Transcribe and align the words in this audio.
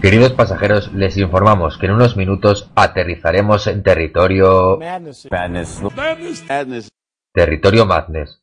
Queridos 0.00 0.32
pasajeros, 0.32 0.92
les 0.92 1.16
informamos 1.16 1.76
que 1.76 1.86
en 1.86 1.92
unos 1.92 2.16
minutos 2.16 2.70
aterrizaremos 2.76 3.66
en 3.66 3.82
territorio... 3.82 4.78
Madness. 4.78 5.26
Madness. 6.48 6.88
Territorio 7.34 7.84
Madness. 7.84 8.40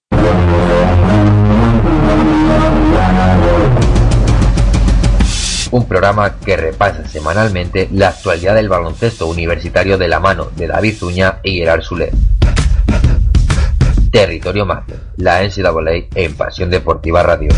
Un 5.71 5.87
programa 5.87 6.35
que 6.39 6.57
repasa 6.57 7.07
semanalmente 7.07 7.87
la 7.93 8.09
actualidad 8.09 8.55
del 8.55 8.67
baloncesto 8.67 9.27
universitario 9.27 9.97
de 9.97 10.09
la 10.09 10.19
mano 10.19 10.49
de 10.57 10.67
David 10.67 10.95
Zuña 10.97 11.39
y 11.41 11.59
Gerard 11.59 11.83
Sulet. 11.83 12.13
Territorio 14.11 14.65
Madness, 14.65 14.99
la 15.15 15.41
NCAA 15.41 16.09
en 16.15 16.35
Pasión 16.35 16.69
Deportiva 16.69 17.23
Radio. 17.23 17.49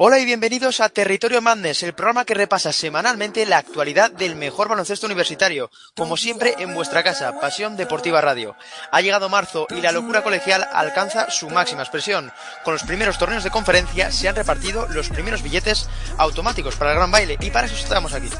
Hola 0.00 0.20
y 0.20 0.24
bienvenidos 0.24 0.78
a 0.78 0.90
Territorio 0.90 1.42
Madness, 1.42 1.82
el 1.82 1.92
programa 1.92 2.24
que 2.24 2.32
repasa 2.32 2.72
semanalmente 2.72 3.44
la 3.46 3.58
actualidad 3.58 4.12
del 4.12 4.36
mejor 4.36 4.68
baloncesto 4.68 5.06
universitario, 5.06 5.72
como 5.96 6.16
siempre 6.16 6.54
en 6.60 6.72
vuestra 6.72 7.02
casa, 7.02 7.40
Pasión 7.40 7.76
Deportiva 7.76 8.20
Radio. 8.20 8.54
Ha 8.92 9.00
llegado 9.00 9.28
marzo 9.28 9.66
y 9.70 9.80
la 9.80 9.90
locura 9.90 10.22
colegial 10.22 10.68
alcanza 10.72 11.32
su 11.32 11.50
máxima 11.50 11.82
expresión. 11.82 12.30
Con 12.62 12.74
los 12.74 12.84
primeros 12.84 13.18
torneos 13.18 13.42
de 13.42 13.50
conferencia 13.50 14.12
se 14.12 14.28
han 14.28 14.36
repartido 14.36 14.86
los 14.86 15.08
primeros 15.08 15.42
billetes 15.42 15.88
automáticos 16.16 16.76
para 16.76 16.92
el 16.92 16.98
gran 16.98 17.10
baile 17.10 17.36
y 17.40 17.50
para 17.50 17.66
eso 17.66 17.74
estamos 17.74 18.12
aquí. 18.12 18.30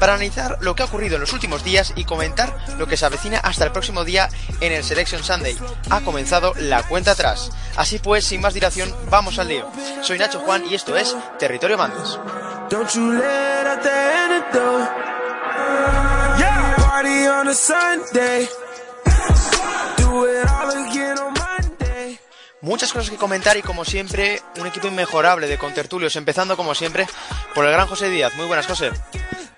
Para 0.00 0.14
analizar 0.14 0.56
lo 0.62 0.74
que 0.74 0.82
ha 0.82 0.86
ocurrido 0.86 1.16
en 1.16 1.20
los 1.20 1.34
últimos 1.34 1.62
días 1.62 1.92
y 1.94 2.06
comentar 2.06 2.56
lo 2.78 2.86
que 2.86 2.96
se 2.96 3.04
avecina 3.04 3.36
hasta 3.36 3.66
el 3.66 3.72
próximo 3.72 4.06
día 4.06 4.30
en 4.62 4.72
el 4.72 4.82
Selection 4.82 5.22
Sunday. 5.22 5.58
Ha 5.90 6.00
comenzado 6.00 6.54
la 6.56 6.82
cuenta 6.84 7.10
atrás. 7.10 7.50
Así 7.76 7.98
pues, 7.98 8.24
sin 8.24 8.40
más 8.40 8.54
dilación, 8.54 8.94
vamos 9.10 9.38
al 9.38 9.48
lío. 9.48 9.70
Soy 10.00 10.18
Nacho 10.18 10.40
Juan 10.40 10.64
y 10.70 10.74
esto 10.74 10.96
es 10.96 11.01
Territorio 11.38 11.76
Mandes. 11.76 12.18
Muchas 22.60 22.92
cosas 22.92 23.10
que 23.10 23.16
comentar 23.16 23.56
y 23.56 23.62
como 23.62 23.84
siempre 23.84 24.40
un 24.60 24.66
equipo 24.68 24.86
inmejorable 24.86 25.48
de 25.48 25.58
contertulios, 25.58 26.14
empezando 26.14 26.56
como 26.56 26.74
siempre 26.74 27.06
por 27.54 27.64
el 27.64 27.72
gran 27.72 27.88
José 27.88 28.08
Díaz. 28.08 28.34
Muy 28.36 28.46
buenas, 28.46 28.68
José. 28.68 28.92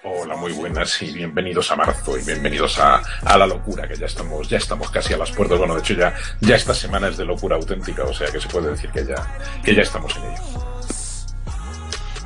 Hola, 0.02 0.36
muy 0.36 0.52
buenas 0.52 1.02
y 1.02 1.12
bienvenidos 1.12 1.70
a 1.70 1.76
marzo 1.76 2.16
y 2.18 2.22
bienvenidos 2.22 2.78
a, 2.78 3.02
a, 3.22 3.36
la 3.36 3.46
locura, 3.46 3.86
que 3.86 3.96
ya 3.96 4.06
estamos, 4.06 4.48
ya 4.48 4.56
estamos 4.56 4.90
casi 4.90 5.12
a 5.12 5.18
las 5.18 5.30
puertas. 5.32 5.58
Bueno, 5.58 5.74
de 5.74 5.80
hecho 5.80 5.94
ya, 5.94 6.14
ya 6.40 6.56
esta 6.56 6.74
semana 6.74 7.08
es 7.08 7.18
de 7.18 7.26
locura 7.26 7.56
auténtica, 7.56 8.04
o 8.04 8.14
sea 8.14 8.30
que 8.30 8.40
se 8.40 8.48
puede 8.48 8.70
decir 8.70 8.90
que 8.90 9.04
ya, 9.04 9.60
que 9.62 9.74
ya 9.74 9.82
estamos 9.82 10.16
en 10.16 10.24
ello. 10.24 10.73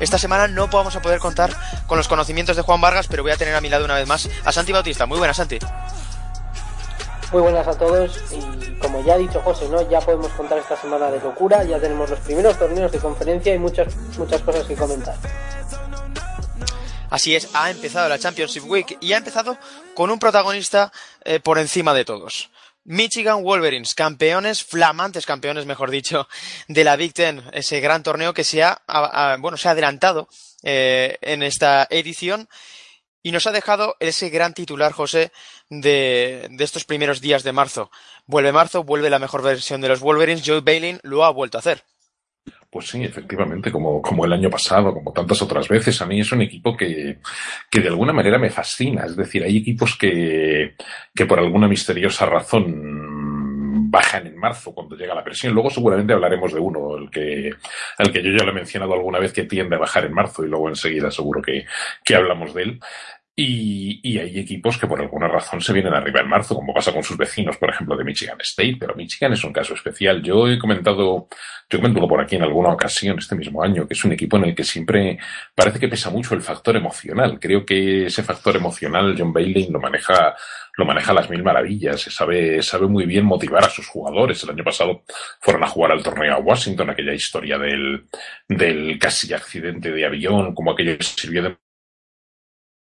Esta 0.01 0.19
semana 0.19 0.49
no 0.49 0.69
vamos 0.69 0.95
a 0.97 1.03
poder 1.03 1.19
contar 1.19 1.51
con 1.87 1.99
los 1.99 2.09
conocimientos 2.09 2.57
de 2.57 2.63
Juan 2.63 2.81
Vargas, 2.81 3.09
pero 3.09 3.23
voy 3.23 3.33
a 3.33 3.37
tener 3.37 3.55
a 3.55 3.61
mi 3.61 3.69
lado 3.69 3.85
una 3.85 3.95
vez 3.95 4.07
más 4.07 4.29
a 4.45 4.53
Santi 4.53 4.73
Bautista. 4.73 5.07
Muy 5.07 5.19
buenas, 5.19 5.37
Santi. 5.37 5.59
Muy 7.33 7.43
buenas 7.43 7.67
a 7.67 7.77
todos 7.77 8.19
y 8.33 8.79
como 8.79 9.05
ya 9.05 9.15
ha 9.15 9.19
dicho 9.19 9.41
José, 9.41 9.69
¿no? 9.69 9.89
Ya 9.91 10.01
podemos 10.01 10.29
contar 10.33 10.59
esta 10.59 10.77
semana 10.77 11.11
de 11.11 11.21
locura, 11.21 11.63
ya 11.63 11.79
tenemos 11.79 12.09
los 12.09 12.21
primeros 12.21 12.59
torneos 12.59 12.91
de 12.91 12.99
conferencia 12.99 13.55
y 13.55 13.59
muchas 13.59 13.95
muchas 14.17 14.41
cosas 14.41 14.65
que 14.65 14.75
comentar. 14.75 15.15
Así 17.11 17.35
es, 17.35 17.49
ha 17.55 17.71
empezado 17.71 18.09
la 18.09 18.19
Championship 18.19 18.65
Week 18.65 18.97
y 19.01 19.13
ha 19.13 19.19
empezado 19.19 19.59
con 19.95 20.11
un 20.11 20.19
protagonista 20.19 20.93
eh, 21.25 21.41
por 21.41 21.59
encima 21.59 21.93
de 21.93 22.05
todos. 22.05 22.51
Michigan 22.89 23.43
Wolverines, 23.43 23.95
campeones, 23.95 24.65
flamantes 24.65 25.27
campeones, 25.27 25.67
mejor 25.67 25.91
dicho, 25.91 26.27
de 26.69 26.85
la 26.85 26.97
Big 26.97 27.13
Ten, 27.13 27.43
ese 27.53 27.81
gran 27.81 28.03
torneo 28.03 28.33
que 28.33 28.45
se 28.45 28.63
ha, 28.63 28.81
bueno, 29.41 29.59
se 29.59 29.69
ha 29.69 29.73
adelantado 29.73 30.27
eh, 30.63 31.19
en 31.21 31.43
esta 31.43 31.87
edición 31.91 32.49
y 33.23 33.31
nos 33.31 33.47
ha 33.47 33.53
dejado 33.53 33.97
ese 34.01 34.31
gran 34.31 34.55
titular, 34.55 34.93
José, 34.93 35.33
de, 35.69 36.49
de, 36.51 36.65
estos 36.65 36.87
primeros 36.87 37.21
días 37.21 37.43
de 37.43 37.53
marzo. 37.53 37.91
Vuelve 38.25 38.53
marzo, 38.53 38.85
vuelve 38.85 39.11
la 39.11 39.19
mejor 39.19 39.43
versión 39.43 39.83
de 39.83 39.89
los 39.89 40.01
Wolverines, 40.01 40.43
Joe 40.47 40.63
Bailin 40.63 40.99
lo 41.03 41.27
ha 41.27 41.31
vuelto 41.31 41.59
a 41.59 41.61
hacer. 41.61 41.85
Pues 42.71 42.89
sí, 42.89 43.03
efectivamente, 43.03 43.73
como, 43.73 44.03
como 44.03 44.25
el 44.25 44.33
año 44.33 44.51
pasado, 44.51 44.93
como 44.93 45.13
tantas 45.13 45.41
otras 45.41 45.69
veces, 45.69 46.01
a 46.03 46.07
mí 46.07 46.21
es 46.21 46.31
un 46.33 46.43
equipo 46.43 46.77
que, 46.77 47.19
que 47.71 47.81
de 47.81 47.89
alguna 47.89 48.13
manera 48.13 48.39
me 48.39 48.51
fascina. 48.51 49.07
Es 49.07 49.17
decir, 49.17 49.43
hay 49.43 49.57
equipos 49.57 49.97
que, 49.97 50.75
que 51.15 51.27
por 51.27 51.39
alguna 51.39 51.67
misteriosa 51.67 52.27
razón 52.27 53.09
bajan 53.91 54.27
en 54.27 54.37
marzo 54.37 54.75
cuando 54.75 54.97
llega 54.97 55.15
la 55.15 55.25
presión. 55.25 55.55
Luego 55.55 55.71
seguramente 55.71 56.13
hablaremos 56.13 56.53
de 56.53 56.61
uno, 56.61 56.97
el 56.97 57.11
que, 57.11 57.55
el 57.99 58.13
que 58.13 58.23
yo 58.23 58.33
ya 58.37 58.45
lo 58.45 58.51
he 58.51 58.55
mencionado 58.55 58.93
alguna 58.93 59.19
vez 59.19 59.33
que 59.33 59.45
tiende 59.45 59.77
a 59.77 59.79
bajar 59.79 60.05
en 60.05 60.13
marzo 60.13 60.45
y 60.45 60.49
luego 60.49 60.69
enseguida 60.69 61.11
seguro 61.11 61.41
que, 61.41 61.65
que 62.05 62.15
hablamos 62.15 62.53
de 62.55 62.63
él. 62.63 62.81
Y, 63.41 64.01
y, 64.03 64.19
hay 64.19 64.37
equipos 64.41 64.77
que 64.79 64.89
por 64.89 65.01
alguna 65.01 65.29
razón 65.29 65.61
se 65.61 65.73
vienen 65.73 65.95
arriba 65.95 66.21
en 66.21 66.29
marzo, 66.29 66.57
como 66.57 66.75
pasa 66.75 66.93
con 66.93 67.05
sus 67.05 67.17
vecinos, 67.17 67.57
por 67.57 67.71
ejemplo, 67.71 67.97
de 67.97 68.03
Michigan 68.03 68.37
State, 68.41 68.79
pero 68.81 68.97
Michigan 68.97 69.33
es 69.33 69.45
un 69.45 69.53
caso 69.53 69.75
especial. 69.75 70.21
Yo 70.25 70.49
he 70.49 70.59
comentado, 70.59 71.29
yo 71.71 71.79
he 71.79 71.81
comentado 71.81 72.09
por 72.09 72.21
aquí 72.21 72.35
en 72.35 72.43
alguna 72.43 72.71
ocasión 72.71 73.17
este 73.17 73.37
mismo 73.37 73.63
año, 73.63 73.87
que 73.87 73.95
es 73.95 74.05
un 74.05 74.11
equipo 74.11 74.39
en 74.39 74.47
el 74.47 74.57
que 74.57 74.65
siempre 74.65 75.21
parece 75.55 75.79
que 75.79 75.87
pesa 75.87 76.11
mucho 76.11 76.35
el 76.35 76.43
factor 76.43 76.75
emocional. 76.75 77.39
Creo 77.39 77.65
que 77.65 78.07
ese 78.07 78.25
factor 78.25 78.57
emocional 78.57 79.15
John 79.17 79.33
Bailey 79.33 79.69
lo 79.71 79.79
maneja 79.79 80.35
lo 80.77 80.85
maneja 80.85 81.13
a 81.13 81.15
las 81.15 81.31
mil 81.31 81.43
maravillas, 81.45 82.03
sabe, 82.03 82.63
sabe 82.63 82.89
muy 82.89 83.05
bien 83.07 83.25
motivar 83.25 83.65
a 83.65 83.71
sus 83.71 83.87
jugadores. 83.87 84.43
El 84.43 84.51
año 84.51 84.65
pasado 84.65 85.05
fueron 85.41 85.63
a 85.63 85.69
jugar 85.69 85.93
al 85.93 86.03
torneo 86.03 86.35
a 86.35 86.39
Washington, 86.39 86.91
aquella 86.91 87.15
historia 87.15 87.57
del, 87.59 88.07
del 88.49 88.99
casi 88.99 89.33
accidente 89.33 89.93
de 89.93 90.07
avión, 90.07 90.55
como 90.55 90.73
aquello 90.73 90.97
sirvió 91.01 91.43
de 91.43 91.57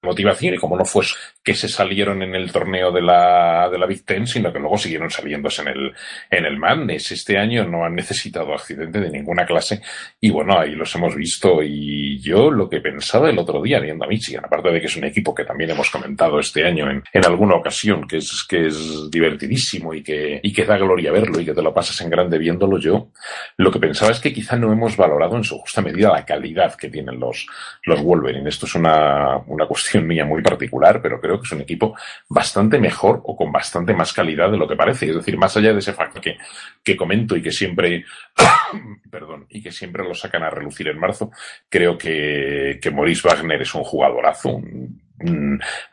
motivación 0.02 0.56
y 0.56 0.58
como 0.58 0.78
no 0.78 0.85
fue 0.85 1.06
que 1.47 1.53
se 1.53 1.69
salieron 1.69 2.22
en 2.24 2.35
el 2.35 2.52
torneo 2.52 2.91
de 2.91 3.02
la, 3.02 3.69
de 3.72 3.80
la 3.80 3.85
Big 3.85 4.03
Ten, 4.03 4.28
sino 4.28 4.52
que 4.52 4.59
luego 4.59 4.78
siguieron 4.78 5.09
saliéndose 5.09 5.62
en 5.62 5.69
el, 5.69 5.94
en 6.30 6.46
el 6.46 6.58
Madness. 6.58 7.13
Este 7.13 7.38
año 7.38 7.63
no 7.63 7.85
han 7.85 7.96
necesitado 7.96 8.53
accidente 8.53 9.00
de 9.00 9.09
ninguna 9.09 9.46
clase 9.46 9.81
y 10.19 10.30
bueno, 10.30 10.59
ahí 10.59 10.75
los 10.75 10.94
hemos 10.96 11.16
visto 11.16 11.63
y 11.63 12.19
yo 12.19 12.52
lo 12.52 12.68
que 12.68 12.81
pensaba 12.81 13.30
el 13.30 13.40
otro 13.40 13.62
día 13.62 13.80
viendo 13.80 14.03
a 14.03 14.09
Michigan, 14.09 14.44
aparte 14.44 14.72
de 14.72 14.81
que 14.81 14.88
es 14.88 14.97
un 14.97 15.06
equipo 15.06 15.34
que 15.34 15.46
también 15.46 15.69
hemos 15.69 15.90
comentado 15.90 16.38
este 16.38 16.66
año 16.66 16.91
en, 16.91 17.02
en 17.13 17.25
alguna 17.25 17.56
ocasión, 17.56 18.06
que 18.06 18.18
es, 18.18 18.44
que 18.44 18.68
es 18.68 19.09
divertidísimo 19.09 19.94
y 19.94 20.03
que, 20.03 20.41
y 20.44 20.52
que 20.52 20.66
da 20.66 20.78
gloria 20.78 21.13
verlo 21.13 21.40
y 21.40 21.46
que 21.46 21.53
te 21.53 21.62
lo 21.62 21.74
pasas 21.74 22.02
en 22.02 22.09
grande 22.09 22.38
viéndolo 22.40 22.78
yo, 22.78 23.12
lo 23.56 23.72
que 23.72 23.80
pensaba 23.80 24.12
es 24.12 24.19
que 24.19 24.34
quizá 24.34 24.57
no 24.57 24.74
hemos 24.74 24.97
valorado 24.97 25.38
en 25.38 25.46
su 25.46 25.57
justa 25.59 25.81
medida 25.81 26.12
la 26.12 26.25
calidad 26.25 26.75
que 26.75 26.90
tienen 26.90 27.18
los, 27.22 27.47
los 27.84 28.03
Wolverine. 28.03 28.50
Esto 28.50 28.66
es 28.66 28.75
una, 28.75 29.38
una 29.48 29.66
cuestión 29.66 30.06
mía 30.06 30.25
muy 30.25 30.42
particular, 30.42 31.01
pero 31.01 31.21
creo 31.21 31.37
que 31.39 31.45
es 31.45 31.51
un 31.51 31.62
equipo 31.62 31.95
bastante 32.30 32.80
mejor 32.80 33.22
o 33.24 33.36
con 33.36 33.51
bastante 33.51 33.94
más 33.94 34.13
calidad 34.13 34.51
de 34.51 34.57
lo 34.57 34.68
que 34.68 34.75
parece. 34.75 35.10
Es 35.10 35.16
decir, 35.16 35.38
más 35.38 35.56
allá 35.57 35.74
de 35.74 35.80
ese 35.80 35.94
factor 35.94 36.22
que, 36.22 36.38
que 36.84 36.98
comento 36.98 37.36
y 37.36 37.42
que 37.42 37.51
siempre, 37.51 38.06
perdón, 39.12 39.45
y 39.50 39.62
que 39.62 39.72
siempre 39.72 40.04
lo 40.04 40.13
sacan 40.13 40.44
a 40.44 40.50
relucir 40.50 40.88
en 40.88 41.00
marzo, 41.00 41.31
creo 41.69 41.98
que, 41.98 42.80
que 42.81 42.92
Maurice 42.92 43.28
Wagner 43.28 43.62
es 43.62 43.74
un 43.75 43.84
jugadorazo, 43.84 44.62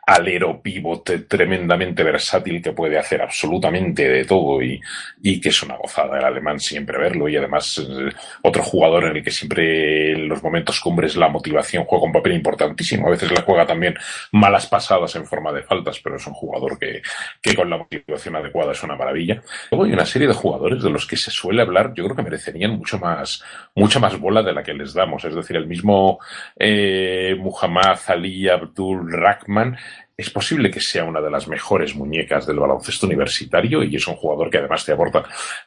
alero 0.05 0.61
pivote 0.61 1.19
tremendamente 1.19 2.03
versátil 2.03 2.61
que 2.61 2.73
puede 2.73 2.97
hacer 2.97 3.21
absolutamente 3.21 4.07
de 4.07 4.25
todo 4.25 4.61
y, 4.61 4.79
y 5.23 5.41
que 5.41 5.49
es 5.49 5.63
una 5.63 5.77
gozada 5.77 6.19
el 6.19 6.25
alemán 6.25 6.59
siempre 6.59 6.97
verlo 6.97 7.27
y 7.27 7.35
además 7.35 7.79
eh, 7.79 8.09
otro 8.43 8.63
jugador 8.63 9.05
en 9.05 9.17
el 9.17 9.23
que 9.23 9.31
siempre 9.31 10.11
en 10.11 10.27
los 10.27 10.43
momentos 10.43 10.79
cumbres 10.79 11.15
la 11.15 11.29
motivación 11.29 11.85
juega 11.85 12.05
un 12.05 12.11
papel 12.11 12.33
importantísimo. 12.33 13.07
A 13.07 13.11
veces 13.11 13.31
la 13.31 13.41
juega 13.41 13.65
también 13.65 13.95
malas 14.31 14.67
pasadas 14.67 15.15
en 15.15 15.25
forma 15.25 15.51
de 15.51 15.63
faltas, 15.63 15.99
pero 15.99 16.17
es 16.17 16.27
un 16.27 16.33
jugador 16.33 16.77
que, 16.77 17.01
que 17.41 17.55
con 17.55 17.69
la 17.69 17.77
motivación 17.77 18.35
adecuada 18.35 18.73
es 18.73 18.83
una 18.83 18.95
maravilla. 18.95 19.41
Luego 19.71 19.85
hay 19.85 19.93
una 19.93 20.05
serie 20.05 20.27
de 20.27 20.33
jugadores 20.33 20.83
de 20.83 20.89
los 20.89 21.05
que 21.05 21.17
se 21.17 21.31
suele 21.31 21.61
hablar, 21.61 21.93
yo 21.95 22.03
creo 22.03 22.15
que 22.15 22.23
merecerían 22.23 22.71
mucho 22.71 22.99
más, 22.99 23.43
mucha 23.73 23.99
más 23.99 24.19
bola 24.19 24.43
de 24.43 24.53
la 24.53 24.63
que 24.63 24.73
les 24.73 24.93
damos. 24.93 25.25
Es 25.25 25.35
decir, 25.35 25.55
el 25.55 25.67
mismo 25.67 26.19
eh, 26.57 27.35
Muhammad 27.37 27.99
Ali 28.07 28.47
Abdul 28.47 29.14
Rahman 29.15 29.77
es 30.17 30.29
posible 30.29 30.71
que 30.71 30.79
sea 30.79 31.03
una 31.03 31.19
de 31.19 31.29
las 31.29 31.47
mejores 31.47 31.95
muñecas 31.95 32.47
del 32.47 32.59
baloncesto 32.59 33.05
universitario 33.05 33.83
y 33.83 33.95
es 33.95 34.07
un 34.07 34.15
jugador 34.15 34.49
que 34.49 34.59
además 34.59 34.85
te 34.85 34.93
aporta 34.93 35.23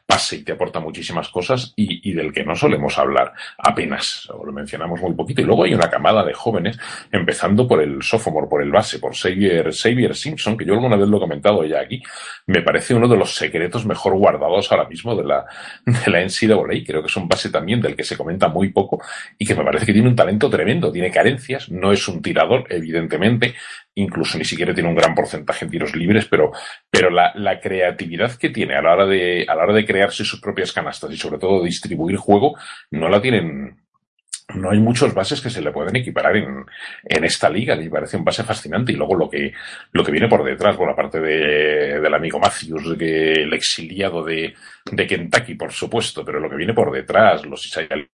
pase 0.07 0.37
y 0.37 0.43
te 0.43 0.53
aporta 0.53 0.81
muchísimas 0.81 1.29
cosas 1.29 1.75
y, 1.77 2.13
del 2.13 2.33
que 2.33 2.45
no 2.45 2.57
solemos 2.57 2.97
hablar 2.97 3.35
apenas, 3.59 4.29
o 4.31 4.45
lo 4.45 4.53
mencionamos 4.53 5.01
muy 5.03 5.15
poquito. 5.15 5.43
Y 5.43 5.45
luego 5.45 5.65
hay 5.65 5.75
una 5.75 5.91
camada 5.91 6.25
de 6.25 6.33
jóvenes, 6.33 6.79
empezando 7.13 7.69
por 7.69 7.83
el 7.83 8.03
sophomore, 8.03 8.49
por 8.49 8.63
el 8.63 8.71
base, 8.71 8.99
por 8.99 9.15
Xavier, 9.15 9.71
Xavier 9.73 10.15
Simpson, 10.15 10.57
que 10.57 10.65
yo 10.65 10.73
alguna 10.73 10.97
vez 10.97 11.09
lo 11.09 11.19
he 11.19 11.21
comentado 11.21 11.65
ya 11.65 11.81
aquí, 11.81 12.03
me 12.47 12.63
parece 12.63 12.95
uno 12.95 13.07
de 13.07 13.17
los 13.17 13.35
secretos 13.35 13.85
mejor 13.85 14.17
guardados 14.17 14.73
ahora 14.73 14.89
mismo 14.89 15.15
de 15.15 15.25
la, 15.25 15.45
de 15.85 16.11
la 16.11 16.21
NCAA. 16.25 16.85
Creo 16.87 17.03
que 17.03 17.09
es 17.09 17.17
un 17.17 17.29
base 17.29 17.51
también 17.51 17.83
del 17.83 17.95
que 17.95 18.05
se 18.05 18.17
comenta 18.17 18.49
muy 18.49 18.71
poco 18.71 19.03
y 19.39 19.45
que 19.45 19.55
me 19.55 19.65
parece 19.65 19.85
que 19.85 19.93
tiene 19.93 20.09
un 20.09 20.17
talento 20.17 20.49
tremendo, 20.49 20.91
tiene 20.91 21.11
carencias, 21.11 21.71
no 21.71 21.93
es 21.93 22.09
un 22.09 22.23
tirador, 22.23 22.65
evidentemente, 22.71 23.55
incluso 24.01 24.39
ni 24.39 24.45
siquiera 24.45 24.75
tiene 24.75 24.89
un 24.89 24.95
gran 24.95 25.15
porcentaje 25.15 25.65
en 25.65 25.71
tiros 25.71 25.95
libres, 25.95 26.27
pero, 26.27 26.53
pero 26.91 27.11
la, 27.11 27.33
la, 27.35 27.61
creatividad 27.61 28.33
que 28.37 28.51
tiene 28.51 28.75
a 28.75 28.83
la 28.83 28.93
hora 28.93 29.07
de, 29.07 29.47
a 29.49 29.55
la 29.55 29.65
hora 29.65 29.75
de 29.75 29.85
crearse 29.85 30.25
sus 30.25 30.41
propias 30.41 30.73
canastas 30.73 31.13
y 31.13 31.17
sobre 31.17 31.39
todo 31.39 31.63
distribuir 31.63 32.17
juego, 32.17 32.57
no 32.91 33.09
la 33.09 33.21
tienen, 33.21 33.77
no 34.55 34.71
hay 34.71 34.81
muchos 34.81 35.13
bases 35.13 35.41
que 35.41 35.51
se 35.51 35.61
le 35.61 35.73
pueden 35.73 35.97
equiparar 35.97 36.37
en, 36.37 36.65
en 37.05 37.25
esta 37.25 37.51
liga. 37.51 37.77
Me 37.77 37.91
parece 37.91 38.17
un 38.17 38.25
base 38.25 38.45
fascinante. 38.45 38.93
Y 38.93 38.97
luego 38.97 39.15
lo 39.15 39.29
que, 39.29 39.53
lo 39.93 40.03
que 40.03 40.13
viene 40.13 40.29
por 40.29 40.43
detrás, 40.43 40.77
por 40.77 40.89
la 40.89 40.97
parte 40.97 41.21
de, 41.21 42.01
del 42.01 42.15
amigo 42.15 42.39
Matthews, 42.39 42.97
que 42.99 43.33
el 43.33 43.53
exiliado 43.53 44.25
de, 44.25 44.55
de 44.91 45.07
Kentucky, 45.07 45.55
por 45.55 45.73
supuesto, 45.73 46.25
pero 46.25 46.41
lo 46.41 46.49
que 46.49 46.57
viene 46.57 46.73
por 46.73 46.91
detrás, 46.91 47.45
los 47.45 47.65
Isaiah 47.67 48.09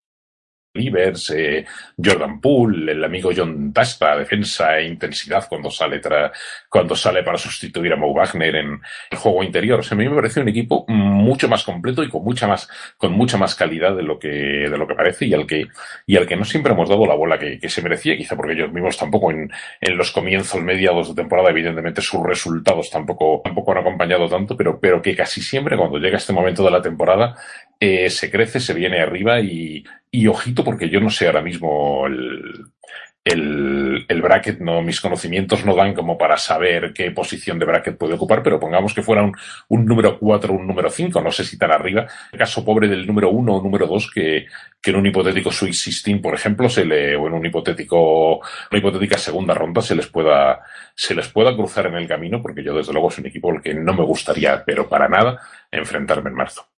Rivers, 0.73 1.31
eh, 1.31 1.65
Jordan 2.01 2.39
Poole, 2.39 2.93
el 2.93 3.03
amigo 3.03 3.31
John 3.35 3.73
Tasta, 3.73 4.17
defensa 4.17 4.77
e 4.77 4.87
intensidad 4.87 5.47
cuando 5.49 5.69
sale 5.69 5.99
tra 5.99 6.31
cuando 6.69 6.95
sale 6.95 7.23
para 7.23 7.37
sustituir 7.37 7.91
a 7.91 7.97
Mo 7.97 8.13
Wagner 8.13 8.55
en 8.55 8.81
el 9.09 9.17
juego 9.17 9.43
interior. 9.43 9.79
O 9.79 9.83
sea, 9.83 9.95
a 9.95 9.99
mí 9.99 10.07
me 10.07 10.15
parece 10.15 10.39
un 10.39 10.47
equipo 10.47 10.85
mucho 10.87 11.49
más 11.49 11.63
completo 11.63 12.03
y 12.03 12.09
con 12.09 12.23
mucha 12.23 12.47
más, 12.47 12.69
con 12.97 13.11
mucha 13.11 13.37
más 13.37 13.55
calidad 13.55 13.95
de 13.95 14.03
lo 14.03 14.17
que, 14.17 14.29
de 14.29 14.77
lo 14.77 14.87
que 14.87 14.95
parece 14.95 15.25
y 15.25 15.33
al 15.33 15.45
que, 15.45 15.67
y 16.05 16.15
al 16.15 16.25
que 16.25 16.37
no 16.37 16.45
siempre 16.45 16.71
hemos 16.71 16.87
dado 16.87 17.05
la 17.05 17.15
bola 17.15 17.37
que, 17.37 17.59
que 17.59 17.69
se 17.69 17.81
merecía, 17.81 18.15
quizá 18.15 18.37
porque 18.37 18.53
ellos 18.53 18.71
mismos 18.71 18.97
tampoco 18.97 19.31
en, 19.31 19.51
en 19.81 19.97
los 19.97 20.11
comienzos 20.11 20.61
mediados 20.61 21.09
de 21.09 21.15
temporada, 21.15 21.49
evidentemente 21.49 22.01
sus 22.01 22.23
resultados 22.23 22.89
tampoco, 22.89 23.41
tampoco 23.43 23.73
han 23.73 23.79
acompañado 23.79 24.29
tanto, 24.29 24.55
pero, 24.55 24.79
pero 24.79 25.01
que 25.01 25.15
casi 25.15 25.41
siempre 25.41 25.77
cuando 25.77 25.97
llega 25.97 26.17
este 26.17 26.33
momento 26.33 26.63
de 26.63 26.71
la 26.71 26.81
temporada, 26.81 27.35
eh, 27.81 28.11
se 28.11 28.29
crece, 28.29 28.59
se 28.59 28.75
viene 28.75 29.01
arriba 29.01 29.41
y, 29.41 29.83
y 30.11 30.27
ojito, 30.27 30.63
porque 30.63 30.87
yo 30.87 30.99
no 31.01 31.09
sé 31.09 31.25
ahora 31.25 31.41
mismo 31.41 32.05
el, 32.05 32.71
el, 33.25 34.05
el, 34.07 34.21
bracket, 34.21 34.59
no, 34.59 34.83
mis 34.83 35.01
conocimientos 35.01 35.65
no 35.65 35.75
dan 35.75 35.95
como 35.95 36.15
para 36.15 36.37
saber 36.37 36.93
qué 36.93 37.09
posición 37.09 37.57
de 37.57 37.65
bracket 37.65 37.97
puede 37.97 38.13
ocupar, 38.13 38.43
pero 38.43 38.59
pongamos 38.59 38.93
que 38.93 39.01
fuera 39.01 39.23
un, 39.23 39.35
un 39.69 39.85
número 39.85 40.19
4 40.19 40.53
o 40.53 40.57
un 40.57 40.67
número 40.67 40.91
5, 40.91 41.21
no 41.21 41.31
sé 41.31 41.43
si 41.43 41.57
tan 41.57 41.71
arriba. 41.71 42.05
El 42.31 42.37
caso 42.37 42.63
pobre 42.63 42.87
del 42.87 43.07
número 43.07 43.31
1 43.31 43.51
o 43.51 43.63
número 43.63 43.87
2 43.87 44.11
que, 44.13 44.45
que 44.79 44.91
en 44.91 44.97
un 44.97 45.07
hipotético 45.07 45.51
Sweet 45.51 45.73
16, 45.73 46.21
por 46.21 46.35
ejemplo, 46.35 46.69
se 46.69 46.85
le, 46.85 47.15
o 47.15 47.25
en 47.25 47.33
un 47.33 47.45
hipotético, 47.47 48.35
una 48.37 48.77
hipotética 48.79 49.17
segunda 49.17 49.55
ronda 49.55 49.81
se 49.81 49.95
les 49.95 50.05
pueda, 50.05 50.61
se 50.95 51.15
les 51.15 51.27
pueda 51.29 51.55
cruzar 51.55 51.87
en 51.87 51.95
el 51.95 52.07
camino, 52.07 52.43
porque 52.43 52.63
yo 52.63 52.75
desde 52.75 52.93
luego 52.93 53.09
es 53.09 53.17
un 53.17 53.25
equipo 53.25 53.51
al 53.51 53.61
que 53.61 53.73
no 53.73 53.93
me 53.95 54.03
gustaría, 54.03 54.63
pero 54.63 54.87
para 54.87 55.09
nada, 55.09 55.39
enfrentarme 55.71 56.29
en 56.29 56.35
marzo. 56.35 56.70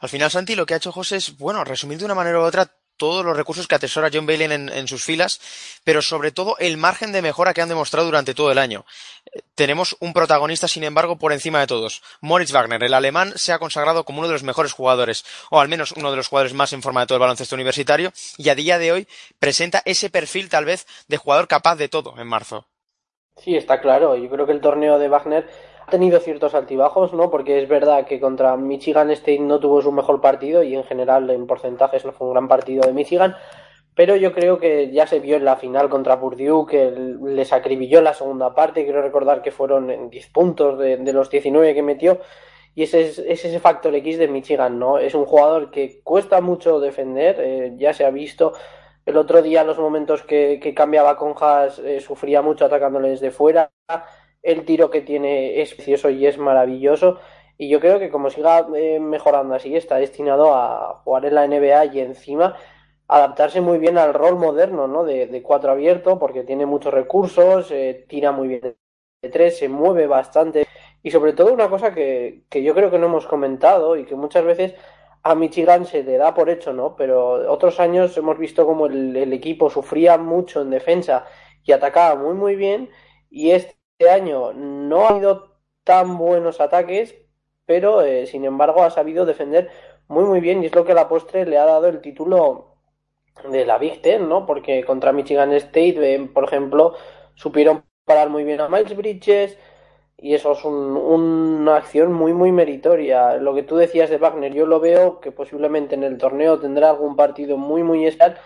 Al 0.00 0.08
final, 0.08 0.30
Santi, 0.30 0.54
lo 0.54 0.66
que 0.66 0.74
ha 0.74 0.78
hecho 0.78 0.92
José 0.92 1.16
es, 1.16 1.36
bueno, 1.38 1.64
resumir 1.64 1.98
de 1.98 2.04
una 2.04 2.14
manera 2.14 2.38
u 2.38 2.42
otra 2.42 2.70
todos 2.98 3.24
los 3.24 3.36
recursos 3.36 3.66
que 3.66 3.76
atesora 3.76 4.10
John 4.12 4.26
Bailey 4.26 4.48
en, 4.50 4.88
sus 4.88 5.04
filas, 5.04 5.40
pero 5.84 6.02
sobre 6.02 6.32
todo 6.32 6.56
el 6.58 6.76
margen 6.76 7.12
de 7.12 7.22
mejora 7.22 7.54
que 7.54 7.62
han 7.62 7.68
demostrado 7.68 8.04
durante 8.04 8.34
todo 8.34 8.52
el 8.52 8.58
año. 8.58 8.84
Tenemos 9.54 9.96
un 10.00 10.12
protagonista, 10.12 10.68
sin 10.68 10.84
embargo, 10.84 11.16
por 11.16 11.32
encima 11.32 11.60
de 11.60 11.66
todos. 11.66 12.02
Moritz 12.20 12.52
Wagner, 12.52 12.82
el 12.82 12.92
alemán, 12.92 13.32
se 13.36 13.52
ha 13.52 13.58
consagrado 13.58 14.04
como 14.04 14.18
uno 14.18 14.28
de 14.28 14.34
los 14.34 14.42
mejores 14.42 14.72
jugadores, 14.72 15.24
o 15.50 15.60
al 15.60 15.68
menos 15.68 15.92
uno 15.92 16.10
de 16.10 16.16
los 16.16 16.28
jugadores 16.28 16.54
más 16.54 16.72
en 16.72 16.82
forma 16.82 17.00
de 17.00 17.06
todo 17.06 17.16
el 17.16 17.20
baloncesto 17.20 17.54
universitario, 17.54 18.12
y 18.36 18.48
a 18.48 18.54
día 18.54 18.78
de 18.78 18.92
hoy 18.92 19.08
presenta 19.38 19.82
ese 19.84 20.10
perfil, 20.10 20.48
tal 20.48 20.64
vez, 20.64 20.86
de 21.06 21.16
jugador 21.16 21.46
capaz 21.48 21.76
de 21.76 21.88
todo 21.88 22.14
en 22.18 22.26
marzo. 22.26 22.66
Sí, 23.36 23.54
está 23.54 23.80
claro. 23.80 24.16
Yo 24.16 24.28
creo 24.28 24.46
que 24.46 24.52
el 24.52 24.60
torneo 24.60 24.98
de 24.98 25.08
Wagner 25.08 25.48
tenido 25.88 26.20
ciertos 26.20 26.54
altibajos, 26.54 27.12
¿no? 27.12 27.30
Porque 27.30 27.62
es 27.62 27.68
verdad 27.68 28.06
que 28.06 28.20
contra 28.20 28.56
Michigan 28.56 29.10
State 29.10 29.40
no 29.40 29.60
tuvo 29.60 29.82
su 29.82 29.92
mejor 29.92 30.20
partido 30.20 30.62
y 30.62 30.74
en 30.74 30.84
general 30.84 31.28
en 31.30 31.46
porcentajes 31.46 32.04
no 32.04 32.12
fue 32.12 32.26
un 32.26 32.34
gran 32.34 32.48
partido 32.48 32.86
de 32.86 32.92
Michigan. 32.92 33.36
Pero 33.94 34.14
yo 34.16 34.32
creo 34.32 34.58
que 34.58 34.92
ya 34.92 35.06
se 35.06 35.18
vio 35.18 35.36
en 35.36 35.44
la 35.44 35.56
final 35.56 35.88
contra 35.88 36.20
Purdue 36.20 36.66
que 36.66 36.90
les 37.24 37.52
acribilló 37.52 38.00
la 38.00 38.14
segunda 38.14 38.54
parte. 38.54 38.84
Quiero 38.84 39.02
recordar 39.02 39.42
que 39.42 39.50
fueron 39.50 39.90
en 39.90 40.08
10 40.08 40.28
puntos 40.28 40.78
de, 40.78 40.98
de, 40.98 41.12
los 41.12 41.30
19 41.30 41.74
que 41.74 41.82
metió. 41.82 42.20
Y 42.76 42.84
ese 42.84 43.00
es, 43.02 43.18
es, 43.18 43.44
ese 43.44 43.58
factor 43.58 43.94
X 43.96 44.18
de 44.18 44.28
Michigan, 44.28 44.78
¿no? 44.78 44.98
Es 44.98 45.14
un 45.14 45.24
jugador 45.26 45.72
que 45.72 46.00
cuesta 46.04 46.40
mucho 46.40 46.78
defender, 46.78 47.36
eh, 47.40 47.72
ya 47.76 47.92
se 47.92 48.04
ha 48.04 48.10
visto. 48.10 48.52
El 49.08 49.16
otro 49.16 49.40
día, 49.40 49.64
los 49.64 49.78
momentos 49.78 50.22
que, 50.22 50.60
cambiaba 50.76 51.16
con 51.16 51.34
Haas, 51.40 51.78
eh, 51.78 51.98
sufría 51.98 52.42
mucho 52.42 52.66
atacándole 52.66 53.08
desde 53.08 53.30
fuera 53.30 53.70
el 54.42 54.64
tiro 54.64 54.90
que 54.90 55.02
tiene 55.02 55.60
es 55.60 55.74
precioso 55.74 56.10
y 56.10 56.26
es 56.26 56.38
maravilloso. 56.38 57.18
Y 57.56 57.68
yo 57.68 57.80
creo 57.80 57.98
que 57.98 58.10
como 58.10 58.30
siga 58.30 58.66
eh, 58.76 59.00
mejorando 59.00 59.54
así, 59.54 59.74
está 59.76 59.96
destinado 59.96 60.54
a 60.54 61.00
jugar 61.04 61.24
en 61.26 61.34
la 61.34 61.46
NBA 61.46 61.86
y 61.86 62.00
encima 62.00 62.56
adaptarse 63.08 63.60
muy 63.60 63.78
bien 63.78 63.98
al 63.98 64.14
rol 64.14 64.36
moderno, 64.38 64.86
¿no? 64.86 65.04
De, 65.04 65.42
cuatro 65.42 65.72
abierto, 65.72 66.18
porque 66.18 66.44
tiene 66.44 66.66
muchos 66.66 66.92
recursos, 66.94 67.70
eh, 67.72 68.04
tira 68.08 68.32
muy 68.32 68.48
bien 68.48 68.76
de 69.22 69.28
tres, 69.30 69.58
se 69.58 69.68
mueve 69.68 70.06
bastante. 70.06 70.66
Y 71.02 71.10
sobre 71.10 71.32
todo 71.32 71.52
una 71.52 71.68
cosa 71.70 71.94
que, 71.94 72.44
que 72.50 72.62
yo 72.62 72.74
creo 72.74 72.90
que 72.90 72.98
no 72.98 73.06
hemos 73.06 73.26
comentado 73.26 73.96
y 73.96 74.04
que 74.04 74.14
muchas 74.14 74.44
veces 74.44 74.74
a 75.22 75.34
Michigan 75.34 75.84
se 75.86 76.02
le 76.04 76.16
da 76.16 76.34
por 76.34 76.50
hecho, 76.50 76.72
¿no? 76.72 76.96
Pero 76.96 77.50
otros 77.52 77.80
años 77.80 78.16
hemos 78.16 78.38
visto 78.38 78.66
como 78.66 78.86
el, 78.86 79.16
el 79.16 79.32
equipo 79.32 79.70
sufría 79.70 80.18
mucho 80.18 80.62
en 80.62 80.70
defensa 80.70 81.26
y 81.64 81.72
atacaba 81.72 82.14
muy 82.20 82.34
muy 82.34 82.56
bien. 82.56 82.90
Y 83.30 83.50
este 83.50 83.77
este 83.98 84.10
año 84.12 84.52
no 84.52 85.06
ha 85.06 85.08
habido 85.08 85.56
tan 85.82 86.18
buenos 86.18 86.60
ataques, 86.60 87.16
pero 87.66 88.02
eh, 88.02 88.26
sin 88.26 88.44
embargo 88.44 88.84
ha 88.84 88.90
sabido 88.90 89.26
defender 89.26 89.70
muy 90.06 90.24
muy 90.24 90.40
bien 90.40 90.62
y 90.62 90.66
es 90.66 90.74
lo 90.74 90.84
que 90.84 90.92
a 90.92 90.94
la 90.94 91.08
postre 91.08 91.44
le 91.46 91.58
ha 91.58 91.64
dado 91.64 91.88
el 91.88 92.00
título 92.00 92.76
de 93.50 93.66
la 93.66 93.78
Big 93.78 94.00
Ten, 94.00 94.28
¿no? 94.28 94.46
Porque 94.46 94.84
contra 94.84 95.12
Michigan 95.12 95.52
State, 95.52 96.14
eh, 96.14 96.30
por 96.32 96.44
ejemplo, 96.44 96.94
supieron 97.34 97.84
parar 98.04 98.30
muy 98.30 98.44
bien 98.44 98.60
a 98.60 98.68
Miles 98.68 98.96
Bridges 98.96 99.58
y 100.16 100.34
eso 100.34 100.52
es 100.52 100.64
un, 100.64 100.74
una 100.96 101.76
acción 101.76 102.12
muy 102.12 102.32
muy 102.32 102.52
meritoria. 102.52 103.36
Lo 103.38 103.52
que 103.54 103.64
tú 103.64 103.76
decías 103.76 104.10
de 104.10 104.18
Wagner, 104.18 104.54
yo 104.54 104.66
lo 104.66 104.78
veo 104.80 105.20
que 105.20 105.32
posiblemente 105.32 105.96
en 105.96 106.04
el 106.04 106.18
torneo 106.18 106.60
tendrá 106.60 106.90
algún 106.90 107.16
partido 107.16 107.56
muy 107.56 107.82
muy 107.82 108.06
especial 108.06 108.38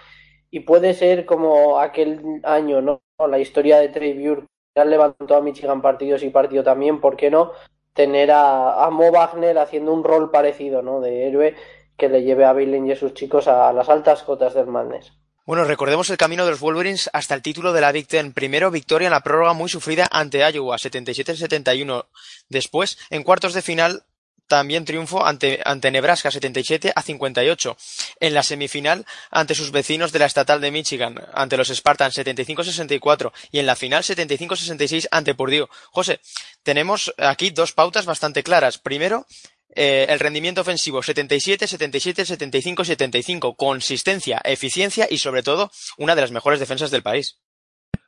y 0.51 0.61
puede 0.61 0.95
ser 0.95 1.27
como 1.27 1.79
aquel 1.81 2.41
año, 2.45 2.81
¿no? 2.81 3.03
La 3.29 3.39
historia 3.39 3.79
de 3.81 3.89
Trey 3.91 4.15
Burke 4.27 4.52
ya 4.75 4.85
levantó 4.85 5.37
a 5.37 5.41
Michigan 5.41 5.83
partidos 5.83 6.23
y 6.23 6.31
partido 6.31 6.63
también, 6.63 7.01
¿por 7.01 7.17
qué 7.17 7.31
no? 7.31 7.53
Tener 7.95 8.31
a, 8.33 8.89
Mo 8.91 9.11
Wagner 9.13 9.59
haciendo 9.59 9.93
un 9.93 10.03
rol 10.03 10.31
parecido, 10.31 10.83
¿no? 10.83 11.01
De 11.01 11.27
héroe 11.27 11.55
que 11.97 12.09
le 12.09 12.23
lleve 12.23 12.45
a 12.45 12.53
Bailen 12.53 12.87
y 12.87 12.93
a 12.93 12.97
sus 12.97 13.13
chicos 13.13 13.49
a 13.49 13.73
las 13.73 13.89
altas 13.89 14.23
cotas 14.23 14.55
del 14.55 14.67
Madness. 14.67 15.13
Bueno, 15.45 15.65
recordemos 15.65 16.09
el 16.09 16.17
camino 16.17 16.45
de 16.45 16.53
los 16.53 16.61
Wolverines 16.61 17.11
hasta 17.13 17.35
el 17.35 17.43
título 17.43 17.73
de 17.73 17.81
la 17.81 17.93
Big 17.93 18.07
Ten. 18.07 18.33
Primero, 18.33 18.71
victoria 18.71 19.07
en 19.07 19.13
la 19.13 19.23
prórroga 19.23 19.53
muy 19.55 19.69
sufrida 19.69 20.09
ante 20.11 20.39
Iowa, 20.39 20.77
77-71. 20.77 22.07
Después, 22.49 22.97
en 23.11 23.25
cuartos 23.25 23.53
de 23.53 23.61
final, 23.61 24.05
también 24.53 24.85
triunfo 24.85 25.25
ante, 25.25 25.61
ante 25.65 25.91
Nebraska 25.91 26.31
77 26.31 26.93
a 26.95 27.01
58. 27.01 27.75
En 28.21 28.35
la 28.35 28.43
semifinal 28.43 29.07
ante 29.31 29.55
sus 29.55 29.71
vecinos 29.71 30.13
de 30.13 30.19
la 30.19 30.27
estatal 30.27 30.61
de 30.61 30.71
Michigan, 30.71 31.19
ante 31.33 31.57
los 31.57 31.69
Spartans 31.69 32.19
75-64 32.19 33.33
y 33.51 33.61
en 33.61 33.65
la 33.67 33.77
final 33.77 34.03
75-66 34.03 35.09
ante 35.11 35.35
Purdue. 35.35 35.71
José, 35.91 36.21
tenemos 36.63 37.15
aquí 37.17 37.49
dos 37.49 37.73
pautas 37.73 38.05
bastante 38.05 38.43
claras. 38.43 38.77
Primero, 38.77 39.27
eh, 39.75 40.05
el 40.11 40.21
rendimiento 40.21 40.61
ofensivo 40.61 41.03
77, 41.03 41.67
77, 41.67 42.27
75, 42.27 42.85
75. 42.85 43.55
Consistencia, 43.55 44.39
eficiencia 44.45 45.09
y 45.09 45.17
sobre 45.17 45.43
todo 45.43 45.73
una 45.97 46.15
de 46.15 46.21
las 46.21 46.31
mejores 46.31 46.61
defensas 46.61 46.91
del 46.91 47.03
país. 47.03 47.39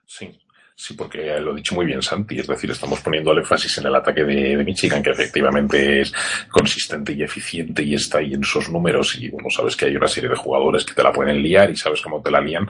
Sí, 0.07 0.39
Sí, 0.77 0.95
porque 0.95 1.39
lo 1.39 1.53
ha 1.53 1.55
dicho 1.55 1.77
muy 1.77 1.87
bien 1.87 2.03
Santi, 2.03 2.41
es 2.41 2.49
decir, 2.49 2.69
estamos 2.69 3.01
poniendo 3.01 3.31
el 3.31 3.39
énfasis 3.39 3.79
en 3.79 3.87
el 3.87 3.95
ataque 3.95 4.25
de, 4.25 4.57
Michigan, 4.65 5.05
que 5.05 5.11
efectivamente 5.11 6.01
es 6.01 6.13
consistente 6.51 7.13
y 7.13 7.23
eficiente 7.23 7.85
y 7.85 7.95
está 7.95 8.19
ahí 8.19 8.35
en 8.35 8.43
sus 8.43 8.69
números 8.71 9.17
y 9.21 9.29
bueno, 9.29 9.49
sabes 9.51 9.77
que 9.77 9.85
hay 9.85 9.95
una 9.95 10.09
serie 10.09 10.31
de 10.31 10.37
jugadores 10.37 10.85
que 10.85 10.95
te 10.95 11.03
la 11.05 11.13
pueden 11.13 11.41
liar 11.41 11.71
y 11.71 11.77
sabes 11.77 12.01
cómo 12.03 12.21
te 12.21 12.33
la 12.33 12.41
lían, 12.41 12.69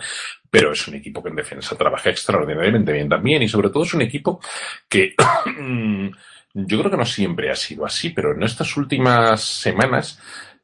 pero 0.50 0.72
es 0.72 0.86
un 0.86 0.96
equipo 0.96 1.22
que 1.22 1.30
en 1.30 1.36
defensa 1.36 1.76
trabaja 1.76 2.10
extraordinariamente 2.10 2.92
bien 2.92 3.08
también 3.08 3.42
y 3.42 3.48
sobre 3.48 3.70
todo 3.70 3.84
es 3.84 3.94
un 3.94 4.02
equipo 4.02 4.38
que 4.86 5.14
yo 6.54 6.78
creo 6.78 6.90
que 6.90 6.98
no 6.98 7.06
siempre 7.06 7.50
ha 7.50 7.56
sido 7.56 7.86
así, 7.86 8.10
pero 8.10 8.34
en 8.34 8.42
estas 8.42 8.76
últimas 8.76 9.42
semanas 9.42 10.20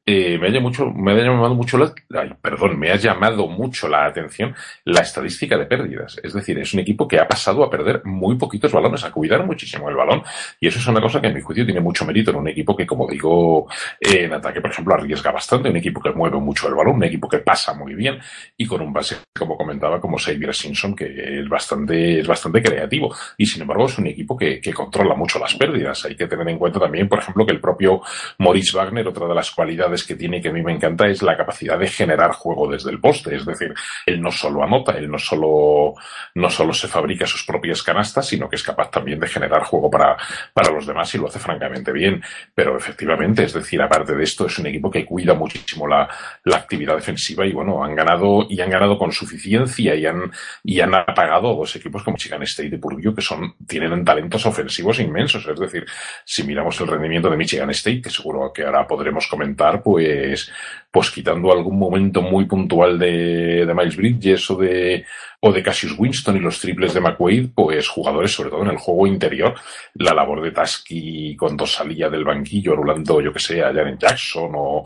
eh, 0.07 0.39
me, 0.39 0.47
ha 0.49 0.51
llamado 0.51 1.55
mucho 1.55 1.79
la, 1.79 1.93
perdón, 2.41 2.79
me 2.79 2.91
ha 2.91 2.97
llamado 2.97 3.47
mucho 3.47 3.87
la 3.87 4.07
atención 4.07 4.55
la 4.85 5.03
estadística 5.03 5.57
de 5.59 5.67
pérdidas. 5.67 6.19
Es 6.23 6.33
decir, 6.33 6.59
es 6.59 6.73
un 6.73 6.81
equipo 6.81 7.07
que 7.07 7.21
ha 7.21 7.29
pasado 7.29 7.63
a 7.63 7.71
perder 7.71 8.03
muy 8.05 8.37
poquitos 8.37 8.73
balones, 8.73 9.05
a 9.05 9.13
cuidar 9.13 9.45
muchísimo 9.45 9.89
el 9.89 9.97
balón. 9.97 10.23
Y 10.59 10.69
eso 10.69 10.79
es 10.79 10.87
una 10.87 11.01
cosa 11.01 11.21
que 11.21 11.29
en 11.29 11.35
mi 11.35 11.43
juicio 11.43 11.65
tiene 11.65 11.81
mucho 11.81 12.05
mérito 12.05 12.31
en 12.31 12.39
un 12.39 12.49
equipo 12.49 12.77
que, 12.77 12.87
como 12.87 13.07
digo, 13.07 13.69
en 14.01 14.33
ataque, 14.33 14.61
por 14.61 14.71
ejemplo, 14.71 14.95
arriesga 14.95 15.31
bastante, 15.31 15.69
un 15.69 15.77
equipo 15.77 16.01
que 16.01 16.11
mueve 16.11 16.39
mucho 16.39 16.67
el 16.67 16.75
balón, 16.75 16.97
un 16.97 17.05
equipo 17.05 17.29
que 17.29 17.39
pasa 17.39 17.75
muy 17.75 17.95
bien 17.95 18.19
y 18.57 18.67
con 18.67 18.81
un 18.81 18.93
base, 18.93 19.19
como 19.39 19.57
comentaba, 19.57 20.01
como 20.01 20.19
Xavier 20.19 20.55
Simpson, 20.55 20.97
que 20.97 21.41
es 21.41 21.49
bastante, 21.49 22.21
es 22.21 22.27
bastante 22.27 22.63
creativo. 22.63 23.15
Y 23.37 23.47
sin 23.47 23.63
embargo, 23.63 23.87
es 23.87 23.99
un 23.99 24.07
equipo 24.07 24.37
que, 24.37 24.61
que 24.61 24.73
controla 24.73 25.15
mucho 25.15 25.39
las 25.39 25.55
pérdidas. 25.55 26.05
Hay 26.07 26.17
que 26.17 26.27
tener 26.27 26.49
en 26.49 26.59
cuenta 26.59 26.81
también, 26.81 27.09
por 27.09 27.19
ejemplo, 27.19 27.47
que 27.47 27.53
el 27.53 27.61
propio 27.61 28.01
Maurice 28.39 28.77
Wagner, 28.77 29.07
otra 29.07 29.29
de 29.29 29.35
las 29.35 29.51
cualidades 29.51 29.90
que 30.07 30.17
tiene 30.17 30.41
que 30.41 30.49
a 30.49 30.53
mí 30.53 30.63
me 30.63 30.73
encanta 30.73 31.07
es 31.09 31.23
la 31.23 31.37
capacidad 31.37 31.79
de 31.79 31.89
generar 31.89 32.33
juego 32.33 32.71
desde 32.71 32.91
el 32.91 33.01
poste. 33.01 33.37
Es 33.37 33.45
decir, 33.45 33.75
él 34.07 34.21
no 34.21 34.31
solo 34.31 34.63
anota, 34.63 34.93
él 34.93 35.11
no 35.11 35.19
solo, 35.19 35.95
no 36.35 36.51
solo 36.51 36.73
se 36.73 36.89
fabrica 36.89 37.27
sus 37.27 37.45
propias 37.45 37.83
canastas, 37.83 38.27
sino 38.27 38.49
que 38.49 38.57
es 38.57 38.63
capaz 38.63 38.91
también 38.91 39.21
de 39.21 39.29
generar 39.29 39.63
juego 39.65 39.91
para, 39.91 40.17
para 40.53 40.71
los 40.71 40.87
demás 40.87 41.15
y 41.15 41.19
lo 41.19 41.29
hace 41.29 41.39
francamente 41.39 41.93
bien. 41.93 42.23
Pero 42.55 42.77
efectivamente, 42.77 43.45
es 43.45 43.53
decir, 43.53 43.81
aparte 43.83 44.15
de 44.15 44.25
esto, 44.25 44.47
es 44.47 44.59
un 44.59 44.67
equipo 44.67 44.91
que 44.91 45.05
cuida 45.05 45.35
muchísimo 45.35 45.87
la, 45.87 46.09
la 46.45 46.57
actividad 46.57 46.97
defensiva 46.97 47.47
y 47.47 47.53
bueno, 47.53 47.83
han 47.85 47.95
ganado 47.95 48.47
y 48.49 48.61
han 48.61 48.71
ganado 48.71 48.99
con 48.99 49.13
suficiencia 49.13 49.95
y 49.95 50.07
han, 50.07 50.31
y 50.65 50.81
han 50.81 50.95
apagado 50.95 51.53
a 51.53 51.57
dos 51.57 51.77
equipos 51.77 52.03
como 52.03 52.15
Michigan 52.15 52.43
State 52.43 52.75
y 52.75 52.79
Purdue 52.79 53.15
que 53.15 53.23
son, 53.23 53.55
tienen 53.67 54.05
talentos 54.05 54.45
ofensivos 54.47 54.99
inmensos. 55.01 55.47
Es 55.47 55.59
decir, 55.59 55.87
si 56.25 56.43
miramos 56.45 56.81
el 56.81 56.89
rendimiento 56.89 57.31
de 57.31 57.37
Michigan 57.37 57.71
State, 57.71 58.03
que 58.03 58.11
seguro 58.11 58.53
que 58.53 58.65
ahora 58.65 58.87
podremos 58.87 59.27
comentar, 59.27 59.80
pues 59.83 60.51
pues, 60.91 61.11
quitando 61.11 61.53
algún 61.53 61.79
momento 61.79 62.21
muy 62.21 62.47
puntual 62.47 62.99
de, 62.99 63.65
de 63.65 63.75
Miles 63.75 63.97
Bridges 63.97 64.51
o 64.51 64.57
de, 64.57 65.05
o 65.41 65.53
de 65.53 65.63
Cassius 65.63 65.95
Winston 65.97 66.37
y 66.37 66.41
los 66.41 66.59
triples 66.59 66.93
de 66.95 67.01
McQuaid, 67.01 67.51
pues 67.55 67.89
jugadores, 67.89 68.33
sobre 68.33 68.51
todo 68.51 68.63
en 68.63 68.71
el 68.71 68.77
juego 68.77 69.07
interior, 69.07 69.55
la 69.95 70.15
labor 70.15 70.43
de 70.43 70.51
Tasky 70.51 71.37
cuando 71.37 71.67
salía 71.67 72.11
del 72.11 72.25
banquillo 72.25 72.73
anulando, 72.73 73.21
yo 73.21 73.33
que 73.33 73.39
sé, 73.39 73.63
a 73.63 73.73
Jaren 73.73 73.99
Jackson 73.99 74.51
o, 74.55 74.85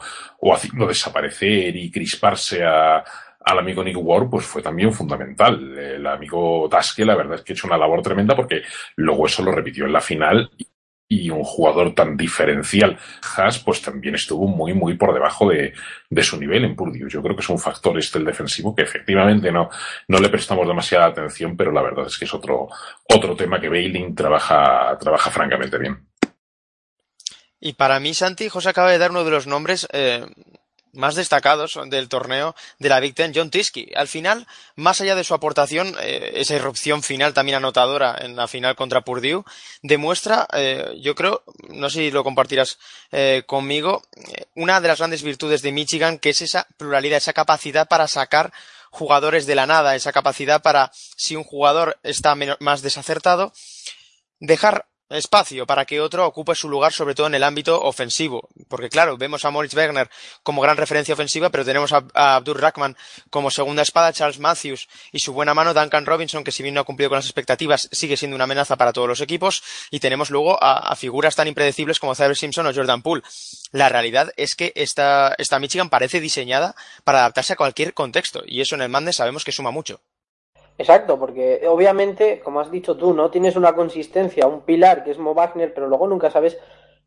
haciendo 0.53 0.87
desaparecer 0.87 1.75
y 1.75 1.91
crisparse 1.91 2.63
a, 2.63 3.03
al 3.41 3.59
amigo 3.59 3.83
Nick 3.83 3.97
Ward, 3.99 4.29
pues 4.29 4.45
fue 4.45 4.61
también 4.61 4.93
fundamental. 4.93 5.79
El 5.79 6.07
amigo 6.07 6.69
Tasky, 6.71 7.05
la 7.05 7.17
verdad 7.17 7.37
es 7.37 7.43
que 7.43 7.53
ha 7.53 7.55
hecho 7.55 7.67
una 7.67 7.79
labor 7.79 8.03
tremenda 8.03 8.37
porque 8.37 8.63
luego 8.97 9.27
eso 9.27 9.43
lo 9.43 9.53
repitió 9.53 9.87
en 9.87 9.93
la 9.93 10.03
final 10.03 10.51
y 11.09 11.31
un 11.31 11.45
jugador 11.45 11.95
tan 11.95 12.17
diferencial, 12.17 12.99
Haas, 13.37 13.59
pues 13.59 13.83
también 13.83 14.15
estuvo 14.15 14.47
muy, 14.47 14.73
muy 14.73 14.97
por 14.97 15.13
debajo 15.13 15.49
de, 15.51 15.73
su 16.23 16.39
nivel 16.39 16.65
en 16.65 16.75
Purdue. 16.75 17.09
Yo 17.09 17.23
creo 17.23 17.37
que 17.37 17.43
es 17.43 17.49
un 17.49 17.59
factor 17.59 17.99
este 17.99 18.19
el 18.19 18.25
defensivo 18.25 18.75
que 18.75 18.83
efectivamente 18.83 19.53
no, 19.53 19.69
no 20.09 20.19
le 20.19 20.29
prestamos 20.29 20.67
demasiada 20.67 21.07
atención, 21.07 21.57
pero 21.57 21.73
la 21.73 21.83
verdad 21.83 22.07
es 22.07 22.19
que 22.19 22.25
es 22.25 22.35
otro, 22.35 22.69
otro 23.09 23.37
tema 23.37 23.61
que 23.61 23.69
Bailing 23.69 24.15
trabaja, 24.15 24.97
trabaja 24.99 25.31
francamente 25.31 25.79
bien. 25.79 26.09
Y 27.61 27.75
para 27.75 28.01
mí, 28.01 28.13
Santi, 28.13 28.49
José 28.49 28.71
acaba 28.71 28.91
de 28.91 28.99
dar 28.99 29.11
uno 29.11 29.25
de 29.25 29.31
los 29.31 29.47
nombres 29.47 29.89
eh, 29.93 30.27
más 30.95 31.15
destacados 31.15 31.79
del 31.87 32.09
torneo 32.09 32.55
de 32.79 32.89
la 32.89 33.01
Big 33.01 33.15
Ten, 33.15 33.33
John 33.35 33.51
Tiski. 33.51 33.91
Al 33.95 34.09
final, 34.09 34.47
más 34.77 35.01
allá 35.01 35.15
de 35.15 35.25
su 35.25 35.35
aportación, 35.35 35.95
eh, 36.01 36.33
esa 36.37 36.55
irrupción 36.55 37.03
final 37.03 37.35
también 37.35 37.57
anotadora 37.57 38.17
en 38.21 38.37
la 38.37 38.49
final 38.49 38.77
contra 38.77 39.03
Purdue, 39.03 39.45
demuestra, 39.83 40.47
eh, 40.53 40.99
yo 41.01 41.15
creo, 41.15 41.43
no 41.69 41.91
sé 41.91 41.99
si 42.01 42.11
lo 42.11 42.25
compartirás 42.25 42.79
eh, 43.13 43.43
conmigo, 43.47 44.03
una 44.55 44.81
de 44.81 44.89
las 44.89 44.99
grandes 44.99 45.23
virtudes 45.23 45.63
de 45.63 45.73
Michigan, 45.73 46.19
que 46.19 46.31
es 46.31 46.43
esa 46.43 46.67
pluralidad, 46.77 47.19
esa 47.19 47.33
capacidad 47.33 47.89
para 47.89 48.09
sacar 48.09 48.53
jugadores 48.91 49.47
de 49.47 49.57
la 49.57 49.67
nada, 49.67 49.97
esa 49.97 50.13
capacidad 50.13 50.63
para, 50.63 50.93
si 50.95 51.35
un 51.35 51.45
jugador 51.45 51.99
está 52.03 52.37
más 52.61 52.83
desacertado, 52.83 53.53
dejar 54.39 54.87
espacio 55.11 55.67
para 55.67 55.85
que 55.85 56.01
otro 56.01 56.27
ocupe 56.27 56.55
su 56.55 56.69
lugar, 56.69 56.93
sobre 56.93 57.15
todo 57.15 57.27
en 57.27 57.35
el 57.35 57.45
ámbito 57.45 57.81
ofensivo. 57.83 58.49
Porque 58.69 58.89
claro, 58.89 59.17
vemos 59.17 59.45
a 59.45 59.51
Moritz 59.51 59.75
Wegner 59.75 60.11
como 60.43 60.63
gran 60.63 60.77
referencia 60.77 61.15
ofensiva, 61.15 61.51
pero 61.51 61.65
tenemos 61.65 61.93
a, 61.93 62.05
Abdur 62.15 62.61
Rahman 62.61 62.97
como 63.31 63.51
segunda 63.51 63.83
espada, 63.83 64.13
Charles 64.13 64.39
Matthews 64.39 64.89
y 65.13 65.21
su 65.21 65.33
buena 65.33 65.55
mano 65.55 65.75
Duncan 65.75 66.07
Robinson, 66.07 66.45
que 66.45 66.53
si 66.53 66.63
bien 66.63 66.75
no 66.75 66.81
ha 66.81 66.85
cumplido 66.85 67.11
con 67.11 67.17
las 67.17 67.27
expectativas, 67.27 67.89
sigue 67.93 68.17
siendo 68.17 68.35
una 68.35 68.45
amenaza 68.45 68.77
para 68.77 68.93
todos 68.93 69.09
los 69.09 69.21
equipos. 69.21 69.63
Y 69.91 70.01
tenemos 70.01 70.31
luego 70.31 70.59
a, 70.63 70.95
figuras 70.97 71.37
tan 71.37 71.49
impredecibles 71.49 71.99
como 71.99 72.15
Xavier 72.15 72.37
Simpson 72.37 72.67
o 72.67 72.75
Jordan 72.75 73.03
Poole. 73.03 73.23
La 73.73 73.89
realidad 73.89 74.33
es 74.37 74.55
que 74.55 74.73
esta, 74.77 75.35
esta 75.39 75.59
Michigan 75.59 75.91
parece 75.91 76.21
diseñada 76.21 76.75
para 77.05 77.21
adaptarse 77.21 77.53
a 77.53 77.57
cualquier 77.57 77.95
contexto, 77.95 78.43
y 78.47 78.61
eso 78.61 78.75
en 78.75 78.83
el 78.83 78.89
Mande 78.89 79.13
sabemos 79.13 79.45
que 79.45 79.53
suma 79.53 79.71
mucho. 79.71 80.01
Exacto, 80.77 81.19
porque 81.21 81.63
obviamente, 81.69 82.41
como 82.41 82.61
has 82.61 82.71
dicho 82.71 82.97
tú, 82.97 83.15
no 83.15 83.31
tienes 83.31 83.55
una 83.57 83.75
consistencia, 83.77 84.49
un 84.49 84.63
pilar 84.63 85.05
que 85.05 85.13
es 85.13 85.19
Mo 85.19 85.33
Wagner, 85.35 85.73
pero 85.73 85.87
luego 85.89 86.09
nunca 86.09 86.31
sabes 86.31 86.59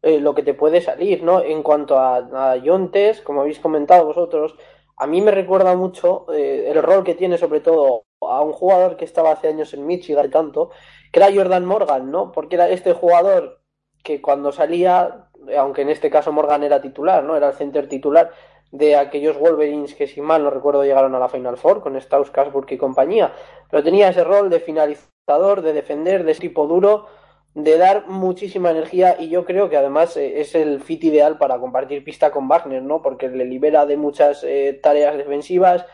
eh, 0.01 0.19
lo 0.21 0.33
que 0.35 0.43
te 0.43 0.53
puede 0.53 0.79
salir, 0.81 1.21
¿no? 1.23 1.41
En 1.41 1.63
cuanto 1.63 1.97
a, 1.99 2.17
a 2.53 2.91
Tess, 2.91 3.21
como 3.21 3.41
habéis 3.41 3.59
comentado 3.59 4.05
vosotros, 4.05 4.55
a 4.95 5.05
mí 5.05 5.21
me 5.21 5.31
recuerda 5.31 5.75
mucho 5.75 6.25
eh, 6.33 6.71
el 6.71 6.81
rol 6.81 7.03
que 7.03 7.15
tiene 7.15 7.37
sobre 7.37 7.59
todo 7.59 8.05
a 8.21 8.41
un 8.41 8.53
jugador 8.53 8.95
que 8.95 9.05
estaba 9.05 9.31
hace 9.31 9.49
años 9.49 9.73
en 9.73 9.85
Michigan 9.85 10.31
tanto, 10.31 10.71
que 11.11 11.19
era 11.19 11.33
Jordan 11.33 11.65
Morgan, 11.65 12.09
¿no? 12.09 12.31
Porque 12.31 12.55
era 12.55 12.69
este 12.69 12.93
jugador 12.93 13.61
que 14.03 14.21
cuando 14.21 14.51
salía, 14.53 15.29
aunque 15.57 15.81
en 15.81 15.89
este 15.89 16.09
caso 16.09 16.31
Morgan 16.31 16.63
era 16.63 16.81
titular, 16.81 17.23
¿no? 17.23 17.35
Era 17.35 17.49
el 17.49 17.53
center 17.55 17.89
titular, 17.89 18.31
de 18.71 18.95
aquellos 18.95 19.37
Wolverines 19.37 19.95
que, 19.95 20.07
si 20.07 20.21
mal 20.21 20.43
no 20.43 20.49
recuerdo, 20.49 20.83
llegaron 20.83 21.15
a 21.15 21.19
la 21.19 21.29
Final 21.29 21.57
Four 21.57 21.81
con 21.81 21.99
Staus, 21.99 22.31
Kasburg 22.31 22.71
y 22.71 22.77
compañía. 22.77 23.33
Pero 23.69 23.83
tenía 23.83 24.09
ese 24.09 24.23
rol 24.23 24.49
de 24.49 24.59
finalizador, 24.59 25.61
de 25.61 25.73
defender, 25.73 26.23
de 26.23 26.35
tipo 26.35 26.67
duro, 26.67 27.07
de 27.53 27.77
dar 27.77 28.07
muchísima 28.07 28.69
energía 28.69 29.15
y 29.19 29.29
yo 29.29 29.43
creo 29.43 29.67
que 29.67 29.77
además 29.77 30.15
eh, 30.15 30.41
es 30.41 30.53
el 30.53 30.79
fit 30.79 31.03
ideal 31.03 31.39
para 31.39 31.57
compartir 31.57 32.03
pista 32.03 32.29
con 32.29 32.47
Wagner, 32.47 32.83
¿no? 32.83 33.01
Porque 33.01 33.29
le 33.29 33.45
libera 33.45 33.87
de 33.87 33.97
muchas 33.97 34.43
eh, 34.43 34.79
tareas 34.81 35.17
defensivas, 35.17 35.85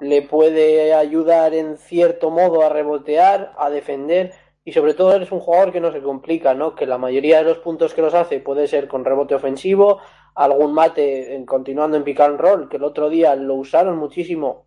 le 0.00 0.20
puede 0.20 0.92
ayudar 0.92 1.54
en 1.54 1.78
cierto 1.78 2.30
modo 2.30 2.62
a 2.62 2.68
rebotear, 2.68 3.54
a 3.56 3.70
defender 3.70 4.34
y 4.64 4.72
sobre 4.72 4.92
todo 4.92 5.16
es 5.16 5.32
un 5.32 5.40
jugador 5.40 5.72
que 5.72 5.80
no 5.80 5.92
se 5.92 6.02
complica, 6.02 6.52
¿no? 6.52 6.74
Que 6.74 6.84
la 6.84 6.98
mayoría 6.98 7.38
de 7.38 7.44
los 7.44 7.58
puntos 7.58 7.94
que 7.94 8.02
los 8.02 8.12
hace 8.12 8.38
puede 8.38 8.68
ser 8.68 8.86
con 8.86 9.06
rebote 9.06 9.34
ofensivo, 9.34 10.00
algún 10.38 10.72
mate 10.72 11.34
en, 11.34 11.44
continuando 11.44 11.96
en 11.96 12.04
pick 12.04 12.20
and 12.20 12.40
roll, 12.40 12.68
que 12.68 12.76
el 12.76 12.84
otro 12.84 13.08
día 13.08 13.34
lo 13.34 13.54
usaron 13.54 13.98
muchísimo 13.98 14.66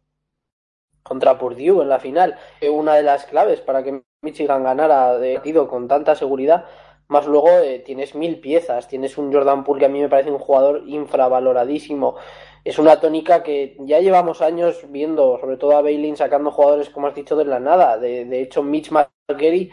contra 1.01 1.39
Purdue 1.39 1.81
en 1.81 1.89
la 1.89 1.99
final, 1.99 2.37
una 2.71 2.95
de 2.95 3.03
las 3.03 3.25
claves 3.25 3.61
para 3.61 3.83
que 3.83 4.03
Michigan 4.21 4.63
ganara 4.63 5.17
de 5.17 5.35
partido 5.35 5.67
con 5.67 5.87
tanta 5.87 6.15
seguridad, 6.15 6.65
más 7.07 7.25
luego 7.25 7.49
eh, 7.49 7.79
tienes 7.79 8.15
mil 8.15 8.39
piezas, 8.39 8.87
tienes 8.87 9.17
un 9.17 9.33
Jordan 9.33 9.63
Poole 9.63 9.79
que 9.79 9.85
a 9.85 9.89
mí 9.89 9.99
me 9.99 10.09
parece 10.09 10.29
un 10.29 10.39
jugador 10.39 10.83
infravaloradísimo, 10.85 12.15
es 12.63 12.77
una 12.77 12.99
tónica 12.99 13.41
que 13.41 13.75
ya 13.79 13.99
llevamos 13.99 14.41
años 14.41 14.85
viendo, 14.89 15.39
sobre 15.39 15.57
todo 15.57 15.75
a 15.75 15.81
Bailey 15.81 16.15
sacando 16.15 16.51
jugadores, 16.51 16.89
como 16.89 17.07
has 17.07 17.15
dicho, 17.15 17.35
de 17.35 17.45
la 17.45 17.59
nada, 17.59 17.97
de, 17.97 18.25
de 18.25 18.41
hecho 18.41 18.61
Mitch 18.61 18.91
McGarry 18.91 19.71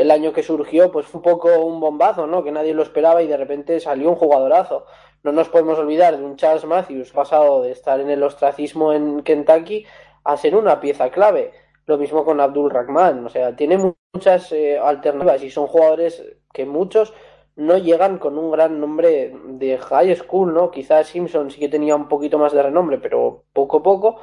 el 0.00 0.10
año 0.10 0.32
que 0.32 0.42
surgió 0.42 0.90
pues 0.90 1.06
fue 1.06 1.18
un 1.18 1.22
poco 1.22 1.58
un 1.58 1.78
bombazo, 1.78 2.26
¿no? 2.26 2.42
Que 2.42 2.52
nadie 2.52 2.72
lo 2.72 2.82
esperaba 2.82 3.22
y 3.22 3.26
de 3.26 3.36
repente 3.36 3.80
salió 3.80 4.08
un 4.08 4.16
jugadorazo. 4.16 4.86
No 5.22 5.30
nos 5.30 5.50
podemos 5.50 5.78
olvidar 5.78 6.16
de 6.16 6.24
un 6.24 6.36
Charles 6.36 6.64
Matthews 6.64 7.12
pasado 7.12 7.60
de 7.60 7.72
estar 7.72 8.00
en 8.00 8.08
el 8.08 8.22
ostracismo 8.22 8.94
en 8.94 9.22
Kentucky 9.22 9.84
a 10.24 10.38
ser 10.38 10.56
una 10.56 10.80
pieza 10.80 11.10
clave. 11.10 11.52
Lo 11.84 11.98
mismo 11.98 12.24
con 12.24 12.40
Abdul 12.40 12.70
Rahman, 12.70 13.26
o 13.26 13.28
sea, 13.28 13.54
tiene 13.54 13.94
muchas 14.14 14.50
eh, 14.52 14.78
alternativas 14.78 15.42
y 15.42 15.50
son 15.50 15.66
jugadores 15.66 16.24
que 16.54 16.64
muchos 16.64 17.12
no 17.56 17.76
llegan 17.76 18.18
con 18.18 18.38
un 18.38 18.50
gran 18.50 18.80
nombre 18.80 19.34
de 19.44 19.76
high 19.76 20.16
school, 20.16 20.54
¿no? 20.54 20.70
Quizás 20.70 21.08
Simpson 21.08 21.50
sí 21.50 21.60
que 21.60 21.68
tenía 21.68 21.94
un 21.94 22.08
poquito 22.08 22.38
más 22.38 22.54
de 22.54 22.62
renombre, 22.62 22.96
pero 22.96 23.44
poco 23.52 23.78
a 23.78 23.82
poco. 23.82 24.20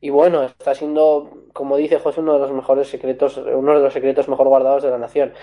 Y 0.00 0.10
bueno, 0.10 0.42
está 0.44 0.74
siendo, 0.74 1.30
como 1.52 1.76
dice 1.76 1.98
José, 1.98 2.20
uno 2.20 2.34
de 2.34 2.38
los 2.40 2.52
mejores 2.52 2.88
secretos, 2.88 3.36
uno 3.36 3.74
de 3.74 3.80
los 3.80 3.92
secretos 3.92 4.28
mejor 4.28 4.48
guardados 4.48 4.82
de 4.82 4.90
la 4.90 4.98
nación. 4.98 5.34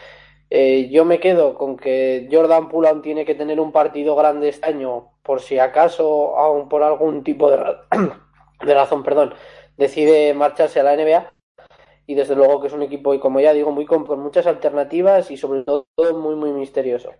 Eh, 0.50 0.90
yo 0.92 1.06
me 1.06 1.20
quedo 1.20 1.56
con 1.56 1.78
que 1.78 2.28
Jordan 2.32 2.70
Poole 2.70 3.02
tiene 3.02 3.26
que 3.26 3.36
tener 3.36 3.60
un 3.60 3.72
partido 3.72 4.16
grande 4.16 4.50
este 4.50 4.68
año, 4.68 5.12
por 5.24 5.42
si 5.42 5.60
acaso, 5.60 6.38
aún 6.38 6.70
por 6.70 6.84
algún 6.84 7.24
tipo 7.24 7.52
de, 7.52 7.58
de 8.66 8.74
razón, 8.74 9.04
perdón, 9.04 9.34
decide 9.78 10.34
marcharse 10.34 10.80
a 10.80 10.84
la 10.84 10.94
NBA. 10.96 11.34
y 12.08 12.16
desde 12.16 12.36
luego 12.36 12.62
que 12.62 12.68
es 12.68 12.74
un 12.74 12.84
equipo, 12.84 13.14
y 13.14 13.20
como 13.20 13.40
ya 13.42 13.54
digo, 13.54 13.72
muy 13.72 13.86
con, 13.86 14.06
con 14.06 14.22
muchas 14.22 14.48
alternativas 14.48 15.32
y 15.32 15.38
sobre 15.38 15.64
todo 15.64 15.88
muy, 16.16 16.36
muy 16.36 16.52
misterioso. 16.54 17.12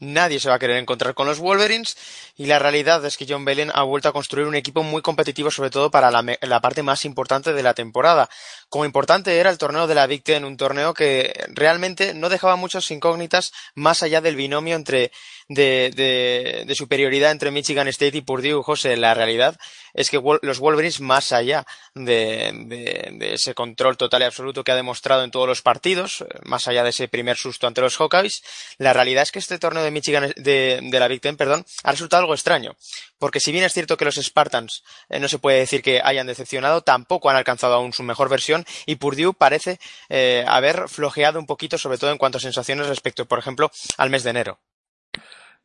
Nadie 0.00 0.38
se 0.38 0.48
va 0.48 0.54
a 0.54 0.58
querer 0.60 0.76
encontrar 0.76 1.14
con 1.14 1.26
los 1.26 1.40
Wolverines 1.40 1.96
y 2.36 2.46
la 2.46 2.60
realidad 2.60 3.04
es 3.04 3.16
que 3.16 3.26
John 3.28 3.44
Belen 3.44 3.72
ha 3.74 3.82
vuelto 3.82 4.08
a 4.08 4.12
construir 4.12 4.46
un 4.46 4.54
equipo 4.54 4.84
muy 4.84 5.02
competitivo 5.02 5.50
sobre 5.50 5.70
todo 5.70 5.90
para 5.90 6.12
la, 6.12 6.24
la, 6.40 6.60
parte 6.60 6.84
más 6.84 7.04
importante 7.04 7.52
de 7.52 7.62
la 7.64 7.74
temporada. 7.74 8.30
Como 8.68 8.84
importante 8.84 9.38
era 9.38 9.50
el 9.50 9.56
torneo 9.56 9.86
de 9.86 9.94
la 9.94 10.06
Big 10.06 10.22
Ten, 10.22 10.44
un 10.44 10.56
torneo 10.58 10.92
que 10.92 11.32
realmente 11.48 12.12
no 12.12 12.28
dejaba 12.28 12.56
muchas 12.56 12.90
incógnitas 12.90 13.52
más 13.74 14.02
allá 14.02 14.20
del 14.20 14.36
binomio 14.36 14.76
entre 14.76 15.10
de, 15.48 15.90
de, 15.96 16.64
de 16.66 16.74
superioridad 16.74 17.30
entre 17.30 17.50
Michigan 17.50 17.88
State 17.88 18.18
y 18.18 18.20
Purdue. 18.20 18.62
José, 18.62 18.96
la 18.96 19.14
realidad 19.14 19.56
es 19.94 20.10
que 20.10 20.20
los 20.42 20.58
Wolverines, 20.58 21.00
más 21.00 21.32
allá 21.32 21.66
de, 21.94 23.16
ese 23.32 23.54
control 23.54 23.96
total 23.96 24.22
y 24.22 24.24
absoluto 24.26 24.62
que 24.62 24.72
ha 24.72 24.76
demostrado 24.76 25.24
en 25.24 25.30
todos 25.30 25.48
los 25.48 25.62
partidos, 25.62 26.24
más 26.44 26.68
allá 26.68 26.84
de 26.84 26.90
ese 26.90 27.08
primer 27.08 27.36
susto 27.36 27.66
ante 27.66 27.80
los 27.80 27.96
Hawkeyes, 27.96 28.42
la 28.78 28.92
realidad 28.92 29.22
es 29.22 29.32
que 29.32 29.38
este 29.38 29.58
torneo 29.58 29.82
de 29.82 29.90
Michigan, 29.90 30.32
de, 30.36 30.80
de 30.82 31.00
la 31.00 31.08
Big 31.08 31.20
Ten, 31.20 31.36
perdón, 31.36 31.64
ha 31.82 31.90
resultado 31.90 32.20
algo 32.20 32.34
extraño. 32.34 32.76
Porque 33.18 33.40
si 33.40 33.50
bien 33.50 33.64
es 33.64 33.72
cierto 33.72 33.96
que 33.96 34.04
los 34.04 34.16
Spartans 34.16 34.84
eh, 35.08 35.18
no 35.18 35.28
se 35.28 35.38
puede 35.38 35.58
decir 35.58 35.82
que 35.82 36.00
hayan 36.04 36.26
decepcionado, 36.26 36.82
tampoco 36.82 37.30
han 37.30 37.36
alcanzado 37.36 37.74
aún 37.74 37.92
su 37.92 38.02
mejor 38.02 38.28
versión 38.28 38.57
y 38.86 38.96
Purdue 38.96 39.34
parece 39.34 39.78
eh, 40.08 40.44
haber 40.46 40.88
flojeado 40.88 41.38
un 41.38 41.46
poquito, 41.46 41.78
sobre 41.78 41.98
todo 41.98 42.10
en 42.10 42.18
cuanto 42.18 42.38
a 42.38 42.40
sensaciones 42.40 42.86
respecto, 42.86 43.26
por 43.26 43.38
ejemplo, 43.38 43.70
al 43.96 44.10
mes 44.10 44.24
de 44.24 44.30
enero. 44.30 44.58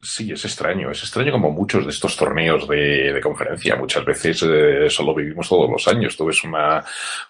Sí, 0.04 0.30
es 0.34 0.44
extraño. 0.44 0.92
Es 0.92 1.02
extraño 1.02 1.32
como 1.32 1.50
muchos 1.50 1.86
de 1.86 1.92
estos 1.92 2.18
torneos 2.18 2.68
de, 2.68 3.22
conferencia. 3.24 3.78
Muchas 3.78 4.04
veces 4.04 4.44
eh, 4.44 4.90
solo 4.90 5.16
vivimos 5.16 5.48
todos 5.48 5.70
los 5.72 5.88
años. 5.88 6.18
Tú 6.18 6.26
ves 6.26 6.44
una, 6.44 6.84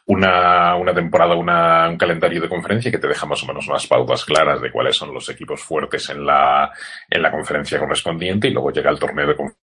una, 0.08 0.76
una 0.76 0.94
temporada, 0.94 1.36
una, 1.36 1.88
un 1.88 1.98
calendario 1.98 2.42
de 2.42 2.50
conferencia 2.50 2.90
que 2.90 2.98
te 2.98 3.08
deja 3.08 3.28
más 3.28 3.44
o 3.44 3.46
menos 3.46 3.68
unas 3.68 3.86
pautas 3.86 4.26
claras 4.26 4.60
de 4.60 4.72
cuáles 4.72 4.96
son 4.96 5.14
los 5.14 5.30
equipos 5.30 5.62
fuertes 5.62 6.10
en 6.10 6.26
la, 6.26 6.72
en 7.08 7.22
la 7.22 7.32
conferencia 7.32 7.78
correspondiente 7.78 8.48
y 8.48 8.52
luego 8.52 8.72
llega 8.72 8.90
el 8.90 9.00
torneo 9.00 9.28
de 9.28 9.36
conferencia 9.36 9.63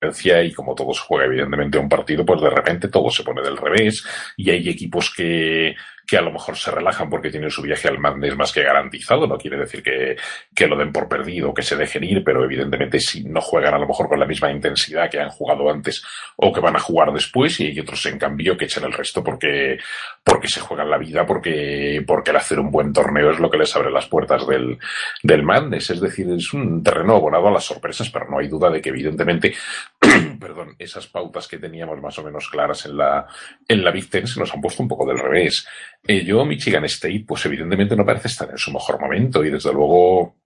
y 0.00 0.52
como 0.52 0.74
todo 0.74 0.94
se 0.94 1.00
juega 1.00 1.26
evidentemente 1.26 1.78
un 1.78 1.88
partido, 1.88 2.24
pues 2.24 2.40
de 2.40 2.50
repente 2.50 2.88
todo 2.88 3.10
se 3.10 3.24
pone 3.24 3.42
del 3.42 3.56
revés 3.56 4.04
y 4.36 4.50
hay 4.50 4.68
equipos 4.68 5.12
que, 5.14 5.74
que 6.08 6.16
a 6.16 6.22
lo 6.22 6.32
mejor 6.32 6.56
se 6.56 6.70
relajan 6.70 7.10
porque 7.10 7.30
tienen 7.30 7.50
su 7.50 7.60
viaje 7.60 7.86
al 7.86 7.98
Madness 7.98 8.34
más 8.34 8.50
que 8.50 8.62
garantizado. 8.62 9.26
No 9.26 9.36
quiere 9.36 9.58
decir 9.58 9.82
que, 9.82 10.16
que 10.54 10.66
lo 10.66 10.74
den 10.74 10.90
por 10.90 11.06
perdido, 11.06 11.52
que 11.52 11.60
se 11.60 11.76
dejen 11.76 12.02
ir, 12.02 12.24
pero 12.24 12.42
evidentemente 12.42 12.98
si 12.98 13.24
no 13.24 13.42
juegan 13.42 13.74
a 13.74 13.78
lo 13.78 13.86
mejor 13.86 14.08
con 14.08 14.18
la 14.18 14.24
misma 14.24 14.50
intensidad 14.50 15.10
que 15.10 15.20
han 15.20 15.28
jugado 15.28 15.70
antes 15.70 16.02
o 16.36 16.50
que 16.50 16.60
van 16.60 16.76
a 16.76 16.78
jugar 16.78 17.12
después, 17.12 17.60
y 17.60 17.66
hay 17.66 17.80
otros 17.80 18.06
en 18.06 18.18
cambio 18.18 18.56
que 18.56 18.64
echan 18.64 18.84
el 18.84 18.92
resto 18.94 19.22
porque, 19.22 19.76
porque 20.24 20.48
se 20.48 20.60
juegan 20.60 20.88
la 20.88 20.96
vida, 20.96 21.26
porque, 21.26 22.02
porque 22.06 22.30
el 22.30 22.36
hacer 22.38 22.58
un 22.58 22.70
buen 22.70 22.90
torneo 22.90 23.30
es 23.30 23.38
lo 23.38 23.50
que 23.50 23.58
les 23.58 23.76
abre 23.76 23.90
las 23.90 24.06
puertas 24.06 24.46
del, 24.46 24.78
del 25.22 25.42
Madness. 25.42 25.90
Es 25.90 26.00
decir, 26.00 26.26
es 26.30 26.54
un 26.54 26.82
terreno 26.82 27.16
abonado 27.16 27.48
a 27.48 27.52
las 27.52 27.64
sorpresas, 27.64 28.08
pero 28.08 28.30
no 28.30 28.38
hay 28.38 28.48
duda 28.48 28.70
de 28.70 28.80
que 28.80 28.88
evidentemente, 28.88 29.54
perdón, 30.40 30.74
esas 30.78 31.06
pautas 31.06 31.46
que 31.46 31.58
teníamos 31.58 32.00
más 32.00 32.18
o 32.18 32.24
menos 32.24 32.48
claras 32.48 32.86
en 32.86 32.96
la, 32.96 33.26
en 33.68 33.84
la 33.84 33.90
Big 33.90 34.08
Ten 34.08 34.26
se 34.26 34.40
nos 34.40 34.54
han 34.54 34.62
puesto 34.62 34.82
un 34.82 34.88
poco 34.88 35.06
del 35.06 35.18
revés. 35.18 35.66
Eh, 36.06 36.24
yo, 36.24 36.44
Michigan 36.44 36.84
State, 36.84 37.24
pues 37.26 37.44
evidentemente 37.46 37.96
no 37.96 38.06
parece 38.06 38.28
estar 38.28 38.50
en 38.50 38.58
su 38.58 38.72
mejor 38.72 39.00
momento 39.00 39.44
y 39.44 39.50
desde 39.50 39.72
luego 39.72 40.36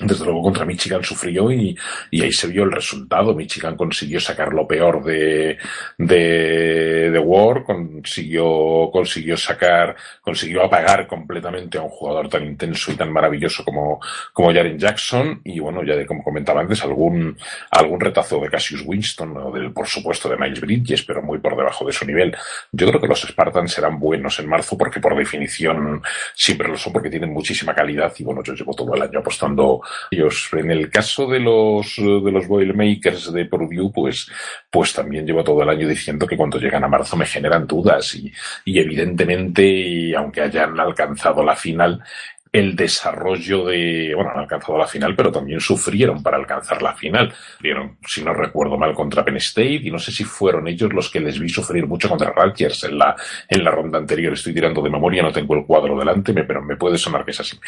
desde 0.00 0.24
luego 0.24 0.42
contra 0.42 0.64
Michigan 0.64 1.04
sufrió 1.04 1.50
y, 1.50 1.76
ahí 2.12 2.32
se 2.32 2.46
vio 2.46 2.64
el 2.64 2.72
resultado. 2.72 3.34
Michigan 3.34 3.76
consiguió 3.76 4.20
sacar 4.20 4.52
lo 4.52 4.66
peor 4.66 5.04
de, 5.04 5.58
de, 5.98 7.10
de 7.10 7.18
War, 7.18 7.64
consiguió, 7.64 8.90
consiguió 8.92 9.36
sacar, 9.36 9.96
consiguió 10.20 10.64
apagar 10.64 11.06
completamente 11.06 11.78
a 11.78 11.82
un 11.82 11.90
jugador 11.90 12.28
tan 12.28 12.44
intenso 12.44 12.92
y 12.92 12.96
tan 12.96 13.12
maravilloso 13.12 13.64
como, 13.64 14.00
como 14.32 14.52
Jaren 14.52 14.78
Jackson. 14.78 15.40
Y 15.44 15.60
bueno, 15.60 15.82
ya 15.84 15.96
de 15.96 16.06
como 16.06 16.22
comentaba 16.22 16.60
antes, 16.60 16.82
algún, 16.82 17.36
algún 17.70 18.00
retazo 18.00 18.40
de 18.40 18.48
Cassius 18.48 18.82
Winston 18.84 19.36
o 19.36 19.52
del, 19.52 19.72
por 19.72 19.86
supuesto, 19.86 20.28
de 20.28 20.36
Miles 20.36 20.60
Bridges, 20.60 21.02
pero 21.02 21.22
muy 21.22 21.38
por 21.38 21.56
debajo 21.56 21.84
de 21.84 21.92
su 21.92 22.06
nivel. 22.06 22.34
Yo 22.72 22.88
creo 22.88 23.00
que 23.00 23.06
los 23.06 23.20
Spartans 23.20 23.72
serán 23.72 23.98
buenos 23.98 24.38
en 24.38 24.48
marzo 24.48 24.78
porque 24.78 25.00
por 25.00 25.16
definición 25.16 26.02
siempre 26.34 26.68
lo 26.68 26.76
son 26.76 26.92
porque 26.92 27.10
tienen 27.10 27.32
muchísima 27.32 27.74
calidad 27.74 28.12
y 28.18 28.24
bueno, 28.24 28.42
yo 28.42 28.54
llevo 28.54 28.74
todo 28.74 28.94
el 28.94 29.02
año 29.02 29.18
apostando 29.18 29.80
ellos. 30.10 30.48
En 30.52 30.70
el 30.70 30.90
caso 30.90 31.26
de 31.26 31.40
los, 31.40 31.96
de 31.96 32.30
los 32.30 32.46
Boilermakers 32.46 33.32
de 33.32 33.44
Purdue, 33.46 33.90
pues, 33.92 34.30
pues 34.70 34.92
también 34.92 35.26
llevo 35.26 35.44
todo 35.44 35.62
el 35.62 35.68
año 35.68 35.88
diciendo 35.88 36.26
que 36.26 36.36
cuando 36.36 36.58
llegan 36.58 36.84
a 36.84 36.88
marzo 36.88 37.16
me 37.16 37.26
generan 37.26 37.66
dudas 37.66 38.14
y, 38.14 38.32
y 38.64 38.78
evidentemente, 38.78 40.14
aunque 40.16 40.42
hayan 40.42 40.78
alcanzado 40.78 41.44
la 41.44 41.56
final, 41.56 42.02
el 42.52 42.74
desarrollo 42.74 43.66
de, 43.66 44.12
bueno, 44.14 44.30
han 44.30 44.40
alcanzado 44.40 44.76
la 44.76 44.86
final, 44.86 45.14
pero 45.14 45.30
también 45.30 45.60
sufrieron 45.60 46.22
para 46.22 46.36
alcanzar 46.36 46.82
la 46.82 46.94
final. 46.94 47.32
Vieron, 47.60 47.98
si 48.06 48.24
no 48.24 48.32
recuerdo 48.32 48.76
mal, 48.76 48.92
contra 48.92 49.24
Penn 49.24 49.36
State, 49.36 49.80
y 49.82 49.90
no 49.90 49.98
sé 49.98 50.10
si 50.10 50.24
fueron 50.24 50.66
ellos 50.66 50.92
los 50.92 51.10
que 51.10 51.20
les 51.20 51.38
vi 51.38 51.48
sufrir 51.48 51.86
mucho 51.86 52.08
contra 52.08 52.32
Rutgers 52.32 52.84
en 52.84 52.98
la, 52.98 53.14
en 53.48 53.62
la 53.62 53.70
ronda 53.70 53.98
anterior. 53.98 54.32
Estoy 54.32 54.52
tirando 54.52 54.82
de 54.82 54.90
memoria, 54.90 55.22
no 55.22 55.32
tengo 55.32 55.54
el 55.54 55.64
cuadro 55.64 55.96
delante, 55.98 56.32
pero 56.32 56.60
me 56.62 56.76
puede 56.76 56.98
sonar 56.98 57.24
que 57.24 57.30
es 57.30 57.40
así. 57.40 57.58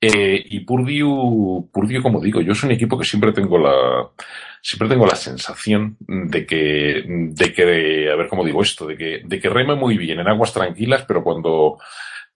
Eh, 0.00 0.42
y 0.50 0.60
Purdue, 0.60 1.68
Purdue, 1.72 2.00
como 2.00 2.20
digo, 2.20 2.40
yo 2.40 2.54
soy 2.54 2.68
un 2.68 2.76
equipo 2.76 2.96
que 2.96 3.04
siempre 3.04 3.32
tengo 3.32 3.58
la, 3.58 4.08
siempre 4.62 4.88
tengo 4.88 5.06
la 5.06 5.16
sensación 5.16 5.96
de 6.00 6.46
que, 6.46 7.02
de 7.06 7.52
que, 7.52 8.10
a 8.10 8.16
ver 8.16 8.28
cómo 8.28 8.44
digo 8.44 8.62
esto, 8.62 8.86
de 8.86 8.96
que, 8.96 9.22
de 9.24 9.40
que 9.40 9.48
rema 9.48 9.74
muy 9.74 9.96
bien 9.98 10.20
en 10.20 10.28
aguas 10.28 10.52
tranquilas, 10.52 11.04
pero 11.06 11.22
cuando, 11.22 11.78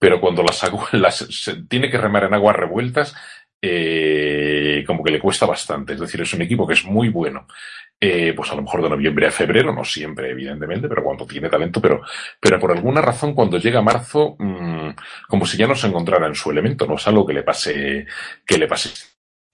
pero 0.03 0.19
cuando 0.19 0.43
las, 0.43 0.61
las 0.91 1.49
tiene 1.69 1.89
que 1.89 1.97
remar 1.97 2.25
en 2.25 2.33
aguas 2.33 2.57
revueltas, 2.57 3.15
eh, 3.61 4.83
como 4.85 5.01
que 5.01 5.11
le 5.11 5.19
cuesta 5.21 5.45
bastante. 5.45 5.93
Es 5.93 6.01
decir, 6.01 6.19
es 6.19 6.33
un 6.33 6.41
equipo 6.41 6.67
que 6.67 6.73
es 6.73 6.83
muy 6.83 7.07
bueno. 7.07 7.47
Eh, 8.01 8.33
pues 8.35 8.51
a 8.51 8.55
lo 8.55 8.63
mejor 8.63 8.83
de 8.83 8.89
noviembre 8.89 9.27
a 9.27 9.31
febrero, 9.31 9.73
no 9.73 9.85
siempre, 9.85 10.31
evidentemente, 10.31 10.89
pero 10.89 11.05
cuando 11.05 11.25
tiene 11.25 11.47
talento, 11.47 11.79
pero, 11.79 12.01
pero 12.37 12.59
por 12.59 12.73
alguna 12.73 12.99
razón 12.99 13.33
cuando 13.33 13.57
llega 13.57 13.81
marzo, 13.81 14.35
mmm, 14.39 14.89
como 15.29 15.45
si 15.45 15.55
ya 15.55 15.67
no 15.67 15.75
se 15.75 15.87
encontrara 15.87 16.27
en 16.27 16.35
su 16.35 16.51
elemento, 16.51 16.85
no 16.85 16.95
es 16.95 17.07
algo 17.07 17.25
que 17.25 17.33
le 17.33 17.43
pase, 17.43 18.05
que 18.45 18.57
le 18.57 18.67
pase 18.67 18.89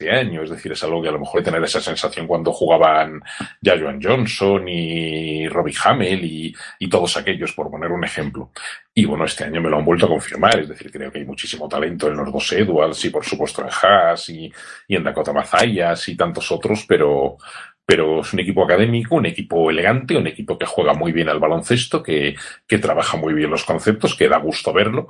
año, 0.07 0.43
es 0.43 0.49
decir, 0.49 0.71
es 0.71 0.83
algo 0.83 1.01
que 1.01 1.09
a 1.09 1.11
lo 1.11 1.19
mejor 1.19 1.43
tener 1.43 1.61
esa 1.63 1.81
sensación 1.81 2.25
cuando 2.25 2.53
jugaban 2.53 3.21
ya 3.59 3.77
Joan 3.77 3.99
Johnson 4.01 4.67
y 4.69 5.47
Robbie 5.49 5.75
Hamel 5.83 6.23
y, 6.23 6.89
todos 6.89 7.17
aquellos, 7.17 7.53
por 7.53 7.69
poner 7.69 7.91
un 7.91 8.03
ejemplo. 8.03 8.51
Y 8.93 9.05
bueno, 9.05 9.25
este 9.25 9.43
año 9.43 9.61
me 9.61 9.69
lo 9.69 9.77
han 9.77 9.85
vuelto 9.85 10.05
a 10.05 10.09
confirmar, 10.09 10.59
es 10.59 10.69
decir, 10.69 10.91
creo 10.91 11.11
que 11.11 11.19
hay 11.19 11.25
muchísimo 11.25 11.67
talento 11.67 12.07
en 12.07 12.17
los 12.17 12.31
dos 12.31 12.51
Edwards 12.53 13.03
y 13.05 13.09
por 13.09 13.25
supuesto 13.25 13.61
en 13.61 13.69
Haas 13.69 14.29
y, 14.29 14.51
y 14.87 14.95
en 14.95 15.03
Dakota 15.03 15.33
Mazayas 15.33 16.07
y 16.07 16.15
tantos 16.15 16.51
otros, 16.51 16.85
pero, 16.87 17.37
pero 17.85 18.21
es 18.21 18.33
un 18.33 18.39
equipo 18.39 18.63
académico, 18.63 19.15
un 19.15 19.25
equipo 19.25 19.69
elegante, 19.69 20.15
un 20.15 20.27
equipo 20.27 20.57
que 20.57 20.65
juega 20.65 20.93
muy 20.93 21.11
bien 21.11 21.29
al 21.29 21.39
baloncesto, 21.39 22.01
que, 22.01 22.35
que 22.67 22.77
trabaja 22.77 23.17
muy 23.17 23.33
bien 23.33 23.51
los 23.51 23.65
conceptos, 23.65 24.15
que 24.15 24.29
da 24.29 24.37
gusto 24.37 24.73
verlo, 24.73 25.07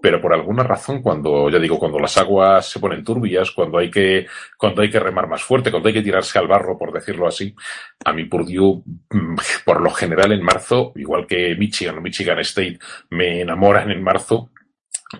pero 0.00 0.20
por 0.20 0.32
alguna 0.32 0.62
razón 0.62 1.02
cuando, 1.02 1.50
ya 1.50 1.58
digo, 1.58 1.78
cuando 1.78 1.98
las 1.98 2.16
aguas 2.18 2.68
se 2.70 2.78
ponen 2.78 3.02
turbias, 3.02 3.50
cuando 3.50 3.78
hay 3.78 3.90
que, 3.90 4.26
cuando 4.56 4.82
hay 4.82 4.90
que 4.90 5.00
remar 5.00 5.28
más 5.28 5.42
fuerte, 5.42 5.70
cuando 5.70 5.88
hay 5.88 5.94
que 5.94 6.02
tirarse 6.02 6.38
al 6.38 6.46
barro, 6.46 6.78
por 6.78 6.92
decirlo 6.92 7.26
así, 7.26 7.54
a 8.04 8.12
mí 8.12 8.24
Purdue, 8.26 8.82
por 9.64 9.80
lo 9.80 9.90
general 9.90 10.32
en 10.32 10.42
marzo, 10.42 10.92
igual 10.96 11.26
que 11.26 11.56
Michigan 11.56 11.98
o 11.98 12.00
Michigan 12.00 12.38
State 12.40 12.78
me 13.10 13.40
enamoran 13.40 13.90
en 13.90 14.02
marzo, 14.02 14.50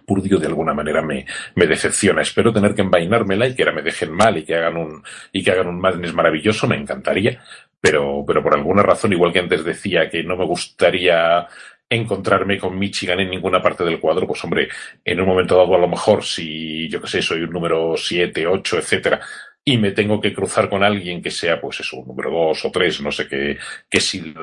Purdue 0.06 0.38
de 0.38 0.46
alguna 0.46 0.74
manera 0.74 1.02
me, 1.02 1.24
me 1.54 1.66
decepciona. 1.66 2.22
Espero 2.22 2.52
tener 2.52 2.74
que 2.74 2.82
envainármela 2.82 3.48
y 3.48 3.54
que 3.54 3.62
ahora 3.62 3.74
me 3.74 3.82
dejen 3.82 4.12
mal 4.12 4.36
y 4.36 4.44
que 4.44 4.54
hagan 4.54 4.76
un, 4.76 5.02
y 5.32 5.42
que 5.42 5.50
hagan 5.50 5.68
un 5.68 5.80
Madness 5.80 6.12
maravilloso, 6.12 6.66
me 6.66 6.76
encantaría. 6.76 7.42
Pero, 7.80 8.24
pero 8.26 8.42
por 8.42 8.54
alguna 8.54 8.82
razón, 8.82 9.12
igual 9.12 9.32
que 9.32 9.38
antes 9.38 9.64
decía 9.64 10.10
que 10.10 10.22
no 10.24 10.36
me 10.36 10.44
gustaría 10.44 11.46
encontrarme 11.90 12.58
con 12.58 12.78
Michigan 12.78 13.20
en 13.20 13.30
ninguna 13.30 13.62
parte 13.62 13.84
del 13.84 14.00
cuadro, 14.00 14.26
pues 14.26 14.42
hombre, 14.44 14.68
en 15.04 15.20
un 15.20 15.26
momento 15.26 15.56
dado 15.56 15.74
a 15.74 15.78
lo 15.78 15.88
mejor 15.88 16.22
si 16.24 16.88
yo 16.88 17.00
que 17.00 17.08
sé, 17.08 17.22
soy 17.22 17.42
un 17.42 17.50
número 17.50 17.96
7, 17.96 18.46
8, 18.46 18.78
etcétera, 18.78 19.20
y 19.64 19.78
me 19.78 19.92
tengo 19.92 20.20
que 20.20 20.34
cruzar 20.34 20.68
con 20.68 20.82
alguien 20.82 21.22
que 21.22 21.30
sea 21.30 21.60
pues 21.60 21.80
eso, 21.80 21.98
un 21.98 22.08
número 22.08 22.30
2 22.30 22.64
o 22.64 22.70
3, 22.70 23.00
no 23.02 23.12
sé 23.12 23.26
qué, 23.28 23.58
que 23.88 24.00
si 24.00 24.34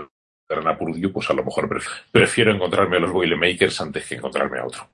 a 0.49 0.77
Purdue, 0.77 1.09
pues 1.09 1.29
a 1.29 1.33
lo 1.33 1.43
mejor 1.43 1.69
prefiero 2.11 2.51
encontrarme 2.51 2.97
a 2.97 2.99
los 2.99 3.11
Boilermakers 3.11 3.81
antes 3.81 4.05
que 4.07 4.15
encontrarme 4.15 4.59
a 4.59 4.65
otro. 4.65 4.89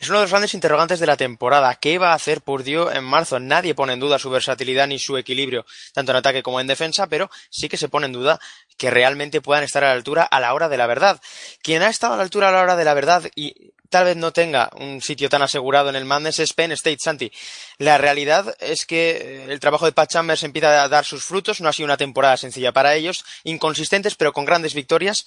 Es 0.00 0.08
uno 0.08 0.16
de 0.16 0.24
los 0.24 0.30
grandes 0.30 0.54
interrogantes 0.54 0.98
de 0.98 1.06
la 1.06 1.18
temporada. 1.18 1.74
¿Qué 1.74 1.98
va 1.98 2.12
a 2.12 2.14
hacer 2.14 2.40
Purdue 2.40 2.90
en 2.90 3.04
marzo? 3.04 3.38
Nadie 3.38 3.74
pone 3.74 3.92
en 3.92 4.00
duda 4.00 4.18
su 4.18 4.30
versatilidad 4.30 4.86
ni 4.86 4.98
su 4.98 5.18
equilibrio, 5.18 5.66
tanto 5.92 6.12
en 6.12 6.16
ataque 6.16 6.42
como 6.42 6.58
en 6.58 6.66
defensa, 6.66 7.06
pero 7.06 7.30
sí 7.50 7.68
que 7.68 7.76
se 7.76 7.90
pone 7.90 8.06
en 8.06 8.14
duda 8.14 8.40
que 8.78 8.90
realmente 8.90 9.42
puedan 9.42 9.62
estar 9.62 9.84
a 9.84 9.88
la 9.88 9.92
altura 9.92 10.22
a 10.22 10.40
la 10.40 10.54
hora 10.54 10.70
de 10.70 10.78
la 10.78 10.86
verdad. 10.86 11.20
Quien 11.62 11.82
ha 11.82 11.90
estado 11.90 12.14
a 12.14 12.16
la 12.16 12.22
altura 12.22 12.48
a 12.48 12.52
la 12.52 12.62
hora 12.62 12.76
de 12.76 12.84
la 12.86 12.94
verdad 12.94 13.30
y 13.34 13.72
tal 13.90 14.06
vez 14.06 14.16
no 14.16 14.32
tenga 14.32 14.70
un 14.76 15.02
sitio 15.02 15.28
tan 15.28 15.42
asegurado 15.42 15.90
en 15.90 15.96
el 15.96 16.06
Madness 16.06 16.38
es 16.38 16.54
Penn 16.54 16.72
State, 16.72 16.96
Santi. 16.98 17.30
La 17.76 17.98
realidad 17.98 18.56
es 18.58 18.86
que 18.86 19.44
el 19.50 19.60
trabajo 19.60 19.84
de 19.84 19.92
Pat 19.92 20.10
Chambers 20.10 20.44
empieza 20.44 20.82
a 20.82 20.88
dar 20.88 21.04
sus 21.04 21.24
frutos. 21.24 21.60
No 21.60 21.68
ha 21.68 21.74
sido 21.74 21.84
una 21.84 21.98
temporada 21.98 22.38
sencilla 22.38 22.72
para 22.72 22.94
ellos, 22.94 23.26
inconsistentes 23.44 24.14
pero 24.14 24.32
con 24.32 24.46
grandes 24.46 24.72
victorias. 24.72 25.26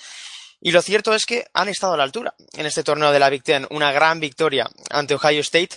Y 0.66 0.72
lo 0.72 0.82
cierto 0.82 1.14
es 1.14 1.26
que 1.26 1.46
han 1.54 1.68
estado 1.68 1.94
a 1.94 1.98
la 1.98 2.04
altura 2.04 2.34
en 2.58 2.66
este 2.66 2.86
torneo 2.86 3.12
de 3.12 3.20
la 3.20 3.30
Big 3.30 3.44
Ten. 3.44 3.68
Una 3.70 3.92
gran 3.92 4.22
victoria 4.22 4.66
ante 4.90 5.14
Ohio 5.14 5.42
State 5.42 5.76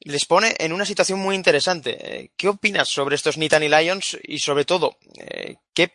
les 0.00 0.24
pone 0.24 0.54
en 0.58 0.72
una 0.72 0.86
situación 0.86 1.18
muy 1.18 1.34
interesante. 1.34 1.98
Eh, 2.00 2.30
¿Qué 2.34 2.48
opinas 2.48 2.88
sobre 2.88 3.14
estos 3.14 3.36
Nittany 3.36 3.68
Lions 3.68 4.18
y 4.22 4.38
sobre 4.38 4.64
todo, 4.64 4.96
eh, 5.18 5.56
qué 5.74 5.90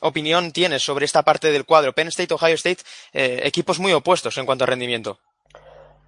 opinión 0.00 0.52
tienes 0.52 0.82
sobre 0.82 1.04
esta 1.04 1.22
parte 1.22 1.52
del 1.52 1.66
cuadro? 1.66 1.92
Penn 1.92 2.08
State, 2.08 2.32
Ohio 2.32 2.54
State, 2.54 2.82
eh, 3.12 3.42
equipos 3.44 3.78
muy 3.78 3.92
opuestos 3.92 4.38
en 4.38 4.46
cuanto 4.46 4.64
a 4.64 4.68
rendimiento. 4.68 5.18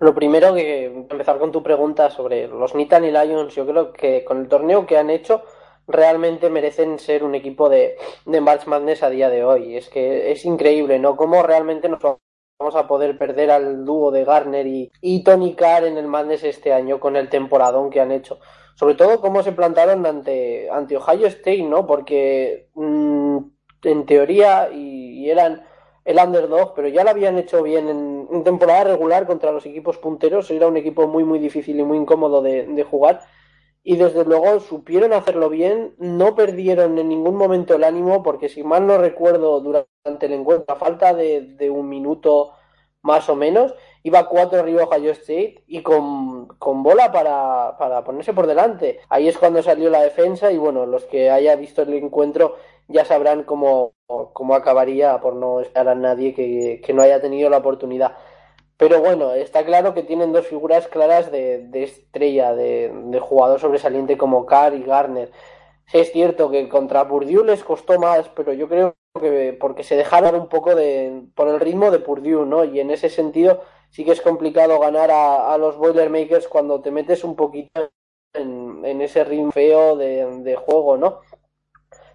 Lo 0.01 0.15
primero 0.15 0.55
que 0.55 0.87
empezar 0.87 1.39
con 1.39 1.53
tu 1.53 1.63
pregunta 1.63 2.09
sobre 2.11 2.49
los 2.49 2.75
Nittany 2.75 3.11
Lions, 3.11 3.55
yo 3.55 3.67
creo 3.67 3.93
que 3.93 4.25
con 4.25 4.41
el 4.41 4.49
torneo 4.49 4.87
que 4.87 4.97
han 4.97 5.11
hecho 5.11 5.45
realmente 5.87 6.51
merecen 6.51 6.99
ser 6.99 7.25
un 7.25 7.35
equipo 7.35 7.69
de, 7.69 7.97
de 8.25 8.41
March 8.41 8.67
Madness 8.67 9.03
a 9.03 9.11
día 9.11 9.29
de 9.29 9.45
hoy. 9.45 9.77
Es 9.77 9.89
que 9.89 10.33
es 10.33 10.45
increíble, 10.45 10.99
¿no? 10.99 11.17
Cómo 11.17 11.43
realmente 11.43 11.89
nos 11.89 12.01
vamos 12.01 12.77
a 12.77 12.87
poder 12.87 13.19
perder 13.19 13.51
al 13.51 13.85
dúo 13.85 14.11
de 14.11 14.25
Garner 14.25 14.67
y, 14.67 14.91
y 15.01 15.23
Tony 15.25 15.55
Carr 15.55 15.85
en 15.85 15.99
el 15.99 16.07
Madness 16.07 16.45
este 16.45 16.73
año 16.73 17.01
con 17.01 17.17
el 17.17 17.29
temporadón 17.29 17.91
que 17.91 18.01
han 18.01 18.13
hecho. 18.13 18.39
Sobre 18.77 18.95
todo 18.95 19.21
cómo 19.21 19.43
se 19.43 19.53
plantaron 19.53 20.05
ante, 20.05 20.69
ante 20.71 20.97
Ohio 20.97 21.27
State, 21.29 21.63
¿no? 21.63 21.87
Porque 21.87 22.69
mm, 22.75 23.39
en 23.85 24.07
teoría 24.07 24.71
y, 24.73 25.31
eran 25.31 25.63
el 26.05 26.19
underdog, 26.19 26.75
pero 26.75 26.89
ya 26.89 27.03
lo 27.03 27.11
habían 27.11 27.39
hecho 27.39 27.63
bien 27.63 27.89
en, 27.89 28.45
temporada 28.45 28.85
regular 28.85 29.27
contra 29.27 29.53
los 29.53 29.65
equipos 29.65 29.97
punteros. 29.99 30.51
Era 30.51 30.67
un 30.67 30.77
equipo 30.77 31.07
muy, 31.07 31.25
muy 31.25 31.39
difícil 31.39 31.79
y 31.79 31.83
muy 31.83 31.99
incómodo 31.99 32.43
de, 32.43 32.67
de 32.67 32.83
jugar 32.83 33.21
y 33.87 33.97
desde 33.97 34.25
luego 34.25 34.61
supieron 34.61 35.13
hacerlo 35.13 35.51
bien, 35.51 35.95
no 35.99 36.35
perdieron 36.35 36.99
en 36.99 37.11
ningún 37.11 37.37
momento 37.37 37.75
el 37.75 37.85
ánimo, 37.85 38.23
porque 38.23 38.49
si 38.49 38.65
mal 38.65 38.87
no 38.87 38.97
recuerdo 38.97 39.61
durante 39.61 40.27
el 40.27 40.33
encuentro, 40.33 40.75
a 40.75 40.79
falta 40.79 41.13
de, 41.13 41.71
un 41.71 41.91
minuto 41.91 42.53
más 43.03 43.29
o 43.29 43.37
menos, 43.37 43.75
iba 44.03 44.27
cuatro 44.31 44.61
arriba 44.61 44.85
Ohio 44.85 45.13
State 45.13 45.65
y 45.67 45.83
con, 45.83 46.49
bola 46.59 47.13
para, 47.13 47.77
para, 47.79 48.03
ponerse 48.05 48.33
por 48.33 48.47
delante. 48.47 49.01
Ahí 49.11 49.29
es 49.29 49.37
cuando 49.37 49.63
salió 49.63 49.91
la 49.91 50.01
defensa 50.01 50.51
y 50.51 50.57
bueno, 50.57 50.87
los 50.87 51.05
que 51.05 51.31
haya 51.31 51.55
visto 51.55 51.83
el 51.83 51.93
encuentro 51.93 52.57
ya 52.89 53.05
sabrán 53.05 53.45
cómo, 53.45 53.93
cómo 54.07 54.55
acabaría 54.55 55.21
por 55.21 55.37
no 55.37 55.61
esperar 55.61 55.89
a 55.91 55.95
nadie 55.95 56.33
que, 56.35 56.81
que 56.83 56.93
no 56.95 57.03
haya 57.03 57.21
tenido 57.21 57.51
la 57.51 57.59
oportunidad. 57.59 58.17
Pero 58.77 59.01
bueno, 59.01 59.33
está 59.35 59.65
claro 59.65 59.95
que 59.95 60.03
tienen 60.03 60.33
dos 60.33 60.47
figuras 60.47 60.89
claras 60.89 61.31
de, 61.31 61.69
estrella, 61.75 62.55
de, 62.55 63.21
jugador 63.21 63.61
sobresaliente 63.61 64.19
como 64.19 64.47
Carr 64.47 64.75
y 64.75 64.83
Garner. 64.83 65.31
Sí, 65.87 65.99
es 65.99 66.13
cierto 66.13 66.51
que 66.51 66.69
contra 66.69 67.07
Purdue 67.07 67.45
les 67.45 67.63
costó 67.63 67.99
más, 68.01 68.29
pero 68.31 68.53
yo 68.53 68.69
creo 68.69 68.97
que 69.21 69.57
porque 69.61 69.85
se 69.85 69.97
dejaron 69.97 70.35
un 70.35 70.49
poco 70.49 70.75
de, 70.75 71.23
por 71.35 71.49
el 71.49 71.61
ritmo 71.61 71.91
de 71.91 72.01
Purdue, 72.01 72.47
¿no? 72.47 72.65
Y 72.65 72.81
en 72.81 72.91
ese 72.91 73.11
sentido 73.11 73.63
sí 73.91 74.05
que 74.05 74.13
es 74.13 74.21
complicado 74.21 74.81
ganar 74.81 75.11
a, 75.13 75.57
los 75.59 75.77
Boilermakers 75.77 76.49
cuando 76.49 76.81
te 76.81 76.91
metes 76.91 77.23
un 77.23 77.37
poquito 77.37 77.91
en, 78.33 78.85
en 78.85 79.01
ese 79.03 79.23
ritmo 79.25 79.53
feo 79.53 79.97
de, 79.97 80.41
de 80.41 80.57
juego, 80.57 80.97
¿no? 80.97 81.21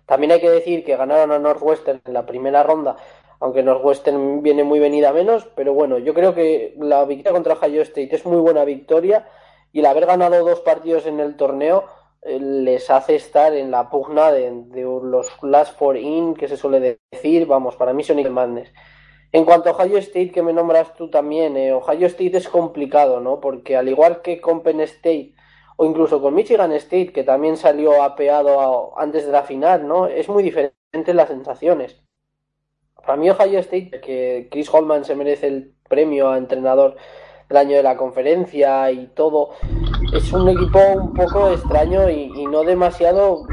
También 0.05 0.31
hay 0.31 0.41
que 0.41 0.49
decir 0.49 0.83
que 0.83 0.97
ganaron 0.97 1.31
a 1.31 1.39
Northwestern 1.39 2.01
en 2.03 2.13
la 2.13 2.25
primera 2.25 2.63
ronda 2.63 2.97
aunque 3.39 3.63
Northwestern 3.63 4.41
viene 4.43 4.63
muy 4.63 4.79
venida 4.79 5.13
menos, 5.13 5.47
pero 5.55 5.73
bueno, 5.73 5.97
yo 5.97 6.13
creo 6.13 6.35
que 6.35 6.75
la 6.77 7.05
victoria 7.05 7.31
contra 7.31 7.53
Ohio 7.53 7.81
State 7.81 8.15
es 8.15 8.25
muy 8.25 8.39
buena 8.39 8.65
victoria 8.65 9.27
y 9.71 9.79
el 9.79 9.85
haber 9.85 10.05
ganado 10.05 10.43
dos 10.43 10.59
partidos 10.61 11.05
en 11.05 11.19
el 11.19 11.37
torneo 11.37 11.85
eh, 12.21 12.39
les 12.39 12.89
hace 12.89 13.15
estar 13.15 13.53
en 13.53 13.71
la 13.71 13.89
pugna 13.89 14.31
de, 14.31 14.51
los 14.83 15.27
last 15.41 15.77
four 15.77 15.97
in, 15.97 16.33
que 16.33 16.47
se 16.47 16.57
suele 16.57 16.99
decir, 17.11 17.45
vamos, 17.45 17.75
para 17.75 17.93
mí 17.93 18.03
son 18.03 18.21
Madness. 18.31 18.73
En 19.31 19.45
cuanto 19.45 19.69
a 19.69 19.73
Ohio 19.73 19.99
State, 19.99 20.31
que 20.31 20.41
me 20.41 20.53
nombras 20.53 20.95
tú 20.95 21.09
también, 21.09 21.55
eh, 21.55 21.71
Ohio 21.71 22.07
State 22.07 22.35
es 22.35 22.49
complicado, 22.49 23.21
¿no? 23.21 23.39
Porque 23.39 23.77
al 23.77 23.87
igual 23.87 24.21
que 24.21 24.41
con 24.41 24.63
Penn 24.63 24.81
State 24.81 25.33
o 25.77 25.85
incluso 25.85 26.21
con 26.21 26.33
Michigan 26.33 26.71
State, 26.73 27.13
que 27.13 27.23
también 27.23 27.55
salió 27.55 28.03
apeado 28.03 28.97
antes 28.99 29.25
de 29.25 29.31
la 29.31 29.43
final, 29.43 29.87
¿no? 29.87 30.07
Es 30.07 30.27
muy 30.27 30.43
diferente 30.43 31.13
las 31.13 31.29
sensaciones. 31.29 32.01
Para 33.05 33.17
mí 33.17 33.29
Ohio 33.29 33.59
State, 33.59 34.01
que 34.01 34.47
Chris 34.51 34.73
Holman 34.73 35.05
se 35.05 35.15
merece 35.15 35.47
el 35.47 35.73
premio 35.87 36.29
a 36.29 36.37
entrenador 36.37 36.95
del 37.47 37.57
año 37.57 37.77
de 37.77 37.83
la 37.83 37.97
conferencia 37.97 38.91
y 38.91 39.07
todo, 39.07 39.51
es 40.13 40.31
un 40.31 40.47
equipo 40.49 40.79
un 40.95 41.13
poco 41.13 41.51
extraño 41.51 42.09
y, 42.09 42.45
no 42.45 42.63
demasiado 42.63 43.43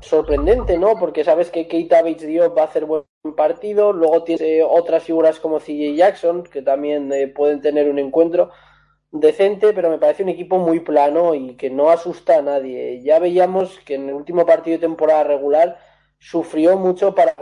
sorprendente, 0.00 0.78
¿no? 0.78 0.98
Porque 0.98 1.24
sabes 1.24 1.50
que 1.50 1.68
Kate 1.68 2.26
Diop 2.26 2.56
va 2.56 2.62
a 2.62 2.66
hacer 2.66 2.86
buen 2.86 3.04
partido, 3.36 3.92
luego 3.92 4.24
tiene 4.24 4.62
otras 4.62 5.04
figuras 5.04 5.38
como 5.38 5.60
CJ 5.60 5.94
Jackson, 5.94 6.42
que 6.44 6.62
también 6.62 7.12
eh, 7.12 7.28
pueden 7.28 7.60
tener 7.60 7.88
un 7.88 7.98
encuentro 7.98 8.50
decente, 9.12 9.72
pero 9.74 9.90
me 9.90 9.98
parece 9.98 10.22
un 10.22 10.30
equipo 10.30 10.58
muy 10.58 10.80
plano 10.80 11.34
y 11.34 11.54
que 11.56 11.70
no 11.70 11.90
asusta 11.90 12.38
a 12.38 12.42
nadie. 12.42 13.02
Ya 13.02 13.18
veíamos 13.18 13.78
que 13.80 13.94
en 13.94 14.08
el 14.08 14.14
último 14.14 14.46
partido 14.46 14.78
de 14.78 14.86
temporada 14.86 15.24
regular 15.24 15.78
sufrió 16.18 16.76
mucho 16.78 17.14
para 17.14 17.34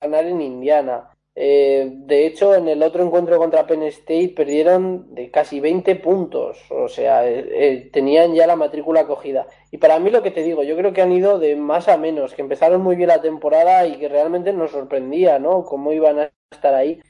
ganar 0.00 0.24
en 0.26 0.40
Indiana. 0.40 1.10
Eh, 1.40 1.88
de 1.92 2.26
hecho, 2.26 2.54
en 2.54 2.66
el 2.66 2.82
otro 2.82 3.04
encuentro 3.04 3.38
contra 3.38 3.66
Penn 3.66 3.84
State 3.84 4.32
perdieron 4.36 5.14
de 5.14 5.30
casi 5.30 5.60
20 5.60 5.94
puntos, 5.96 6.58
o 6.70 6.88
sea, 6.88 7.28
eh, 7.28 7.48
eh, 7.52 7.90
tenían 7.92 8.34
ya 8.34 8.46
la 8.46 8.56
matrícula 8.56 9.06
cogida. 9.06 9.46
Y 9.70 9.78
para 9.78 10.00
mí 10.00 10.10
lo 10.10 10.22
que 10.22 10.32
te 10.32 10.42
digo, 10.42 10.64
yo 10.64 10.76
creo 10.76 10.92
que 10.92 11.02
han 11.02 11.12
ido 11.12 11.38
de 11.38 11.54
más 11.54 11.86
a 11.88 11.96
menos, 11.96 12.34
que 12.34 12.42
empezaron 12.42 12.80
muy 12.82 12.96
bien 12.96 13.08
la 13.08 13.22
temporada 13.22 13.86
y 13.86 13.98
que 13.98 14.08
realmente 14.08 14.52
nos 14.52 14.72
sorprendía, 14.72 15.38
¿no? 15.38 15.64
Cómo 15.64 15.92
iban 15.92 16.18
a 16.18 16.30
estar 16.50 16.74
ahí. 16.74 17.00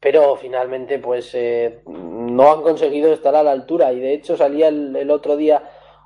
Pero 0.00 0.36
finalmente, 0.36 0.98
pues 0.98 1.36
no 1.86 2.52
han 2.52 2.62
conseguido 2.62 3.12
estar 3.12 3.34
a 3.36 3.42
la 3.44 3.52
altura. 3.52 3.92
Y 3.92 4.00
de 4.00 4.14
hecho, 4.14 4.36
salía 4.36 4.68
el 4.68 5.10
otro 5.10 5.36
día 5.36 5.62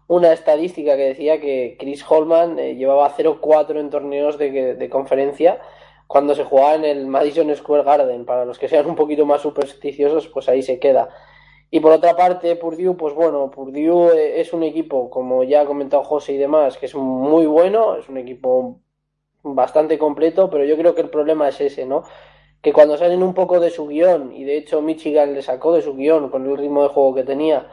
una 0.06 0.32
estadística 0.32 0.96
que 0.96 1.08
decía 1.08 1.40
que 1.40 1.76
Chris 1.78 2.04
Holman 2.08 2.56
llevaba 2.56 3.10
0-4 3.16 3.80
en 3.80 3.90
torneos 3.90 4.38
de, 4.38 4.74
de 4.74 4.90
conferencia 4.90 5.60
cuando 6.06 6.34
se 6.34 6.44
jugaba 6.44 6.74
en 6.74 6.84
el 6.84 7.06
Madison 7.06 7.54
Square 7.54 7.84
Garden. 7.84 8.24
Para 8.24 8.44
los 8.44 8.58
que 8.58 8.68
sean 8.68 8.86
un 8.86 8.94
poquito 8.94 9.26
más 9.26 9.42
supersticiosos, 9.42 10.28
pues 10.28 10.48
ahí 10.48 10.62
se 10.62 10.78
queda. 10.78 11.08
Y 11.70 11.80
por 11.80 11.92
otra 11.92 12.16
parte, 12.16 12.54
Purdue, 12.56 12.94
pues 12.96 13.14
bueno, 13.14 13.50
Purdue 13.50 14.12
eh, 14.14 14.40
es 14.40 14.52
un 14.52 14.62
equipo, 14.62 15.10
como 15.10 15.42
ya 15.42 15.62
ha 15.62 15.66
comentado 15.66 16.04
José 16.04 16.34
y 16.34 16.36
demás, 16.36 16.78
que 16.78 16.86
es 16.86 16.94
muy 16.94 17.46
bueno, 17.46 17.96
es 17.96 18.08
un 18.08 18.18
equipo 18.18 18.78
bastante 19.42 19.98
completo, 19.98 20.48
pero 20.48 20.64
yo 20.64 20.76
creo 20.76 20.94
que 20.94 21.02
el 21.02 21.10
problema 21.10 21.48
es 21.48 21.60
ese, 21.60 21.84
¿no? 21.84 22.04
Que 22.62 22.72
cuando 22.72 22.96
salen 22.96 23.22
un 23.22 23.34
poco 23.34 23.60
de 23.60 23.70
su 23.70 23.86
guion, 23.88 24.32
y 24.32 24.44
de 24.44 24.56
hecho 24.56 24.80
Michigan 24.80 25.34
le 25.34 25.42
sacó 25.42 25.72
de 25.72 25.82
su 25.82 25.94
guion 25.94 26.30
con 26.30 26.46
el 26.48 26.56
ritmo 26.56 26.82
de 26.82 26.88
juego 26.88 27.14
que 27.14 27.24
tenía, 27.24 27.68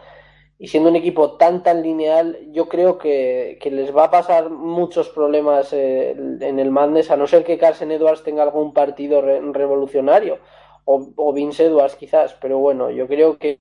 y 0.63 0.69
siendo 0.69 0.89
un 0.89 0.95
equipo 0.95 1.33
tan 1.33 1.61
tan 1.61 1.81
lineal, 1.83 2.39
yo 2.53 2.69
creo 2.69 2.97
que, 2.97 3.59
les 3.69 3.93
va 3.93 4.05
a 4.05 4.11
pasar 4.11 4.49
muchos 4.49 5.09
problemas 5.09 5.73
eh, 5.73 6.11
en 6.11 6.57
el 6.57 6.71
Madness, 6.71 7.11
a 7.11 7.17
no 7.17 7.27
ser 7.27 7.43
que 7.43 7.57
Carson 7.57 7.91
Edwards 7.91 8.23
tenga 8.23 8.43
algún 8.43 8.71
partido 8.71 9.21
revolucionario, 9.21 10.39
o, 10.85 11.33
Vince 11.33 11.65
Edwards 11.65 11.97
quizás, 11.97 12.37
pero 12.39 12.59
bueno, 12.59 12.89
yo 12.91 13.09
creo 13.09 13.37
que, 13.37 13.59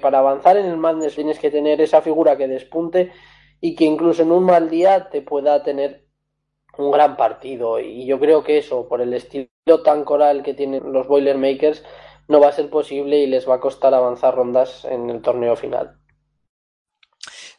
para 0.00 0.20
avanzar 0.20 0.56
en 0.56 0.64
el 0.64 0.78
Madness 0.78 1.14
tienes 1.14 1.38
que 1.38 1.50
tener 1.50 1.78
esa 1.82 2.00
figura 2.00 2.38
que 2.38 2.48
despunte 2.48 3.12
y 3.60 3.74
que 3.74 3.84
incluso 3.84 4.22
en 4.22 4.32
un 4.32 4.44
mal 4.44 4.70
día 4.70 5.10
te 5.10 5.20
pueda 5.20 5.62
tener 5.62 6.06
un 6.78 6.90
gran 6.90 7.18
partido. 7.18 7.80
Y 7.80 8.06
yo 8.06 8.18
creo 8.18 8.42
que 8.44 8.56
eso, 8.56 8.88
por 8.88 9.02
el 9.02 9.12
estilo 9.12 9.82
tan 9.84 10.04
coral 10.04 10.42
que 10.42 10.54
tienen 10.54 10.90
los 10.90 11.06
Boilermakers, 11.06 11.84
no 12.28 12.40
va 12.40 12.48
a 12.48 12.52
ser 12.52 12.70
posible 12.70 13.18
y 13.18 13.26
les 13.26 13.46
va 13.46 13.56
a 13.56 13.60
costar 13.60 13.92
avanzar 13.92 14.34
rondas 14.34 14.86
en 14.86 15.10
el 15.10 15.20
torneo 15.20 15.54
final 15.54 15.99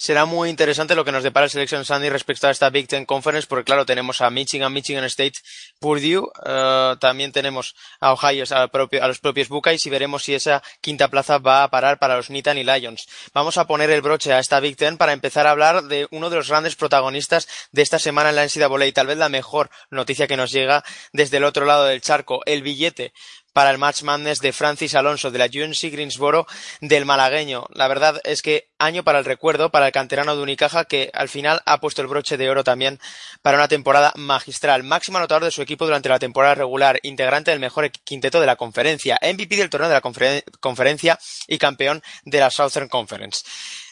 será 0.01 0.25
muy 0.25 0.49
interesante 0.49 0.95
lo 0.95 1.05
que 1.05 1.11
nos 1.11 1.21
depara 1.21 1.43
el 1.43 1.51
Selection 1.51 1.85
Sunday 1.85 2.09
respecto 2.09 2.47
a 2.47 2.49
esta 2.49 2.71
Big 2.71 2.87
Ten 2.87 3.05
Conference, 3.05 3.45
porque 3.47 3.65
claro, 3.65 3.85
tenemos 3.85 4.19
a 4.21 4.31
Michigan, 4.31 4.73
Michigan 4.73 5.03
State, 5.03 5.33
Purdue, 5.79 6.17
uh, 6.17 6.95
también 6.99 7.31
tenemos 7.31 7.75
a 7.99 8.11
Ohio, 8.11 8.43
a, 8.49 8.63
a, 8.63 9.07
los 9.07 9.19
propios 9.19 9.47
Buckeyes 9.47 9.85
y 9.85 9.91
veremos 9.91 10.23
si 10.23 10.33
esa 10.33 10.63
quinta 10.81 11.07
plaza 11.09 11.37
va 11.37 11.61
a 11.61 11.69
parar 11.69 11.99
para 11.99 12.15
los 12.15 12.31
Nittany 12.31 12.63
Lions. 12.63 13.07
Vamos 13.31 13.59
a 13.59 13.67
poner 13.67 13.91
el 13.91 14.01
broche 14.01 14.33
a 14.33 14.39
esta 14.39 14.59
Big 14.59 14.75
Ten 14.75 14.97
para 14.97 15.13
empezar 15.13 15.45
a 15.45 15.51
hablar 15.51 15.83
de 15.83 16.07
uno 16.09 16.31
de 16.31 16.37
los 16.37 16.49
grandes 16.49 16.75
protagonistas 16.75 17.47
de 17.71 17.83
esta 17.83 17.99
semana 17.99 18.31
en 18.31 18.37
la 18.37 18.45
NCAA 18.45 18.87
y 18.87 18.93
tal 18.93 19.05
vez 19.05 19.19
la 19.19 19.29
mejor 19.29 19.69
noticia 19.91 20.25
que 20.25 20.35
nos 20.35 20.51
llega 20.51 20.83
desde 21.13 21.37
el 21.37 21.43
otro 21.43 21.67
lado 21.67 21.85
del 21.85 22.01
charco, 22.01 22.41
el 22.47 22.63
billete 22.63 23.13
para 23.53 23.71
el 23.71 23.77
Match 23.77 24.03
Madness 24.03 24.39
de 24.39 24.53
Francis 24.53 24.95
Alonso 24.95 25.31
de 25.31 25.39
la 25.39 25.45
UNC 25.45 25.91
Greensboro 25.91 26.47
del 26.79 27.05
malagueño. 27.05 27.65
La 27.73 27.87
verdad 27.87 28.19
es 28.23 28.41
que 28.41 28.69
año 28.79 29.03
para 29.03 29.19
el 29.19 29.25
recuerdo 29.25 29.71
para 29.71 29.87
el 29.87 29.91
canterano 29.91 30.35
de 30.35 30.41
Unicaja 30.41 30.85
que 30.85 31.09
al 31.13 31.29
final 31.29 31.61
ha 31.65 31.79
puesto 31.79 32.01
el 32.01 32.07
broche 32.07 32.37
de 32.37 32.49
oro 32.49 32.63
también 32.63 32.99
para 33.41 33.57
una 33.57 33.67
temporada 33.67 34.13
magistral. 34.15 34.83
Máximo 34.83 35.17
anotador 35.17 35.45
de 35.45 35.51
su 35.51 35.61
equipo 35.61 35.85
durante 35.85 36.09
la 36.09 36.19
temporada 36.19 36.55
regular, 36.55 36.99
integrante 37.03 37.51
del 37.51 37.59
mejor 37.59 37.91
quinteto 37.91 38.39
de 38.39 38.45
la 38.45 38.55
conferencia, 38.55 39.19
MVP 39.21 39.55
del 39.55 39.69
torneo 39.69 39.89
de 39.89 39.95
la 39.95 40.41
conferencia 40.59 41.19
y 41.47 41.57
campeón 41.57 42.01
de 42.23 42.39
la 42.39 42.49
Southern 42.49 42.89
Conference. 42.89 43.43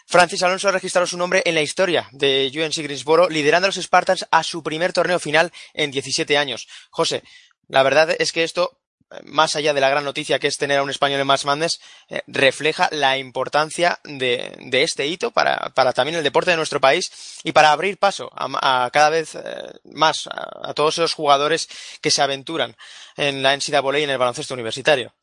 Francis 0.09 0.41
Alonso 0.41 0.67
ha 0.67 0.71
registrado 0.71 1.05
su 1.05 1.19
nombre 1.19 1.43
en 1.45 1.53
la 1.53 1.61
historia 1.61 2.09
de 2.11 2.51
UNC 2.51 2.77
Greensboro, 2.77 3.29
liderando 3.29 3.67
a 3.67 3.69
los 3.69 3.75
Spartans 3.75 4.25
a 4.31 4.41
su 4.41 4.63
primer 4.63 4.91
torneo 4.91 5.19
final 5.19 5.51
en 5.75 5.91
17 5.91 6.35
años. 6.35 6.67
José, 6.89 7.21
la 7.67 7.83
verdad 7.83 8.15
es 8.17 8.31
que 8.31 8.43
esto 8.43 8.78
más 9.23 9.55
allá 9.55 9.73
de 9.73 9.81
la 9.81 9.89
gran 9.89 10.03
noticia 10.03 10.39
que 10.39 10.47
es 10.47 10.57
tener 10.57 10.79
a 10.79 10.83
un 10.83 10.89
español 10.89 11.19
en 11.19 11.27
más 11.27 11.45
Madness, 11.45 11.79
eh, 12.09 12.21
refleja 12.27 12.89
la 12.91 13.17
importancia 13.17 13.99
de, 14.03 14.57
este 14.71 15.07
hito 15.07 15.31
para, 15.31 15.71
también 15.93 16.17
el 16.17 16.23
deporte 16.23 16.51
de 16.51 16.57
nuestro 16.57 16.79
país 16.79 17.11
y 17.43 17.51
para 17.51 17.71
abrir 17.71 17.97
paso 17.97 18.31
a, 18.35 18.89
cada 18.91 19.09
vez 19.09 19.35
eh, 19.35 19.41
más 19.85 20.27
a, 20.27 20.73
todos 20.73 20.95
esos 20.95 21.13
jugadores 21.13 21.67
que 22.01 22.11
se 22.11 22.21
aventuran 22.21 22.75
en 23.17 23.43
la 23.43 23.55
NCAA 23.55 23.99
y 23.99 24.03
en 24.03 24.09
el 24.09 24.17
baloncesto 24.17 24.53
universitario. 24.53 25.13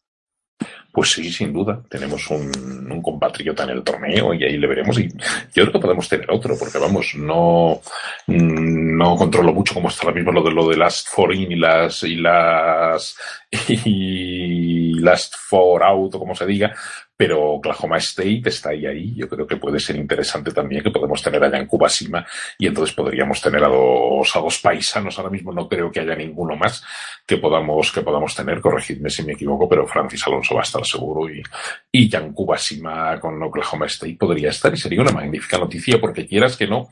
Pues 0.91 1.13
sí, 1.13 1.31
sin 1.31 1.53
duda. 1.53 1.83
Tenemos 1.91 2.31
un, 2.31 3.03
compatriota 3.03 3.65
en 3.65 3.71
el 3.71 3.85
torneo 3.85 4.33
y 4.33 4.45
ahí 4.45 4.57
le 4.57 4.67
veremos. 4.67 4.99
Y 4.99 5.09
yo 5.09 5.65
creo 5.65 5.73
que 5.73 5.79
podemos 5.79 6.09
tener 6.09 6.31
otro, 6.31 6.57
porque 6.59 6.79
vamos, 6.79 7.15
no, 7.17 7.83
no 8.27 9.17
controlo 9.17 9.53
mucho 9.53 9.75
cómo 9.75 9.89
está 9.89 10.05
ahora 10.05 10.17
mismo 10.17 10.33
lo 10.33 10.43
de 10.43 10.51
lo 10.53 10.69
de 10.69 10.77
las 10.79 11.05
foreign 11.05 11.53
y 11.53 11.57
las 11.57 12.03
y 12.03 12.17
las 12.17 13.17
y 13.69 14.99
last 15.01 15.35
four 15.37 15.83
out 15.83 16.15
o 16.15 16.19
como 16.19 16.35
se 16.35 16.47
diga, 16.47 16.75
pero 17.17 17.53
Oklahoma 17.53 17.97
State 17.97 18.43
está 18.47 18.71
ahí 18.71 18.87
ahí. 18.87 19.15
Yo 19.15 19.29
creo 19.29 19.47
que 19.47 19.57
puede 19.57 19.81
ser 19.81 19.97
interesante 19.97 20.53
también 20.53 20.83
que 20.83 20.91
podemos 20.91 21.23
tener 21.23 21.43
allá 21.43 21.59
en 21.59 21.67
Cubasima 21.67 22.27
y 22.59 22.67
entonces 22.67 22.95
podríamos 22.95 23.41
tener 23.41 23.65
a 23.65 23.69
dos, 23.69 24.37
a 24.37 24.41
dos 24.41 24.59
paisanos. 24.59 25.19
Ahora 25.19 25.31
mismo 25.31 25.53
no 25.53 25.69
creo 25.69 25.91
que 25.91 26.01
haya 26.01 26.15
ninguno 26.15 26.57
más 26.57 26.85
que 27.27 27.39
podamos, 27.39 27.91
que 27.91 28.03
podamos 28.03 28.35
tener. 28.35 28.61
Corregidme 28.61 29.09
si 29.09 29.23
me 29.23 29.33
equivoco, 29.33 29.69
pero 29.69 29.87
Francis 29.87 30.27
Alonso 30.27 30.55
va 30.55 30.61
a 30.61 30.65
estar 30.65 30.85
seguro 30.85 31.31
y, 31.31 31.43
y 31.91 32.11
Jan 32.11 32.33
Cubasima 32.33 33.19
con 33.19 33.43
Oklahoma 33.43 33.87
State 33.87 34.17
podría 34.19 34.51
estar 34.51 34.73
y 34.75 34.77
sería 34.77 35.01
una 35.01 35.13
magnífica 35.13 35.59
noticia 35.59 35.99
porque 36.01 36.27
quieras 36.27 36.57
que 36.57 36.67
no, 36.67 36.91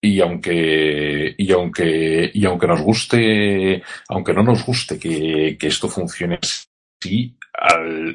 y 0.00 0.20
aunque 0.20 1.34
y 1.36 1.52
aunque 1.52 2.30
y 2.32 2.44
aunque 2.44 2.66
nos 2.66 2.82
guste 2.82 3.82
aunque 4.08 4.32
no 4.34 4.42
nos 4.42 4.64
guste 4.64 4.98
que, 4.98 5.56
que 5.58 5.66
esto 5.66 5.88
funcione 5.88 6.38
así 6.40 7.36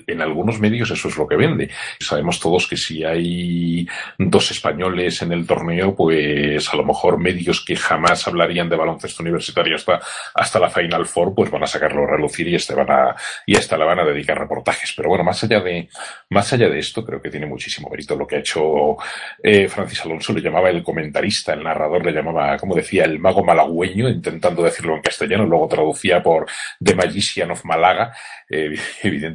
en 0.08 0.22
algunos 0.22 0.60
medios 0.60 0.92
eso 0.92 1.08
es 1.08 1.18
lo 1.18 1.28
que 1.28 1.36
vende. 1.36 1.70
Sabemos 2.00 2.40
todos 2.40 2.68
que 2.68 2.78
si 2.78 3.04
hay 3.04 3.88
dos 4.18 4.52
españoles 4.52 5.22
en 5.22 5.32
el 5.32 5.46
torneo, 5.46 5.96
pues 5.96 6.72
a 6.72 6.78
lo 6.78 6.86
mejor 6.86 7.18
medios 7.18 7.64
que 7.66 7.76
jamás 7.76 8.28
hablarían 8.28 8.70
de 8.70 8.76
baloncesto 8.76 9.24
universitario 9.24 9.76
hasta, 9.76 10.00
hasta 10.36 10.60
la 10.60 10.70
Final 10.70 11.06
Four, 11.06 11.34
pues 11.34 11.50
van 11.50 11.64
a 11.64 11.68
sacarlo 11.68 12.04
a 12.04 12.12
relucir 12.12 12.48
y 12.48 12.56
este 12.56 12.76
van 12.76 12.92
a, 12.92 13.16
y 13.46 13.56
hasta 13.56 13.78
la 13.78 13.86
van 13.86 14.00
a 14.00 14.06
dedicar 14.06 14.38
reportajes. 14.38 14.94
Pero 14.96 15.10
bueno, 15.10 15.24
más 15.24 15.44
allá 15.44 15.60
de, 15.60 15.90
más 16.30 16.52
allá 16.54 16.70
de 16.70 16.80
esto, 16.80 17.04
creo 17.06 17.22
que 17.22 17.30
tiene 17.30 17.46
muchísimo 17.46 17.90
mérito 17.90 18.16
lo 18.16 18.28
que 18.28 18.38
ha 18.38 18.40
hecho 18.40 18.98
eh, 19.42 19.68
Francis 19.68 20.06
Alonso, 20.06 20.34
le 20.34 20.42
llamaba 20.42 20.70
el 20.70 20.84
comentarista, 20.84 21.54
el 21.54 21.64
narrador 21.64 22.06
le 22.06 22.12
llamaba, 22.12 22.58
como 22.58 22.76
decía, 22.76 23.06
el 23.06 23.20
mago 23.20 23.44
malagüeño, 23.44 24.08
intentando 24.10 24.64
decirlo 24.64 24.96
en 24.96 25.02
castellano, 25.02 25.46
luego 25.46 25.68
traducía 25.68 26.22
por 26.22 26.46
The 26.84 26.96
Magician 26.96 27.52
of 27.52 27.66
Malaga, 27.66 28.14
eh, 28.50 28.76
evidentemente, 29.04 29.31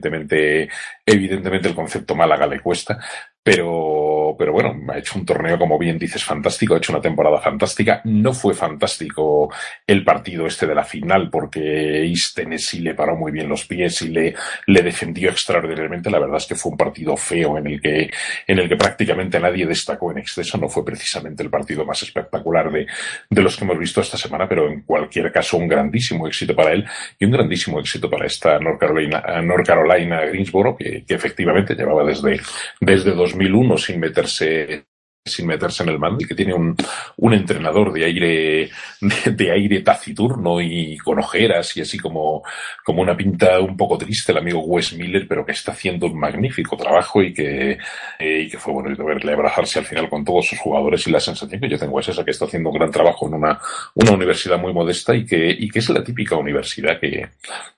evidentemente 1.05 1.69
el 1.69 1.75
concepto 1.75 2.15
Málaga 2.15 2.47
le 2.47 2.61
cuesta, 2.61 2.99
pero, 3.43 4.16
pero 4.37 4.53
bueno, 4.53 4.77
ha 4.93 4.99
hecho 4.99 5.19
un 5.19 5.27
torneo, 5.27 5.59
como 5.59 5.79
bien 5.79 5.99
dices, 5.99 6.25
fantástico, 6.25 6.75
ha 6.75 6.79
hecho 6.79 6.93
una 6.93 7.01
temporada 7.01 7.39
fantástica. 7.41 8.01
No 8.05 8.33
fue 8.33 8.55
fantástico 8.55 9.53
el 9.87 10.05
partido 10.05 10.47
este 10.47 10.67
de 10.67 10.75
la 10.75 10.85
final, 10.85 11.31
porque 11.31 12.05
East 12.05 12.37
Tennessee 12.37 12.81
le 12.81 12.95
paró 12.95 13.17
muy 13.17 13.33
bien 13.33 13.49
los 13.49 13.65
pies 13.67 14.03
y 14.03 14.09
le, 14.09 14.35
defendió 14.67 15.31
extraordinariamente. 15.31 16.11
La 16.11 16.19
verdad 16.19 16.37
es 16.37 16.47
que 16.47 16.55
fue 16.55 16.73
un 16.73 16.79
partido 16.79 17.17
feo 17.17 17.59
en 17.59 17.67
el 17.67 17.81
que, 17.81 18.11
en 18.47 18.59
el 18.59 18.69
que 18.69 18.77
prácticamente 18.77 19.41
nadie 19.41 19.67
destacó 19.67 20.11
en 20.13 20.19
exceso. 20.19 20.59
No 20.59 20.69
fue 20.69 20.85
precisamente 20.85 21.43
el 21.43 21.51
partido 21.51 21.85
más 21.85 22.03
espectacular 22.03 22.71
de, 22.71 22.87
de 23.31 23.43
los 23.43 23.57
que 23.57 23.65
hemos 23.65 23.79
visto 23.79 24.01
esta 24.01 24.17
semana, 24.17 24.49
pero 24.49 24.69
en 24.69 24.83
cualquier 24.83 25.33
caso 25.33 25.57
un 25.57 25.69
grandísimo 25.69 26.27
éxito 26.27 26.55
para 26.55 26.73
él 26.73 26.85
y 27.19 27.25
un 27.25 27.33
grandísimo 27.33 27.81
éxito 27.81 28.09
para 28.09 28.27
esta 28.27 28.59
North 28.59 28.79
Carolina, 28.79 30.21
Greensboro, 30.27 30.77
que, 30.77 31.05
que 31.07 31.15
efectivamente 31.15 31.75
llevaba 31.75 32.05
desde, 32.05 32.41
desde 32.81 33.13
2001 33.13 33.79
sin 33.79 34.01
meterse 34.27 34.87
sin 35.27 35.47
meterse 35.47 35.83
en 35.83 35.91
el 35.91 35.99
mando 35.99 36.25
y 36.25 36.27
que 36.27 36.35
tiene 36.35 36.55
un, 36.55 36.77
un 37.17 37.35
entrenador 37.35 37.93
de 37.93 38.05
aire, 38.05 38.71
de, 39.01 39.51
aire 39.51 39.81
taciturno 39.81 40.61
y 40.61 40.97
con 40.99 41.19
ojeras 41.19 41.77
y 41.77 41.81
así 41.81 41.99
como, 41.99 42.43
como 42.85 43.03
una 43.03 43.17
pinta 43.17 43.61
un 43.61 43.77
poco 43.77 43.99
triste, 43.99 44.33
el 44.33 44.39
amigo 44.39 44.61
Wes 44.61 44.93
Miller, 44.95 45.27
pero 45.29 45.45
que 45.45 45.53
está 45.53 45.73
haciendo 45.73 46.07
un 46.07 46.19
magnífico 46.19 46.77
trabajo 46.77 47.23
y 47.23 47.35
que, 47.35 47.79
eh, 48.19 48.41
y 48.47 48.49
que 48.49 48.59
fue 48.59 48.73
bonito 48.73 49.05
verle 49.05 49.33
abrazarse 49.33 49.79
al 49.79 49.85
final 49.85 50.09
con 50.09 50.25
todos 50.25 50.47
sus 50.47 50.59
jugadores 50.59 51.07
y 51.07 51.11
la 51.11 51.21
sensación 51.21 51.61
que 51.61 51.69
yo 51.69 51.79
tengo 51.79 51.99
es 52.01 52.09
esa, 52.09 52.25
que 52.25 52.31
está 52.31 52.45
haciendo 52.45 52.71
un 52.71 52.79
gran 52.79 52.91
trabajo 52.91 53.27
en 53.27 53.35
una, 53.35 53.59
una 53.95 54.13
universidad 54.13 54.59
muy 54.59 54.73
modesta 54.73 55.15
y 55.15 55.27
que, 55.27 55.51
y 55.51 55.69
que 55.69 55.81
es 55.81 55.89
la 55.91 56.05
típica 56.05 56.37
universidad 56.37 57.01
que, 57.01 57.29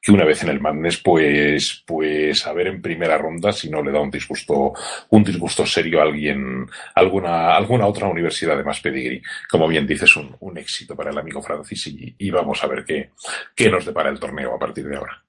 que 0.03 0.13
una 0.13 0.25
vez 0.25 0.43
en 0.43 0.51
el 0.51 0.61
Madness, 0.61 0.99
pues, 0.99 1.83
pues 1.87 2.47
a 2.47 2.53
ver 2.53 2.69
en 2.69 2.83
primera 2.83 3.17
ronda 3.17 3.53
si 3.53 3.71
no 3.71 3.83
le 3.83 3.93
da 3.93 4.01
un 4.01 4.11
disgusto, 4.11 4.73
un 5.11 5.25
disgusto 5.25 5.65
serio 5.65 6.01
a 6.01 6.05
alguien, 6.05 6.67
alguna 6.95 7.38
alguna 7.57 7.87
otra 7.87 8.09
universidad 8.09 8.57
de 8.57 8.65
más 8.65 8.81
pedigrí. 8.81 9.23
Como 9.51 9.69
bien 9.69 9.87
dices, 9.87 10.17
un, 10.17 10.37
un 10.41 10.59
éxito 10.59 10.97
para 10.97 11.11
el 11.11 11.19
amigo 11.19 11.43
Francis 11.43 11.87
y, 11.89 12.15
y 12.19 12.31
vamos 12.31 12.63
a 12.63 12.67
ver 12.67 12.85
qué, 12.85 13.11
qué 13.55 13.71
nos 13.71 13.85
depara 13.85 14.11
el 14.11 14.19
torneo 14.19 14.55
a 14.55 14.59
partir 14.59 14.87
de 14.87 14.97
ahora. 14.97 15.23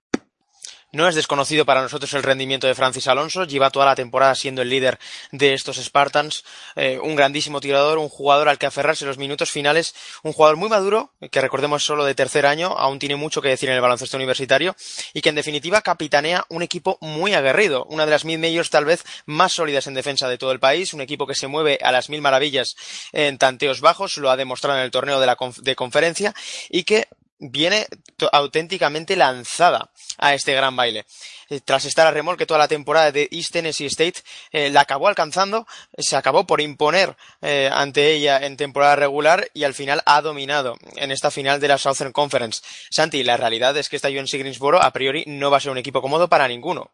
No 0.92 1.08
es 1.08 1.14
desconocido 1.14 1.66
para 1.66 1.84
nosotros 1.84 2.12
el 2.16 2.24
rendimiento 2.24 2.66
de 2.66 2.74
Francis 2.74 3.08
Alonso, 3.08 3.44
lleva 3.44 3.70
toda 3.70 3.86
la 3.86 3.94
temporada 3.94 4.34
siendo 4.34 4.64
el 4.64 4.70
líder 4.70 4.98
de 5.32 5.54
estos 5.54 5.78
Spartans, 5.78 6.44
eh, 6.76 7.00
un 7.04 7.16
grandísimo 7.16 7.62
tirador, 7.62 8.00
un 8.00 8.10
jugador 8.10 8.50
al 8.50 8.58
que 8.58 8.66
aferrarse 8.66 9.04
en 9.04 9.10
los 9.10 9.20
minutos 9.20 9.52
finales, 9.52 9.94
un 10.24 10.34
jugador 10.34 10.58
muy 10.58 10.68
maduro, 10.68 11.12
que 11.32 11.42
recordemos 11.42 11.86
solo 11.86 12.06
de 12.06 12.16
tercer 12.16 12.48
año, 12.48 12.70
aún 12.70 12.98
tiene 12.98 13.16
mucho 13.18 13.40
que 13.40 13.50
decir 13.50 13.70
en 13.70 13.76
el 13.76 13.82
baloncesto 13.82 14.18
universitario, 14.18 14.76
y 15.14 15.22
que 15.22 15.30
en 15.30 15.36
definitiva 15.36 15.84
capitanea 15.84 16.48
un 16.50 16.64
equipo 16.64 16.98
muy 17.02 17.36
aguerrido, 17.36 17.86
una 17.86 18.06
de 18.06 18.12
las 18.12 18.26
mid-majors 18.26 18.72
tal 18.72 18.86
vez 18.86 19.04
más 19.28 19.54
sólidas 19.54 19.86
en 19.86 19.94
defensa 19.94 20.28
de 20.28 20.40
todo 20.40 20.52
el 20.52 20.60
país, 20.60 20.96
un 20.96 21.02
equipo 21.02 21.28
que 21.28 21.36
se 21.36 21.46
mueve 21.46 21.78
a 21.84 21.92
las 21.92 22.10
mil 22.10 22.24
maravillas 22.24 22.76
en 23.12 23.38
tanteos 23.38 23.80
bajos, 23.80 24.18
lo 24.18 24.32
ha 24.32 24.38
demostrado 24.38 24.80
en 24.80 24.86
el 24.86 24.92
torneo 24.92 25.20
de 25.20 25.28
la 25.28 25.38
de 25.62 25.76
conferencia, 25.76 26.34
y 26.68 26.84
que 26.84 27.08
viene 27.40 27.88
auténticamente 28.32 29.16
lanzada 29.16 29.90
a 30.18 30.34
este 30.34 30.54
gran 30.54 30.76
baile. 30.76 31.06
Eh, 31.50 31.62
tras 31.64 31.86
estar 31.86 32.06
a 32.06 32.12
remolque 32.12 32.46
toda 32.46 32.60
la 32.60 32.68
temporada 32.68 33.12
de 33.12 33.28
East 33.32 33.54
Tennessee 33.54 33.88
State, 33.88 34.20
eh, 34.52 34.70
la 34.70 34.82
acabó 34.82 35.08
alcanzando, 35.08 35.66
se 35.98 36.16
acabó 36.16 36.46
por 36.46 36.62
imponer 36.62 37.16
eh, 37.42 37.70
ante 37.72 38.12
ella 38.14 38.46
en 38.46 38.58
temporada 38.58 38.96
regular 38.96 39.48
y 39.54 39.64
al 39.64 39.74
final 39.74 40.02
ha 40.06 40.22
dominado 40.22 40.76
en 40.98 41.12
esta 41.12 41.32
final 41.32 41.60
de 41.60 41.70
la 41.70 41.78
Southern 41.78 42.12
Conference. 42.12 42.62
Santi, 42.92 43.24
la 43.24 43.38
realidad 43.38 43.76
es 43.78 43.90
que 43.90 43.96
esta 43.96 44.10
UNC 44.10 44.34
Greensboro 44.34 44.82
a 44.82 44.92
priori 44.92 45.24
no 45.26 45.50
va 45.50 45.58
a 45.58 45.62
ser 45.62 45.72
un 45.72 45.78
equipo 45.78 46.02
cómodo 46.02 46.28
para 46.28 46.48
ninguno. 46.48 46.92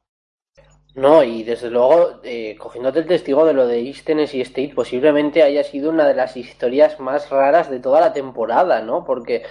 No, 0.93 1.23
y 1.25 1.43
desde 1.43 1.69
luego, 1.69 2.21
cogiéndote 2.57 2.99
el 2.99 3.05
testigo 3.05 3.45
de 3.45 3.51
lo 3.51 3.67
de 3.67 3.85
East 3.85 4.05
Tennessee 4.05 4.39
State, 4.39 4.71
posiblemente 4.73 5.43
haya 5.43 5.61
sido 5.65 5.89
una 5.89 6.07
de 6.07 6.13
las 6.13 6.37
historias 6.37 7.01
más 7.01 7.29
raras 7.29 7.69
de 7.69 7.81
toda 7.81 7.99
la 7.99 8.13
temporada, 8.13 8.79
¿no? 8.79 9.03
Porque 9.03 9.43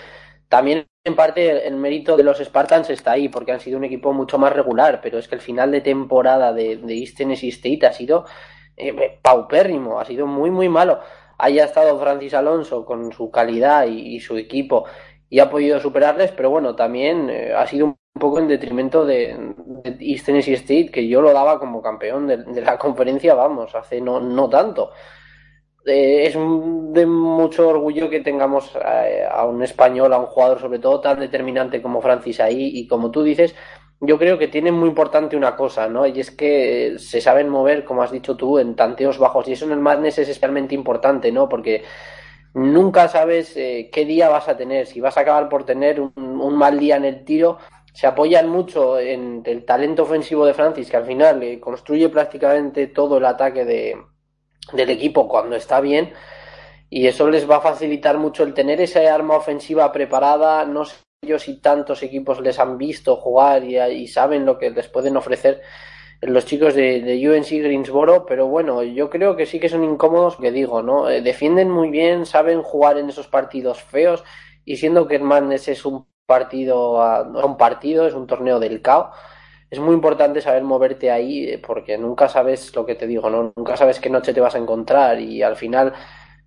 también 0.54 0.86
en 1.02 1.16
parte 1.16 1.66
el 1.66 1.74
mérito 1.74 2.16
de 2.16 2.22
los 2.22 2.38
Spartans 2.38 2.88
está 2.88 3.10
ahí, 3.10 3.28
porque 3.28 3.50
han 3.50 3.58
sido 3.58 3.76
un 3.76 3.82
equipo 3.82 4.12
mucho 4.12 4.38
más 4.38 4.52
regular, 4.52 5.00
pero 5.02 5.18
es 5.18 5.26
que 5.26 5.34
el 5.34 5.40
final 5.40 5.72
de 5.72 5.80
temporada 5.80 6.52
de, 6.52 6.76
de 6.76 6.96
East 6.96 7.16
Tennessee 7.16 7.48
State 7.48 7.84
ha 7.84 7.92
sido 7.92 8.24
eh, 8.76 9.18
paupérrimo, 9.20 9.98
ha 9.98 10.04
sido 10.04 10.28
muy, 10.28 10.52
muy 10.52 10.68
malo. 10.68 11.00
Haya 11.38 11.64
estado 11.64 11.98
Francis 11.98 12.34
Alonso 12.34 12.84
con 12.84 13.10
su 13.10 13.32
calidad 13.32 13.88
y, 13.88 14.20
su 14.20 14.36
equipo 14.36 14.84
y 15.28 15.40
ha 15.40 15.50
podido 15.50 15.80
superarles, 15.80 16.30
pero 16.30 16.50
bueno, 16.50 16.76
también 16.76 17.28
eh, 17.30 17.52
ha 17.52 17.66
sido 17.66 17.86
un 17.86 17.96
poco 18.20 18.38
en 18.38 18.46
detrimento 18.46 19.04
de, 19.04 19.36
de, 19.82 19.96
East 19.98 20.26
Tennessee 20.26 20.54
State, 20.54 20.92
que 20.92 21.08
yo 21.08 21.20
lo 21.20 21.32
daba 21.32 21.58
como 21.58 21.82
campeón 21.82 22.28
de, 22.28 22.36
de 22.36 22.60
la 22.60 22.78
conferencia, 22.78 23.34
vamos, 23.34 23.74
hace 23.74 24.00
no, 24.00 24.20
no 24.20 24.48
tanto. 24.48 24.92
Eh, 25.86 26.26
es 26.26 26.34
de 26.34 27.06
mucho 27.06 27.68
orgullo 27.68 28.08
que 28.08 28.20
tengamos 28.20 28.72
eh, 28.76 29.24
a, 29.30 29.44
un 29.44 29.62
español, 29.62 30.12
a 30.14 30.18
un 30.18 30.26
jugador 30.26 30.58
sobre 30.58 30.78
todo 30.78 31.00
tan 31.00 31.20
determinante 31.20 31.82
como 31.82 32.00
Francis 32.00 32.40
ahí 32.40 32.70
y 32.74 32.86
como 32.88 33.10
tú 33.10 33.22
dices, 33.22 33.54
yo 34.00 34.18
creo 34.18 34.38
que 34.38 34.48
tiene 34.48 34.72
muy 34.72 34.88
importante 34.88 35.36
una 35.36 35.56
cosa, 35.56 35.88
¿no? 35.88 36.06
Y 36.06 36.20
es 36.20 36.30
que 36.30 36.94
se 36.98 37.20
saben 37.20 37.48
mover, 37.50 37.84
como 37.84 38.02
has 38.02 38.12
dicho 38.12 38.36
tú, 38.36 38.58
en 38.58 38.76
tanteos 38.76 39.18
bajos 39.18 39.46
y 39.48 39.52
eso 39.52 39.66
en 39.66 39.72
el 39.72 39.80
Madness 39.80 40.18
es 40.18 40.28
especialmente 40.28 40.74
importante, 40.74 41.30
¿no? 41.32 41.48
Porque 41.48 41.84
nunca 42.54 43.08
sabes 43.08 43.56
eh, 43.56 43.90
qué 43.92 44.04
día 44.06 44.28
vas 44.30 44.48
a 44.48 44.56
tener, 44.56 44.86
si 44.86 45.00
vas 45.00 45.18
a 45.18 45.20
acabar 45.22 45.48
por 45.50 45.64
tener 45.64 46.00
un, 46.00 46.12
un, 46.16 46.56
mal 46.56 46.78
día 46.78 46.96
en 46.96 47.04
el 47.04 47.24
tiro. 47.24 47.58
Se 47.92 48.06
apoyan 48.06 48.48
mucho 48.48 48.98
en 48.98 49.42
el 49.44 49.64
talento 49.64 50.02
ofensivo 50.04 50.46
de 50.46 50.54
Francis, 50.54 50.90
que 50.90 50.96
al 50.96 51.04
final 51.06 51.60
construye 51.60 52.08
prácticamente 52.08 52.88
todo 52.88 53.18
el 53.18 53.24
ataque 53.24 53.64
de, 53.64 53.96
del 54.72 54.90
equipo 54.90 55.28
cuando 55.28 55.56
está 55.56 55.80
bien 55.80 56.12
y 56.90 57.06
eso 57.08 57.28
les 57.28 57.50
va 57.50 57.56
a 57.56 57.60
facilitar 57.60 58.18
mucho 58.18 58.44
el 58.44 58.54
tener 58.54 58.80
esa 58.80 59.12
arma 59.12 59.36
ofensiva 59.36 59.90
preparada. 59.90 60.64
No 60.64 60.84
sé 60.84 60.96
yo 61.22 61.38
si 61.38 61.60
tantos 61.60 62.02
equipos 62.02 62.40
les 62.40 62.58
han 62.60 62.78
visto 62.78 63.16
jugar 63.16 63.64
y, 63.64 64.06
saben 64.06 64.46
lo 64.46 64.58
que 64.58 64.70
les 64.70 64.88
pueden 64.88 65.16
ofrecer 65.16 65.60
los 66.20 66.46
chicos 66.46 66.74
de, 66.74 67.20
UNC 67.28 67.64
Greensboro, 67.64 68.24
pero 68.24 68.46
bueno, 68.46 68.82
yo 68.82 69.10
creo 69.10 69.34
que 69.36 69.44
sí 69.44 69.58
que 69.58 69.68
son 69.68 69.84
incómodos, 69.84 70.36
que 70.36 70.52
digo, 70.52 70.82
¿no? 70.82 71.10
Eh, 71.10 71.20
defienden 71.20 71.68
muy 71.68 71.90
bien, 71.90 72.24
saben 72.26 72.62
jugar 72.62 72.96
en 72.96 73.08
esos 73.08 73.26
partidos 73.26 73.82
feos 73.82 74.22
y 74.64 74.76
siendo 74.76 75.06
que 75.06 75.16
Hernández 75.16 75.68
es 75.68 75.84
un 75.84 76.06
partido, 76.26 77.02
a, 77.02 77.22
un 77.22 77.56
partido, 77.56 78.06
es 78.06 78.14
un 78.14 78.26
torneo 78.26 78.60
del 78.60 78.80
caos. 78.80 79.16
Es 79.74 79.80
muy 79.80 79.92
importante 79.92 80.40
saber 80.40 80.62
moverte 80.62 81.10
ahí 81.10 81.48
eh, 81.48 81.58
porque 81.58 81.98
nunca 81.98 82.28
sabes 82.28 82.72
lo 82.76 82.86
que 82.86 82.94
te 82.94 83.08
digo, 83.08 83.28
¿no? 83.28 83.52
Nunca 83.56 83.76
sabes 83.76 83.98
qué 83.98 84.08
noche 84.08 84.32
te 84.32 84.40
vas 84.40 84.54
a 84.54 84.58
encontrar 84.58 85.20
y 85.20 85.42
al 85.42 85.56
final, 85.56 85.92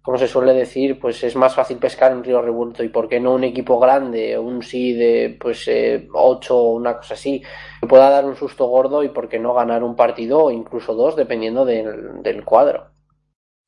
como 0.01 0.17
se 0.17 0.29
suele 0.29 0.53
decir, 0.53 0.97
pues 0.97 1.21
es 1.25 1.35
más 1.35 1.53
fácil 1.53 1.75
pescar 1.75 2.13
en 2.13 2.23
río 2.23 2.41
revuelto 2.41 2.85
y 2.85 2.87
por 2.87 3.09
qué 3.09 3.19
no 3.19 3.33
un 3.33 3.43
equipo 3.43 3.79
grande, 3.79 4.39
un 4.39 4.63
sí 4.63 4.93
de 4.93 5.37
pues 5.41 5.67
eh, 5.67 6.07
8 6.13 6.55
o 6.55 6.71
una 6.71 6.95
cosa 6.95 7.15
así, 7.15 7.43
que 7.81 7.87
pueda 7.87 8.09
dar 8.09 8.23
un 8.23 8.37
susto 8.37 8.67
gordo 8.67 9.03
y 9.03 9.09
por 9.09 9.27
qué 9.27 9.39
no 9.39 9.53
ganar 9.53 9.83
un 9.83 9.97
partido 9.97 10.45
o 10.45 10.51
incluso 10.51 10.93
dos 10.93 11.17
dependiendo 11.17 11.65
del, 11.65 12.23
del 12.23 12.45
cuadro. 12.45 12.91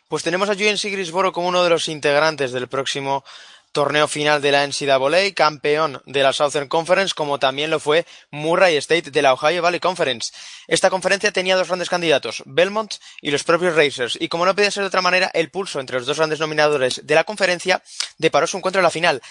Pues 0.07 0.23
tenemos 0.23 0.49
a 0.49 0.53
Julian 0.53 0.77
Sigrisboro 0.77 1.33
como 1.33 1.49
uno 1.49 1.65
de 1.65 1.69
los 1.69 1.89
integrantes 1.89 2.53
del 2.53 2.69
próximo 2.69 3.25
torneo 3.71 4.07
final 4.07 4.41
de 4.41 4.51
la 4.51 4.65
NCAA, 4.65 5.33
campeón 5.35 6.01
de 6.05 6.23
la 6.23 6.33
Southern 6.33 6.67
Conference, 6.67 7.13
como 7.15 7.39
también 7.39 7.69
lo 7.69 7.79
fue 7.79 8.05
Murray 8.31 8.77
State 8.77 9.11
de 9.11 9.21
la 9.21 9.33
Ohio 9.33 9.61
Valley 9.61 9.79
Conference. 9.79 10.31
Esta 10.67 10.89
conferencia 10.89 11.31
tenía 11.31 11.55
dos 11.55 11.67
grandes 11.67 11.89
candidatos, 11.89 12.43
Belmont 12.45 12.95
y 13.21 13.31
los 13.31 13.43
propios 13.43 13.75
Racers, 13.75 14.17
y 14.19 14.27
como 14.27 14.45
no 14.45 14.55
podía 14.55 14.71
ser 14.71 14.83
de 14.83 14.87
otra 14.87 15.01
manera, 15.01 15.29
el 15.33 15.51
pulso 15.51 15.79
entre 15.79 15.97
los 15.97 16.07
dos 16.07 16.17
grandes 16.17 16.39
nominadores 16.39 17.01
de 17.05 17.15
la 17.15 17.23
conferencia 17.23 17.83
deparó 18.17 18.47
su 18.47 18.57
encuentro 18.57 18.79
en 18.79 18.83
la 18.83 18.91
final. 18.91 19.21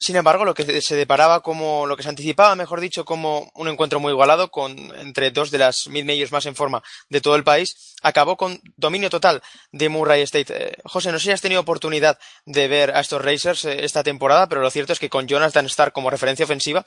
Sin 0.00 0.14
embargo, 0.14 0.44
lo 0.44 0.54
que 0.54 0.80
se 0.80 0.94
deparaba 0.94 1.42
como, 1.42 1.86
lo 1.86 1.96
que 1.96 2.04
se 2.04 2.08
anticipaba, 2.08 2.54
mejor 2.54 2.80
dicho, 2.80 3.04
como 3.04 3.50
un 3.54 3.66
encuentro 3.66 3.98
muy 3.98 4.12
igualado 4.12 4.48
con 4.48 4.76
entre 4.96 5.32
dos 5.32 5.50
de 5.50 5.58
las 5.58 5.88
mid-majors 5.88 6.30
más 6.30 6.46
en 6.46 6.54
forma 6.54 6.84
de 7.08 7.20
todo 7.20 7.34
el 7.34 7.42
país, 7.42 7.96
acabó 8.02 8.36
con 8.36 8.60
dominio 8.76 9.10
total 9.10 9.42
de 9.72 9.88
Murray 9.88 10.22
State. 10.22 10.54
Eh, 10.56 10.76
José, 10.84 11.10
no 11.10 11.18
sé 11.18 11.24
si 11.24 11.30
has 11.32 11.40
tenido 11.40 11.60
oportunidad 11.60 12.16
de 12.46 12.68
ver 12.68 12.92
a 12.94 13.00
estos 13.00 13.24
Racers 13.24 13.64
eh, 13.64 13.84
esta 13.84 14.04
temporada, 14.04 14.48
pero 14.48 14.60
lo 14.60 14.70
cierto 14.70 14.92
es 14.92 15.00
que 15.00 15.10
con 15.10 15.26
Jonathan 15.26 15.66
Starr 15.66 15.92
como 15.92 16.10
referencia 16.10 16.44
ofensiva, 16.44 16.86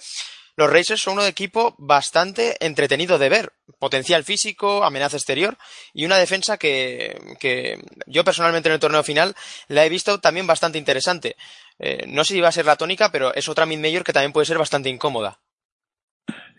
los 0.56 0.70
Racers 0.70 1.02
son 1.02 1.20
un 1.20 1.26
equipo 1.26 1.76
bastante 1.78 2.58
entretenido 2.66 3.18
de 3.18 3.30
ver. 3.30 3.54
Potencial 3.80 4.24
físico, 4.24 4.84
amenaza 4.84 5.18
exterior 5.18 5.58
y 5.94 6.06
una 6.06 6.18
defensa 6.18 6.58
que, 6.58 7.20
que 7.40 7.80
yo 8.06 8.24
personalmente 8.24 8.70
en 8.70 8.74
el 8.74 8.80
torneo 8.80 9.04
final 9.04 9.36
la 9.68 9.86
he 9.86 9.90
visto 9.90 10.20
también 10.20 10.46
bastante 10.46 10.78
interesante. 10.78 11.36
Eh, 11.84 12.06
no 12.08 12.24
sé 12.24 12.36
si 12.36 12.42
va 12.42 12.50
a 12.50 12.52
ser 12.52 12.66
la 12.66 12.76
tónica, 12.76 13.12
pero 13.12 13.34
es 13.34 13.50
otra 13.50 13.66
mid-major 13.66 14.04
que 14.04 14.14
también 14.14 14.32
puede 14.32 14.46
ser 14.46 14.60
bastante 14.60 14.90
incómoda. 14.90 15.40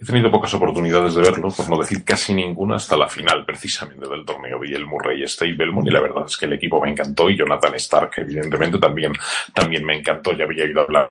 He 0.00 0.04
tenido 0.04 0.32
pocas 0.32 0.52
oportunidades 0.54 1.14
de 1.14 1.22
verlo, 1.22 1.48
por 1.52 1.70
no 1.70 1.78
decir 1.78 2.04
casi 2.04 2.34
ninguna, 2.34 2.74
hasta 2.74 2.96
la 2.96 3.08
final 3.08 3.46
precisamente 3.46 4.08
del 4.08 4.24
torneo. 4.24 4.58
Vi 4.58 4.74
el 4.74 4.84
Murray 4.84 5.22
State 5.22 5.52
Belmont 5.52 5.86
y 5.86 5.92
la 5.92 6.00
verdad 6.00 6.24
es 6.26 6.36
que 6.36 6.46
el 6.46 6.54
equipo 6.54 6.80
me 6.80 6.90
encantó 6.90 7.30
y 7.30 7.36
Jonathan 7.36 7.76
Stark 7.76 8.10
evidentemente 8.16 8.78
también, 8.78 9.12
también 9.54 9.84
me 9.84 9.96
encantó. 9.96 10.32
Ya 10.32 10.42
había 10.42 10.64
ido 10.64 10.80
a 10.80 10.84
hablar 10.84 11.08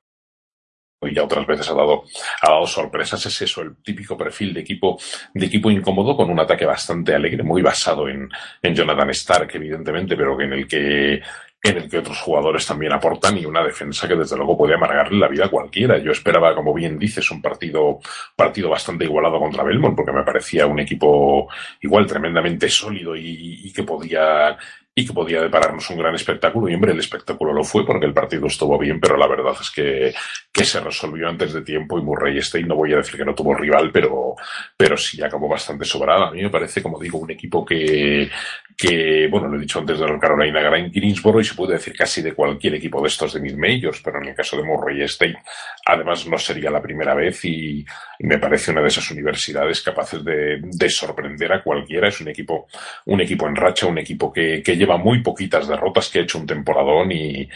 y 1.03 1.15
ya 1.15 1.23
otras 1.23 1.47
veces 1.47 1.69
ha 1.69 1.73
dado, 1.73 2.03
ha 2.41 2.49
dado 2.49 2.67
sorpresas. 2.67 3.25
Es 3.25 3.41
eso, 3.41 3.61
el 3.61 3.81
típico 3.81 4.17
perfil 4.17 4.53
de 4.53 4.59
equipo, 4.59 4.99
de 5.33 5.45
equipo 5.45 5.71
incómodo 5.71 6.17
con 6.17 6.29
un 6.29 6.41
ataque 6.41 6.65
bastante 6.65 7.15
alegre, 7.15 7.43
muy 7.43 7.61
basado 7.61 8.09
en, 8.09 8.29
en 8.61 8.75
Jonathan 8.75 9.09
Stark, 9.11 9.49
evidentemente, 9.53 10.17
pero 10.17 10.39
en 10.41 10.51
el 10.51 10.67
que 10.67 11.21
en 11.63 11.77
el 11.77 11.89
que 11.89 11.99
otros 11.99 12.19
jugadores 12.19 12.65
también 12.65 12.91
aportan 12.91 13.37
y 13.37 13.45
una 13.45 13.63
defensa 13.63 14.07
que 14.07 14.15
desde 14.15 14.35
luego 14.35 14.57
puede 14.57 14.73
amargarle 14.73 15.19
la 15.19 15.27
vida 15.27 15.45
a 15.45 15.49
cualquiera. 15.49 15.99
Yo 15.99 16.11
esperaba, 16.11 16.55
como 16.55 16.73
bien 16.73 16.97
dices, 16.97 17.29
un 17.29 17.41
partido, 17.41 17.99
partido 18.35 18.69
bastante 18.69 19.05
igualado 19.05 19.39
contra 19.39 19.63
Belmont, 19.63 19.95
porque 19.95 20.11
me 20.11 20.23
parecía 20.23 20.65
un 20.65 20.79
equipo 20.79 21.47
igual 21.81 22.07
tremendamente 22.07 22.67
sólido 22.67 23.15
y, 23.15 23.71
que 23.73 23.83
podía 23.83 24.57
y 24.93 25.05
que 25.05 25.13
podía 25.13 25.41
depararnos 25.41 25.87
un 25.91 25.99
gran 25.99 26.15
espectáculo. 26.15 26.67
Y 26.67 26.73
hombre, 26.73 26.93
el 26.93 26.99
espectáculo 26.99 27.53
lo 27.53 27.63
fue 27.63 27.85
porque 27.85 28.07
el 28.07 28.13
partido 28.13 28.47
estuvo 28.47 28.77
bien, 28.79 28.99
pero 28.99 29.15
la 29.15 29.27
verdad 29.27 29.53
es 29.61 29.69
que, 29.69 30.13
que 30.51 30.65
se 30.65 30.79
resolvió 30.79 31.29
antes 31.29 31.53
de 31.53 31.61
tiempo 31.61 31.97
y 31.99 32.01
Murray 32.01 32.39
State, 32.39 32.65
no 32.65 32.75
voy 32.75 32.93
a 32.93 32.97
decir 32.97 33.17
que 33.17 33.23
no 33.23 33.35
tuvo 33.35 33.53
rival, 33.53 33.91
pero, 33.93 34.35
pero 34.75 34.97
sí 34.97 35.21
acabó 35.21 35.47
bastante 35.47 35.85
sobrada. 35.85 36.27
A 36.27 36.31
mí 36.31 36.41
me 36.41 36.49
parece, 36.49 36.81
como 36.81 36.99
digo, 36.99 37.19
un 37.19 37.31
equipo 37.31 37.63
que, 37.63 38.29
que, 38.77 39.27
bueno, 39.29 39.47
lo 39.47 39.57
he 39.57 39.61
dicho 39.61 39.79
antes 39.79 39.99
de 39.99 40.07
la 40.07 40.19
Carolina 40.19 40.61
Grand 40.61 40.91
Greensboro 40.91 41.39
y 41.39 41.43
se 41.43 41.55
puede 41.55 41.73
decir 41.73 41.93
casi 41.95 42.21
de 42.21 42.33
cualquier 42.33 42.75
equipo 42.75 43.01
de 43.01 43.07
estos 43.07 43.33
de 43.33 43.39
mid 43.39 43.55
majors, 43.55 44.01
pero 44.01 44.21
en 44.21 44.29
el 44.29 44.35
caso 44.35 44.57
de 44.57 44.63
Murray 44.63 45.01
State, 45.03 45.37
además 45.85 46.27
no 46.27 46.37
sería 46.37 46.71
la 46.71 46.81
primera 46.81 47.13
vez 47.13 47.43
y, 47.45 47.85
me 48.19 48.37
parece 48.37 48.71
una 48.71 48.81
de 48.81 48.87
esas 48.87 49.09
universidades 49.09 49.81
capaces 49.81 50.23
de, 50.23 50.59
de, 50.61 50.89
sorprender 50.89 51.51
a 51.53 51.63
cualquiera. 51.63 52.07
Es 52.07 52.21
un 52.21 52.27
equipo, 52.27 52.67
un 53.05 53.19
equipo 53.19 53.47
en 53.47 53.55
racha, 53.55 53.87
un 53.87 53.97
equipo 53.97 54.31
que, 54.31 54.61
que 54.63 54.77
lleva 54.77 54.97
muy 54.97 55.23
poquitas 55.23 55.67
derrotas, 55.67 56.09
que 56.09 56.19
ha 56.19 56.21
hecho 56.21 56.37
un 56.37 56.45
temporadón 56.45 57.11
y, 57.11 57.49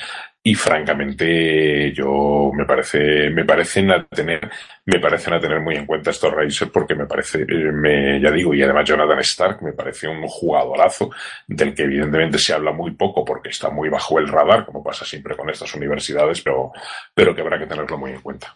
y 0.47 0.53
francamente 0.53 1.91
yo 1.91 2.51
me 2.53 2.65
parece 2.65 3.31
me 3.31 3.43
parecen 3.45 3.89
a 3.89 4.05
tener 4.05 4.47
me 4.85 4.99
parecen 4.99 5.33
a 5.33 5.39
tener 5.39 5.59
muy 5.59 5.75
en 5.75 5.87
cuenta 5.87 6.11
estos 6.11 6.31
Racers 6.31 6.69
porque 6.69 6.93
me 6.93 7.07
parece 7.07 7.41
eh, 7.41 7.71
me, 7.71 8.21
ya 8.21 8.29
digo 8.29 8.53
y 8.53 8.61
además 8.61 8.87
Jonathan 8.87 9.17
Stark 9.21 9.63
me 9.63 9.73
parece 9.73 10.07
un 10.07 10.21
jugadorazo 10.27 11.09
del 11.47 11.73
que 11.73 11.81
evidentemente 11.81 12.37
se 12.37 12.53
habla 12.53 12.71
muy 12.71 12.91
poco 12.91 13.25
porque 13.25 13.49
está 13.49 13.71
muy 13.71 13.89
bajo 13.89 14.19
el 14.19 14.27
radar 14.27 14.67
como 14.67 14.83
pasa 14.83 15.03
siempre 15.03 15.35
con 15.35 15.49
estas 15.49 15.73
universidades 15.73 16.39
pero 16.43 16.71
pero 17.15 17.33
que 17.33 17.41
habrá 17.41 17.57
que 17.57 17.65
tenerlo 17.65 17.97
muy 17.97 18.11
en 18.11 18.21
cuenta. 18.21 18.55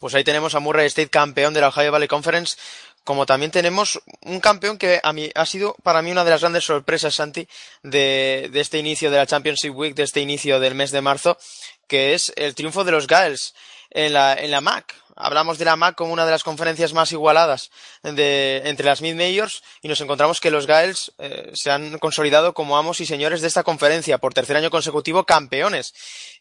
Pues 0.00 0.16
ahí 0.16 0.24
tenemos 0.24 0.56
a 0.56 0.60
Murray 0.60 0.86
State 0.86 1.10
campeón 1.10 1.54
de 1.54 1.60
la 1.60 1.68
Ohio 1.68 1.92
Valley 1.92 2.08
Conference 2.08 2.58
como 3.04 3.26
también 3.26 3.50
tenemos 3.50 4.00
un 4.22 4.40
campeón 4.40 4.78
que 4.78 5.00
a 5.02 5.12
mí 5.12 5.30
ha 5.34 5.46
sido 5.46 5.76
para 5.82 6.02
mí 6.02 6.10
una 6.10 6.24
de 6.24 6.30
las 6.30 6.40
grandes 6.40 6.64
sorpresas, 6.64 7.14
Santi, 7.14 7.46
de, 7.82 8.48
de 8.50 8.60
este 8.60 8.78
inicio 8.78 9.10
de 9.10 9.18
la 9.18 9.26
Championship 9.26 9.74
Week, 9.74 9.94
de 9.94 10.02
este 10.02 10.20
inicio 10.20 10.58
del 10.58 10.74
mes 10.74 10.90
de 10.90 11.02
marzo, 11.02 11.38
que 11.86 12.14
es 12.14 12.32
el 12.36 12.54
triunfo 12.54 12.82
de 12.84 12.92
los 12.92 13.06
Gaels 13.06 13.54
en 13.90 14.12
la, 14.12 14.34
en 14.34 14.50
la 14.50 14.60
MAC. 14.60 14.94
Hablamos 15.16 15.58
de 15.58 15.64
la 15.64 15.76
MAC 15.76 15.94
como 15.94 16.12
una 16.12 16.24
de 16.24 16.32
las 16.32 16.42
conferencias 16.42 16.92
más 16.92 17.12
igualadas 17.12 17.70
de, 18.02 18.62
entre 18.64 18.86
las 18.86 19.00
mid-majors 19.00 19.62
y 19.80 19.86
nos 19.86 20.00
encontramos 20.00 20.40
que 20.40 20.50
los 20.50 20.66
Gaels 20.66 21.12
eh, 21.18 21.52
se 21.54 21.70
han 21.70 21.98
consolidado 21.98 22.52
como 22.52 22.76
amos 22.76 23.00
y 23.00 23.06
señores 23.06 23.40
de 23.40 23.46
esta 23.46 23.62
conferencia 23.62 24.18
por 24.18 24.34
tercer 24.34 24.56
año 24.56 24.70
consecutivo 24.70 25.24
campeones. 25.24 25.94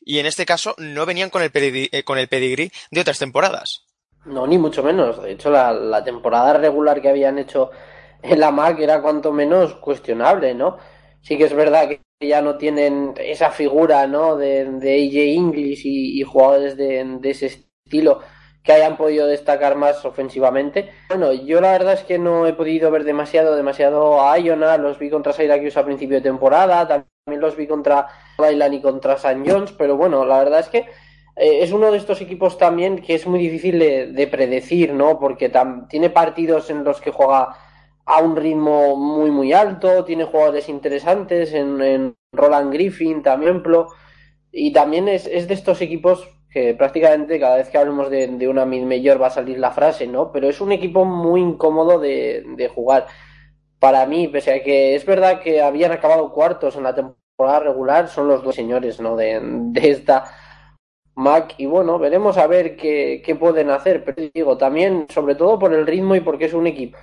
Y 0.03 0.17
en 0.17 0.25
este 0.25 0.47
caso 0.47 0.73
no 0.79 1.05
venían 1.05 1.29
con 1.29 1.43
el, 1.43 1.51
eh, 1.53 2.03
con 2.03 2.17
el 2.17 2.27
pedigrí 2.27 2.71
de 2.89 3.01
otras 3.01 3.19
temporadas. 3.19 3.83
No, 4.25 4.47
ni 4.47 4.57
mucho 4.57 4.83
menos. 4.83 5.21
De 5.21 5.31
hecho, 5.31 5.51
la, 5.51 5.73
la, 5.73 6.03
temporada 6.03 6.53
regular 6.53 7.01
que 7.01 7.09
habían 7.09 7.37
hecho 7.37 7.71
en 8.21 8.39
la 8.39 8.51
MAC 8.51 8.79
era 8.79 9.01
cuanto 9.01 9.33
menos 9.33 9.75
cuestionable, 9.75 10.53
¿no? 10.53 10.77
Sí 11.21 11.37
que 11.37 11.45
es 11.45 11.53
verdad 11.53 11.89
que 11.89 12.01
ya 12.21 12.41
no 12.41 12.57
tienen 12.57 13.13
esa 13.17 13.51
figura, 13.51 14.07
¿no? 14.07 14.37
De, 14.37 14.65
de 14.65 14.93
AJ 14.95 15.37
English 15.37 15.81
y, 15.85 16.21
jugadores 16.23 16.77
de, 16.77 17.03
de, 17.19 17.29
ese 17.29 17.47
estilo 17.47 18.21
que 18.63 18.71
hayan 18.71 18.95
podido 18.95 19.27
destacar 19.27 19.75
más 19.75 20.05
ofensivamente. 20.05 20.89
Bueno, 21.09 21.33
yo 21.33 21.59
la 21.59 21.71
verdad 21.73 21.93
es 21.93 22.03
que 22.03 22.17
no 22.17 22.47
he 22.47 22.53
podido 22.53 22.91
ver 22.91 23.03
demasiado, 23.03 23.55
demasiado 23.55 24.21
a 24.21 24.39
Iona. 24.39 24.77
Los 24.77 24.99
vi 24.99 25.09
contra 25.09 25.33
Syracuse 25.33 25.77
a 25.77 25.85
principio 25.85 26.17
de 26.17 26.21
temporada, 26.21 26.87
también 26.87 27.41
los 27.41 27.57
vi 27.57 27.67
contra 27.67 28.07
Bailan 28.37 28.73
y 28.73 28.81
contra 28.81 29.17
San 29.17 29.45
Jones, 29.45 29.73
pero 29.73 29.97
bueno, 29.97 30.25
la 30.25 30.39
verdad 30.39 30.61
es 30.61 30.69
que 30.69 30.85
es 31.35 31.71
uno 31.71 31.91
de 31.91 31.97
estos 31.97 32.21
equipos 32.21 32.57
también 32.57 33.01
que 33.01 33.15
es 33.15 33.25
muy 33.25 33.39
difícil 33.39 33.79
de, 33.79 34.07
de 34.07 34.27
predecir, 34.27 34.93
¿no? 34.93 35.19
Porque 35.19 35.51
tiene 35.89 36.09
partidos 36.09 36.69
en 36.69 36.83
los 36.83 37.01
que 37.01 37.11
juega 37.11 37.55
a 38.05 38.21
un 38.21 38.35
ritmo 38.35 38.95
muy, 38.97 39.31
muy 39.31 39.53
alto, 39.53 40.03
tiene 40.03 40.25
jugadores 40.25 40.69
interesantes 40.69 41.53
en, 41.53 42.15
Roland 42.35 42.73
Griffin, 42.73 43.21
también, 43.21 43.61
y 44.51 44.73
también 44.73 45.07
es, 45.07 45.27
es, 45.27 45.47
de 45.47 45.53
estos 45.53 45.81
equipos 45.81 46.27
que 46.49 46.73
prácticamente 46.73 47.39
cada 47.39 47.57
vez 47.57 47.69
que 47.69 47.77
hablemos 47.77 48.09
de, 48.09 48.47
una 48.47 48.65
mid 48.65 48.83
mayor 48.83 49.21
va 49.21 49.27
a 49.27 49.31
salir 49.31 49.59
la 49.59 49.71
frase, 49.71 50.07
¿no? 50.07 50.31
Pero 50.31 50.49
es 50.49 50.59
un 50.59 50.71
equipo 50.71 51.05
muy 51.05 51.41
incómodo 51.41 51.99
de, 51.99 52.43
de 52.57 52.67
jugar. 52.67 53.05
Para 53.79 54.05
mí, 54.07 54.27
pese 54.27 54.53
a 54.53 54.63
que 54.63 54.95
es 54.95 55.05
verdad 55.05 55.41
que 55.41 55.61
habían 55.61 55.91
acabado 55.91 56.31
cuartos 56.31 56.75
en 56.75 56.83
la 56.83 56.95
temporada 56.95 57.59
regular, 57.59 58.07
son 58.07 58.27
los 58.27 58.43
dos 58.43 58.55
señores, 58.55 58.99
¿no? 58.99 59.15
De, 59.15 59.39
de 59.41 59.89
esta 59.91 60.25
Mac 61.15 61.55
y 61.57 61.65
bueno, 61.65 61.99
veremos 61.99 62.37
a 62.37 62.47
ver 62.47 62.75
qué, 62.75 63.21
qué, 63.25 63.35
pueden 63.35 63.69
hacer, 63.69 64.03
pero 64.03 64.29
digo, 64.33 64.57
también 64.57 65.05
sobre 65.09 65.35
todo 65.35 65.59
por 65.59 65.73
el 65.73 65.85
ritmo 65.85 66.15
y 66.15 66.21
porque 66.21 66.45
es 66.45 66.53
un 66.53 66.67
equipo 66.67 66.97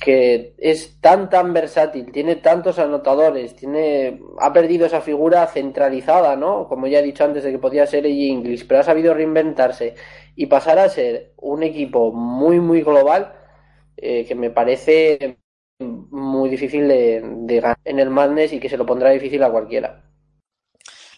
que 0.00 0.54
es 0.58 1.00
tan 1.00 1.30
tan 1.30 1.52
versátil, 1.52 2.10
tiene 2.12 2.36
tantos 2.36 2.78
anotadores, 2.78 3.54
tiene 3.56 4.20
ha 4.40 4.52
perdido 4.52 4.86
esa 4.86 5.00
figura 5.00 5.46
centralizada, 5.46 6.36
¿no? 6.36 6.68
Como 6.68 6.86
ya 6.86 6.98
he 6.98 7.02
dicho 7.02 7.24
antes 7.24 7.44
de 7.44 7.52
que 7.52 7.58
podía 7.58 7.86
ser 7.86 8.06
el 8.06 8.20
English, 8.20 8.66
pero 8.66 8.80
ha 8.80 8.82
sabido 8.84 9.14
reinventarse 9.14 9.94
y 10.36 10.46
pasar 10.46 10.78
a 10.78 10.88
ser 10.88 11.32
un 11.36 11.62
equipo 11.62 12.12
muy 12.12 12.60
muy 12.60 12.82
global 12.82 13.34
eh, 13.96 14.24
que 14.26 14.34
me 14.34 14.50
parece 14.50 15.38
muy 15.78 16.48
difícil 16.50 16.88
de, 16.88 17.22
de 17.22 17.60
ganar 17.60 17.78
en 17.84 17.98
el 17.98 18.10
Madness 18.10 18.52
y 18.52 18.60
que 18.60 18.68
se 18.68 18.76
lo 18.76 18.86
pondrá 18.86 19.10
difícil 19.10 19.42
a 19.42 19.50
cualquiera. 19.50 20.04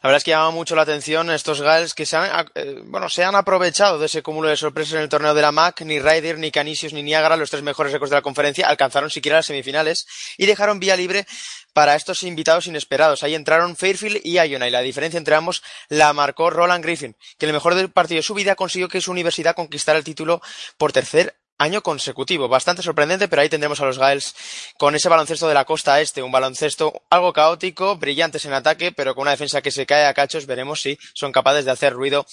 La 0.03 0.09
verdad 0.09 0.19
es 0.19 0.25
que 0.25 0.31
llama 0.33 0.51
mucho 0.51 0.77
la 0.77 0.83
atención 0.83 1.31
estos 1.31 1.61
Gales 1.61 1.95
que 1.95 2.07
se 2.07 2.17
han, 2.17 2.47
eh, 2.55 2.81
bueno, 2.85 3.09
se 3.09 3.25
han 3.25 3.35
aprovechado 3.35 3.99
de 3.99 4.07
ese 4.07 4.23
cúmulo 4.23 4.49
de 4.49 4.57
sorpresas 4.57 4.95
en 4.95 5.01
el 5.01 5.09
torneo 5.09 5.35
de 5.35 5.43
la 5.43 5.53
MAC. 5.53 5.83
Ni 5.83 5.99
Ryder, 5.99 6.39
ni 6.39 6.51
Canisius, 6.51 6.93
ni 6.93 7.03
Niagara, 7.03 7.37
los 7.37 7.51
tres 7.51 7.63
mejores 7.63 7.93
récords 7.93 8.11
de 8.11 8.17
la 8.17 8.23
conferencia, 8.23 8.69
alcanzaron 8.69 9.11
siquiera 9.11 9.39
las 9.39 9.47
semifinales 9.47 10.07
y 10.37 10.47
dejaron 10.47 10.81
vía 10.81 10.97
libre 10.97 11.27
para 11.73 11.95
estos 11.95 12.23
invitados 12.23 12.67
inesperados. 12.67 13.23
Ahí 13.23 13.35
entraron 13.35 13.77
Fairfield 13.77 14.21
y 14.25 14.39
Iona 14.39 14.69
y 14.69 14.71
la 14.71 14.81
diferencia 14.81 15.19
entre 15.19 15.35
ambos 15.35 15.63
la 15.89 16.13
marcó 16.13 16.51
Roland 16.51 16.85
Griffin, 16.85 17.17
que 17.39 17.47
en 17.47 17.51
el 17.51 17.55
mejor 17.55 17.75
del 17.75 17.91
partido 17.91 18.19
de 18.19 18.23
su 18.23 18.35
vida 18.35 18.55
consiguió 18.55 18.89
que 18.89 19.01
su 19.01 19.11
universidad 19.11 19.55
conquistara 19.55 19.99
el 19.99 20.05
título 20.05 20.41
por 20.79 20.93
tercer 20.93 21.37
año 21.59 21.83
consecutivo. 21.83 22.49
Bastante 22.49 22.83
sorprendente, 22.83 23.29
pero 23.29 23.43
ahí 23.43 23.49
tendremos 23.49 23.81
a 23.81 23.87
los 23.87 23.99
Gaels 23.99 24.35
con 24.79 24.95
ese 24.95 25.09
baloncesto 25.09 25.49
de 25.49 25.55
la 25.55 25.65
costa 25.65 26.01
este, 26.01 26.23
un 26.23 26.33
baloncesto 26.33 27.03
algo 27.11 27.33
caótico, 27.33 27.97
brillantes 27.97 28.45
en 28.45 28.53
ataque, 28.53 28.93
pero 28.93 29.15
con 29.15 29.23
una 29.23 29.31
defensa 29.33 29.63
que 29.63 29.71
se 29.71 29.87
cae 29.87 30.07
a 30.07 30.15
cachos. 30.15 30.47
Veremos 30.47 30.83
si 30.83 30.99
son 31.15 31.33
capaces 31.33 31.65
de 31.65 31.71
hacer 31.71 31.93
ruido 31.93 32.27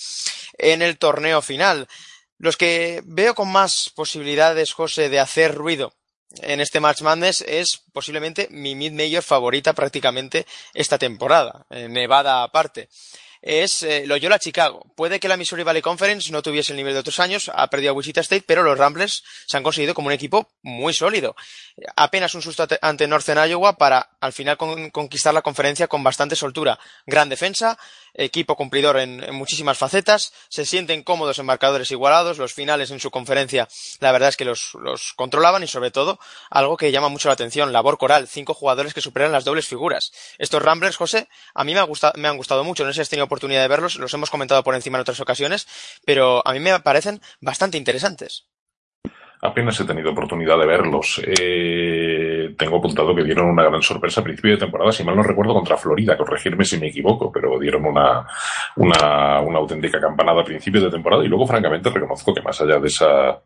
en 0.57 0.81
el 0.81 0.97
torneo 0.97 1.41
final. 1.41 1.87
Los 2.37 2.57
que 2.57 3.01
veo 3.05 3.35
con 3.35 3.51
más 3.51 3.91
posibilidades, 3.95 4.73
José, 4.73 5.09
de 5.09 5.19
hacer 5.19 5.55
ruido 5.55 5.93
en 6.41 6.59
este 6.59 6.79
March 6.79 7.01
Madness 7.01 7.41
es 7.47 7.83
posiblemente 7.93 8.47
mi 8.49 8.75
mid-major 8.75 9.21
favorita 9.21 9.73
prácticamente 9.73 10.47
esta 10.73 10.97
temporada, 10.97 11.65
Nevada 11.69 12.43
aparte 12.43 12.89
es 13.43 13.83
eh, 13.83 14.05
Loyola 14.07 14.39
Chicago. 14.39 14.85
Puede 14.95 15.19
que 15.19 15.27
la 15.27 15.35
Missouri 15.35 15.63
Valley 15.63 15.81
Conference 15.81 16.31
no 16.31 16.41
tuviese 16.41 16.71
el 16.71 16.77
nivel 16.77 16.93
de 16.93 17.01
otros 17.01 17.19
años, 17.19 17.51
ha 17.53 17.69
perdido 17.69 17.91
a 17.91 17.93
Wichita 17.93 18.21
State, 18.21 18.45
pero 18.47 18.63
los 18.63 18.77
Ramblers 18.77 19.23
se 19.45 19.57
han 19.57 19.63
conseguido 19.63 19.93
como 19.93 20.07
un 20.07 20.13
equipo 20.13 20.49
muy 20.61 20.93
sólido. 20.93 21.35
Apenas 21.97 22.33
un 22.35 22.41
susto 22.41 22.65
ante 22.81 23.07
Northern 23.07 23.49
Iowa 23.49 23.77
para 23.77 24.11
al 24.21 24.31
final 24.31 24.57
conquistar 24.57 25.33
la 25.33 25.41
conferencia 25.41 25.87
con 25.87 26.03
bastante 26.03 26.37
soltura. 26.37 26.79
Gran 27.05 27.27
defensa, 27.27 27.77
equipo 28.13 28.55
cumplidor 28.55 28.97
en, 28.97 29.33
muchísimas 29.33 29.77
facetas, 29.77 30.33
se 30.49 30.65
sienten 30.65 31.03
cómodos 31.03 31.39
en 31.39 31.45
marcadores 31.45 31.91
igualados, 31.91 32.37
los 32.37 32.53
finales 32.53 32.91
en 32.91 32.99
su 32.99 33.11
conferencia 33.11 33.67
la 33.99 34.11
verdad 34.11 34.29
es 34.29 34.37
que 34.37 34.45
los, 34.45 34.73
los 34.75 35.13
controlaban 35.13 35.63
y 35.63 35.67
sobre 35.67 35.91
todo 35.91 36.19
algo 36.49 36.77
que 36.77 36.91
llama 36.91 37.09
mucho 37.09 37.29
la 37.29 37.33
atención, 37.33 37.73
labor 37.73 37.97
coral, 37.97 38.27
cinco 38.27 38.53
jugadores 38.53 38.93
que 38.93 39.01
superan 39.01 39.31
las 39.31 39.45
dobles 39.45 39.67
figuras. 39.67 40.11
Estos 40.37 40.61
Ramblers, 40.61 40.97
José, 40.97 41.27
a 41.53 41.63
mí 41.63 41.73
me, 41.73 41.79
ha 41.79 41.83
gustado, 41.83 42.13
me 42.17 42.27
han 42.27 42.37
gustado 42.37 42.63
mucho, 42.63 42.83
no 42.83 42.91
sé 42.91 42.95
si 42.95 43.01
has 43.01 43.09
tenido 43.09 43.25
oportunidad 43.25 43.61
de 43.61 43.67
verlos, 43.67 43.95
los 43.95 44.13
hemos 44.13 44.29
comentado 44.29 44.63
por 44.63 44.75
encima 44.75 44.97
en 44.97 45.01
otras 45.01 45.19
ocasiones, 45.19 45.67
pero 46.05 46.45
a 46.47 46.53
mí 46.53 46.59
me 46.59 46.79
parecen 46.79 47.21
bastante 47.41 47.77
interesantes. 47.77 48.45
Apenas 49.45 49.77
he 49.77 49.83
tenido 49.83 50.11
oportunidad 50.11 50.57
de 50.57 50.65
verlos. 50.65 51.21
Eh, 51.25 52.55
tengo 52.57 52.77
apuntado 52.77 53.13
que 53.13 53.25
dieron 53.25 53.49
una 53.49 53.63
gran 53.63 53.81
sorpresa 53.81 54.21
a 54.21 54.23
principio 54.23 54.51
de 54.51 54.57
temporada, 54.57 54.93
si 54.93 55.03
mal 55.03 55.17
no 55.17 55.21
recuerdo, 55.21 55.53
contra 55.53 55.75
Florida, 55.75 56.17
corregirme 56.17 56.63
si 56.63 56.79
me 56.79 56.87
equivoco, 56.87 57.29
pero 57.29 57.59
dieron 57.59 57.83
una, 57.83 58.25
una, 58.77 59.41
una 59.41 59.59
auténtica 59.59 59.99
campanada 59.99 60.41
a 60.41 60.45
principio 60.45 60.79
de 60.79 60.89
temporada 60.89 61.25
y 61.25 61.27
luego, 61.27 61.45
francamente, 61.45 61.89
reconozco 61.89 62.33
que 62.33 62.41
más 62.41 62.61
allá 62.61 62.79
de 62.79 62.87
esa, 62.87 63.37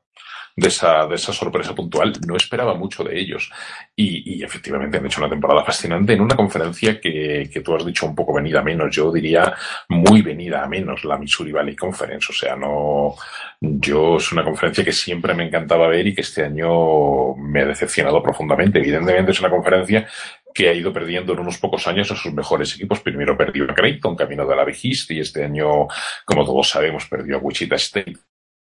de 0.57 0.69
esa, 0.69 1.05
de 1.05 1.15
esa 1.15 1.31
sorpresa 1.31 1.75
puntual. 1.75 2.13
No 2.27 2.35
esperaba 2.35 2.73
mucho 2.73 3.03
de 3.03 3.17
ellos. 3.17 3.49
Y, 3.95 4.37
y, 4.37 4.43
efectivamente 4.43 4.97
han 4.97 5.05
hecho 5.05 5.21
una 5.21 5.29
temporada 5.29 5.63
fascinante 5.63 6.13
en 6.13 6.21
una 6.21 6.35
conferencia 6.35 6.99
que, 6.99 7.47
que 7.53 7.61
tú 7.61 7.75
has 7.75 7.85
dicho 7.85 8.07
un 8.07 8.15
poco 8.15 8.33
venida 8.33 8.59
a 8.59 8.63
menos. 8.63 8.93
Yo 8.93 9.11
diría 9.11 9.53
muy 9.89 10.23
venida 10.23 10.63
a 10.63 10.67
menos 10.67 11.05
la 11.05 11.17
Missouri 11.17 11.51
Valley 11.51 11.75
Conference. 11.75 12.27
O 12.31 12.35
sea, 12.35 12.55
no, 12.55 13.13
yo 13.61 14.17
es 14.17 14.31
una 14.31 14.43
conferencia 14.43 14.83
que 14.83 14.91
siempre 14.91 15.35
me 15.35 15.45
encantaba 15.45 15.87
ver 15.87 16.07
y 16.07 16.15
que 16.15 16.21
este 16.21 16.45
año 16.45 17.35
me 17.35 17.61
ha 17.61 17.65
decepcionado 17.65 18.23
profundamente. 18.23 18.79
Evidentemente 18.79 19.33
es 19.33 19.39
una 19.39 19.51
conferencia 19.51 20.07
que 20.55 20.69
ha 20.69 20.73
ido 20.73 20.91
perdiendo 20.91 21.33
en 21.33 21.39
unos 21.39 21.59
pocos 21.59 21.85
años 21.87 22.09
a 22.11 22.15
sus 22.15 22.33
mejores 22.33 22.73
equipos. 22.73 23.01
Primero 23.01 23.37
perdió 23.37 23.65
a 23.65 23.75
Creighton, 23.75 24.15
camino 24.15 24.43
de 24.47 24.55
la 24.55 24.65
Big 24.65 24.77
y 24.81 25.19
este 25.19 25.43
año, 25.43 25.87
como 26.25 26.43
todos 26.43 26.67
sabemos, 26.67 27.05
perdió 27.05 27.35
a 27.35 27.39
Wichita 27.39 27.75
State 27.75 28.15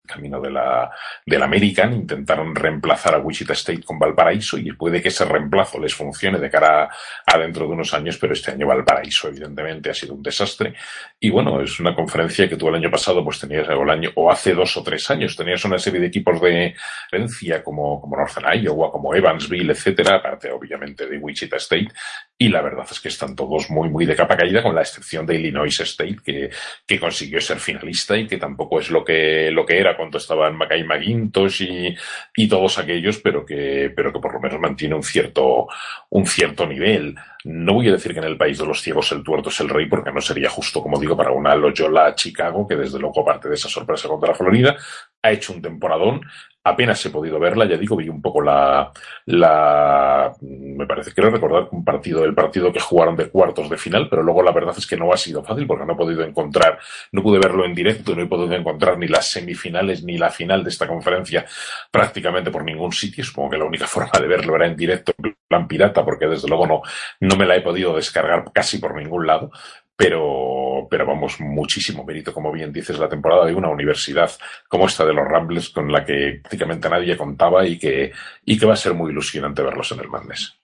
camino 0.05 0.39
de 0.41 0.51
la, 0.51 0.91
del 1.25 1.43
American, 1.43 1.93
intentaron 1.93 2.55
reemplazar 2.55 3.15
a 3.15 3.19
Wichita 3.19 3.53
State 3.53 3.83
con 3.83 3.99
Valparaíso 3.99 4.57
y 4.57 4.71
puede 4.73 5.01
que 5.01 5.09
ese 5.09 5.25
reemplazo 5.25 5.79
les 5.79 5.93
funcione 5.93 6.39
de 6.39 6.49
cara 6.49 6.89
a, 7.25 7.37
dentro 7.37 7.65
de 7.67 7.73
unos 7.73 7.93
años, 7.93 8.17
pero 8.17 8.33
este 8.33 8.51
año 8.51 8.67
Valparaíso 8.67 9.27
evidentemente 9.27 9.89
ha 9.89 9.93
sido 9.93 10.13
un 10.13 10.23
desastre. 10.23 10.73
Y 11.19 11.29
bueno, 11.29 11.61
es 11.61 11.79
una 11.79 11.95
conferencia 11.95 12.47
que 12.47 12.57
tú 12.57 12.69
el 12.69 12.75
año 12.75 12.91
pasado 12.91 13.23
pues 13.23 13.39
tenías, 13.39 13.67
o 13.69 13.83
el 13.83 13.89
año, 13.89 14.09
o 14.15 14.31
hace 14.31 14.53
dos 14.53 14.75
o 14.77 14.83
tres 14.83 15.09
años, 15.09 15.35
tenías 15.35 15.63
una 15.65 15.77
serie 15.77 15.99
de 15.99 16.07
equipos 16.07 16.41
de 16.41 16.75
herencia 17.11 17.63
como, 17.63 17.99
como 17.99 18.17
Northern 18.17 18.61
Iowa, 18.61 18.91
como 18.91 19.13
Evansville, 19.13 19.71
etcétera, 19.71 20.15
aparte 20.15 20.51
obviamente 20.51 21.07
de 21.07 21.17
Wichita 21.17 21.57
State, 21.57 21.89
y 22.37 22.49
la 22.49 22.61
verdad 22.61 22.85
es 22.89 22.99
que 22.99 23.07
están 23.07 23.35
todos 23.35 23.69
muy, 23.69 23.89
muy 23.89 24.05
de 24.05 24.15
capa 24.15 24.35
caída, 24.35 24.61
con 24.61 24.75
la 24.75 24.81
excepción 24.81 25.25
de 25.25 25.35
Illinois 25.35 25.79
State, 25.79 26.17
que, 26.23 26.49
que 26.85 26.99
consiguió 26.99 27.39
ser 27.39 27.59
finalista 27.59 28.17
y 28.17 28.27
que 28.27 28.37
tampoco 28.37 28.79
es 28.79 28.91
lo 28.91 29.05
que, 29.05 29.49
lo 29.51 29.65
que 29.65 29.79
era 29.79 29.95
cuando 29.95 30.17
estaban 30.17 30.57
Mackay 30.57 30.83
McGintosh 30.83 31.61
y, 31.61 31.95
y 32.35 32.47
todos 32.49 32.77
aquellos, 32.77 33.19
pero 33.19 33.45
que, 33.45 33.91
pero 33.95 34.11
que 34.11 34.19
por 34.19 34.33
lo 34.33 34.41
menos 34.41 34.59
mantiene 34.59 34.95
un 34.95 35.03
cierto, 35.03 35.67
un 36.09 36.25
cierto 36.25 36.67
nivel. 36.67 37.15
No 37.45 37.75
voy 37.75 37.87
a 37.87 37.93
decir 37.93 38.11
que 38.11 38.19
en 38.19 38.25
el 38.25 38.37
país 38.37 38.57
de 38.57 38.65
los 38.65 38.81
ciegos 38.81 39.11
el 39.13 39.23
tuerto 39.23 39.47
es 39.49 39.59
el 39.61 39.69
rey, 39.69 39.85
porque 39.85 40.11
no 40.11 40.19
sería 40.19 40.49
justo, 40.49 40.81
como 40.81 40.99
digo, 40.99 41.15
para 41.15 41.31
una 41.31 41.55
Loyola 41.55 42.15
Chicago, 42.15 42.67
que 42.67 42.75
desde 42.75 42.99
luego, 42.99 43.21
aparte 43.21 43.47
de 43.47 43.55
esa 43.55 43.69
sorpresa 43.69 44.09
contra 44.09 44.29
la 44.29 44.35
Florida, 44.35 44.75
ha 45.21 45.31
hecho 45.31 45.53
un 45.53 45.61
temporadón, 45.61 46.21
apenas 46.65 47.05
he 47.05 47.11
podido 47.11 47.39
verla, 47.39 47.65
ya 47.65 47.77
digo, 47.77 47.95
vi 47.95 48.09
un 48.09 48.21
poco 48.21 48.41
la, 48.41 48.91
la, 49.27 50.33
me 50.41 50.87
parece, 50.87 51.13
quiero 51.13 51.29
recordar 51.29 51.67
un 51.71 51.85
partido, 51.85 52.25
el 52.25 52.33
partido 52.33 52.73
que 52.73 52.79
jugaron 52.79 53.15
de 53.15 53.29
cuartos 53.29 53.69
de 53.69 53.77
final, 53.77 54.07
pero 54.09 54.23
luego 54.23 54.41
la 54.41 54.51
verdad 54.51 54.73
es 54.75 54.87
que 54.87 54.97
no 54.97 55.13
ha 55.13 55.17
sido 55.17 55.43
fácil 55.43 55.67
porque 55.67 55.85
no 55.85 55.93
he 55.93 55.95
podido 55.95 56.23
encontrar, 56.23 56.79
no 57.11 57.21
pude 57.21 57.37
verlo 57.37 57.65
en 57.65 57.75
directo, 57.75 58.15
no 58.15 58.23
he 58.23 58.25
podido 58.25 58.55
encontrar 58.55 58.97
ni 58.97 59.07
las 59.07 59.29
semifinales 59.29 60.03
ni 60.03 60.17
la 60.17 60.31
final 60.31 60.63
de 60.63 60.71
esta 60.71 60.87
conferencia 60.87 61.45
prácticamente 61.91 62.49
por 62.49 62.63
ningún 62.63 62.91
sitio. 62.91 63.23
Supongo 63.23 63.51
que 63.51 63.57
la 63.57 63.65
única 63.65 63.85
forma 63.87 64.19
de 64.19 64.27
verlo 64.27 64.55
era 64.55 64.65
en 64.65 64.75
directo, 64.75 65.13
en 65.23 65.35
plan 65.47 65.67
pirata, 65.67 66.03
porque 66.03 66.25
desde 66.25 66.47
luego 66.47 66.65
no, 66.65 66.81
no 67.19 67.35
me 67.35 67.45
la 67.45 67.57
he 67.57 67.61
podido 67.61 67.95
descargar 67.95 68.43
casi 68.51 68.79
por 68.79 68.95
ningún 68.95 69.27
lado, 69.27 69.51
pero, 69.95 70.87
pero 70.89 71.05
vamos, 71.05 71.39
muchísimo 71.39 72.03
mérito, 72.03 72.33
como 72.33 72.51
bien 72.51 72.73
dices, 72.73 72.99
la 72.99 73.09
temporada 73.09 73.45
de 73.45 73.55
una 73.55 73.69
universidad 73.69 74.31
como 74.67 74.87
esta 74.87 75.05
de 75.05 75.13
los 75.13 75.25
Rambles, 75.25 75.69
con 75.69 75.91
la 75.91 76.03
que 76.03 76.39
prácticamente 76.41 76.89
nadie 76.89 77.15
contaba 77.15 77.65
y 77.65 77.79
que, 77.79 78.11
y 78.43 78.59
que 78.59 78.65
va 78.65 78.73
a 78.73 78.77
ser 78.77 78.93
muy 78.93 79.11
ilusionante 79.11 79.61
verlos 79.61 79.91
en 79.91 79.99
el 80.01 80.09
Madness. 80.09 80.55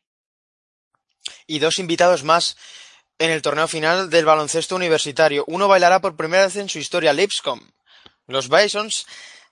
Y 1.48 1.60
dos 1.60 1.80
invitados 1.80 2.24
más 2.24 2.58
en 3.20 3.30
el 3.30 3.42
torneo 3.42 3.68
final 3.68 4.10
del 4.10 4.26
baloncesto 4.26 4.76
universitario. 4.76 5.46
Uno 5.48 5.68
bailará 5.68 6.02
por 6.02 6.18
primera 6.18 6.46
vez 6.46 6.56
en 6.56 6.70
su 6.70 6.80
historia, 6.80 7.14
Lipscomb. 7.14 7.62
Los 8.28 8.50
Bisons 8.50 9.06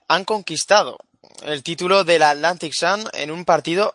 han 0.07 0.25
conquistado 0.25 0.97
el 1.43 1.63
título 1.63 2.03
del 2.03 2.23
Atlantic 2.23 2.73
Sun 2.73 3.05
en 3.13 3.31
un 3.31 3.45
partido 3.45 3.93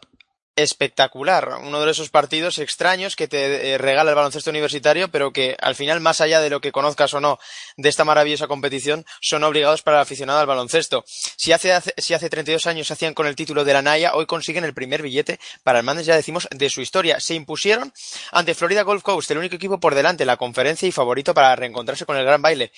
espectacular. 0.57 1.59
Uno 1.62 1.84
de 1.84 1.90
esos 1.90 2.11
partidos 2.11 2.59
extraños 2.59 3.16
que 3.16 3.28
te 3.28 3.72
eh, 3.72 3.78
regala 3.78 4.11
el 4.11 4.16
baloncesto 4.16 4.50
universitario, 4.50 5.09
pero 5.11 5.32
que 5.32 5.57
al 5.61 5.74
final, 5.74 6.00
más 6.00 6.20
allá 6.20 6.40
de 6.40 6.50
lo 6.50 6.61
que 6.61 6.72
conozcas 6.72 7.14
o 7.14 7.20
no 7.20 7.38
de 7.76 7.88
esta 7.88 8.05
maravillosa 8.05 8.46
competición, 8.46 9.05
son 9.20 9.44
obligados 9.44 9.82
para 9.82 9.98
el 9.98 10.02
aficionado 10.02 10.40
al 10.40 10.46
baloncesto. 10.46 11.05
Si 11.07 11.52
hace, 11.52 11.74
si 11.96 12.14
hace 12.14 12.30
32 12.30 12.66
años 12.66 12.86
se 12.86 12.92
hacían 12.92 13.14
con 13.14 13.26
el 13.26 13.36
título 13.36 13.64
de 13.64 13.72
la 13.72 13.82
Naya, 13.82 14.14
hoy 14.14 14.26
consiguen 14.26 14.64
el 14.64 14.74
primer 14.74 15.02
billete 15.02 15.40
para 15.62 15.80
el 15.80 15.84
Mandes, 15.84 16.07
ya 16.07 16.16
decimos, 16.16 16.48
de 16.50 16.70
su 16.70 16.80
historia. 16.80 17.20
Se 17.20 17.34
impusieron 17.34 17.92
ante 18.30 18.55
Florida 18.55 18.82
Golf 18.82 19.02
Coast, 19.02 19.30
el 19.30 19.38
único 19.38 19.57
equipo 19.57 19.80
por 19.80 19.94
delante, 19.94 20.24
la 20.24 20.36
conferencia 20.36 20.88
y 20.88 20.92
favorito 20.92 21.34
para 21.34 21.57
reencontrarse 21.57 22.07
con 22.07 22.16
el 22.16 22.24
gran 22.24 22.42
baile 22.42 22.72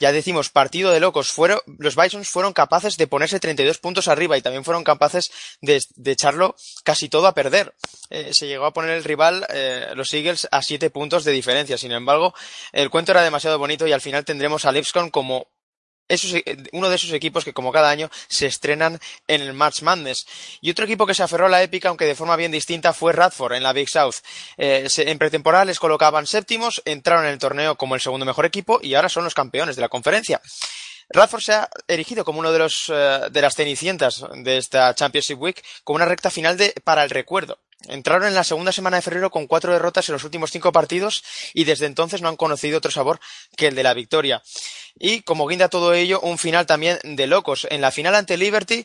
ya 0.00 0.12
decimos, 0.12 0.48
partido 0.48 0.90
de 0.90 0.98
locos. 0.98 1.30
Fueron, 1.30 1.60
los 1.78 1.94
Bisons 1.94 2.28
fueron 2.28 2.54
capaces 2.54 2.96
de 2.96 3.06
ponerse 3.06 3.38
32 3.38 3.78
puntos 3.78 4.08
arriba 4.08 4.36
y 4.38 4.42
también 4.42 4.64
fueron 4.64 4.82
capaces 4.82 5.30
de, 5.60 5.80
echarlo 6.06 6.56
casi 6.82 7.10
todo 7.10 7.26
a 7.26 7.34
perder. 7.34 7.74
Eh, 8.08 8.32
se 8.32 8.48
llegó 8.48 8.64
a 8.64 8.72
poner 8.72 8.92
el 8.92 9.04
rival, 9.04 9.46
eh, 9.50 9.92
los 9.94 10.12
Eagles, 10.14 10.48
a 10.50 10.62
7 10.62 10.88
puntos 10.88 11.24
de 11.24 11.32
diferencia. 11.32 11.76
Sin 11.76 11.92
embargo, 11.92 12.34
el 12.72 12.88
cuento 12.88 13.12
era 13.12 13.22
demasiado 13.22 13.58
bonito 13.58 13.86
y 13.86 13.92
al 13.92 14.00
final 14.00 14.24
tendremos 14.24 14.64
a 14.64 14.72
Lipscomb 14.72 15.10
como 15.10 15.48
eh, 16.10 16.56
uno 16.72 16.88
de 16.88 16.96
esos 16.96 17.12
equipos 17.12 17.44
que 17.44 17.52
como 17.52 17.72
cada 17.72 17.90
año 17.90 18.10
se 18.28 18.46
estrenan 18.46 18.98
en 19.28 19.40
el 19.40 19.52
March 19.52 19.82
Madness. 19.82 20.26
Y 20.60 20.70
otro 20.70 20.84
equipo 20.84 21.06
que 21.06 21.14
se 21.14 21.22
aferró 21.22 21.46
a 21.46 21.50
la 21.50 21.62
épica, 21.62 21.88
aunque 21.88 22.04
de 22.04 22.14
forma 22.14 22.36
bien 22.36 22.52
distinta, 22.52 22.92
fue 22.92 23.12
Radford 23.12 23.54
en 23.54 23.62
la 23.62 23.72
Big 23.72 23.88
South. 23.88 24.16
Eh, 24.56 24.88
en 24.98 25.18
pretemporada 25.18 25.64
les 25.64 25.78
colocaban 25.78 26.26
séptimos, 26.26 26.82
entraron 26.84 27.24
en 27.24 27.32
el 27.32 27.38
torneo 27.38 27.76
como 27.76 27.94
el 27.94 28.00
segundo 28.00 28.26
mejor 28.26 28.44
equipo 28.44 28.80
y 28.82 28.94
ahora 28.94 29.08
son 29.08 29.24
los 29.24 29.34
campeones 29.34 29.76
de 29.76 29.82
la 29.82 29.88
conferencia. 29.88 30.40
Radford 31.12 31.42
se 31.42 31.52
ha 31.54 31.68
erigido 31.88 32.24
como 32.24 32.38
uno 32.38 32.52
de 32.52 32.58
los 32.58 32.88
eh, 32.88 33.20
de 33.30 33.42
las 33.42 33.56
cenicientas 33.56 34.24
de 34.32 34.58
esta 34.58 34.94
Championship 34.94 35.40
Week 35.40 35.64
con 35.82 35.96
una 35.96 36.04
recta 36.04 36.30
final 36.30 36.56
de 36.56 36.72
para 36.84 37.02
el 37.02 37.10
recuerdo. 37.10 37.58
Entraron 37.88 38.28
en 38.28 38.34
la 38.34 38.44
segunda 38.44 38.72
semana 38.72 38.96
de 38.96 39.02
febrero 39.02 39.30
con 39.30 39.46
cuatro 39.46 39.72
derrotas 39.72 40.08
en 40.08 40.12
los 40.12 40.24
últimos 40.24 40.50
cinco 40.50 40.70
partidos 40.70 41.24
y 41.54 41.64
desde 41.64 41.86
entonces 41.86 42.20
no 42.20 42.28
han 42.28 42.36
conocido 42.36 42.78
otro 42.78 42.90
sabor 42.90 43.20
que 43.56 43.68
el 43.68 43.74
de 43.74 43.82
la 43.82 43.94
victoria. 43.94 44.42
Y 44.98 45.22
como 45.22 45.46
guinda 45.46 45.68
todo 45.68 45.94
ello, 45.94 46.20
un 46.20 46.36
final 46.36 46.66
también 46.66 46.98
de 47.02 47.26
locos. 47.26 47.66
En 47.70 47.80
la 47.80 47.90
final 47.90 48.14
ante 48.14 48.36
Liberty 48.36 48.84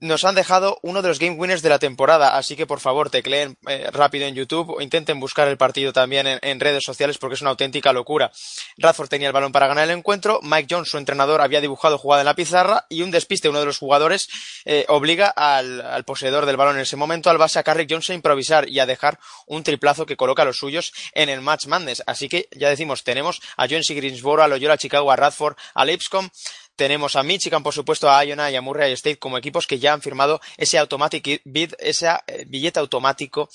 nos 0.00 0.24
han 0.24 0.34
dejado 0.34 0.78
uno 0.82 1.00
de 1.00 1.08
los 1.08 1.18
game 1.18 1.36
winners 1.36 1.62
de 1.62 1.70
la 1.70 1.78
temporada, 1.78 2.36
así 2.36 2.54
que 2.54 2.66
por 2.66 2.80
favor 2.80 3.08
tecleen 3.08 3.56
eh, 3.66 3.88
rápido 3.92 4.26
en 4.26 4.34
YouTube 4.34 4.70
o 4.70 4.80
intenten 4.80 5.18
buscar 5.20 5.48
el 5.48 5.56
partido 5.56 5.92
también 5.92 6.26
en, 6.26 6.60
redes 6.60 6.84
sociales 6.84 7.18
porque 7.18 7.34
es 7.34 7.40
una 7.40 7.50
auténtica 7.50 7.92
locura. 7.92 8.30
Radford 8.76 9.08
tenía 9.08 9.28
el 9.28 9.32
balón 9.32 9.52
para 9.52 9.68
ganar 9.68 9.84
el 9.84 9.96
encuentro, 9.96 10.40
Mike 10.42 10.68
Jones, 10.70 10.90
su 10.90 10.98
entrenador, 10.98 11.40
había 11.40 11.60
dibujado 11.60 11.96
jugada 11.96 12.22
en 12.22 12.26
la 12.26 12.34
pizarra 12.34 12.86
y 12.88 13.02
un 13.02 13.10
despiste, 13.10 13.48
uno 13.48 13.60
de 13.60 13.66
los 13.66 13.78
jugadores, 13.78 14.28
eh, 14.64 14.84
obliga 14.88 15.28
al, 15.28 16.04
poseedor 16.04 16.46
del 16.46 16.56
balón 16.56 16.76
en 16.76 16.82
ese 16.82 16.96
momento, 16.96 17.30
al 17.30 17.38
base 17.38 17.58
a 17.58 17.62
Carrick 17.62 17.90
Jones 17.90 18.10
a 18.10 18.14
improvisar 18.14 18.68
y 18.68 18.80
a 18.80 18.86
dejar 18.86 19.18
un 19.46 19.62
triplazo 19.62 20.06
que 20.06 20.16
coloca 20.16 20.42
a 20.42 20.44
los 20.44 20.58
suyos 20.58 20.92
en 21.12 21.28
el 21.28 21.40
match 21.40 21.66
madness. 21.66 22.02
Así 22.06 22.28
que 22.28 22.48
ya 22.52 22.68
decimos, 22.68 23.04
tenemos 23.04 23.40
a 23.56 23.66
Jones 23.68 23.88
y 23.90 23.94
Greensboro, 23.94 24.42
a 24.42 24.48
Loyola 24.48 24.76
Chicago, 24.76 25.10
a 25.10 25.16
Radford, 25.16 25.56
a 25.74 25.84
Lipscomb, 25.84 26.30
tenemos 26.76 27.16
a 27.16 27.22
Michigan, 27.22 27.62
por 27.62 27.74
supuesto, 27.74 28.10
a 28.10 28.24
Iona 28.24 28.50
y 28.50 28.56
a 28.56 28.60
Murray 28.60 28.92
State 28.92 29.18
como 29.18 29.38
equipos 29.38 29.66
que 29.66 29.78
ya 29.78 29.92
han 29.92 30.02
firmado 30.02 30.40
ese 30.56 30.78
automatic 30.78 31.42
bid, 31.44 31.72
ese 31.78 32.08
eh, 32.26 32.44
billete 32.46 32.78
automático 32.78 33.48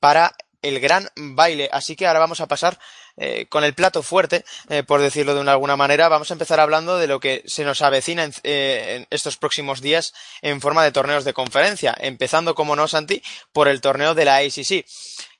para 0.00 0.34
el 0.62 0.80
gran 0.80 1.08
baile. 1.16 1.68
Así 1.70 1.94
que 1.94 2.06
ahora 2.06 2.18
vamos 2.18 2.40
a 2.40 2.48
pasar 2.48 2.78
eh, 3.16 3.46
con 3.48 3.62
el 3.64 3.74
plato 3.74 4.02
fuerte, 4.02 4.44
eh, 4.68 4.82
por 4.82 5.00
decirlo 5.00 5.34
de 5.34 5.50
alguna 5.50 5.76
manera. 5.76 6.08
Vamos 6.08 6.30
a 6.30 6.34
empezar 6.34 6.58
hablando 6.58 6.98
de 6.98 7.06
lo 7.06 7.20
que 7.20 7.42
se 7.46 7.64
nos 7.64 7.82
avecina 7.82 8.24
en, 8.24 8.32
en, 8.42 9.06
estos 9.10 9.36
próximos 9.36 9.80
días 9.80 10.12
en 10.42 10.60
forma 10.60 10.82
de 10.82 10.92
torneos 10.92 11.24
de 11.24 11.34
conferencia, 11.34 11.94
empezando, 11.98 12.54
como 12.54 12.74
no, 12.74 12.88
Santi, 12.88 13.22
por 13.52 13.68
el 13.68 13.80
torneo 13.80 14.14
de 14.14 14.24
la 14.24 14.36
ACC. 14.36 14.84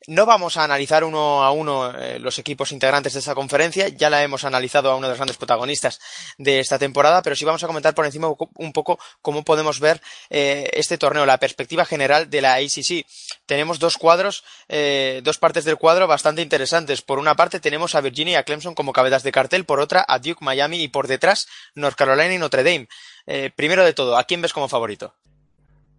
No 0.09 0.25
vamos 0.25 0.57
a 0.57 0.63
analizar 0.63 1.03
uno 1.03 1.43
a 1.43 1.51
uno 1.51 1.91
eh, 1.91 2.21
los 2.21 2.39
equipos 2.39 2.71
integrantes 2.71 3.15
de 3.15 3.19
esa 3.19 3.35
conferencia, 3.35 3.89
ya 3.89 4.09
la 4.09 4.23
hemos 4.23 4.45
analizado 4.45 4.89
a 4.89 4.95
uno 4.95 5.09
de 5.09 5.13
los 5.13 5.19
grandes 5.19 5.37
protagonistas 5.37 5.99
de 6.39 6.61
esta 6.61 6.79
temporada, 6.79 7.23
pero 7.23 7.35
sí 7.35 7.45
vamos 7.45 7.65
a 7.65 7.67
comentar 7.67 7.93
por 7.93 8.07
encima 8.07 8.29
un 8.29 8.73
poco 8.73 9.01
cómo 9.21 9.43
podemos 9.43 9.81
ver 9.81 10.01
eh, 10.31 10.71
este 10.75 10.97
torneo, 10.97 11.27
la 11.27 11.39
perspectiva 11.39 11.85
general 11.85 12.31
de 12.31 12.41
la 12.41 12.55
ACC. 12.55 13.05
Tenemos 13.47 13.81
dos 13.81 13.97
cuadros, 13.99 14.45
eh, 14.69 15.23
dos 15.25 15.39
partes 15.39 15.65
del 15.65 15.77
cuadro 15.77 16.07
bastante 16.07 16.41
interesantes. 16.41 17.03
Por 17.03 17.19
una 17.19 17.35
parte 17.35 17.59
tenemos 17.59 17.97
a 17.97 18.01
Virginia 18.01 18.35
y 18.35 18.37
a 18.37 18.45
Clemson 18.45 18.77
como 18.77 18.93
cabezas 18.93 19.25
de 19.25 19.33
cartel, 19.33 19.65
por 19.65 19.81
otra 19.81 20.05
a 20.07 20.21
Duke, 20.21 20.45
Miami 20.45 20.83
y 20.83 20.89
por 20.89 21.09
detrás 21.09 21.49
North 21.75 21.97
Carolina 21.97 22.33
y 22.33 22.39
Notre 22.39 22.63
Dame. 22.63 22.89
primero 23.57 23.85
de 23.85 23.93
todo, 23.93 24.17
¿a 24.17 24.23
quién 24.23 24.41
ves 24.41 24.53
como 24.53 24.69
favorito? 24.69 25.15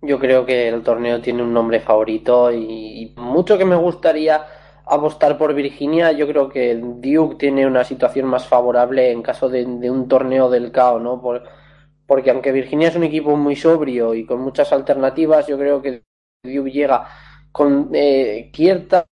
Yo 0.01 0.19
creo 0.19 0.45
que 0.45 0.67
el 0.69 0.83
torneo 0.83 1.21
tiene 1.21 1.41
un 1.43 1.53
nombre 1.53 1.79
favorito 1.79 2.51
y, 2.51 3.13
mucho 3.17 3.57
que 3.57 3.65
me 3.65 3.75
gustaría 3.75 4.45
apostar 4.85 5.37
por 5.37 5.53
Virginia, 5.53 6.11
yo 6.11 6.27
creo 6.27 6.49
que 6.49 6.75
Duke 6.75 7.35
tiene 7.37 7.67
una 7.67 7.83
situación 7.83 8.27
más 8.27 8.47
favorable 8.47 9.11
en 9.11 9.21
caso 9.21 9.49
de, 9.49 9.65
un 9.65 10.07
torneo 10.07 10.49
del 10.49 10.71
caos, 10.71 11.01
¿no? 11.01 11.21
porque 12.05 12.31
aunque 12.31 12.51
Virginia 12.51 12.87
es 12.89 12.95
un 12.95 13.03
equipo 13.03 13.35
muy 13.35 13.55
sobrio 13.55 14.13
y 14.13 14.25
con 14.25 14.39
muchas 14.41 14.71
alternativas, 14.71 15.47
yo 15.47 15.57
creo 15.57 15.81
que 15.81 16.03
Duke 16.43 16.71
llega 16.71 17.07
con 17.57 17.89
eh, 17.93 18.51
cierta 18.53 19.07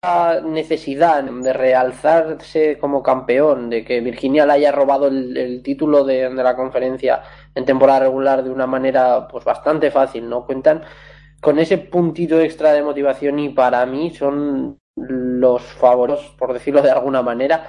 necesidad 0.44 1.22
de 1.22 1.52
realzarse 1.52 2.76
como 2.76 3.00
campeón, 3.00 3.70
de 3.70 3.84
que 3.84 4.00
Virginia 4.00 4.44
le 4.44 4.54
haya 4.54 4.72
robado 4.72 5.06
el, 5.06 5.62
título 5.62 6.02
de, 6.04 6.28
la 6.28 6.56
conferencia 6.56 7.22
en 7.54 7.64
temporada 7.64 8.00
regular 8.00 8.42
de 8.42 8.50
una 8.50 8.66
manera 8.66 9.28
pues 9.28 9.44
bastante 9.44 9.90
fácil, 9.90 10.28
¿no? 10.28 10.46
Cuentan 10.46 10.84
con 11.40 11.58
ese 11.58 11.78
puntito 11.78 12.40
extra 12.40 12.72
de 12.72 12.82
motivación 12.82 13.38
y 13.38 13.48
para 13.50 13.84
mí 13.86 14.14
son 14.14 14.78
los 14.94 15.62
favoritos, 15.62 16.34
por 16.38 16.52
decirlo 16.52 16.82
de 16.82 16.90
alguna 16.90 17.22
manera, 17.22 17.66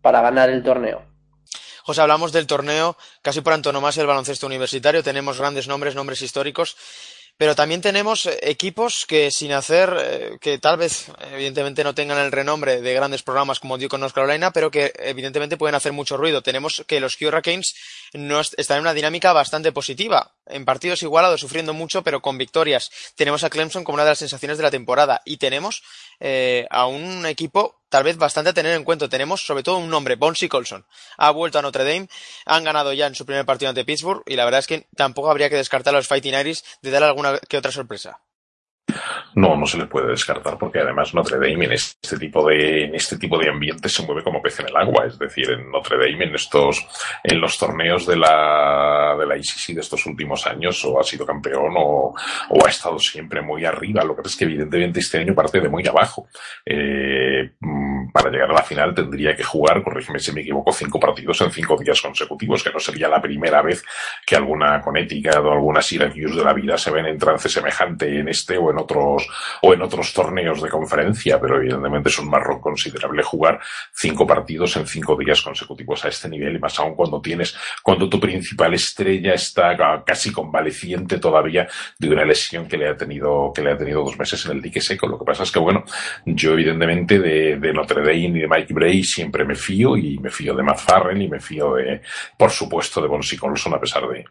para 0.00 0.20
ganar 0.22 0.48
el 0.50 0.62
torneo. 0.62 1.02
José, 1.84 2.00
hablamos 2.00 2.32
del 2.32 2.46
torneo 2.46 2.96
casi 3.22 3.40
por 3.40 3.52
antonomasia 3.52 4.00
el 4.00 4.06
baloncesto 4.06 4.46
universitario, 4.46 5.02
tenemos 5.02 5.38
grandes 5.38 5.66
nombres, 5.66 5.94
nombres 5.94 6.22
históricos 6.22 6.76
pero 7.42 7.56
también 7.56 7.80
tenemos 7.80 8.26
eh, 8.26 8.38
equipos 8.42 9.04
que 9.04 9.32
sin 9.32 9.50
hacer, 9.50 9.92
eh, 9.98 10.38
que 10.40 10.58
tal 10.58 10.76
vez 10.76 11.10
evidentemente 11.32 11.82
no 11.82 11.92
tengan 11.92 12.18
el 12.18 12.30
renombre 12.30 12.80
de 12.80 12.94
grandes 12.94 13.24
programas 13.24 13.58
como 13.58 13.78
Duke 13.78 13.98
North 13.98 14.14
Carolina, 14.14 14.52
pero 14.52 14.70
que 14.70 14.92
evidentemente 15.00 15.56
pueden 15.56 15.74
hacer 15.74 15.92
mucho 15.92 16.16
ruido. 16.16 16.42
Tenemos 16.42 16.84
que 16.86 17.00
los 17.00 17.20
Hurricanes 17.20 17.74
no 18.12 18.38
están 18.38 18.76
en 18.76 18.82
una 18.82 18.94
dinámica 18.94 19.32
bastante 19.32 19.72
positiva, 19.72 20.30
en 20.46 20.64
partidos 20.64 21.02
igualados, 21.02 21.40
sufriendo 21.40 21.74
mucho, 21.74 22.02
pero 22.02 22.20
con 22.20 22.38
victorias. 22.38 22.90
Tenemos 23.16 23.44
a 23.44 23.50
Clemson 23.50 23.84
como 23.84 23.94
una 23.94 24.04
de 24.04 24.10
las 24.10 24.18
sensaciones 24.18 24.58
de 24.58 24.64
la 24.64 24.70
temporada 24.70 25.22
y 25.24 25.36
tenemos 25.36 25.82
eh, 26.20 26.66
a 26.70 26.86
un 26.86 27.26
equipo 27.26 27.80
tal 27.88 28.04
vez 28.04 28.16
bastante 28.16 28.50
a 28.50 28.54
tener 28.54 28.74
en 28.74 28.84
cuenta. 28.84 29.08
Tenemos 29.08 29.44
sobre 29.44 29.62
todo 29.62 29.76
un 29.76 29.90
nombre, 29.90 30.16
Bonsi 30.16 30.48
Colson. 30.48 30.86
Ha 31.16 31.30
vuelto 31.30 31.58
a 31.58 31.62
Notre 31.62 31.84
Dame, 31.84 32.08
han 32.46 32.64
ganado 32.64 32.92
ya 32.92 33.06
en 33.06 33.14
su 33.14 33.26
primer 33.26 33.44
partido 33.44 33.68
ante 33.68 33.84
Pittsburgh 33.84 34.22
y 34.26 34.36
la 34.36 34.44
verdad 34.44 34.60
es 34.60 34.66
que 34.66 34.86
tampoco 34.96 35.30
habría 35.30 35.50
que 35.50 35.56
descartar 35.56 35.94
a 35.94 35.98
los 35.98 36.08
Fighting 36.08 36.34
Irish 36.34 36.62
de 36.80 36.90
dar 36.90 37.02
alguna 37.02 37.38
que 37.38 37.58
otra 37.58 37.72
sorpresa. 37.72 38.20
No, 39.34 39.56
no 39.56 39.66
se 39.66 39.78
le 39.78 39.86
puede 39.86 40.08
descartar 40.08 40.58
porque 40.58 40.80
además 40.80 41.14
Notre 41.14 41.36
Dame 41.36 41.64
en 41.64 41.72
este 41.72 42.18
tipo 42.18 42.46
de 42.46 42.84
en 42.84 42.94
este 42.94 43.16
tipo 43.16 43.38
de 43.38 43.48
ambiente 43.48 43.88
se 43.88 44.04
mueve 44.04 44.22
como 44.22 44.42
pez 44.42 44.60
en 44.60 44.68
el 44.68 44.76
agua, 44.76 45.06
es 45.06 45.18
decir, 45.18 45.50
en 45.50 45.70
Notre 45.70 45.96
Dame 45.96 46.24
en 46.24 46.34
estos 46.34 46.86
en 47.24 47.40
los 47.40 47.58
torneos 47.58 48.06
de 48.06 48.16
la 48.16 49.16
de 49.18 49.26
la 49.26 49.36
ICC 49.36 49.74
de 49.74 49.80
estos 49.80 50.04
últimos 50.06 50.46
años 50.46 50.84
o 50.84 51.00
ha 51.00 51.04
sido 51.04 51.24
campeón 51.24 51.74
o, 51.76 52.14
o 52.50 52.66
ha 52.66 52.68
estado 52.68 52.98
siempre 52.98 53.40
muy 53.40 53.64
arriba. 53.64 54.04
Lo 54.04 54.14
que 54.14 54.22
pasa 54.22 54.32
es 54.32 54.38
que 54.38 54.44
evidentemente 54.44 55.00
este 55.00 55.18
año 55.18 55.34
parte 55.34 55.60
de 55.60 55.68
muy 55.68 55.86
abajo. 55.86 56.28
Eh, 56.64 57.52
para 58.12 58.30
llegar 58.30 58.50
a 58.50 58.54
la 58.54 58.62
final 58.62 58.94
tendría 58.94 59.34
que 59.34 59.42
jugar, 59.42 59.82
corrígeme 59.82 60.18
si 60.18 60.32
me 60.32 60.42
equivoco, 60.42 60.72
cinco 60.72 61.00
partidos 61.00 61.40
en 61.40 61.50
cinco 61.50 61.76
días 61.76 62.00
consecutivos, 62.00 62.62
que 62.62 62.70
no 62.70 62.78
sería 62.78 63.08
la 63.08 63.20
primera 63.20 63.62
vez 63.62 63.82
que 64.26 64.36
alguna 64.36 64.80
Connecticut 64.80 65.36
o 65.36 65.52
alguna 65.52 65.80
Syracuse 65.80 66.36
de 66.36 66.44
la 66.44 66.52
vida 66.52 66.76
se 66.76 66.90
ven 66.90 67.06
en 67.06 67.18
trance 67.18 67.48
semejante 67.48 68.18
en 68.18 68.28
este 68.28 68.58
o 68.58 68.70
en 68.70 68.78
otros 68.78 69.21
o 69.62 69.74
en 69.74 69.82
otros 69.82 70.12
torneos 70.12 70.62
de 70.62 70.68
conferencia, 70.68 71.40
pero 71.40 71.56
evidentemente 71.56 72.08
es 72.08 72.18
un 72.18 72.28
marrón 72.28 72.60
considerable 72.60 73.22
jugar 73.22 73.60
cinco 73.94 74.26
partidos 74.26 74.76
en 74.76 74.86
cinco 74.86 75.16
días 75.16 75.42
consecutivos 75.42 76.04
a 76.04 76.08
este 76.08 76.28
nivel 76.28 76.56
y 76.56 76.58
más 76.58 76.78
aún 76.78 76.94
cuando 76.94 77.20
tienes, 77.20 77.56
cuando 77.82 78.08
tu 78.08 78.18
principal 78.20 78.74
estrella 78.74 79.34
está 79.34 79.76
casi 80.04 80.32
convaleciente 80.32 81.18
todavía 81.18 81.68
de 81.98 82.08
una 82.08 82.24
lesión 82.24 82.66
que 82.66 82.76
le 82.76 82.88
ha 82.88 82.96
tenido, 82.96 83.52
que 83.54 83.62
le 83.62 83.72
ha 83.72 83.78
tenido 83.78 84.04
dos 84.04 84.18
meses 84.18 84.44
en 84.46 84.52
el 84.52 84.62
dique 84.62 84.80
seco. 84.80 85.06
Lo 85.06 85.18
que 85.18 85.24
pasa 85.24 85.42
es 85.42 85.52
que 85.52 85.58
bueno, 85.58 85.84
yo 86.24 86.52
evidentemente 86.52 87.18
de, 87.18 87.56
de 87.56 87.72
Notre 87.72 88.00
Dame 88.00 88.16
y 88.16 88.40
de 88.40 88.48
Mike 88.48 88.74
Bray 88.74 89.04
siempre 89.04 89.44
me 89.44 89.54
fío 89.54 89.96
y 89.96 90.18
me 90.18 90.30
fío 90.30 90.54
de 90.54 90.62
Matt 90.62 90.78
Farrell 90.78 91.20
y 91.20 91.28
me 91.28 91.40
fío 91.40 91.74
de, 91.74 92.00
por 92.36 92.50
supuesto, 92.50 93.00
de 93.00 93.08
Bonsi 93.08 93.36
Colson 93.36 93.74
a 93.74 93.80
pesar 93.80 94.08
de, 94.08 94.24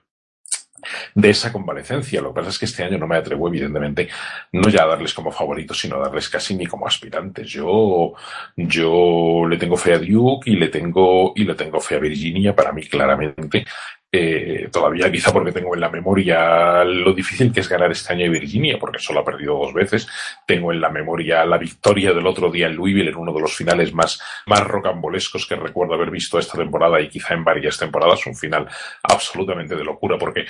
de 1.15 1.29
esa 1.29 1.51
convalecencia. 1.51 2.21
Lo 2.21 2.29
que 2.29 2.39
pasa 2.39 2.49
es 2.49 2.59
que 2.59 2.65
este 2.65 2.83
año 2.83 2.97
no 2.97 3.07
me 3.07 3.17
atrevo, 3.17 3.47
evidentemente, 3.47 4.09
no 4.51 4.69
ya 4.69 4.83
a 4.83 4.87
darles 4.87 5.13
como 5.13 5.31
favoritos, 5.31 5.79
sino 5.79 5.97
a 5.97 5.99
darles 5.99 6.29
casi 6.29 6.55
ni 6.55 6.65
como 6.65 6.87
aspirantes. 6.87 7.47
Yo, 7.49 8.13
yo 8.55 9.45
le 9.47 9.57
tengo 9.57 9.77
fe 9.77 9.93
a 9.93 9.99
Duke 9.99 10.49
y 10.49 10.55
le 10.55 10.69
tengo, 10.69 11.33
y 11.35 11.43
le 11.43 11.55
tengo 11.55 11.79
fe 11.79 11.95
a 11.95 11.99
Virginia. 11.99 12.55
Para 12.55 12.71
mí, 12.71 12.83
claramente, 12.83 13.65
eh, 14.13 14.67
todavía 14.71 15.09
quizá 15.09 15.31
porque 15.31 15.53
tengo 15.53 15.73
en 15.73 15.79
la 15.79 15.89
memoria 15.89 16.83
lo 16.83 17.13
difícil 17.13 17.53
que 17.53 17.61
es 17.61 17.69
ganar 17.69 17.91
este 17.91 18.11
año 18.13 18.25
en 18.25 18.33
Virginia, 18.33 18.77
porque 18.77 18.99
solo 18.99 19.21
ha 19.21 19.25
perdido 19.25 19.57
dos 19.57 19.73
veces. 19.73 20.07
Tengo 20.45 20.73
en 20.73 20.81
la 20.81 20.89
memoria 20.89 21.45
la 21.45 21.57
victoria 21.57 22.11
del 22.11 22.27
otro 22.27 22.51
día 22.51 22.67
en 22.67 22.75
Louisville 22.75 23.09
en 23.09 23.15
uno 23.15 23.33
de 23.33 23.39
los 23.39 23.55
finales 23.55 23.93
más, 23.93 24.21
más 24.47 24.67
rocambolescos 24.67 25.47
que 25.47 25.55
recuerdo 25.55 25.93
haber 25.93 26.11
visto 26.11 26.37
esta 26.37 26.57
temporada 26.57 26.99
y 26.99 27.07
quizá 27.07 27.33
en 27.33 27.45
varias 27.45 27.77
temporadas. 27.77 28.25
Un 28.27 28.35
final 28.35 28.67
absolutamente 29.03 29.75
de 29.75 29.83
locura, 29.85 30.17
porque, 30.17 30.45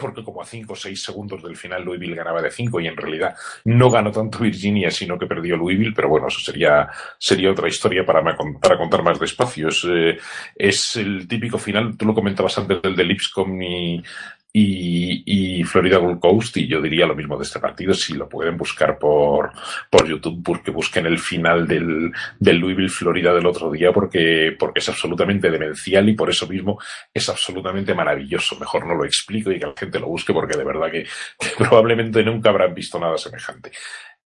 porque 0.00 0.24
como 0.24 0.42
a 0.42 0.44
cinco 0.44 0.72
o 0.72 0.76
seis 0.76 1.02
segundos 1.02 1.42
del 1.42 1.56
final 1.56 1.84
Louisville 1.84 2.14
ganaba 2.14 2.42
de 2.42 2.50
cinco 2.50 2.80
y 2.80 2.86
en 2.86 2.96
realidad 2.96 3.34
no 3.64 3.90
ganó 3.90 4.10
tanto 4.10 4.38
Virginia, 4.38 4.90
sino 4.90 5.18
que 5.18 5.26
perdió 5.26 5.56
Louisville, 5.56 5.94
pero 5.94 6.08
bueno, 6.08 6.28
eso 6.28 6.40
sería, 6.40 6.88
sería 7.18 7.50
otra 7.50 7.68
historia 7.68 8.04
para, 8.04 8.22
para 8.22 8.78
contar 8.78 9.02
más 9.02 9.18
despacio. 9.18 9.68
Es, 9.68 9.86
eh, 9.88 10.18
es 10.54 10.96
el 10.96 11.26
típico 11.26 11.58
final, 11.58 11.96
tú 11.96 12.06
lo 12.06 12.14
comentabas 12.14 12.58
antes 12.58 12.78
el 12.82 12.96
de 12.96 13.04
Lipscomb 13.04 13.62
y, 13.62 14.02
y, 14.52 15.62
Florida 15.64 15.98
Gold 15.98 16.20
Coast 16.20 16.56
y 16.56 16.66
yo 16.66 16.80
diría 16.80 17.06
lo 17.06 17.14
mismo 17.14 17.36
de 17.36 17.44
este 17.44 17.60
partido 17.60 17.92
si 17.92 18.14
lo 18.14 18.28
pueden 18.28 18.56
buscar 18.56 18.98
por, 18.98 19.52
por 19.90 20.08
YouTube 20.08 20.42
porque 20.42 20.70
busquen 20.70 21.06
el 21.06 21.18
final 21.18 21.66
del, 21.66 22.12
del 22.38 22.56
Louisville 22.56 22.88
Florida 22.88 23.34
del 23.34 23.46
otro 23.46 23.70
día 23.70 23.92
porque, 23.92 24.56
porque 24.58 24.80
es 24.80 24.88
absolutamente 24.88 25.50
demencial 25.50 26.08
y 26.08 26.14
por 26.14 26.30
eso 26.30 26.46
mismo 26.46 26.78
es 27.12 27.28
absolutamente 27.28 27.94
maravilloso. 27.94 28.58
Mejor 28.58 28.86
no 28.86 28.94
lo 28.94 29.04
explico 29.04 29.52
y 29.52 29.58
que 29.58 29.66
la 29.66 29.74
gente 29.76 30.00
lo 30.00 30.08
busque 30.08 30.32
porque 30.32 30.56
de 30.56 30.64
verdad 30.64 30.90
que, 30.90 31.02
que 31.02 31.48
probablemente 31.58 32.24
nunca 32.24 32.48
habrán 32.48 32.74
visto 32.74 32.98
nada 32.98 33.18
semejante. 33.18 33.70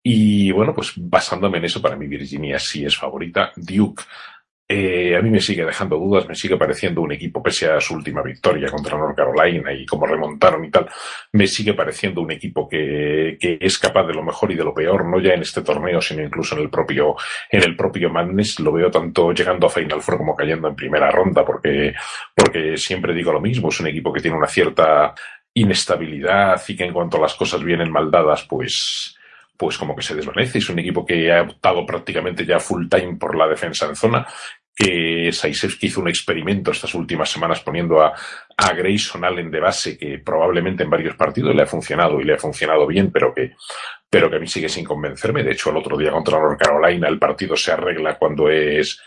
Y 0.02 0.50
bueno 0.52 0.74
pues 0.74 0.92
basándome 0.96 1.58
en 1.58 1.64
eso 1.64 1.80
para 1.80 1.96
mí 1.96 2.06
Virginia 2.06 2.58
sí 2.58 2.84
es 2.84 2.96
favorita. 2.96 3.52
Duke 3.56 4.02
eh, 4.72 5.16
a 5.16 5.20
mí 5.20 5.30
me 5.30 5.40
sigue 5.40 5.64
dejando 5.64 5.96
dudas, 5.96 6.28
me 6.28 6.36
sigue 6.36 6.56
pareciendo 6.56 7.02
un 7.02 7.10
equipo, 7.10 7.42
pese 7.42 7.68
a 7.68 7.80
su 7.80 7.92
última 7.94 8.22
victoria 8.22 8.70
contra 8.70 8.96
North 8.96 9.16
Carolina 9.16 9.72
y 9.72 9.84
cómo 9.84 10.06
remontaron 10.06 10.64
y 10.64 10.70
tal, 10.70 10.88
me 11.32 11.48
sigue 11.48 11.74
pareciendo 11.74 12.20
un 12.20 12.30
equipo 12.30 12.68
que, 12.68 13.36
que, 13.40 13.58
es 13.60 13.78
capaz 13.80 14.06
de 14.06 14.14
lo 14.14 14.22
mejor 14.22 14.52
y 14.52 14.54
de 14.54 14.62
lo 14.62 14.72
peor, 14.72 15.04
no 15.04 15.18
ya 15.18 15.34
en 15.34 15.42
este 15.42 15.62
torneo, 15.62 16.00
sino 16.00 16.22
incluso 16.22 16.54
en 16.54 16.62
el 16.62 16.70
propio, 16.70 17.16
en 17.50 17.64
el 17.64 17.74
propio 17.74 18.10
Madness. 18.10 18.60
Lo 18.60 18.70
veo 18.70 18.92
tanto 18.92 19.32
llegando 19.32 19.66
a 19.66 19.70
Final 19.70 20.02
Four 20.02 20.18
como 20.18 20.36
cayendo 20.36 20.68
en 20.68 20.76
primera 20.76 21.10
ronda, 21.10 21.44
porque, 21.44 21.92
porque 22.32 22.76
siempre 22.76 23.12
digo 23.12 23.32
lo 23.32 23.40
mismo, 23.40 23.70
es 23.70 23.80
un 23.80 23.88
equipo 23.88 24.12
que 24.12 24.20
tiene 24.20 24.36
una 24.36 24.46
cierta 24.46 25.14
inestabilidad 25.52 26.62
y 26.68 26.76
que 26.76 26.84
en 26.84 26.92
cuanto 26.92 27.20
las 27.20 27.34
cosas 27.34 27.64
vienen 27.64 27.90
mal 27.90 28.08
dadas, 28.08 28.44
pues, 28.44 29.16
pues 29.60 29.76
como 29.76 29.94
que 29.94 30.00
se 30.00 30.14
desvanece. 30.14 30.56
Es 30.56 30.70
un 30.70 30.78
equipo 30.78 31.04
que 31.04 31.30
ha 31.30 31.42
optado 31.42 31.84
prácticamente 31.84 32.46
ya 32.46 32.58
full 32.58 32.88
time 32.88 33.16
por 33.16 33.36
la 33.36 33.46
defensa 33.46 33.84
en 33.84 33.94
zona, 33.94 34.26
que 34.80 35.30
Saisevski 35.30 35.88
hizo 35.88 36.00
un 36.00 36.08
experimento 36.08 36.70
estas 36.70 36.94
últimas 36.94 37.30
semanas 37.30 37.60
poniendo 37.60 38.00
a, 38.00 38.14
Grayson 38.56 39.24
Allen 39.24 39.50
de 39.50 39.60
base, 39.60 39.98
que 39.98 40.18
probablemente 40.18 40.84
en 40.84 40.90
varios 40.90 41.16
partidos 41.16 41.54
le 41.54 41.62
ha 41.62 41.66
funcionado 41.66 42.20
y 42.20 42.24
le 42.24 42.34
ha 42.34 42.38
funcionado 42.38 42.86
bien, 42.86 43.10
pero 43.10 43.34
que, 43.34 43.52
pero 44.08 44.30
que 44.30 44.36
a 44.36 44.38
mí 44.38 44.46
sigue 44.46 44.68
sin 44.68 44.84
convencerme. 44.84 45.42
De 45.42 45.52
hecho, 45.52 45.70
el 45.70 45.76
otro 45.76 45.98
día 45.98 46.10
contra 46.10 46.38
North 46.38 46.58
Carolina 46.58 47.08
el 47.08 47.18
partido 47.18 47.56
se 47.56 47.72
arregla 47.72 48.16
cuando 48.16 48.48
es 48.48 49.00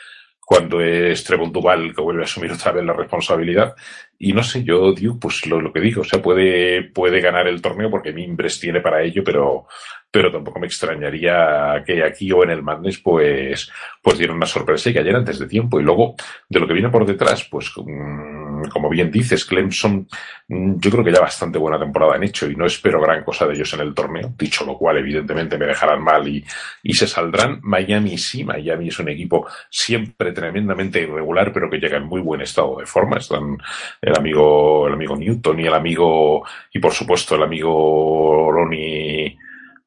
cuando 0.45 0.81
es 0.81 1.23
Trevor 1.23 1.51
Duval 1.51 1.95
que 1.95 2.01
vuelve 2.01 2.21
a 2.21 2.25
asumir 2.25 2.51
otra 2.51 2.73
vez 2.73 2.83
la 2.83 2.93
responsabilidad. 2.93 3.73
Y 4.19 4.33
no 4.33 4.43
sé, 4.43 4.63
yo, 4.63 4.91
digo, 4.93 5.17
pues 5.19 5.45
lo, 5.47 5.61
lo, 5.61 5.71
que 5.71 5.79
digo, 5.79 6.01
o 6.01 6.03
sea, 6.03 6.21
puede, 6.21 6.83
puede 6.83 7.21
ganar 7.21 7.47
el 7.47 7.61
torneo 7.61 7.89
porque 7.89 8.11
Mimbres 8.11 8.59
tiene 8.59 8.81
para 8.81 9.01
ello, 9.01 9.23
pero, 9.23 9.67
pero 10.13 10.31
tampoco 10.31 10.59
me 10.59 10.67
extrañaría 10.67 11.83
que 11.83 12.03
aquí 12.03 12.31
o 12.31 12.43
en 12.43 12.51
el 12.51 12.61
Madness 12.61 12.99
pues, 12.99 13.71
pues 13.99 14.15
dieran 14.19 14.37
una 14.37 14.45
sorpresa 14.45 14.91
y 14.91 14.97
ayer 14.99 15.15
antes 15.15 15.39
de 15.39 15.47
tiempo. 15.47 15.79
Y 15.79 15.83
luego, 15.83 16.13
de 16.47 16.59
lo 16.59 16.67
que 16.67 16.73
viene 16.73 16.91
por 16.91 17.03
detrás, 17.03 17.47
pues 17.49 17.71
mm, 17.75 18.65
como 18.71 18.89
bien 18.89 19.09
dices, 19.09 19.43
Clemson, 19.43 20.07
mm, 20.49 20.75
yo 20.77 20.91
creo 20.91 21.03
que 21.03 21.11
ya 21.11 21.19
bastante 21.19 21.57
buena 21.57 21.79
temporada 21.79 22.13
han 22.13 22.23
hecho 22.23 22.47
y 22.47 22.55
no 22.55 22.67
espero 22.67 23.01
gran 23.01 23.23
cosa 23.23 23.47
de 23.47 23.55
ellos 23.55 23.73
en 23.73 23.79
el 23.79 23.95
torneo, 23.95 24.35
dicho 24.37 24.63
lo 24.65 24.77
cual 24.77 24.99
evidentemente 24.99 25.57
me 25.57 25.65
dejarán 25.65 26.03
mal 26.03 26.27
y, 26.27 26.45
y 26.83 26.93
se 26.93 27.07
saldrán. 27.07 27.59
Miami 27.63 28.15
sí, 28.19 28.43
Miami 28.43 28.89
es 28.89 28.99
un 28.99 29.09
equipo 29.09 29.47
siempre 29.67 30.31
tremendamente 30.31 31.01
irregular, 31.01 31.51
pero 31.51 31.71
que 31.71 31.79
llega 31.79 31.97
en 31.97 32.05
muy 32.05 32.21
buen 32.21 32.41
estado 32.41 32.77
de 32.77 32.85
forma. 32.85 33.17
Están 33.17 33.57
el 33.99 34.15
amigo, 34.15 34.85
el 34.85 34.93
amigo 34.93 35.15
Newton 35.15 35.59
y 35.59 35.65
el 35.65 35.73
amigo, 35.73 36.45
y 36.71 36.77
por 36.77 36.93
supuesto 36.93 37.33
el 37.33 37.41
amigo 37.41 38.51
Ronnie 38.51 39.39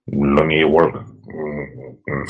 Lonnie 0.07 0.64
Walker, 0.64 1.02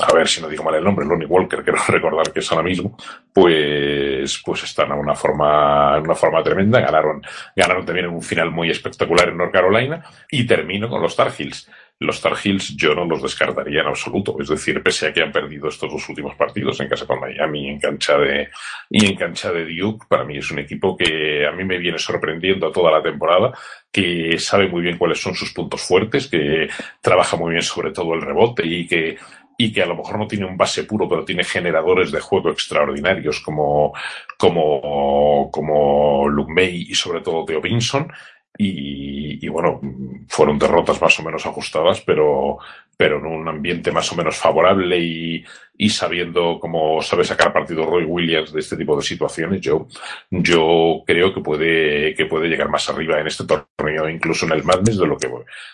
a 0.08 0.14
ver 0.14 0.26
si 0.26 0.40
no 0.40 0.48
digo 0.48 0.64
mal 0.64 0.74
el 0.74 0.84
nombre, 0.84 1.04
Lonnie 1.04 1.26
Walker, 1.26 1.62
quiero 1.64 1.78
recordar 1.88 2.32
que 2.32 2.40
es 2.40 2.50
ahora 2.50 2.64
mismo, 2.64 2.96
pues, 3.32 4.42
pues 4.44 4.64
están 4.64 4.92
a 4.92 4.94
una 4.94 5.14
forma, 5.14 5.98
una 5.98 6.14
forma 6.14 6.42
tremenda, 6.42 6.80
ganaron, 6.80 7.22
ganaron 7.54 7.84
también 7.84 8.06
en 8.06 8.14
un 8.14 8.22
final 8.22 8.50
muy 8.50 8.70
espectacular 8.70 9.28
en 9.28 9.36
North 9.36 9.52
Carolina, 9.52 10.02
y 10.30 10.46
termino 10.46 10.88
con 10.88 11.02
los 11.02 11.14
Tar 11.14 11.32
Heels 11.36 11.70
los 11.98 12.20
Tar 12.20 12.34
Heels 12.36 12.76
yo 12.76 12.94
no 12.94 13.04
los 13.06 13.22
descartaría 13.22 13.80
en 13.80 13.86
absoluto. 13.86 14.36
Es 14.40 14.48
decir, 14.48 14.82
pese 14.82 15.08
a 15.08 15.12
que 15.12 15.22
han 15.22 15.32
perdido 15.32 15.68
estos 15.68 15.90
dos 15.90 16.08
últimos 16.08 16.34
partidos 16.34 16.80
en 16.80 16.88
casa 16.88 17.06
con 17.06 17.20
Miami 17.20 17.68
en 17.68 17.80
cancha 17.80 18.18
de, 18.18 18.48
y 18.90 19.06
en 19.06 19.16
cancha 19.16 19.50
de 19.52 19.64
Duke, 19.64 20.06
para 20.08 20.24
mí 20.24 20.36
es 20.38 20.50
un 20.50 20.58
equipo 20.58 20.96
que 20.96 21.46
a 21.46 21.52
mí 21.52 21.64
me 21.64 21.78
viene 21.78 21.98
sorprendiendo 21.98 22.66
a 22.66 22.72
toda 22.72 22.90
la 22.90 23.02
temporada, 23.02 23.52
que 23.90 24.38
sabe 24.38 24.68
muy 24.68 24.82
bien 24.82 24.98
cuáles 24.98 25.20
son 25.20 25.34
sus 25.34 25.52
puntos 25.52 25.82
fuertes, 25.82 26.28
que 26.28 26.68
trabaja 27.00 27.36
muy 27.36 27.52
bien 27.52 27.62
sobre 27.62 27.92
todo 27.92 28.14
el 28.14 28.22
rebote 28.22 28.66
y 28.66 28.86
que 28.86 29.16
y 29.58 29.72
que 29.72 29.82
a 29.82 29.86
lo 29.86 29.96
mejor 29.96 30.18
no 30.18 30.26
tiene 30.26 30.44
un 30.44 30.56
base 30.56 30.84
puro, 30.84 31.08
pero 31.08 31.24
tiene 31.24 31.42
generadores 31.42 32.12
de 32.12 32.20
juego 32.20 32.50
extraordinarios 32.50 33.40
como, 33.40 33.94
como, 34.36 35.50
como 35.50 36.28
Luke 36.28 36.52
May 36.52 36.86
y 36.88 36.94
sobre 36.94 37.22
todo 37.22 37.44
Theo 37.44 37.60
Vinson. 37.60 38.12
Y, 38.58 39.48
bueno, 39.48 39.80
fueron 40.28 40.58
derrotas 40.58 41.00
más 41.00 41.18
o 41.20 41.22
menos 41.22 41.44
ajustadas, 41.46 42.00
pero, 42.00 42.58
pero 42.96 43.18
en 43.18 43.26
un 43.26 43.48
ambiente 43.48 43.92
más 43.92 44.10
o 44.12 44.16
menos 44.16 44.36
favorable 44.36 44.98
y, 44.98 45.44
sabiendo 45.88 46.58
cómo 46.58 47.02
sabe 47.02 47.24
sacar 47.24 47.52
partido 47.52 47.86
Roy 47.86 48.04
Williams 48.04 48.52
de 48.52 48.60
este 48.60 48.76
tipo 48.76 48.96
de 48.96 49.02
situaciones, 49.02 49.60
yo, 49.60 49.86
yo 50.30 51.02
creo 51.06 51.34
que 51.34 51.40
puede, 51.40 52.14
que 52.14 52.26
puede 52.26 52.48
llegar 52.48 52.68
más 52.68 52.88
arriba 52.88 53.20
en 53.20 53.26
este 53.26 53.44
torneo, 53.44 54.08
incluso 54.08 54.46
en 54.46 54.52
el 54.52 54.64
Madness, 54.64 54.98
de 54.98 55.06
lo 55.06 55.16
que, 55.16 55.28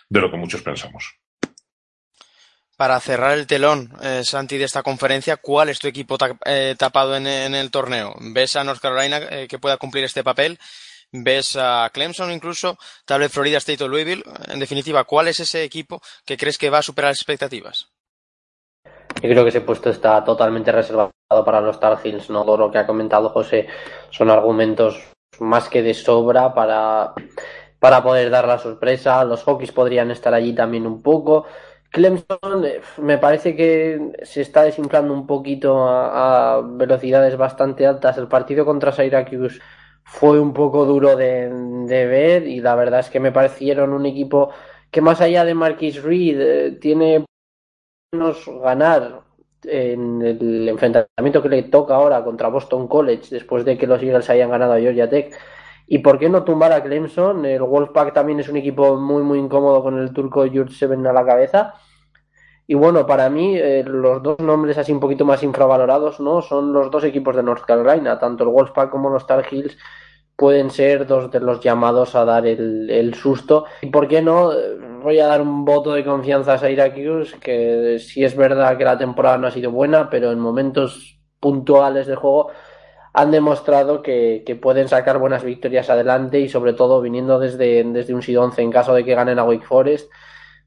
de 0.09 0.21
lo 0.21 0.31
que 0.31 0.37
muchos 0.37 0.63
pensamos. 0.63 1.17
Para 2.77 2.99
cerrar 2.99 3.39
el 3.39 3.47
telón, 3.47 3.93
eh, 4.03 4.23
Santi, 4.25 4.59
de 4.59 4.65
esta 4.65 4.83
conferencia, 4.83 5.37
¿cuál 5.37 5.69
es 5.69 5.79
tu 5.79 5.87
equipo 5.87 6.17
eh, 6.45 6.75
tapado 6.77 7.15
en, 7.15 7.29
en, 7.29 7.55
el 7.55 7.71
torneo? 7.71 8.17
¿Ves 8.19 8.57
a 8.57 8.65
North 8.65 8.81
Carolina 8.81 9.21
eh, 9.31 9.47
que 9.49 9.61
pueda 9.61 9.77
cumplir 9.77 10.03
este 10.03 10.25
papel? 10.25 10.59
Ves 11.13 11.57
a 11.57 11.91
Clemson 11.93 12.33
incluso, 12.33 12.79
tal 13.05 13.21
vez 13.21 13.31
Florida 13.31 13.59
State 13.59 13.85
o 13.85 13.89
Louisville. 13.89 14.25
En 14.49 14.59
definitiva, 14.59 15.05
¿cuál 15.05 15.29
es 15.29 15.41
ese 15.41 15.63
equipo 15.63 16.01
que 16.25 16.37
crees 16.37 16.59
que 16.59 16.71
va 16.71 16.79
a 16.79 16.83
superar 16.83 17.11
las 17.11 17.19
expectativas? 17.19 17.91
Yo 19.23 19.29
creo 19.29 19.45
que 19.45 19.51
ese 19.51 19.61
puesto 19.61 19.91
está 19.91 20.25
totalmente 20.25 20.73
reservado 20.73 21.13
para 21.45 21.61
los 21.61 21.79
Tar 21.79 21.99
Heels, 22.03 22.31
¿no? 22.31 22.45
Todo 22.45 22.57
lo 22.57 22.71
que 22.71 22.79
ha 22.79 22.87
comentado 22.87 23.29
José 23.29 23.69
son 24.11 24.31
argumentos 24.31 25.01
más 25.39 25.69
que 25.69 25.83
de 25.83 25.95
sobra 25.95 26.55
para, 26.55 27.13
para 27.79 28.03
poder 28.03 28.31
dar 28.31 28.49
la 28.49 28.59
sorpresa. 28.59 29.23
Los 29.25 29.45
Hawks 29.45 29.71
podrían 29.71 30.11
estar 30.11 30.35
allí 30.35 30.55
también 30.55 30.87
un 30.87 31.03
poco. 31.03 31.47
Clemson 31.91 32.65
eh, 32.65 32.81
me 32.99 33.19
parece 33.19 33.55
que 33.55 34.13
se 34.23 34.41
está 34.41 34.63
desinflando 34.63 35.13
un 35.13 35.27
poquito 35.27 35.87
a, 35.87 36.55
a 36.55 36.61
velocidades 36.63 37.37
bastante 37.37 37.87
altas. 37.87 38.17
El 38.17 38.29
partido 38.29 38.65
contra 38.65 38.93
Syracuse 38.93 39.61
fue 40.05 40.41
un 40.41 40.53
poco 40.53 40.85
duro 40.85 41.17
de, 41.17 41.49
de, 41.87 42.07
ver 42.07 42.47
y 42.47 42.61
la 42.61 42.75
verdad 42.75 43.01
es 43.01 43.11
que 43.11 43.21
me 43.21 43.33
parecieron 43.33 43.93
un 43.93 44.07
equipo 44.07 44.51
que 44.91 45.01
más 45.01 45.21
allá 45.21 45.45
de 45.45 45.55
Marquis 45.55 46.03
Reed 46.03 46.41
eh, 46.41 46.73
tiene 46.73 47.25
menos 48.13 48.47
ganar 48.63 49.23
en 49.65 50.23
el 50.23 50.69
enfrentamiento 50.69 51.43
que 51.43 51.49
le 51.49 51.63
toca 51.65 51.95
ahora 51.95 52.23
contra 52.25 52.49
Boston 52.49 52.89
College 52.89 53.29
después 53.31 53.65
de 53.65 53.79
que 53.79 53.87
los 53.87 54.03
Eagles 54.03 54.29
hayan 54.31 54.51
ganado 54.51 54.75
a 54.75 54.81
Georgia 54.81 55.09
Tech. 55.09 55.35
Y 55.87 55.99
por 55.99 56.19
qué 56.19 56.29
no 56.29 56.45
tumbar 56.45 56.73
a 56.73 56.83
Clemson 56.83 57.45
el 57.45 57.63
Wolfpack 57.63 58.13
también 58.13 58.41
es 58.41 58.49
un 58.49 58.57
equipo 58.57 58.97
muy 58.97 59.23
muy 59.23 59.39
incómodo 59.39 59.83
con 59.83 59.99
el 59.99 60.13
turco 60.13 60.45
George 60.51 60.75
Seven 60.75 61.07
a 61.07 61.13
la 61.13 61.25
cabeza 61.25 61.75
y 62.67 62.75
bueno, 62.75 63.07
para 63.07 63.29
mí 63.29 63.57
eh, 63.57 63.85
los 63.87 64.23
dos 64.23 64.39
nombres 64.39 64.79
así 64.79 64.93
un 64.93 65.01
poquito 65.01 65.25
más 65.25 65.43
infravalorados, 65.43 66.21
¿no? 66.21 66.43
Son 66.43 66.73
los 66.73 66.91
dos 66.91 67.05
equipos 67.05 67.37
de 67.37 67.43
North 67.43 67.65
Carolina, 67.65 68.19
tanto 68.19 68.45
el 68.45 68.51
Wolfpack 68.51 68.91
como 68.91 69.11
los 69.11 69.27
Tar 69.27 69.45
Heels 69.51 69.77
pueden 70.37 70.71
ser 70.71 71.07
dos 71.07 71.31
de 71.31 71.41
los 71.41 71.61
llamados 71.61 72.15
a 72.15 72.25
dar 72.25 72.47
el, 72.47 72.89
el, 72.91 73.15
susto. 73.15 73.67
Y 73.83 73.91
por 73.91 74.09
qué 74.09 74.23
no, 74.23 74.51
voy 75.03 75.21
a 75.21 75.27
dar 75.27 75.43
un 75.43 75.65
voto 75.65 75.93
de 75.93 76.05
confianza 76.05 76.55
a 76.55 76.59
Syracuse, 76.59 77.39
que 77.39 77.99
sí 77.99 78.25
es 78.25 78.37
verdad 78.37 78.77
que 78.79 78.85
la 78.85 78.99
temporada 78.99 79.39
no 79.39 79.47
ha 79.47 79.51
sido 79.51 79.71
buena, 79.71 80.09
pero 80.11 80.33
en 80.33 80.41
momentos 80.41 81.21
puntuales 81.39 82.07
del 82.07 82.17
juego 82.17 82.51
han 83.13 83.31
demostrado 83.31 84.03
que, 84.03 84.43
que 84.47 84.57
pueden 84.57 84.89
sacar 84.89 85.19
buenas 85.19 85.45
victorias 85.45 85.91
adelante 85.91 86.41
y 86.41 86.49
sobre 86.49 86.73
todo 86.73 87.01
viniendo 87.03 87.39
desde, 87.39 87.85
desde 87.85 88.15
un 88.15 88.23
SID 88.23 88.41
11 88.41 88.63
en 88.63 88.71
caso 88.71 88.95
de 88.95 89.05
que 89.05 89.15
ganen 89.15 89.39
a 89.39 89.45
Wake 89.45 89.67
Forest 89.67 90.11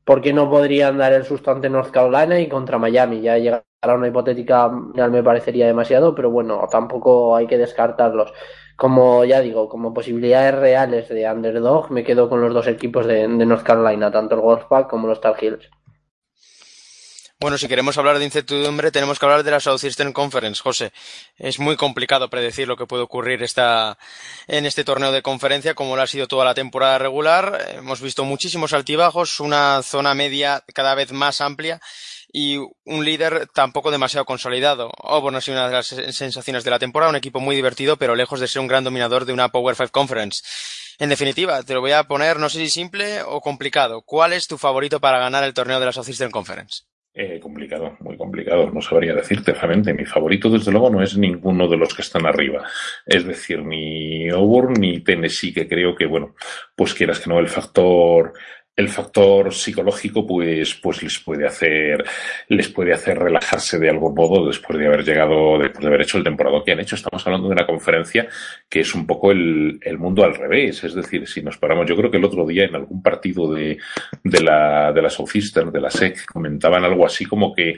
¿por 0.06 0.22
qué 0.22 0.34
no 0.34 0.49
podrían 0.49 0.97
dar 0.97 1.14
el 1.14 1.26
susto 1.26 1.51
ante 1.51 1.70
North 1.70 1.91
Carolina 1.91 2.39
y 2.39 2.47
contra 2.49 2.78
Miami? 2.80 3.22
Ya 3.22 3.38
llegar 3.38 3.66
a 3.82 3.93
una 3.95 4.08
hipotética 4.08 4.70
final 4.70 5.12
me 5.12 5.24
parecería 5.24 5.68
demasiado, 5.68 6.16
pero 6.16 6.30
bueno, 6.32 6.68
tampoco 6.72 7.36
hay 7.36 7.47
que 7.47 7.58
descartarlos. 7.58 8.34
Como 8.78 9.26
ya 9.26 9.41
digo, 9.41 9.70
como 9.70 9.93
posibilidades 9.93 10.56
reales 10.56 11.10
de 11.10 11.30
underdog, 11.30 11.91
me 11.91 12.03
quedo 12.03 12.30
con 12.30 12.41
los 12.41 12.53
dos 12.53 12.68
equipos 12.68 13.06
de, 13.08 13.28
de 13.28 13.45
North 13.45 13.64
Carolina, 13.64 14.12
tanto 14.12 14.36
el 14.36 14.41
Wolfpack 14.41 14.89
como 14.89 15.08
los 15.08 15.22
Tar 15.22 15.36
Heels. 15.41 15.70
Bueno, 17.38 17.57
si 17.57 17.67
queremos 17.67 17.97
hablar 17.97 18.17
de 18.17 18.23
incertidumbre, 18.23 18.91
tenemos 18.91 19.19
que 19.19 19.25
hablar 19.25 19.43
de 19.43 19.51
la 19.51 19.59
Southeastern 19.59 20.13
Conference, 20.13 20.61
José. 20.61 20.93
Es 21.38 21.59
muy 21.59 21.75
complicado 21.75 22.29
predecir 22.29 22.65
lo 22.65 22.77
que 22.77 22.86
puede 22.86 23.03
ocurrir 23.03 23.43
esta, 23.43 23.97
en 24.47 24.65
este 24.65 24.86
torneo 24.86 25.11
de 25.11 25.21
conferencia, 25.21 25.73
como 25.73 25.97
lo 25.97 26.01
ha 26.01 26.07
sido 26.07 26.29
toda 26.29 26.45
la 26.45 26.53
temporada 26.53 26.97
regular. 26.97 27.73
Hemos 27.75 27.99
visto 27.99 28.23
muchísimos 28.23 28.71
altibajos, 28.71 29.41
una 29.41 29.83
zona 29.83 30.13
media 30.13 30.63
cada 30.73 30.95
vez 30.95 31.11
más 31.11 31.41
amplia 31.41 31.81
y 32.31 32.57
un 32.57 33.03
líder 33.03 33.47
tampoco 33.53 33.91
demasiado 33.91 34.25
consolidado. 34.25 34.91
Auburn 35.03 35.36
ha 35.36 35.41
sido 35.41 35.57
una 35.57 35.67
de 35.67 35.73
las 35.73 35.88
sensaciones 35.88 36.63
de 36.63 36.71
la 36.71 36.79
temporada, 36.79 37.09
un 37.09 37.17
equipo 37.17 37.41
muy 37.41 37.55
divertido, 37.57 37.97
pero 37.97 38.15
lejos 38.15 38.39
de 38.39 38.47
ser 38.47 38.61
un 38.61 38.67
gran 38.67 38.86
dominador 38.86 39.25
de 39.25 39.33
una 39.33 39.49
Power 39.49 39.75
5 39.75 39.91
Conference. 39.91 40.41
En 40.99 41.09
definitiva, 41.09 41.63
te 41.63 41.73
lo 41.73 41.81
voy 41.81 41.91
a 41.91 42.05
poner, 42.05 42.39
no 42.39 42.49
sé 42.49 42.59
si 42.59 42.69
simple 42.69 43.23
o 43.23 43.41
complicado. 43.41 44.03
¿Cuál 44.03 44.31
es 44.31 44.47
tu 44.47 44.57
favorito 44.57 45.01
para 45.01 45.19
ganar 45.19 45.43
el 45.43 45.53
torneo 45.53 45.81
de 45.81 45.86
la 45.86 45.91
Southeastern 45.91 46.31
Conference? 46.31 46.83
Eh, 47.18 47.39
complicado, 47.39 47.95
muy 48.01 48.18
complicado. 48.18 48.70
No 48.72 48.82
sabría 48.82 49.16
decirte, 49.16 49.53
realmente. 49.53 49.93
Mi 49.93 50.05
favorito, 50.05 50.49
desde 50.49 50.70
luego, 50.70 50.89
no 50.89 51.01
es 51.01 51.18
ninguno 51.18 51.66
de 51.70 51.78
los 51.78 51.93
que 51.95 52.01
están 52.01 52.26
arriba. 52.26 52.68
Es 53.05 53.26
decir, 53.26 53.63
ni 53.63 54.28
Auburn 54.30 54.74
ni 54.74 54.99
Tennessee, 54.99 55.53
que 55.53 55.66
creo 55.66 55.95
que, 55.95 56.07
bueno, 56.07 56.36
pues 56.76 56.93
quieras 56.93 57.22
que 57.22 57.30
no, 57.30 57.39
el 57.39 57.47
factor 57.47 58.34
el 58.76 58.89
factor 58.89 59.53
psicológico 59.53 60.26
pues 60.28 60.76
pues 60.76 61.01
les 61.01 61.19
puede 61.19 61.47
hacer 61.47 62.03
les 62.49 62.67
puede 62.69 62.93
hacer 62.93 63.17
relajarse 63.17 63.80
de 63.80 63.89
algún 63.89 64.13
modo 64.13 64.47
después 64.47 64.78
de 64.78 64.88
haber 64.88 65.03
llegado 65.03 65.57
después 65.59 65.82
de 65.82 65.88
haber 65.88 66.01
hecho 66.01 66.17
el 66.17 66.23
temporada 66.23 66.61
que 66.65 66.73
han 66.73 66.80
hecho. 66.80 66.95
Estamos 66.95 67.26
hablando 67.26 67.47
de 67.47 67.53
una 67.53 67.65
conferencia 67.65 68.28
que 68.69 68.82
es 68.82 68.93
un 68.93 69.07
poco 69.07 69.32
el, 69.32 69.80
el 69.82 69.97
mundo 69.97 70.23
al 70.23 70.36
revés. 70.36 70.84
Es 70.84 70.93
decir 70.93 71.28
si 71.28 71.41
nos 71.41 71.57
paramos 71.57 71.88
yo 71.88 71.95
creo 71.95 72.11
que 72.11 72.17
el 72.17 72.26
otro 72.26 72.45
día 72.45 72.65
en 72.65 72.76
algún 72.76 73.01
partido 73.01 73.53
de, 73.53 73.78
de 74.23 74.41
la 74.41 74.91
de 74.91 75.01
la 75.01 75.09
Southeastern 75.09 75.71
de 75.71 75.82
la 75.82 75.89
SEC 75.89 76.26
comentaban 76.26 76.84
algo 76.84 77.05
así 77.05 77.26
como 77.26 77.53
que 77.53 77.76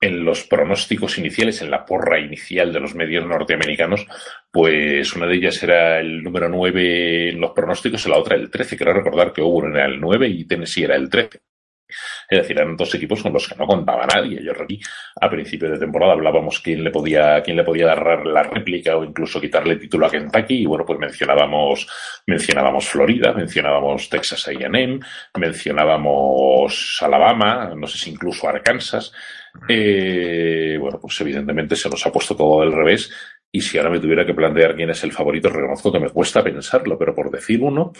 en 0.00 0.24
los 0.24 0.44
pronósticos 0.44 1.18
iniciales, 1.18 1.60
en 1.60 1.70
la 1.70 1.84
porra 1.84 2.18
inicial 2.18 2.72
de 2.72 2.80
los 2.80 2.94
medios 2.94 3.26
norteamericanos, 3.26 4.06
pues 4.50 5.14
una 5.14 5.26
de 5.26 5.36
ellas 5.36 5.62
era 5.62 6.00
el 6.00 6.22
número 6.22 6.48
9 6.48 7.30
en 7.30 7.40
los 7.40 7.50
pronósticos 7.50 8.06
y 8.06 8.10
la 8.10 8.18
otra 8.18 8.36
el 8.36 8.50
13. 8.50 8.76
Quiero 8.76 8.94
recordar 8.94 9.32
que 9.32 9.42
Auburn 9.42 9.76
era 9.76 9.86
el 9.86 10.00
9 10.00 10.28
y 10.28 10.44
Tennessee 10.46 10.84
era 10.84 10.96
el 10.96 11.10
13. 11.10 11.40
Es 12.28 12.38
decir, 12.38 12.56
eran 12.56 12.76
dos 12.76 12.94
equipos 12.94 13.22
con 13.22 13.32
los 13.32 13.48
que 13.48 13.56
no 13.56 13.66
contaba 13.66 14.06
nadie. 14.06 14.42
Yo 14.42 14.52
aquí 14.52 14.80
a 15.20 15.28
principio 15.28 15.70
de 15.70 15.78
temporada 15.78 16.12
hablábamos 16.12 16.60
quién 16.60 16.84
le 16.84 16.90
podía, 16.90 17.42
quién 17.42 17.56
le 17.56 17.64
podía 17.64 17.86
dar 17.86 18.24
la 18.24 18.44
réplica 18.44 18.96
o 18.96 19.04
incluso 19.04 19.40
quitarle 19.40 19.76
título 19.76 20.06
a 20.06 20.10
Kentucky. 20.10 20.62
Y 20.62 20.66
bueno, 20.66 20.84
pues 20.86 20.98
mencionábamos, 20.98 21.88
mencionábamos 22.26 22.88
Florida, 22.88 23.32
mencionábamos 23.32 24.08
Texas 24.08 24.46
A&M, 24.48 25.00
mencionábamos 25.36 26.98
Alabama, 27.02 27.72
no 27.76 27.86
sé 27.86 27.98
si 27.98 28.10
incluso 28.10 28.48
Arkansas. 28.48 29.12
Eh, 29.68 30.76
bueno, 30.80 30.98
pues 31.00 31.20
evidentemente 31.20 31.76
se 31.76 31.88
nos 31.88 32.04
ha 32.06 32.12
puesto 32.12 32.36
todo 32.36 32.60
del 32.60 32.72
revés 32.72 33.10
y 33.52 33.60
si 33.60 33.78
ahora 33.78 33.90
me 33.90 34.00
tuviera 34.00 34.24
que 34.24 34.34
plantear 34.34 34.76
quién 34.76 34.90
es 34.90 35.02
el 35.02 35.12
favorito, 35.12 35.48
reconozco 35.48 35.92
que 35.92 35.98
me 35.98 36.10
cuesta 36.10 36.42
pensarlo, 36.42 36.96
pero 36.96 37.14
por 37.14 37.30
decir 37.30 37.62
uno, 37.62 37.92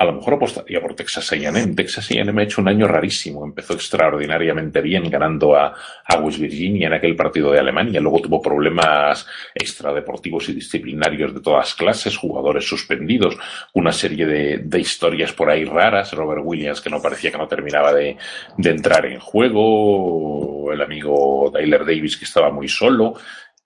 a 0.00 0.04
lo 0.04 0.12
mejor 0.12 0.34
apostaría 0.34 0.80
por 0.80 0.94
Texas 0.94 1.32
A&M. 1.32 1.74
Texas 1.74 2.08
A&M 2.12 2.40
ha 2.40 2.44
hecho 2.44 2.60
un 2.60 2.68
año 2.68 2.86
rarísimo. 2.86 3.44
Empezó 3.44 3.74
extraordinariamente 3.74 4.80
bien 4.80 5.10
ganando 5.10 5.56
a, 5.56 5.74
a, 6.04 6.20
West 6.20 6.38
Virginia 6.38 6.86
en 6.86 6.92
aquel 6.92 7.16
partido 7.16 7.50
de 7.50 7.58
Alemania. 7.58 8.00
Luego 8.00 8.20
tuvo 8.20 8.40
problemas 8.40 9.26
extradeportivos 9.52 10.48
y 10.48 10.52
disciplinarios 10.52 11.34
de 11.34 11.40
todas 11.40 11.74
clases, 11.74 12.16
jugadores 12.16 12.64
suspendidos, 12.64 13.36
una 13.74 13.90
serie 13.90 14.24
de, 14.24 14.58
de 14.58 14.80
historias 14.80 15.32
por 15.32 15.50
ahí 15.50 15.64
raras. 15.64 16.12
Robert 16.12 16.42
Williams 16.44 16.80
que 16.80 16.90
no 16.90 17.02
parecía 17.02 17.32
que 17.32 17.38
no 17.38 17.48
terminaba 17.48 17.92
de, 17.92 18.16
de 18.56 18.70
entrar 18.70 19.04
en 19.04 19.18
juego. 19.18 20.72
El 20.72 20.80
amigo 20.80 21.50
Tyler 21.52 21.84
Davis 21.84 22.16
que 22.16 22.24
estaba 22.24 22.52
muy 22.52 22.68
solo. 22.68 23.14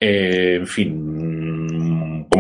Eh, 0.05 0.57
en 0.57 0.67
fin, 0.67 1.52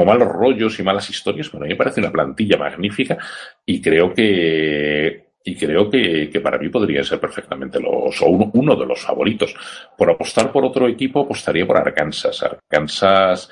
malos 0.04 0.28
rollos 0.28 0.78
y 0.78 0.82
malas 0.82 1.08
historias, 1.10 1.50
bueno, 1.50 1.64
a 1.64 1.68
mí 1.68 1.74
me 1.74 1.78
parece 1.78 2.00
una 2.00 2.12
plantilla 2.12 2.56
magnífica 2.56 3.18
y 3.64 3.80
creo 3.80 4.12
que 4.12 5.32
y 5.44 5.56
creo 5.56 5.90
que, 5.90 6.30
que, 6.30 6.40
para 6.40 6.56
mí 6.56 6.68
podría 6.68 7.02
ser 7.02 7.18
perfectamente 7.18 7.80
los, 7.80 8.22
o 8.22 8.26
uno, 8.26 8.50
uno, 8.54 8.76
de 8.76 8.86
los 8.86 9.00
favoritos. 9.00 9.54
Por 9.98 10.08
apostar 10.08 10.52
por 10.52 10.64
otro 10.64 10.86
equipo, 10.86 11.22
apostaría 11.22 11.66
por 11.66 11.78
Arkansas. 11.78 12.44
Arkansas 12.44 13.50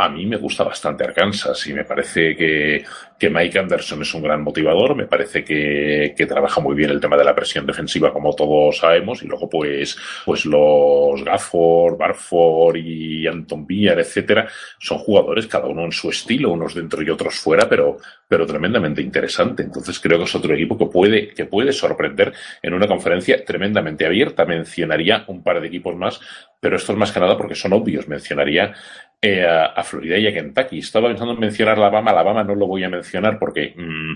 a 0.00 0.08
mí 0.08 0.26
me 0.26 0.36
gusta 0.36 0.62
bastante 0.62 1.02
Arkansas 1.02 1.66
y 1.66 1.74
me 1.74 1.84
parece 1.84 2.36
que, 2.36 2.84
que 3.18 3.30
Mike 3.30 3.58
Anderson 3.58 4.02
es 4.02 4.14
un 4.14 4.22
gran 4.22 4.42
motivador, 4.42 4.94
me 4.94 5.06
parece 5.06 5.42
que, 5.42 6.14
que, 6.16 6.26
trabaja 6.26 6.60
muy 6.60 6.76
bien 6.76 6.90
el 6.90 7.00
tema 7.00 7.16
de 7.16 7.24
la 7.24 7.34
presión 7.34 7.66
defensiva 7.66 8.12
como 8.12 8.32
todos 8.32 8.78
sabemos 8.78 9.24
y 9.24 9.26
luego 9.26 9.50
pues, 9.50 9.98
pues 10.24 10.46
los 10.46 11.24
Gafford, 11.24 11.96
Barford 11.96 12.76
y 12.76 13.26
Anton 13.26 13.66
Villar, 13.66 13.98
etcétera, 13.98 14.48
son 14.78 14.98
jugadores 14.98 15.48
cada 15.48 15.66
uno 15.66 15.84
en 15.84 15.92
su 15.92 16.10
estilo, 16.10 16.52
unos 16.52 16.74
dentro 16.74 17.02
y 17.02 17.10
otros 17.10 17.34
fuera, 17.34 17.68
pero, 17.68 17.98
pero 18.28 18.46
tremendamente 18.46 19.02
interesante. 19.02 19.64
Entonces 19.64 19.98
creo 19.98 20.18
que 20.18 20.24
es 20.24 20.34
otro 20.34 20.54
equipo 20.54 20.78
que 20.78 20.86
puede, 20.86 21.34
que 21.34 21.46
puede 21.46 21.72
sorprender 21.72 22.32
en 22.62 22.74
una 22.74 22.86
conferencia 22.86 23.44
tremendamente 23.44 24.06
abierta. 24.06 24.44
Mencionaría 24.44 25.24
un 25.26 25.42
par 25.42 25.60
de 25.60 25.66
equipos 25.66 25.96
más, 25.96 26.20
pero 26.60 26.76
esto 26.76 26.92
es 26.92 26.98
más 26.98 27.12
que 27.12 27.20
nada 27.20 27.36
porque 27.36 27.54
son 27.54 27.72
obvios. 27.72 28.08
Mencionaría 28.08 28.74
eh, 29.20 29.46
a, 29.46 29.82
Florida 29.82 30.16
y 30.18 30.26
a 30.26 30.32
Kentucky. 30.32 30.78
Estaba 30.78 31.08
pensando 31.08 31.34
en 31.34 31.40
mencionar 31.40 31.76
Alabama. 31.76 32.10
Alabama 32.10 32.44
no 32.44 32.54
lo 32.54 32.66
voy 32.66 32.84
a 32.84 32.88
mencionar 32.88 33.38
porque 33.38 33.74
mmm, 33.76 34.14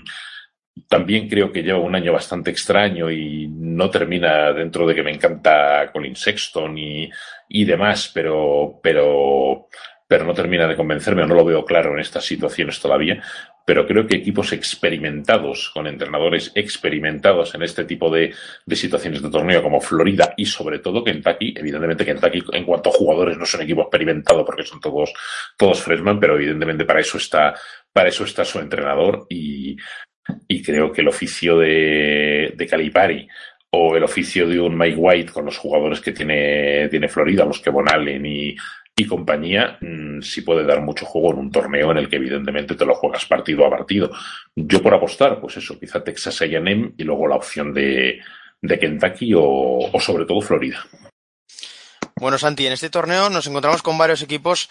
también 0.87 1.29
creo 1.29 1.51
que 1.51 1.61
lleva 1.63 1.79
un 1.79 1.95
año 1.95 2.13
bastante 2.13 2.51
extraño 2.51 3.11
y 3.11 3.47
no 3.47 3.89
termina 3.89 4.51
dentro 4.53 4.87
de 4.87 4.95
que 4.95 5.03
me 5.03 5.11
encanta 5.11 5.91
Colin 5.91 6.15
Sexton 6.15 6.77
y, 6.77 7.09
y 7.49 7.65
demás, 7.65 8.11
pero, 8.13 8.79
pero, 8.81 9.67
pero 10.13 10.25
no 10.25 10.33
termina 10.35 10.67
de 10.67 10.75
convencerme 10.75 11.23
o 11.23 11.25
no 11.25 11.33
lo 11.33 11.43
veo 11.43 11.65
claro 11.65 11.93
en 11.93 11.99
estas 11.99 12.23
situaciones 12.23 12.79
todavía 12.79 13.19
pero 13.65 13.87
creo 13.87 14.05
que 14.05 14.17
equipos 14.17 14.53
experimentados, 14.53 15.71
con 15.73 15.87
entrenadores 15.87 16.51
experimentados 16.53 17.55
en 17.55 17.63
este 17.63 17.85
tipo 17.85 18.11
de, 18.11 18.31
situaciones 18.67 19.23
de 19.23 19.31
torneo 19.31 19.63
como 19.63 19.81
Florida 19.81 20.35
y 20.37 20.45
sobre 20.45 20.77
todo 20.77 21.03
Kentucky, 21.03 21.55
evidentemente 21.57 22.05
Kentucky 22.05 22.43
en 22.51 22.63
cuanto 22.63 22.91
a 22.91 22.93
jugadores 22.93 23.39
no 23.39 23.45
es 23.45 23.53
un 23.55 23.61
equipo 23.61 23.81
experimentado 23.81 24.45
porque 24.45 24.61
son 24.61 24.79
todos, 24.79 25.11
todos 25.57 25.81
freshman, 25.81 26.19
pero 26.19 26.35
evidentemente 26.35 26.85
para 26.85 26.99
eso 26.99 27.17
está, 27.17 27.55
para 27.91 28.09
eso 28.09 28.23
está 28.23 28.45
su 28.45 28.59
entrenador 28.59 29.25
y, 29.29 29.75
y 30.47 30.61
creo 30.61 30.91
que 30.91 31.01
el 31.01 31.07
oficio 31.07 31.57
de, 31.57 32.53
de 32.55 32.67
Calipari 32.67 33.27
o 33.71 33.95
el 33.95 34.03
oficio 34.03 34.47
de 34.47 34.59
un 34.59 34.77
Mike 34.77 34.97
White 34.97 35.31
con 35.31 35.45
los 35.45 35.57
jugadores 35.57 35.99
que 35.99 36.11
tiene, 36.11 36.87
tiene 36.89 37.07
Florida, 37.07 37.43
los 37.43 37.59
que 37.59 37.71
Von 37.71 37.89
Allen 37.91 38.23
y, 38.23 38.55
y 38.95 39.07
compañía 39.07 39.77
mmm, 39.81 40.21
sí 40.21 40.41
puede 40.41 40.65
dar 40.65 40.81
mucho 40.81 41.05
juego 41.05 41.31
en 41.31 41.39
un 41.39 41.51
torneo 41.51 41.91
en 41.91 41.97
el 41.97 42.09
que 42.09 42.17
evidentemente 42.17 42.75
te 42.75 42.85
lo 42.85 42.95
juegas 42.95 43.25
partido 43.25 43.65
a 43.65 43.69
partido. 43.69 44.11
Yo 44.55 44.81
por 44.81 44.93
apostar, 44.93 45.39
pues 45.39 45.57
eso, 45.57 45.79
quizá 45.79 46.03
Texas 46.03 46.41
A&M 46.41 46.93
y 46.97 47.03
luego 47.03 47.27
la 47.27 47.35
opción 47.35 47.73
de, 47.73 48.19
Kentucky 48.61 49.33
o, 49.33 49.89
o 49.91 49.99
sobre 49.99 50.25
todo 50.25 50.41
Florida. 50.41 50.85
Bueno, 52.15 52.37
Santi, 52.37 52.65
en 52.65 52.73
este 52.73 52.89
torneo 52.89 53.29
nos 53.29 53.47
encontramos 53.47 53.81
con 53.81 53.97
varios 53.97 54.21
equipos 54.21 54.69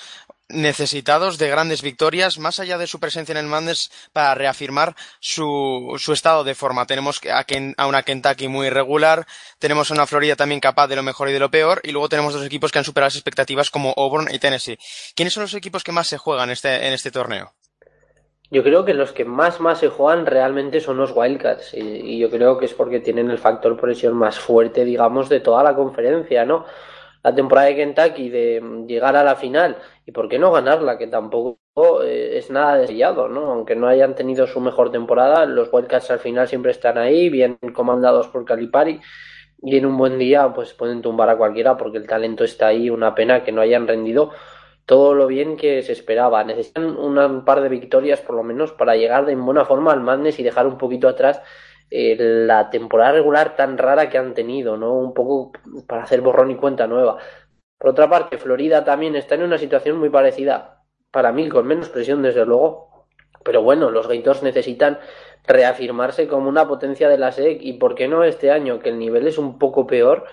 necesitados 0.53 1.39
de 1.39 1.49
grandes 1.49 1.83
victorias, 1.83 2.39
más 2.39 2.61
allá 2.61 2.79
de 2.79 2.87
su 2.87 3.01
presencia 3.01 3.33
en 3.33 3.39
el 3.39 3.47
Madness, 3.47 3.91
para 4.13 4.35
reafirmar 4.35 4.95
su, 5.21 5.97
su 5.99 6.13
estado 6.13 6.45
de 6.45 6.55
forma. 6.55 6.87
Tenemos 6.87 7.21
a, 7.33 7.45
Ken, 7.45 7.75
a, 7.77 7.87
una 7.87 8.03
Kentucky 8.03 8.49
muy 8.49 8.69
irregular, 8.69 9.27
tenemos 9.59 9.91
a 9.91 9.95
una 9.95 10.07
Florida 10.07 10.37
también 10.37 10.61
capaz 10.61 10.89
de 10.89 10.97
lo 10.97 11.03
mejor 11.03 11.29
y 11.29 11.33
de 11.33 11.41
lo 11.41 11.51
peor, 11.51 11.81
y 11.85 11.93
luego 11.93 12.09
tenemos 12.09 12.35
dos 12.35 12.45
equipos 12.45 12.73
que 12.73 12.79
han 12.79 12.85
superado 12.85 13.07
las 13.07 13.17
expectativas 13.17 13.71
como 13.71 13.95
Auburn 13.97 14.29
y 14.33 14.39
Tennessee. 14.39 14.79
¿Quiénes 15.15 15.33
son 15.33 15.43
los 15.43 15.55
equipos 15.55 15.85
que 15.85 15.93
más 15.93 16.09
se 16.09 16.19
juegan 16.19 16.51
este, 16.51 16.87
en 16.87 16.93
este 16.93 17.11
torneo? 17.11 17.53
Yo 18.51 18.63
creo 18.63 18.85
que 18.85 18.93
los 18.93 19.13
que 19.13 19.25
más 19.25 19.61
más 19.61 19.79
se 19.79 19.89
juegan 19.89 20.27
realmente 20.27 20.81
son 20.81 20.99
los 20.99 21.13
Wildcats 21.15 21.73
y, 21.73 21.79
y 21.81 22.19
yo 22.19 22.29
creo 22.29 22.59
que 22.59 22.67
es 22.67 22.75
porque 22.75 23.01
tienen 23.01 23.31
el 23.31 23.39
factor 23.39 23.81
presión 23.81 24.15
más 24.15 24.39
fuerte, 24.39 24.85
digamos, 24.85 25.31
de 25.31 25.41
toda 25.41 25.63
la 25.63 25.75
conferencia, 25.75 26.45
¿no? 26.45 26.67
La 27.23 27.35
temporada 27.35 27.69
de 27.69 27.77
Kentucky 27.77 28.29
de 28.31 28.85
llegar 28.87 29.17
a 29.17 29.25
la 29.25 29.37
final 29.37 29.77
y 30.05 30.13
por 30.13 30.29
qué 30.29 30.39
no 30.39 30.51
ganarla, 30.51 30.99
que 30.99 31.07
tampoco 31.07 32.03
es 32.03 32.51
nada 32.51 32.77
desviado, 32.79 33.29
¿no? 33.29 33.53
Aunque 33.53 33.77
no 33.77 33.87
hayan 33.87 34.15
tenido 34.15 34.47
su 34.47 34.61
mejor 34.61 34.91
temporada, 34.91 35.47
los 35.47 35.73
Wildcats 35.73 36.11
al 36.11 36.19
final 36.19 36.49
siempre 36.49 36.73
están 36.73 36.99
ahí, 36.99 37.31
bien 37.31 37.59
comandados 37.73 38.29
por 38.29 38.45
Calipari 38.45 39.01
y 39.63 39.77
en 39.77 39.87
un 39.87 39.97
buen 39.97 40.19
día 40.19 40.53
pues 40.53 40.75
pueden 40.75 41.03
tumbar 41.03 41.31
a 41.31 41.37
cualquiera 41.37 41.77
porque 41.77 41.99
el 41.99 42.07
talento 42.07 42.43
está 42.45 42.67
ahí, 42.67 42.91
una 42.91 43.15
pena 43.15 43.45
que 43.45 43.53
no 43.53 43.61
hayan 43.61 43.87
rendido 43.87 44.33
todo 44.85 45.15
lo 45.15 45.29
bien 45.29 45.57
que 45.57 45.83
se 45.83 45.93
esperaba. 45.93 46.43
Necesitan 46.43 46.97
un 46.97 47.45
par 47.45 47.61
de 47.61 47.69
victorias 47.69 48.21
por 48.21 48.35
lo 48.35 48.43
menos 48.43 48.73
para 48.73 48.97
llegar 48.97 49.25
de 49.25 49.37
buena 49.37 49.65
forma 49.65 49.93
al 49.93 50.01
Madness 50.01 50.41
y 50.41 50.43
dejar 50.43 50.67
un 50.67 50.77
poquito 50.77 51.09
atrás 51.09 51.41
eh, 51.95 52.17
la 52.19 52.71
temporada 52.71 53.13
regular 53.13 53.55
tan 53.55 53.77
rara 53.77 54.09
que 54.09 54.17
han 54.17 54.33
tenido, 54.33 54.79
¿no? 54.79 54.95
Un 54.95 55.13
poco 55.13 55.53
para 55.87 56.05
hacer 56.05 56.23
borrón 56.23 56.51
y 56.51 56.57
cuenta 56.57 56.87
nueva. 56.87 57.19
Por 57.79 57.91
otra 57.91 58.09
parte, 58.09 58.39
Florida 58.39 58.85
también 58.85 59.15
está 59.15 59.35
en 59.35 59.43
una 59.43 59.59
situación 59.59 59.99
muy 59.99 60.09
parecida, 60.09 60.85
para 61.11 61.33
mí, 61.33 61.49
con 61.51 61.67
menos 61.67 61.91
presión, 61.91 62.23
desde 62.23 62.47
luego. 62.47 63.07
Pero 63.45 63.63
bueno, 63.63 63.91
los 63.91 64.09
Gators 64.09 64.43
necesitan 64.43 64.99
reafirmarse 65.47 66.29
como 66.29 66.49
una 66.49 66.67
potencia 66.67 67.09
de 67.11 67.19
la 67.19 67.33
SEC 67.33 67.59
y 67.61 67.75
por 67.75 67.95
qué 67.95 68.09
no 68.09 68.25
este 68.25 68.51
año, 68.51 68.79
que 68.79 68.89
el 68.89 68.99
nivel 68.99 69.27
es 69.27 69.37
un 69.37 69.59
poco 69.59 69.87
peor, 69.87 70.25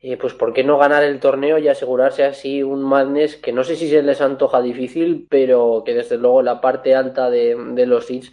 eh, 0.00 0.16
pues 0.16 0.34
por 0.34 0.52
qué 0.52 0.64
no 0.64 0.78
ganar 0.78 1.04
el 1.04 1.20
torneo 1.20 1.58
y 1.58 1.68
asegurarse 1.68 2.24
así 2.24 2.62
un 2.62 2.82
Madness 2.82 3.36
que 3.36 3.52
no 3.52 3.64
sé 3.64 3.76
si 3.76 3.88
se 3.88 4.02
les 4.02 4.20
antoja 4.20 4.60
difícil, 4.60 5.26
pero 5.30 5.82
que 5.86 5.94
desde 5.94 6.18
luego 6.18 6.42
la 6.42 6.60
parte 6.60 6.94
alta 6.94 7.30
de, 7.30 7.56
los 7.86 8.06
seeds 8.06 8.32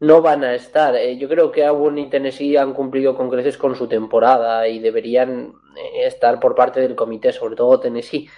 no 0.00 0.22
van 0.22 0.44
a 0.44 0.54
estar. 0.54 0.94
Eh, 0.96 1.16
yo 1.16 1.28
creo 1.28 1.50
que 1.50 1.64
Auburn 1.64 1.98
y 1.98 2.10
Tennessee 2.10 2.56
han 2.56 2.74
cumplido 2.74 3.16
con 3.16 3.30
creces 3.30 3.56
con 3.56 3.74
su 3.76 3.88
temporada 3.88 4.66
y 4.68 4.78
deberían 4.78 5.54
eh, 5.76 6.06
estar 6.06 6.40
por 6.40 6.54
parte 6.54 6.80
del 6.80 6.94
comité, 6.94 7.32
sobre 7.32 7.56
todo 7.56 7.80
Tennessee. 7.80 8.28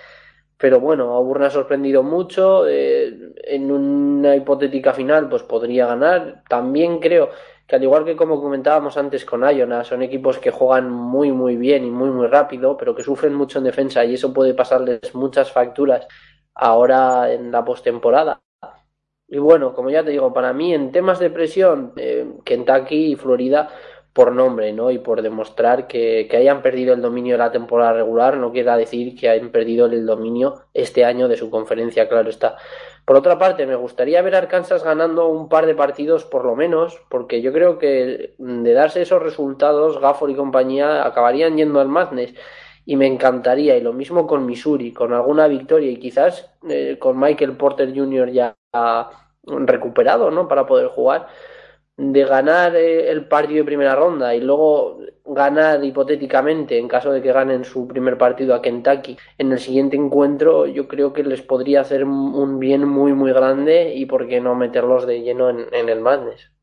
Pero 0.59 0.81
bueno, 0.81 1.13
Auburn 1.13 1.45
ha 1.45 1.51
sorprendido 1.51 2.03
mucho. 2.03 2.67
Eh, 2.67 3.35
en 3.45 3.71
una 3.71 4.37
hipotética 4.37 4.93
final, 4.95 5.29
pues 5.29 5.43
podría 5.43 5.87
ganar. 5.87 6.43
También 6.49 6.99
creo 6.99 7.31
que, 7.67 7.77
al 7.77 7.83
igual 7.83 8.05
que 8.05 8.17
como 8.17 8.41
comentábamos 8.41 8.97
antes 8.97 9.25
con 9.25 9.43
Iona, 9.43 9.85
son 9.85 10.03
equipos 10.03 10.39
que 10.39 10.51
juegan 10.51 10.91
muy, 10.91 11.33
muy 11.33 11.57
bien 11.57 11.85
y 11.85 11.91
muy, 11.91 12.11
muy 12.11 12.27
rápido, 12.29 12.77
pero 12.77 12.95
que 12.95 13.03
sufren 13.03 13.35
mucho 13.35 13.59
en 13.59 13.65
defensa 13.65 14.05
y 14.05 14.15
eso 14.15 14.33
puede 14.33 14.55
pasarles 14.55 15.15
muchas 15.15 15.53
facturas 15.53 16.07
ahora 16.55 17.33
en 17.33 17.53
la 17.53 17.65
postemporada. 17.65 18.41
Y 19.29 19.39
bueno, 19.39 19.75
como 19.75 19.91
ya 19.91 20.05
te 20.05 20.11
digo, 20.11 20.33
para 20.33 20.53
mí 20.53 20.73
en 20.73 20.93
temas 20.93 21.19
de 21.19 21.31
presión, 21.31 21.93
eh, 21.97 22.27
Kentucky 22.45 23.13
y 23.13 23.17
Florida 23.17 23.69
por 24.13 24.33
nombre, 24.33 24.73
¿no? 24.73 24.91
Y 24.91 24.99
por 24.99 25.21
demostrar 25.21 25.87
que, 25.87 26.27
que, 26.31 26.39
hayan 26.39 26.63
perdido 26.63 26.95
el 26.95 27.03
dominio 27.03 27.35
de 27.35 27.39
la 27.39 27.53
temporada 27.53 27.93
regular, 27.93 28.39
no 28.39 28.51
quiera 28.51 28.77
decir 28.77 29.15
que 29.15 29.29
hayan 29.29 29.51
perdido 29.51 29.87
el 29.87 30.07
dominio 30.07 30.63
este 30.73 31.05
año 31.05 31.29
de 31.29 31.37
su 31.37 31.51
conferencia, 31.51 32.09
claro 32.09 32.31
está. 32.31 32.57
Por 33.05 33.17
otra 33.17 33.39
parte, 33.39 33.67
me 33.67 33.77
gustaría 33.77 34.23
ver 34.23 34.35
a 34.35 34.39
Arkansas 34.39 34.83
ganando 34.83 35.29
un 35.29 35.49
par 35.49 35.67
de 35.67 35.75
partidos 35.75 36.25
por 36.25 36.45
lo 36.45 36.57
menos, 36.57 36.99
porque 37.09 37.43
yo 37.43 37.53
creo 37.53 37.79
que 37.79 38.35
de 38.39 38.73
darse 38.73 39.03
esos 39.03 39.23
resultados, 39.23 40.01
Gafford 40.01 40.31
y 40.31 40.35
compañía 40.35 41.07
acabarían 41.07 41.57
yendo 41.57 41.81
al 41.81 41.89
Madness 41.89 42.35
y 42.85 42.97
me 42.97 43.07
encantaría, 43.07 43.77
y 43.77 43.81
lo 43.81 43.93
mismo 43.93 44.27
con 44.27 44.47
Missouri, 44.47 44.93
con 44.93 45.13
alguna 45.13 45.47
victoria 45.47 45.91
y 45.91 45.99
quizás 45.99 46.51
eh, 46.69 46.97
con 46.99 47.19
Michael 47.19 47.57
Porter 47.57 47.93
Jr. 47.95 48.31
ya 48.31 48.57
recuperado, 49.47 50.31
¿no? 50.31 50.49
Para 50.49 50.67
poder 50.67 50.89
jugar, 50.89 51.29
de 51.97 52.25
ganar 52.25 52.77
eh, 52.77 53.11
el 53.11 53.27
partido 53.27 53.59
de 53.59 53.65
primera 53.65 53.95
ronda 53.95 54.35
y 54.35 54.41
luego 54.41 54.99
ganar 55.25 55.83
hipotéticamente, 55.85 56.79
en 56.79 56.89
caso 56.89 57.13
de 57.13 57.23
que 57.23 57.33
ganen 57.33 57.65
su 57.65 57.87
primer 57.89 58.19
partido 58.19 58.55
a 58.55 58.63
Kentucky, 58.63 59.17
en 59.39 59.53
el 59.53 59.59
siguiente 59.59 59.97
encuentro, 59.97 60.67
yo 60.67 60.89
creo 60.89 61.13
que 61.13 61.25
les 61.25 61.43
podría 61.43 61.81
hacer 61.81 62.05
un 62.05 62.59
bien 62.59 62.87
muy, 62.87 63.13
muy 63.15 63.33
grande 63.33 63.95
y 63.95 64.07
por 64.07 64.29
qué 64.29 64.41
no 64.41 64.55
meterlos 64.55 65.07
de 65.07 65.23
lleno 65.23 65.51
en, 65.51 65.67
en 65.73 65.89
el 65.89 66.01
Madness. 66.01 66.56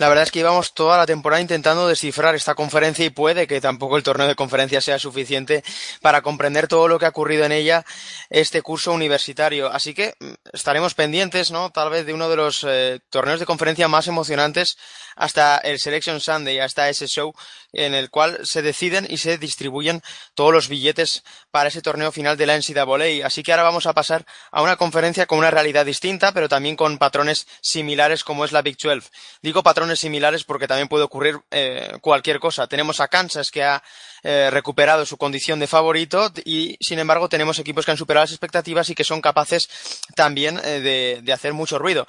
La 0.00 0.08
verdad 0.08 0.24
es 0.24 0.30
que 0.30 0.38
íbamos 0.38 0.72
toda 0.72 0.96
la 0.96 1.04
temporada 1.04 1.42
intentando 1.42 1.86
descifrar 1.86 2.34
esta 2.34 2.54
conferencia 2.54 3.04
y 3.04 3.10
puede 3.10 3.46
que 3.46 3.60
tampoco 3.60 3.98
el 3.98 4.02
torneo 4.02 4.26
de 4.26 4.34
conferencia 4.34 4.80
sea 4.80 4.98
suficiente 4.98 5.62
para 6.00 6.22
comprender 6.22 6.68
todo 6.68 6.88
lo 6.88 6.98
que 6.98 7.04
ha 7.04 7.10
ocurrido 7.10 7.44
en 7.44 7.52
ella 7.52 7.84
este 8.30 8.62
curso 8.62 8.94
universitario. 8.94 9.70
Así 9.70 9.92
que 9.92 10.14
mm, 10.18 10.32
estaremos 10.54 10.94
pendientes, 10.94 11.50
¿no? 11.50 11.68
Tal 11.68 11.90
vez 11.90 12.06
de 12.06 12.14
uno 12.14 12.30
de 12.30 12.36
los 12.36 12.64
eh, 12.66 13.00
torneos 13.10 13.40
de 13.40 13.44
conferencia 13.44 13.88
más 13.88 14.08
emocionantes 14.08 14.78
hasta 15.20 15.58
el 15.58 15.78
Selection 15.78 16.18
Sunday, 16.18 16.58
hasta 16.60 16.88
ese 16.88 17.06
show 17.06 17.34
en 17.72 17.94
el 17.94 18.08
cual 18.08 18.40
se 18.42 18.62
deciden 18.62 19.06
y 19.08 19.18
se 19.18 19.36
distribuyen 19.36 20.02
todos 20.34 20.52
los 20.52 20.68
billetes 20.68 21.22
para 21.50 21.68
ese 21.68 21.82
torneo 21.82 22.10
final 22.10 22.38
de 22.38 22.46
la 22.46 22.56
NCAA. 22.58 23.26
Así 23.26 23.42
que 23.42 23.52
ahora 23.52 23.64
vamos 23.64 23.84
a 23.84 23.92
pasar 23.92 24.24
a 24.50 24.62
una 24.62 24.76
conferencia 24.76 25.26
con 25.26 25.38
una 25.38 25.50
realidad 25.50 25.84
distinta, 25.84 26.32
pero 26.32 26.48
también 26.48 26.74
con 26.74 26.96
patrones 26.96 27.46
similares 27.60 28.24
como 28.24 28.46
es 28.46 28.52
la 28.52 28.62
Big 28.62 28.78
12. 28.78 29.10
Digo 29.42 29.62
patrones 29.62 30.00
similares 30.00 30.44
porque 30.44 30.66
también 30.66 30.88
puede 30.88 31.04
ocurrir 31.04 31.38
eh, 31.50 31.98
cualquier 32.00 32.40
cosa. 32.40 32.66
Tenemos 32.66 32.98
a 33.00 33.08
Kansas 33.08 33.50
que 33.50 33.62
ha 33.62 33.82
eh, 34.22 34.48
recuperado 34.50 35.04
su 35.04 35.18
condición 35.18 35.60
de 35.60 35.66
favorito 35.66 36.32
y 36.46 36.78
sin 36.80 36.98
embargo 36.98 37.28
tenemos 37.28 37.58
equipos 37.58 37.84
que 37.84 37.90
han 37.90 37.98
superado 37.98 38.24
las 38.24 38.32
expectativas 38.32 38.88
y 38.88 38.94
que 38.94 39.04
son 39.04 39.20
capaces 39.20 39.68
también 40.16 40.58
eh, 40.64 41.20
de 41.22 41.32
hacer 41.32 41.52
mucho 41.52 41.78
ruido. 41.78 42.06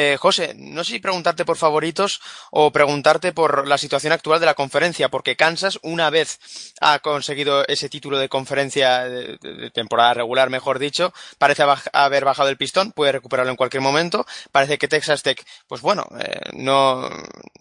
Eh, 0.00 0.16
José, 0.16 0.54
no 0.56 0.84
sé 0.84 0.92
si 0.92 0.98
preguntarte 1.00 1.44
por 1.44 1.56
favoritos 1.56 2.20
o 2.52 2.70
preguntarte 2.70 3.32
por 3.32 3.66
la 3.66 3.78
situación 3.78 4.12
actual 4.12 4.38
de 4.38 4.46
la 4.46 4.54
conferencia, 4.54 5.08
porque 5.08 5.34
Kansas 5.34 5.80
una 5.82 6.08
vez 6.08 6.38
ha 6.80 7.00
conseguido 7.00 7.66
ese 7.66 7.88
título 7.88 8.16
de 8.16 8.28
conferencia 8.28 9.08
de, 9.08 9.72
temporada 9.72 10.14
regular, 10.14 10.50
mejor 10.50 10.78
dicho, 10.78 11.12
parece 11.38 11.64
haber 11.92 12.24
bajado 12.24 12.48
el 12.48 12.56
pistón, 12.56 12.92
puede 12.92 13.10
recuperarlo 13.10 13.50
en 13.50 13.56
cualquier 13.56 13.82
momento. 13.82 14.24
Parece 14.52 14.78
que 14.78 14.86
Texas 14.86 15.24
Tech, 15.24 15.44
pues 15.66 15.80
bueno, 15.80 16.06
eh, 16.20 16.50
no, 16.52 17.10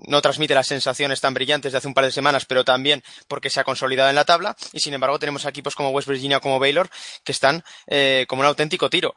no 0.06 0.22
transmite 0.22 0.54
las 0.54 0.68
sensaciones 0.68 1.20
tan 1.20 1.34
brillantes 1.34 1.72
de 1.72 1.80
hace 1.80 1.88
un 1.88 1.96
par 1.96 2.06
de 2.06 2.12
semanas, 2.12 2.46
pero 2.46 2.64
también 2.64 3.02
porque 3.28 3.50
se 3.50 3.62
ha 3.62 3.64
consolidado 3.64 4.12
en 4.12 4.16
la 4.16 4.26
tabla. 4.26 4.56
Y 4.74 4.80
sin 4.82 4.94
embargo 4.94 5.18
tenemos 5.18 5.44
equipos 5.46 5.74
como 5.74 5.90
West 5.90 6.08
Virginia, 6.08 6.40
como 6.40 6.60
Baylor, 6.60 6.88
que 7.24 7.32
están 7.32 7.64
eh, 7.88 8.26
como 8.28 8.42
un 8.42 8.46
auténtico 8.46 8.92
tiro. 8.92 9.16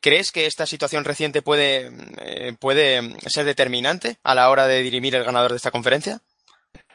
¿Crees 0.00 0.30
que 0.30 0.46
esta 0.46 0.66
situación 0.66 1.04
reciente 1.04 1.40
puede 1.40 1.90
eh, 2.18 2.35
puede 2.58 3.16
ser 3.28 3.44
determinante 3.44 4.18
a 4.22 4.34
la 4.34 4.50
hora 4.50 4.66
de 4.66 4.82
dirimir 4.82 5.14
el 5.14 5.24
ganador 5.24 5.52
de 5.52 5.56
esta 5.56 5.70
conferencia? 5.70 6.20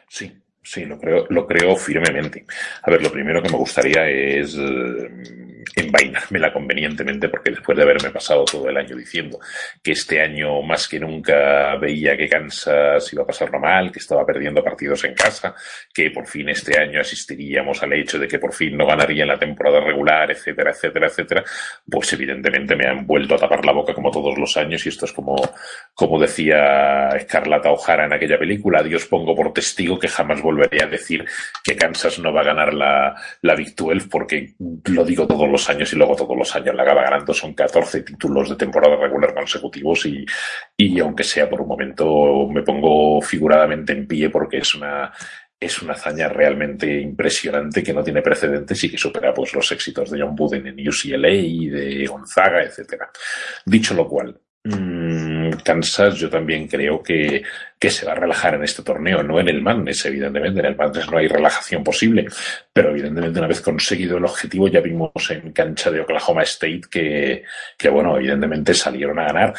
Sí, 0.10 0.34
sí, 0.62 0.86
lo 0.86 0.98
creo, 0.98 1.26
lo 1.30 1.48
creo 1.48 1.76
firmemente. 1.76 2.46
A 2.84 2.92
ver, 2.92 3.02
lo 3.02 3.12
primero 3.12 3.42
que 3.42 3.50
me 3.50 3.58
gustaría 3.58 4.08
es 4.10 4.58
eh, 4.58 5.52
envainármela 5.76 6.52
convenientemente 6.52 7.30
porque 7.30 7.52
después 7.52 7.78
de 7.78 7.84
haberme 7.84 8.10
pasado 8.10 8.46
todo 8.46 8.70
el 8.70 8.78
año 8.78 8.96
diciendo 8.96 9.40
que 9.82 9.92
este 9.92 10.22
año 10.22 10.62
más 10.62 10.88
que 10.88 11.00
nunca 11.00 11.76
veía 11.78 12.18
que 12.18 12.28
Kansas 12.28 13.12
iba 13.14 13.24
a 13.24 13.28
pasarlo 13.28 13.60
mal, 13.60 13.92
que 13.92 14.00
estaba 14.00 14.26
perdiendo 14.26 14.64
partidos 14.64 15.04
en 15.06 15.14
casa, 15.14 15.56
que 15.94 16.12
por 16.12 16.28
fin 16.28 16.50
este 16.50 16.80
año 16.80 17.02
asistiríamos 17.02 17.82
al 17.84 17.94
hecho 17.94 18.20
de 18.20 18.28
que 18.28 18.40
por 18.40 18.54
fin 18.54 18.78
no 18.78 18.86
ganaría 18.86 19.24
en 19.24 19.30
la 19.30 19.40
temporada 19.40 19.80
regular, 19.80 20.32
etcétera, 20.32 20.72
etcétera, 20.72 21.08
etcétera, 21.08 21.44
pues 21.90 22.12
evidentemente 22.14 22.76
me 22.76 22.88
han 22.88 23.06
vuelto 23.06 23.36
a 23.36 23.38
tapar 23.38 23.66
la 23.66 23.74
boca 23.74 23.94
como 23.94 24.12
todos 24.12 24.38
los 24.38 24.56
años 24.58 24.86
y 24.86 24.90
esto 24.90 25.06
es 25.06 25.14
como, 25.14 25.36
como 25.94 26.20
decía 26.20 27.10
Escarlata 27.10 27.72
O'Hara 27.72 28.06
en 28.06 28.14
aquella 28.14 28.38
película, 28.38 28.84
Dios 28.84 29.06
pongo 29.06 29.36
por 29.36 29.54
testigo 29.54 30.00
que 30.00 30.08
jamás 30.08 30.42
volveré 30.52 30.84
a 30.84 30.88
decir 30.88 31.26
que 31.64 31.76
Kansas 31.76 32.20
no 32.20 32.34
va 32.34 32.42
a 32.42 32.46
ganar 32.46 32.74
la, 32.74 33.16
la 33.42 33.56
Big 33.56 33.76
12 33.76 34.08
porque 34.10 34.54
lo 34.86 35.06
digo 35.06 35.26
todos 35.26 35.50
los 35.50 35.70
años 35.70 35.92
y 35.94 35.96
luego 35.96 36.16
todos 36.16 36.38
los 36.38 36.56
años 36.56 36.76
la 36.76 36.84
acaba 36.84 37.04
ganando. 37.04 37.34
Son 37.34 37.54
14 37.54 38.04
títulos 38.04 38.50
de 38.50 38.56
temporada 38.56 38.96
regular 38.96 39.34
consecutivos 39.34 40.06
y, 40.06 40.26
y 40.78 41.00
aunque 41.00 41.24
sea 41.24 41.50
por 41.50 41.62
un 41.62 41.68
momento 41.68 42.48
me 42.48 42.64
pongo 42.64 43.22
figuradamente 43.22 43.94
en 43.94 44.08
pie 44.08 44.30
porque 44.30 44.58
es 44.58 44.76
una, 44.76 45.12
es 45.62 45.82
una 45.82 45.94
hazaña 45.94 46.28
realmente 46.28 47.00
impresionante 47.00 47.84
que 47.84 47.94
no 47.94 48.04
tiene 48.04 48.24
precedentes 48.24 48.84
y 48.84 48.90
que 48.90 48.98
supera 48.98 49.32
pues, 49.32 49.54
los 49.54 49.72
éxitos 49.72 50.10
de 50.10 50.20
John 50.20 50.36
Buden 50.36 50.66
en 50.66 50.88
UCLA 50.88 51.30
y 51.30 51.70
de 51.70 52.06
Gonzaga, 52.08 52.64
etcétera. 52.64 53.12
Dicho 53.64 53.94
lo 53.94 54.08
cual, 54.08 54.40
mmm, 54.64 55.31
Kansas 55.58 56.16
yo 56.16 56.30
también 56.30 56.68
creo 56.68 57.02
que, 57.02 57.44
que 57.80 57.90
se 57.90 58.06
va 58.06 58.14
a 58.14 58.16
relajar 58.16 58.56
en 58.56 58.64
este 58.64 58.84
torneo, 58.84 59.24
no 59.24 59.40
en 59.40 59.48
el 59.50 59.62
Madness, 59.62 60.06
evidentemente, 60.06 60.60
en 60.60 60.66
el 60.66 60.76
Madness 60.76 61.10
no 61.10 61.18
hay 61.18 61.28
relajación 61.28 61.84
posible, 61.84 62.28
pero 62.72 62.92
evidentemente 62.92 63.40
una 63.40 63.48
vez 63.48 63.62
conseguido 63.62 64.18
el 64.18 64.26
objetivo 64.26 64.68
ya 64.68 64.82
vimos 64.82 65.12
en 65.30 65.52
cancha 65.52 65.92
de 65.92 66.02
Oklahoma 66.02 66.44
State 66.44 66.82
que, 66.90 67.44
que 67.78 67.90
bueno, 67.90 68.18
evidentemente 68.18 68.74
salieron 68.74 69.20
a 69.20 69.26
ganar 69.26 69.54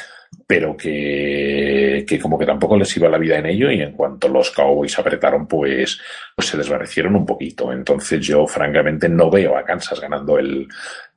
pero 0.46 0.76
que, 0.76 2.04
que, 2.06 2.18
como 2.18 2.38
que 2.38 2.46
tampoco 2.46 2.76
les 2.76 2.94
iba 2.96 3.08
la 3.08 3.18
vida 3.18 3.38
en 3.38 3.46
ello 3.46 3.70
y 3.70 3.80
en 3.80 3.92
cuanto 3.92 4.28
los 4.28 4.50
Cowboys 4.50 4.98
apretaron, 4.98 5.46
pues, 5.46 5.98
pues 6.34 6.48
se 6.48 6.58
desvanecieron 6.58 7.16
un 7.16 7.24
poquito. 7.24 7.72
Entonces 7.72 8.20
yo 8.20 8.46
francamente 8.46 9.08
no 9.08 9.30
veo 9.30 9.56
a 9.56 9.64
Kansas 9.64 10.00
ganando 10.00 10.38
el, 10.38 10.68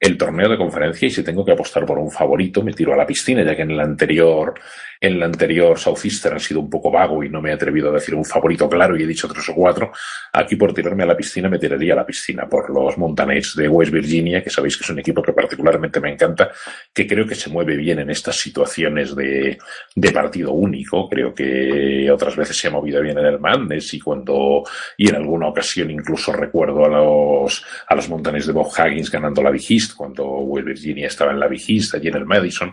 el 0.05 0.17
torneo 0.17 0.47
de 0.47 0.57
conferencia 0.57 1.07
y 1.07 1.11
si 1.11 1.23
tengo 1.23 1.43
que 1.43 1.51
apostar 1.51 1.83
por 1.83 1.97
un 1.97 2.11
favorito 2.11 2.61
me 2.61 2.73
tiro 2.73 2.93
a 2.93 2.97
la 2.97 3.07
piscina, 3.07 3.43
ya 3.43 3.55
que 3.55 3.63
en 3.63 3.71
el 3.71 3.79
anterior, 3.79 4.53
en 5.01 5.13
el 5.13 5.23
anterior 5.23 5.79
Southeastern 5.79 6.35
ha 6.35 6.39
sido 6.39 6.59
un 6.59 6.69
poco 6.69 6.91
vago 6.91 7.23
y 7.23 7.29
no 7.29 7.41
me 7.41 7.49
he 7.49 7.53
atrevido 7.53 7.89
a 7.89 7.93
decir 7.93 8.13
un 8.13 8.23
favorito 8.23 8.69
claro 8.69 8.95
y 8.95 9.01
he 9.01 9.07
dicho 9.07 9.27
tres 9.27 9.49
o 9.49 9.55
cuatro. 9.55 9.91
Aquí 10.31 10.55
por 10.57 10.75
tirarme 10.75 11.03
a 11.03 11.07
la 11.07 11.17
piscina 11.17 11.49
me 11.49 11.57
tiraría 11.57 11.93
a 11.93 11.95
la 11.95 12.05
piscina 12.05 12.47
por 12.47 12.69
los 12.69 12.97
Montanets 12.99 13.55
de 13.55 13.67
West 13.67 13.91
Virginia, 13.91 14.43
que 14.43 14.51
sabéis 14.51 14.77
que 14.77 14.83
es 14.83 14.89
un 14.91 14.99
equipo 14.99 15.23
que 15.23 15.33
particularmente 15.33 15.99
me 15.99 16.13
encanta, 16.13 16.51
que 16.93 17.07
creo 17.07 17.25
que 17.25 17.35
se 17.35 17.49
mueve 17.49 17.75
bien 17.75 17.97
en 17.97 18.11
estas 18.11 18.35
situaciones 18.35 19.15
de, 19.15 19.57
de 19.95 20.11
partido 20.11 20.51
único. 20.51 21.09
Creo 21.09 21.33
que 21.33 22.11
otras 22.11 22.35
veces 22.35 22.55
se 22.55 22.67
ha 22.67 22.71
movido 22.71 23.01
bien 23.01 23.17
en 23.17 23.25
el 23.25 23.39
Madness 23.39 23.95
y 23.95 23.99
cuando, 23.99 24.63
y 24.97 25.09
en 25.09 25.15
alguna 25.15 25.47
ocasión 25.47 25.89
incluso 25.89 26.31
recuerdo 26.31 26.85
a 26.85 26.89
los, 26.89 27.65
a 27.87 27.95
los 27.95 28.07
Montanets 28.07 28.45
de 28.45 28.53
Bob 28.53 28.67
Huggins 28.67 29.09
ganando 29.09 29.41
la 29.41 29.49
Vigista 29.49 29.94
cuando 29.95 30.25
West 30.25 30.67
Virginia 30.67 31.07
estaba 31.07 31.31
en 31.31 31.39
la 31.39 31.47
vigista 31.47 31.97
allí 31.97 32.09
en 32.09 32.15
el 32.15 32.25
Madison. 32.25 32.71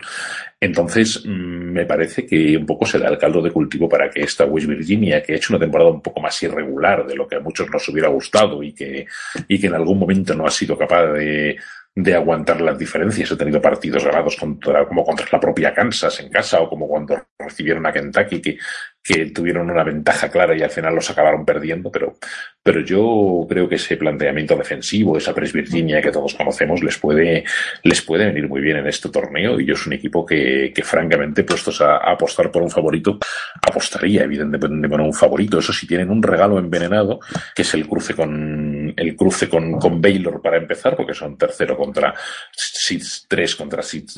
Entonces, 0.60 1.24
mm, 1.24 1.72
me 1.72 1.86
parece 1.86 2.26
que 2.26 2.56
un 2.56 2.66
poco 2.66 2.86
se 2.86 2.98
da 2.98 3.08
el 3.08 3.18
caldo 3.18 3.40
de 3.42 3.50
cultivo 3.50 3.88
para 3.88 4.10
que 4.10 4.22
esta 4.22 4.44
West 4.44 4.66
Virginia, 4.66 5.22
que 5.22 5.32
ha 5.32 5.36
hecho 5.36 5.52
una 5.52 5.60
temporada 5.60 5.90
un 5.90 6.02
poco 6.02 6.20
más 6.20 6.42
irregular 6.42 7.06
de 7.06 7.16
lo 7.16 7.26
que 7.26 7.36
a 7.36 7.40
muchos 7.40 7.70
nos 7.70 7.88
hubiera 7.88 8.08
gustado 8.08 8.62
y 8.62 8.72
que, 8.72 9.06
y 9.48 9.58
que 9.58 9.66
en 9.66 9.74
algún 9.74 9.98
momento 9.98 10.34
no 10.34 10.46
ha 10.46 10.50
sido 10.50 10.76
capaz 10.76 11.12
de, 11.12 11.56
de 11.94 12.14
aguantar 12.14 12.60
las 12.60 12.78
diferencias. 12.78 13.30
He 13.30 13.36
tenido 13.36 13.60
partidos 13.60 14.04
ganados 14.04 14.36
contra, 14.36 14.86
como 14.86 15.04
contra 15.04 15.26
la 15.30 15.40
propia 15.40 15.74
Kansas 15.74 16.20
en 16.20 16.30
casa 16.30 16.60
o 16.60 16.68
como 16.68 16.88
cuando 16.88 17.26
recibieron 17.38 17.84
a 17.86 17.92
Kentucky, 17.92 18.40
que, 18.40 18.58
que 19.02 19.26
tuvieron 19.26 19.70
una 19.70 19.82
ventaja 19.82 20.30
clara 20.30 20.56
y 20.56 20.62
al 20.62 20.70
final 20.70 20.94
los 20.94 21.10
acabaron 21.10 21.44
perdiendo, 21.44 21.90
pero, 21.90 22.14
pero 22.62 22.80
yo 22.80 23.44
creo 23.48 23.68
que 23.68 23.74
ese 23.74 23.96
planteamiento 23.96 24.54
defensivo, 24.54 25.16
esa 25.16 25.34
Press 25.34 25.52
Virginia 25.52 26.00
que 26.00 26.12
todos 26.12 26.34
conocemos, 26.34 26.82
les 26.82 26.98
puede, 26.98 27.44
les 27.82 28.00
puede 28.02 28.26
venir 28.26 28.48
muy 28.48 28.60
bien 28.60 28.76
en 28.76 28.86
este 28.86 29.08
torneo 29.08 29.58
y 29.58 29.66
yo 29.66 29.74
es 29.74 29.86
un 29.86 29.94
equipo 29.94 30.24
que, 30.24 30.72
que 30.74 30.82
francamente, 30.84 31.42
puestos 31.42 31.80
a, 31.80 31.96
apostar 31.96 32.52
por 32.52 32.62
un 32.62 32.70
favorito, 32.70 33.18
apostaría 33.60 34.22
evidentemente 34.22 34.88
por 34.88 35.00
un 35.00 35.12
favorito. 35.12 35.58
Eso 35.58 35.72
sí, 35.72 35.86
tienen 35.86 36.10
un 36.10 36.22
regalo 36.22 36.58
envenenado, 36.58 37.18
que 37.54 37.62
es 37.62 37.74
el 37.74 37.88
cruce 37.88 38.14
con, 38.14 38.94
el 38.96 39.16
cruce 39.16 39.48
con, 39.48 39.80
con 39.80 40.00
Baylor 40.00 40.40
para 40.40 40.58
empezar, 40.58 40.94
porque 40.94 41.14
son 41.14 41.36
tercero 41.36 41.76
contra 41.76 42.14
Seeds 42.52 43.26
3 43.28 43.56
contra 43.56 43.82
Seeds 43.82 44.14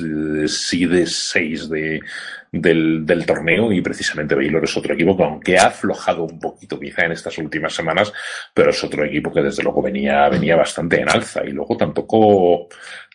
6 0.46 1.68
de, 1.70 2.00
del, 2.60 3.04
del, 3.04 3.26
torneo 3.26 3.72
y 3.72 3.80
precisamente 3.80 4.34
Baylor 4.34 4.64
es 4.64 4.76
otro 4.76 4.94
equipo 4.94 5.16
que 5.16 5.24
aunque 5.24 5.58
ha 5.58 5.66
aflojado 5.66 6.24
un 6.24 6.38
poquito 6.38 6.78
quizá 6.78 7.04
en 7.04 7.12
estas 7.12 7.36
últimas 7.38 7.74
semanas, 7.74 8.12
pero 8.52 8.70
es 8.70 8.84
otro 8.84 9.04
equipo 9.04 9.32
que 9.32 9.42
desde 9.42 9.62
luego 9.62 9.82
venía, 9.82 10.28
venía 10.28 10.56
bastante 10.56 11.00
en 11.00 11.08
alza 11.08 11.44
y 11.44 11.50
luego 11.50 11.76
tampoco 11.76 12.68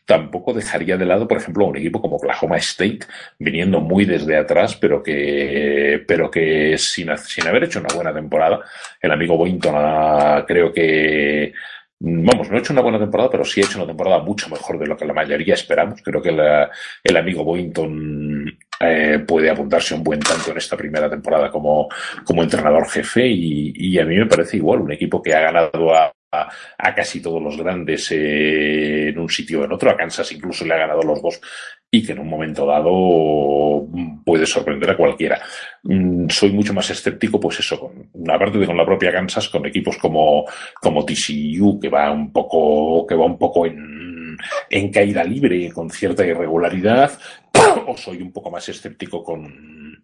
tampoco 0.05 0.53
dejaría 0.53 0.97
de 0.97 1.05
lado, 1.05 1.27
por 1.27 1.37
ejemplo, 1.37 1.67
un 1.67 1.77
equipo 1.77 2.01
como 2.01 2.15
Oklahoma 2.15 2.57
State, 2.57 3.01
viniendo 3.37 3.79
muy 3.79 4.05
desde 4.05 4.37
atrás, 4.37 4.75
pero 4.75 5.03
que, 5.03 6.03
pero 6.07 6.31
que 6.31 6.79
sin, 6.79 7.15
sin 7.19 7.47
haber 7.47 7.65
hecho 7.65 7.79
una 7.79 7.93
buena 7.93 8.11
temporada, 8.11 8.59
el 8.99 9.11
amigo 9.11 9.37
Boynton 9.37 10.43
creo 10.47 10.73
que 10.73 11.53
Vamos, 12.01 12.49
no 12.49 12.55
ha 12.55 12.59
hecho 12.59 12.71
una 12.71 12.81
buena 12.81 12.97
temporada, 12.97 13.29
pero 13.29 13.43
sí 13.43 13.61
ha 13.61 13.65
hecho 13.65 13.77
una 13.77 13.87
temporada 13.87 14.19
mucho 14.19 14.47
mejor 14.49 14.79
de 14.79 14.87
lo 14.87 14.95
que 14.95 15.05
la 15.05 15.13
mayoría 15.13 15.53
esperamos. 15.53 16.01
Creo 16.01 16.21
que 16.21 16.31
la, 16.31 16.71
el 17.03 17.17
amigo 17.17 17.43
Boynton 17.43 18.57
eh, 18.79 19.19
puede 19.27 19.49
apuntarse 19.49 19.93
un 19.93 20.03
buen 20.03 20.19
tanto 20.19 20.51
en 20.51 20.57
esta 20.57 20.77
primera 20.77 21.09
temporada 21.09 21.49
como, 21.49 21.89
como 22.23 22.43
entrenador 22.43 22.87
jefe 22.89 23.27
y, 23.27 23.73
y, 23.75 23.99
a 23.99 24.05
mí 24.05 24.15
me 24.15 24.25
parece 24.25 24.57
igual 24.57 24.81
un 24.81 24.91
equipo 24.91 25.21
que 25.21 25.33
ha 25.33 25.41
ganado 25.41 25.93
a 25.93 26.11
a, 26.31 26.95
casi 26.95 27.21
todos 27.21 27.41
los 27.41 27.57
grandes 27.57 28.11
en 28.11 29.17
un 29.17 29.29
sitio 29.29 29.61
o 29.61 29.65
en 29.65 29.71
otro. 29.71 29.89
A 29.89 29.97
Kansas 29.97 30.31
incluso 30.31 30.65
le 30.65 30.73
ha 30.73 30.77
ganado 30.77 31.01
los 31.01 31.21
dos 31.21 31.41
y 31.91 32.05
que 32.05 32.11
en 32.11 32.19
un 32.19 32.29
momento 32.29 32.67
dado 32.67 33.87
puede 34.23 34.45
sorprender 34.45 34.91
a 34.91 34.97
cualquiera. 34.97 35.41
Mm, 35.83 36.29
soy 36.29 36.51
mucho 36.51 36.73
más 36.73 36.89
escéptico, 36.89 37.39
pues 37.39 37.59
eso, 37.59 37.79
con, 37.79 38.29
aparte 38.29 38.59
de 38.59 38.67
con 38.67 38.77
la 38.77 38.85
propia 38.85 39.11
Kansas, 39.11 39.49
con 39.49 39.65
equipos 39.65 39.97
como, 39.97 40.45
como 40.81 41.03
TCU, 41.03 41.79
que 41.81 41.89
va 41.89 42.11
un 42.11 42.31
poco, 42.31 43.07
que 43.07 43.15
va 43.15 43.25
un 43.25 43.39
poco 43.39 43.65
en, 43.65 44.37
en 44.69 44.91
caída 44.91 45.23
libre, 45.23 45.71
con 45.71 45.89
cierta 45.89 46.25
irregularidad, 46.25 47.11
o 47.87 47.97
soy 47.97 48.21
un 48.21 48.31
poco 48.31 48.51
más 48.51 48.67
escéptico 48.69 49.23
con, 49.23 50.03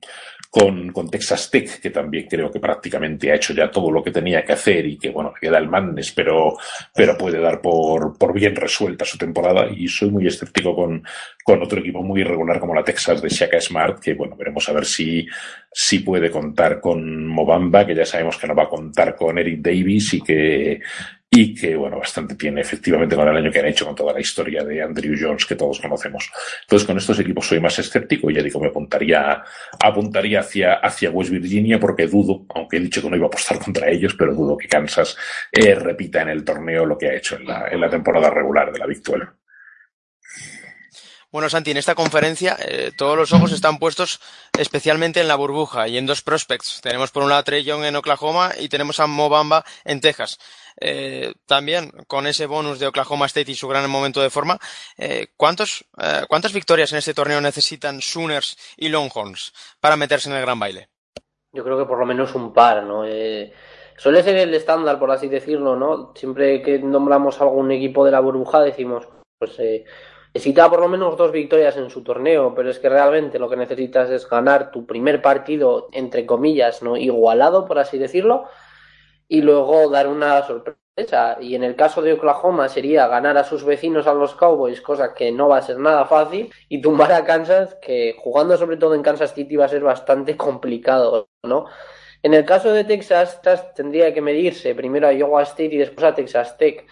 con, 0.50 1.10
Texas 1.10 1.50
Tech, 1.52 1.82
que 1.82 1.90
también 1.90 2.28
creo 2.30 2.50
que 2.50 2.60
prácticamente 2.60 3.32
ha 3.32 3.36
hecho 3.36 3.54
ya 3.54 3.70
todo 3.70 3.92
lo 3.92 4.04
que 4.04 4.12
tenía 4.12 4.44
que 4.44 4.54
hacer 4.54 4.86
y 4.86 4.98
que, 4.98 5.10
bueno, 5.10 5.34
queda 5.40 5.58
el 5.58 5.68
Madness, 5.68 6.12
pero, 6.14 6.58
pero 6.94 7.18
puede 7.18 7.40
dar 7.40 7.62
por, 7.62 8.18
por 8.18 8.34
bien 8.34 8.56
resuelta 8.56 9.06
su 9.06 9.18
temporada. 9.18 9.68
Y 9.70 9.88
soy 9.88 10.12
muy 10.12 10.28
escéptico 10.28 10.76
con, 10.76 11.04
con 11.44 11.62
otro 11.62 11.80
equipo 11.80 12.02
muy 12.02 12.22
irregular 12.22 12.60
como 12.60 12.74
la 12.74 12.84
Texas 12.84 13.22
de 13.22 13.30
Shaka 13.30 13.60
Smart, 13.60 14.00
que, 14.00 14.14
bueno, 14.14 14.36
veremos 14.36 14.68
a 14.70 14.74
ver 14.74 14.86
si, 14.86 15.28
si 15.72 16.00
puede 16.00 16.32
contar 16.32 16.80
con 16.80 17.28
Mobamba, 17.28 17.86
que 17.86 17.96
ya 17.96 18.06
sabemos 18.06 18.38
que 18.38 18.48
no 18.48 18.56
va 18.56 18.64
a 18.64 18.70
contar 18.70 19.16
con 19.16 19.38
Eric 19.38 19.62
Davis 19.62 20.14
y 20.14 20.22
que, 20.22 20.80
y 21.38 21.54
que, 21.54 21.76
bueno, 21.76 22.00
bastante 22.00 22.36
tiene 22.36 22.62
efectivamente 22.62 23.14
con 23.14 23.28
el 23.28 23.36
año 23.36 23.52
que 23.52 23.60
han 23.60 23.66
hecho, 23.66 23.86
con 23.86 23.94
toda 23.94 24.14
la 24.14 24.22
historia 24.22 24.64
de 24.64 24.82
Andrew 24.82 25.14
Jones 25.20 25.46
que 25.46 25.56
todos 25.56 25.82
conocemos. 25.82 26.32
Entonces, 26.62 26.88
con 26.88 26.98
estos 26.98 27.20
equipos 27.20 27.46
soy 27.46 27.60
más 27.60 27.78
escéptico 27.78 28.32
y 28.32 28.36
ya 28.36 28.42
digo, 28.42 28.62
me 28.62 28.70
apuntaría, 28.70 29.44
apuntaría 29.84 30.40
hacia, 30.40 30.76
hacia 30.76 31.12
West 31.12 31.32
Virginia 31.32 31.78
porque 31.78 32.08
dudo, 32.08 32.46
aunque 32.56 32.78
he 32.78 32.80
dicho 32.80 33.02
que 33.02 33.10
no 33.10 33.18
iba 33.18 33.26
a 33.26 33.28
apostar 33.28 33.60
contra 33.66 33.90
ellos, 33.90 34.16
pero 34.18 34.34
dudo 34.34 34.58
que 34.58 34.70
Kansas 34.70 35.18
eh, 35.52 35.76
repita 35.76 36.22
en 36.22 36.30
el 36.30 36.46
torneo 36.46 36.86
lo 36.86 36.98
que 36.98 37.10
ha 37.10 37.16
hecho 37.16 37.36
en 37.36 37.46
la, 37.48 37.68
en 37.70 37.82
la 37.82 37.90
temporada 37.90 38.30
regular 38.30 38.72
de 38.72 38.80
la 38.80 38.86
Victual. 38.86 39.30
Bueno, 41.36 41.50
Santi, 41.50 41.72
en 41.72 41.76
esta 41.76 41.96
conferencia 41.96 42.56
eh, 42.62 42.94
todos 42.98 43.18
los 43.18 43.34
ojos 43.34 43.52
están 43.52 43.78
puestos 43.78 44.22
especialmente 44.58 45.20
en 45.20 45.28
la 45.28 45.36
burbuja 45.36 45.90
y 45.90 45.98
en 45.98 46.06
dos 46.06 46.22
prospects. 46.22 46.80
Tenemos 46.82 47.12
por 47.12 47.24
un 47.24 47.30
lado 47.30 47.42
a 47.42 47.44
Trey 47.44 47.62
Young 47.66 47.84
en 47.84 47.98
Oklahoma 47.98 48.54
y 48.58 48.70
tenemos 48.70 49.02
a 49.02 49.08
Mobamba 49.08 49.66
en 49.84 50.00
Texas. 50.00 50.40
Eh, 50.78 51.34
también 51.46 51.92
con 52.08 52.28
ese 52.28 52.46
bonus 52.46 52.80
de 52.80 52.88
Oklahoma 52.88 53.28
State 53.28 53.52
y 53.52 53.56
su 53.56 53.68
gran 53.68 53.90
momento 53.90 54.22
de 54.22 54.30
forma, 54.30 54.60
eh, 54.98 55.28
¿cuántos, 55.38 55.86
eh, 56.02 56.24
¿cuántas 56.28 56.54
victorias 56.54 56.92
en 56.92 56.98
este 56.98 57.14
torneo 57.14 57.40
necesitan 57.40 58.02
Sooners 58.02 58.58
y 58.78 58.90
Longhorns 58.90 59.54
para 59.80 59.96
meterse 59.96 60.30
en 60.30 60.36
el 60.36 60.42
gran 60.42 60.60
baile? 60.60 60.90
Yo 61.54 61.64
creo 61.64 61.78
que 61.78 61.86
por 61.86 62.00
lo 62.00 62.06
menos 62.06 62.36
un 62.36 62.54
par, 62.54 62.84
¿no? 62.84 63.06
suele 63.98 64.24
ser 64.24 64.36
el 64.36 64.54
estándar, 64.54 65.00
por 65.00 65.10
así 65.10 65.30
decirlo, 65.30 65.78
¿no? 65.78 66.12
Siempre 66.16 66.62
que 66.62 66.80
nombramos 66.80 67.40
algún 67.40 67.72
equipo 67.72 68.04
de 68.04 68.12
la 68.12 68.20
burbuja 68.20 68.60
decimos, 68.60 69.08
pues 69.40 69.58
necesita 70.34 70.70
por 70.70 70.82
lo 70.82 70.90
menos 70.90 71.16
dos 71.16 71.32
victorias 71.32 71.78
en 71.78 71.90
su 71.90 72.04
torneo, 72.04 72.54
pero 72.54 72.70
es 72.70 72.80
que 72.80 72.90
realmente 72.90 73.40
lo 73.40 73.50
que 73.50 73.56
necesitas 73.56 74.10
es 74.10 74.28
ganar 74.28 74.70
tu 74.70 74.86
primer 74.86 75.22
partido, 75.22 75.88
entre 75.94 76.26
comillas, 76.26 76.84
no 76.84 76.98
igualado, 76.98 77.66
por 77.66 77.80
así 77.80 77.98
decirlo, 77.98 78.50
y 79.28 79.42
luego 79.42 79.90
dar 79.90 80.08
una 80.08 80.42
sorpresa. 80.44 81.38
Y 81.42 81.56
en 81.56 81.64
el 81.64 81.76
caso 81.76 82.02
de 82.02 82.14
Oklahoma 82.14 82.70
sería 82.70 83.08
ganar 83.08 83.38
a 83.38 83.44
sus 83.44 83.66
vecinos 83.66 84.08
a 84.08 84.14
los 84.14 84.36
Cowboys, 84.36 84.80
cosa 84.82 85.14
que 85.14 85.32
no 85.32 85.50
va 85.50 85.58
a 85.58 85.62
ser 85.62 85.78
nada 85.78 86.06
fácil, 86.06 86.54
y 86.70 86.82
tumbar 86.82 87.12
a 87.12 87.26
Kansas, 87.26 87.76
que 87.82 88.16
jugando 88.18 88.58
sobre 88.58 88.78
todo 88.78 88.96
en 88.96 89.04
Kansas 89.04 89.34
City 89.34 89.58
va 89.58 89.66
a 89.66 89.70
ser 89.70 89.84
bastante 89.84 90.38
complicado, 90.38 91.28
¿no? 91.44 91.66
En 92.24 92.34
el 92.34 92.46
caso 92.46 92.72
de 92.74 92.86
Texas, 92.86 93.42
tendría 93.76 94.14
que 94.14 94.22
medirse 94.22 94.74
primero 94.74 95.08
a 95.08 95.14
Iowa 95.14 95.44
State 95.44 95.76
y 95.76 95.78
después 95.78 96.06
a 96.06 96.16
Texas 96.16 96.58
Tech. 96.58 96.88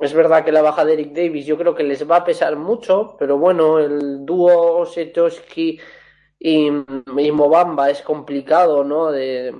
Es 0.00 0.12
verdad 0.12 0.44
que 0.44 0.52
la 0.52 0.62
baja 0.62 0.84
de 0.84 0.92
Eric 0.94 1.12
Davis 1.12 1.46
yo 1.46 1.56
creo 1.56 1.74
que 1.74 1.84
les 1.84 2.08
va 2.08 2.16
a 2.16 2.24
pesar 2.24 2.56
mucho, 2.56 3.16
pero 3.18 3.38
bueno, 3.38 3.78
el 3.78 4.26
dúo 4.26 4.84
Setoshi 4.84 5.80
y, 6.38 6.68
y 6.68 7.32
Mobamba 7.32 7.90
es 7.90 8.02
complicado, 8.02 8.84
¿no? 8.84 9.10
De, 9.10 9.54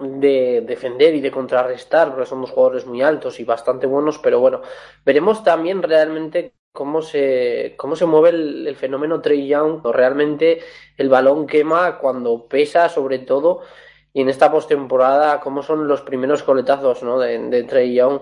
de 0.00 0.62
defender 0.66 1.14
y 1.14 1.20
de 1.20 1.30
contrarrestar, 1.30 2.10
porque 2.10 2.26
son 2.26 2.40
dos 2.40 2.50
jugadores 2.50 2.86
muy 2.86 3.02
altos 3.02 3.40
y 3.40 3.44
bastante 3.44 3.86
buenos, 3.86 4.18
pero 4.18 4.40
bueno, 4.40 4.62
veremos 5.04 5.44
también 5.44 5.82
realmente 5.82 6.54
cómo 6.72 7.02
se, 7.02 7.74
cómo 7.76 7.96
se 7.96 8.06
mueve 8.06 8.30
el, 8.30 8.76
fenómeno 8.76 9.20
Trey 9.20 9.46
Young, 9.46 9.84
realmente 9.84 10.60
el 10.96 11.08
balón 11.08 11.46
quema 11.46 11.98
cuando 11.98 12.48
pesa 12.48 12.88
sobre 12.88 13.18
todo, 13.20 13.62
y 14.12 14.22
en 14.22 14.28
esta 14.28 14.50
postemporada 14.50 15.40
cómo 15.40 15.62
son 15.62 15.86
los 15.86 16.02
primeros 16.02 16.42
coletazos 16.42 17.02
¿no? 17.02 17.18
de, 17.18 17.38
de 17.38 17.62
Trey 17.64 17.94
Young 17.94 18.20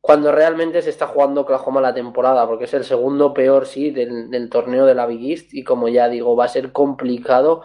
cuando 0.00 0.32
realmente 0.32 0.80
se 0.82 0.90
está 0.90 1.06
jugando 1.06 1.42
Oklahoma 1.42 1.80
la 1.80 1.94
temporada, 1.94 2.46
porque 2.46 2.64
es 2.64 2.74
el 2.74 2.84
segundo 2.84 3.34
peor, 3.34 3.66
sí, 3.66 3.90
del, 3.90 4.48
torneo 4.48 4.86
de 4.86 4.94
la 4.94 5.06
Big 5.06 5.30
East, 5.30 5.54
y 5.54 5.62
como 5.62 5.88
ya 5.88 6.08
digo, 6.08 6.34
va 6.36 6.46
a 6.46 6.48
ser 6.48 6.72
complicado 6.72 7.62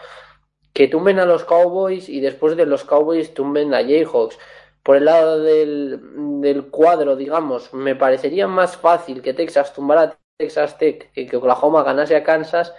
que 0.76 0.90
tumben 0.90 1.20
a 1.20 1.26
los 1.26 1.46
Cowboys 1.46 2.10
y 2.10 2.20
después 2.20 2.58
de 2.58 2.66
los 2.66 2.84
Cowboys 2.84 3.34
tumben 3.34 3.74
a 3.74 3.78
Jayhawks. 3.78 4.38
Por 4.84 4.98
el 4.98 5.06
lado 5.06 5.40
del, 5.42 6.42
del 6.42 6.66
cuadro, 6.70 7.16
digamos, 7.16 7.74
me 7.74 7.96
parecería 7.96 8.46
más 8.50 8.76
fácil 8.76 9.22
que 9.22 9.34
Texas 9.34 9.74
tumbara 9.74 10.02
a 10.02 10.18
Texas 10.38 10.78
Tech 10.78 11.14
que 11.14 11.28
que 11.28 11.38
Oklahoma 11.38 11.84
ganase 11.84 12.18
a 12.18 12.26
Kansas, 12.26 12.74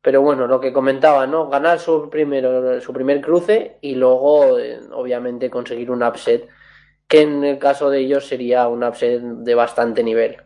pero 0.00 0.22
bueno, 0.22 0.46
lo 0.46 0.60
que 0.60 0.72
comentaba, 0.72 1.26
¿no? 1.26 1.48
Ganar 1.48 1.80
su, 1.80 2.08
primero, 2.08 2.80
su 2.80 2.92
primer 2.92 3.20
cruce 3.20 3.76
y 3.80 3.96
luego, 3.96 4.58
eh, 4.60 4.78
obviamente, 4.92 5.50
conseguir 5.50 5.90
un 5.90 6.04
upset 6.04 6.48
que 7.08 7.22
en 7.22 7.42
el 7.42 7.58
caso 7.58 7.90
de 7.90 7.98
ellos 7.98 8.26
sería 8.26 8.68
un 8.68 8.84
upset 8.84 9.20
de 9.20 9.54
bastante 9.56 10.04
nivel. 10.04 10.36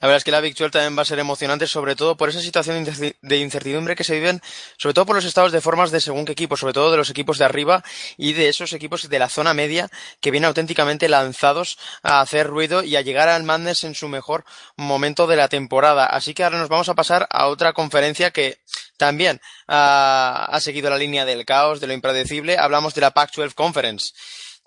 La 0.00 0.08
verdad 0.08 0.18
es 0.18 0.24
que 0.24 0.32
la 0.32 0.40
Big 0.40 0.56
también 0.56 0.98
va 0.98 1.02
a 1.02 1.04
ser 1.04 1.18
emocionante, 1.18 1.66
sobre 1.66 1.94
todo 1.94 2.16
por 2.16 2.28
esa 2.28 2.40
situación 2.40 2.84
de 2.84 3.36
incertidumbre 3.36 3.94
que 3.94 4.04
se 4.04 4.14
viven, 4.14 4.42
sobre 4.76 4.94
todo 4.94 5.06
por 5.06 5.16
los 5.16 5.24
estados 5.24 5.52
de 5.52 5.60
formas 5.60 5.90
de 5.92 6.00
según 6.00 6.24
qué 6.24 6.32
equipo, 6.32 6.56
sobre 6.56 6.72
todo 6.72 6.90
de 6.90 6.96
los 6.96 7.10
equipos 7.10 7.38
de 7.38 7.44
arriba 7.44 7.84
y 8.16 8.32
de 8.32 8.48
esos 8.48 8.72
equipos 8.72 9.08
de 9.08 9.18
la 9.18 9.28
zona 9.28 9.54
media 9.54 9.88
que 10.20 10.30
vienen 10.30 10.48
auténticamente 10.48 11.08
lanzados 11.08 11.78
a 12.02 12.20
hacer 12.20 12.48
ruido 12.48 12.82
y 12.82 12.96
a 12.96 13.00
llegar 13.02 13.28
al 13.28 13.44
Madness 13.44 13.84
en 13.84 13.94
su 13.94 14.08
mejor 14.08 14.44
momento 14.76 15.26
de 15.26 15.36
la 15.36 15.48
temporada. 15.48 16.06
Así 16.06 16.34
que 16.34 16.42
ahora 16.42 16.58
nos 16.58 16.68
vamos 16.68 16.88
a 16.88 16.94
pasar 16.94 17.28
a 17.30 17.46
otra 17.46 17.72
conferencia 17.72 18.32
que 18.32 18.60
también 18.96 19.40
ha 19.68 20.58
seguido 20.60 20.90
la 20.90 20.98
línea 20.98 21.24
del 21.24 21.44
caos, 21.44 21.80
de 21.80 21.86
lo 21.86 21.92
impredecible. 21.92 22.58
Hablamos 22.58 22.94
de 22.94 23.00
la 23.00 23.12
Pac-12 23.12 23.54
Conference 23.54 24.12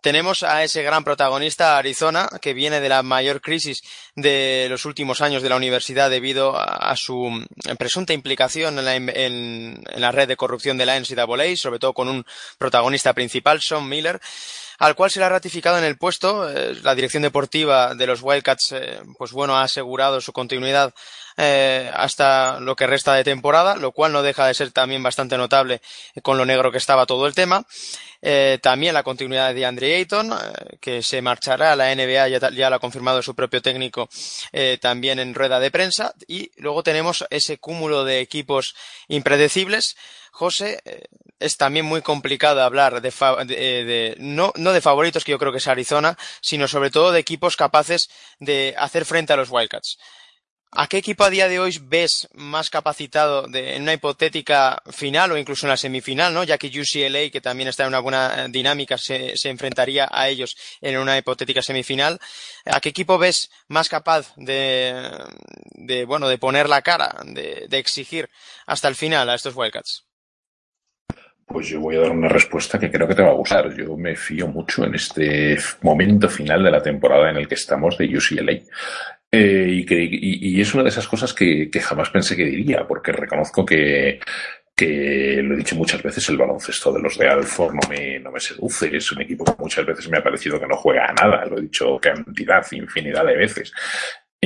tenemos 0.05 0.43
a 0.43 0.63
ese 0.63 0.83
gran 0.83 1.03
protagonista, 1.03 1.79
Arizona, 1.79 2.29
que 2.39 2.53
viene 2.53 2.79
de 2.79 2.89
la 2.89 3.01
mayor 3.01 3.41
crisis 3.41 3.81
de 4.15 4.67
los 4.69 4.85
últimos 4.85 5.19
años 5.19 5.41
de 5.41 5.49
la 5.49 5.55
universidad 5.55 6.11
debido 6.11 6.55
a, 6.55 6.95
su 6.95 7.43
presunta 7.79 8.13
implicación 8.13 8.77
en 8.77 9.81
la, 9.83 10.11
red 10.11 10.27
de 10.27 10.37
corrupción 10.37 10.77
de 10.77 10.85
la 10.85 10.99
NCAA, 10.99 11.55
sobre 11.55 11.79
todo 11.79 11.93
con 11.93 12.07
un 12.07 12.23
protagonista 12.59 13.15
principal, 13.15 13.61
Sean 13.61 13.89
Miller 13.89 14.21
al 14.77 14.93
cual 14.93 15.09
se 15.09 15.19
le 15.19 15.25
ha 15.25 15.29
ratificado 15.29 15.77
en 15.79 15.85
el 15.85 15.97
puesto. 15.97 16.49
Eh, 16.49 16.75
la 16.83 16.93
dirección 16.95 17.23
deportiva 17.23 17.95
de 17.95 18.07
los 18.07 18.21
Wildcats, 18.21 18.73
eh, 18.73 18.99
pues 19.17 19.31
bueno, 19.31 19.55
ha 19.55 19.63
asegurado 19.63 20.19
su 20.21 20.33
continuidad 20.33 20.93
eh, 21.38 21.91
hasta 21.93 22.59
lo 22.59 22.75
que 22.75 22.88
resta 22.88 23.13
de 23.13 23.23
temporada, 23.23 23.75
lo 23.75 23.91
cual 23.91 24.11
no 24.11 24.21
deja 24.21 24.47
de 24.47 24.53
ser 24.53 24.71
también 24.71 25.03
bastante 25.03 25.38
notable 25.38 25.81
con 26.21 26.38
lo 26.38 26.45
negro 26.45 26.71
que 26.71 26.77
estaba 26.77 27.05
todo 27.05 27.27
el 27.27 27.36
tema. 27.36 27.65
Eh, 28.27 28.57
también 28.59 28.95
la 28.95 29.03
continuidad 29.03 29.53
de 29.53 29.67
Andre 29.67 29.97
Ayton, 29.97 30.33
eh, 30.33 30.77
que 30.81 31.03
se 31.03 31.21
marchará 31.21 31.73
a 31.73 31.75
la 31.75 31.93
NBA, 31.93 32.27
ya, 32.29 32.69
lo 32.69 32.75
ha 32.75 32.79
confirmado 32.79 33.21
su 33.21 33.36
propio 33.36 33.61
técnico 33.61 34.09
eh, 34.51 34.79
también 34.81 35.19
en 35.19 35.36
rueda 35.36 35.59
de 35.59 35.69
prensa. 35.69 36.15
Y 36.27 36.49
luego 36.57 36.81
tenemos 36.81 37.23
ese 37.29 37.59
cúmulo 37.59 38.03
de 38.03 38.21
equipos 38.21 38.75
impredecibles. 39.09 39.95
José, 40.31 40.81
es 41.39 41.55
también 41.55 41.86
muy 41.86 42.01
complicado 42.01 42.63
hablar 42.63 42.99
de, 42.99 43.11
de, 43.45 44.15
no, 44.17 44.51
no 44.55 44.73
de 44.73 44.81
favoritos, 44.81 45.23
que 45.23 45.31
yo 45.31 45.39
creo 45.39 45.51
que 45.51 45.59
es 45.59 45.67
Arizona, 45.67 46.17
sino 46.41 46.67
sobre 46.67 46.89
todo 46.89 47.11
de 47.11 47.19
equipos 47.19 47.55
capaces 47.55 48.09
de 48.39 48.73
hacer 48.77 49.05
frente 49.05 49.33
a 49.33 49.38
los 49.38 49.51
Wildcats. 49.51 49.99
¿A 50.78 50.88
qué 50.88 50.97
equipo 50.97 51.23
a 51.23 51.30
día 51.30 51.47
de 51.47 51.57
hoy 51.57 51.80
ves 51.82 52.28
más 52.34 52.69
capacitado 52.69 53.47
en 53.53 53.84
una 53.84 53.93
hipotética 53.93 54.82
final 54.91 55.32
o 55.32 55.38
incluso 55.38 55.65
en 55.65 55.69
la 55.69 55.78
semifinal, 55.78 56.34
¿no? 56.34 56.43
ya 56.43 56.57
que 56.57 56.67
UCLA, 56.67 57.30
que 57.32 57.39
también 57.39 57.69
está 57.69 57.84
en 57.84 57.89
una 57.89 57.99
buena 57.99 58.49
dinámica, 58.49 58.97
se, 58.97 59.34
enfrentaría 59.45 60.09
a 60.11 60.28
ellos 60.28 60.57
en 60.82 60.97
una 60.97 61.17
hipotética 61.17 61.61
semifinal? 61.61 62.19
¿A 62.65 62.82
qué 62.82 62.89
equipo 62.89 63.17
ves 63.17 63.49
más 63.69 63.88
capaz 63.88 64.34
de, 64.36 65.05
bueno, 66.05 66.28
de 66.28 66.38
poner 66.38 66.67
la 66.67 66.82
cara, 66.82 67.21
de, 67.23 67.67
de 67.69 67.78
exigir 67.78 68.30
hasta 68.65 68.89
el 68.89 68.95
final 68.95 69.30
a 69.30 69.36
estos 69.36 69.55
Wildcats? 69.55 70.05
Pues 71.45 71.67
yo 71.67 71.80
voy 71.80 71.95
a 71.95 71.99
dar 71.99 72.11
una 72.11 72.28
respuesta 72.28 72.80
que 72.80 72.91
creo 72.91 73.07
que 73.07 73.13
te 73.13 73.21
va 73.21 73.30
a 73.30 73.36
gustar. 73.36 73.73
Yo 73.76 73.95
me 73.95 74.15
fío 74.15 74.47
mucho 74.47 74.84
en 74.84 74.95
este 74.95 75.57
momento 75.84 76.28
final 76.28 76.63
de 76.63 76.71
la 76.71 76.82
temporada 76.82 77.30
en 77.30 77.38
el 77.38 77.47
que 77.47 77.53
estamos 77.53 77.97
de 77.97 78.07
UCLA. 78.17 78.59
Eh, 79.36 79.86
y, 79.89 80.57
y, 80.57 80.61
es 80.61 80.73
una 80.73 80.83
de 80.83 80.89
esas 80.89 81.07
cosas 81.07 81.33
que, 81.33 81.69
jamás 81.81 82.09
pensé 82.09 82.38
que 82.38 82.45
diría, 82.45 82.88
porque 82.88 83.11
reconozco 83.11 83.65
que, 83.65 84.19
que 84.73 85.41
lo 85.43 85.53
he 85.53 85.57
dicho 85.57 85.75
muchas 85.75 86.01
veces, 86.01 86.29
el 86.29 86.38
baloncesto 86.38 86.93
de 86.93 87.01
los 87.01 87.17
de 87.17 87.27
Alford 87.27 87.73
no 87.73 87.89
me, 87.89 88.19
no 88.19 88.31
me 88.31 88.39
seduce. 88.39 88.95
Es 88.95 89.11
un 89.11 89.21
equipo 89.21 89.43
que 89.43 89.61
muchas 89.61 89.86
veces 89.86 90.09
me 90.09 90.17
ha 90.17 90.23
parecido 90.23 90.59
que 90.59 90.67
no 90.67 90.77
juega 90.77 91.07
a 91.07 91.13
nada. 91.13 91.45
Lo 91.45 91.57
he 91.57 91.63
dicho 91.63 91.99
cantidad, 91.99 92.65
infinidad 92.71 93.25
de 93.25 93.36
veces. 93.36 93.73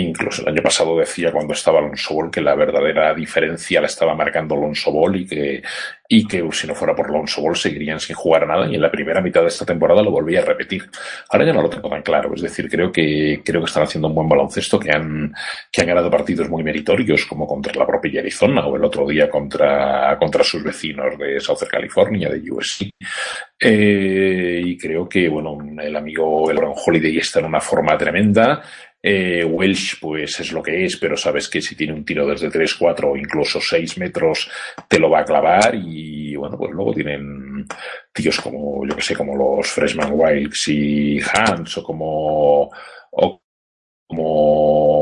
Incluso 0.02 0.42
el 0.42 0.50
año 0.50 0.64
pasado 0.64 0.98
decía 0.98 1.32
cuando 1.32 1.54
estaba 1.54 1.80
Alonso 1.80 2.14
Ball 2.14 2.32
que 2.32 2.42
la 2.42 2.56
verdadera 2.56 3.14
diferencia 3.14 3.82
la 3.82 3.88
estaba 3.88 4.16
marcando 4.16 4.56
Alonso 4.56 4.92
Ball 4.92 5.18
y 5.18 5.28
que, 5.28 5.62
y 6.08 6.28
que 6.28 6.44
si 6.52 6.68
no 6.68 6.76
fuera 6.76 6.96
por 6.96 7.08
Alonso 7.08 7.42
Ball 7.42 7.56
seguirían 7.56 8.00
sin 8.00 8.16
jugar 8.16 8.48
nada 8.48 8.68
y 8.68 8.76
en 8.76 8.82
la 8.82 8.92
primera 8.92 9.22
mitad 9.22 9.42
de 9.42 9.48
esta 9.48 9.66
temporada 9.66 10.02
lo 10.02 10.12
volví 10.12 10.36
a 10.36 10.42
repetir. 10.42 10.90
Ahora 11.30 11.46
ya 11.46 11.54
no 11.54 11.62
lo 11.62 11.70
tengo 11.70 11.90
tan 11.90 12.02
claro, 12.02 12.34
es 12.34 12.42
decir, 12.42 12.70
creo 12.70 12.92
que, 12.92 13.42
creo 13.44 13.62
que 13.62 13.68
están 13.68 13.84
haciendo 13.84 14.08
un 14.08 14.16
buen 14.16 14.30
baloncesto, 14.30 14.80
que 14.80 14.92
han, 14.92 15.34
que 15.72 15.82
han 15.82 15.88
ganado 15.88 16.10
partidos 16.10 16.50
muy 16.50 16.64
meritorios 16.64 17.26
como 17.26 17.46
contra 17.48 17.74
la 17.76 17.86
propia 17.86 18.22
Arizona 18.22 18.66
o 18.66 18.76
el 18.76 18.84
otro 18.84 19.08
día 19.08 19.30
contra, 19.30 20.18
contra 20.18 20.44
sus 20.44 20.64
vecinos 20.64 21.18
de 21.18 21.40
Southern 21.40 21.70
California, 21.70 22.30
de 22.30 22.52
USC. 22.52 22.90
Eh, 23.62 24.62
y 24.64 24.78
creo 24.78 25.08
que, 25.08 25.28
bueno, 25.28 25.58
el 25.82 25.96
amigo 25.96 26.50
Elron 26.50 26.74
Holiday 26.76 27.18
está 27.18 27.40
en 27.40 27.46
una 27.46 27.60
forma 27.60 27.98
tremenda. 27.98 28.62
Eh, 29.02 29.46
Welsh, 29.46 30.00
pues 30.02 30.40
es 30.42 30.52
lo 30.52 30.62
que 30.62 30.84
es, 30.84 30.98
pero 30.98 31.16
sabes 31.16 31.48
que 31.48 31.62
si 31.62 31.76
tiene 31.76 31.94
un 31.94 32.04
tiro 32.04 32.28
desde 32.28 32.50
3, 32.50 32.76
4 32.76 33.12
o 33.12 33.18
incluso 33.18 33.62
6 33.62 33.98
metros, 33.98 34.50
te 34.90 35.00
lo 35.00 35.10
va 35.10 35.20
a 35.22 35.26
clavar. 35.26 35.74
Y 35.76 36.36
bueno, 36.36 36.58
pues 36.58 36.72
luego 36.72 36.94
tienen 36.94 37.66
tíos 38.14 38.40
como, 38.42 38.86
yo 38.86 38.96
que 38.96 39.02
sé, 39.02 39.16
como 39.16 39.36
los 39.36 39.68
Freshman 39.68 40.12
Wilds 40.14 40.68
y 40.68 41.20
Hans 41.22 41.78
o 41.78 41.84
como, 41.84 42.70
o 43.12 43.42
como 44.08 44.99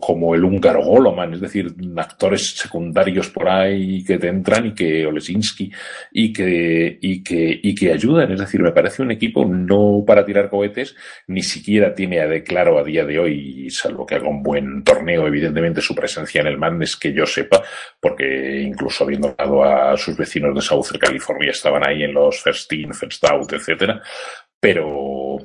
como 0.00 0.34
el 0.34 0.44
húngaro 0.44 0.82
Goloman, 0.82 1.34
es 1.34 1.40
decir, 1.40 1.74
actores 1.96 2.56
secundarios 2.56 3.30
por 3.30 3.48
ahí 3.48 4.04
que 4.04 4.18
te 4.18 4.28
entran 4.28 4.66
y 4.66 4.74
que 4.74 5.06
Olesinski 5.06 5.70
y 6.12 6.32
que, 6.32 6.98
y 7.00 7.22
que, 7.22 7.60
y 7.62 7.74
que 7.74 7.92
ayudan. 7.92 8.32
Es 8.32 8.40
decir, 8.40 8.60
me 8.62 8.72
parece 8.72 9.02
un 9.02 9.10
equipo 9.10 9.44
no 9.44 10.04
para 10.06 10.24
tirar 10.24 10.48
cohetes, 10.48 10.94
ni 11.26 11.42
siquiera 11.42 11.94
tiene 11.94 12.20
a 12.20 12.26
de 12.26 12.42
claro 12.42 12.78
a 12.78 12.84
día 12.84 13.04
de 13.04 13.18
hoy, 13.18 13.70
salvo 13.70 14.06
que 14.06 14.14
haga 14.14 14.28
un 14.28 14.42
buen 14.42 14.82
torneo, 14.84 15.26
evidentemente 15.26 15.80
su 15.80 15.94
presencia 15.94 16.40
en 16.40 16.46
el 16.48 16.58
Madness 16.58 16.96
que 16.96 17.12
yo 17.12 17.26
sepa, 17.26 17.62
porque 18.00 18.62
incluso 18.62 19.04
habiendo 19.04 19.34
dado 19.36 19.64
a 19.64 19.96
sus 19.96 20.16
vecinos 20.16 20.54
de 20.54 20.60
Southern 20.60 20.98
California 20.98 21.50
estaban 21.50 21.86
ahí 21.86 22.02
en 22.02 22.14
los 22.14 22.40
First 22.40 22.72
In, 22.72 22.94
First 22.94 23.24
Out, 23.24 23.52
etcétera. 23.52 24.00
Pero, 24.60 25.38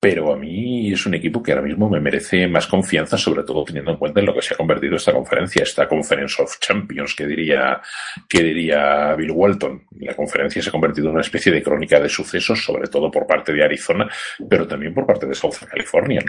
pero 0.00 0.32
a 0.32 0.36
mí 0.36 0.90
es 0.92 1.04
un 1.04 1.14
equipo 1.14 1.42
que 1.42 1.52
ahora 1.52 1.62
mismo 1.62 1.90
me 1.90 2.00
merece 2.00 2.48
más 2.48 2.66
confianza, 2.66 3.18
sobre 3.18 3.44
todo 3.44 3.64
teniendo 3.64 3.90
en 3.90 3.98
cuenta 3.98 4.20
en 4.20 4.26
lo 4.26 4.34
que 4.34 4.40
se 4.40 4.54
ha 4.54 4.56
convertido 4.56 4.96
esta 4.96 5.12
conferencia, 5.12 5.62
esta 5.62 5.86
Conference 5.86 6.42
of 6.42 6.58
Champions 6.58 7.14
que 7.14 7.26
diría, 7.26 7.82
que 8.26 8.42
diría 8.42 9.14
Bill 9.14 9.32
Walton. 9.32 9.84
La 9.98 10.14
conferencia 10.14 10.62
se 10.62 10.70
ha 10.70 10.72
convertido 10.72 11.08
en 11.08 11.12
una 11.12 11.20
especie 11.20 11.52
de 11.52 11.62
crónica 11.62 12.00
de 12.00 12.08
sucesos, 12.08 12.64
sobre 12.64 12.88
todo 12.88 13.10
por 13.10 13.26
parte 13.26 13.52
de 13.52 13.62
Arizona, 13.62 14.08
pero 14.48 14.66
también 14.66 14.94
por 14.94 15.04
parte 15.04 15.26
de 15.26 15.34
South 15.34 15.56
California 15.70 16.24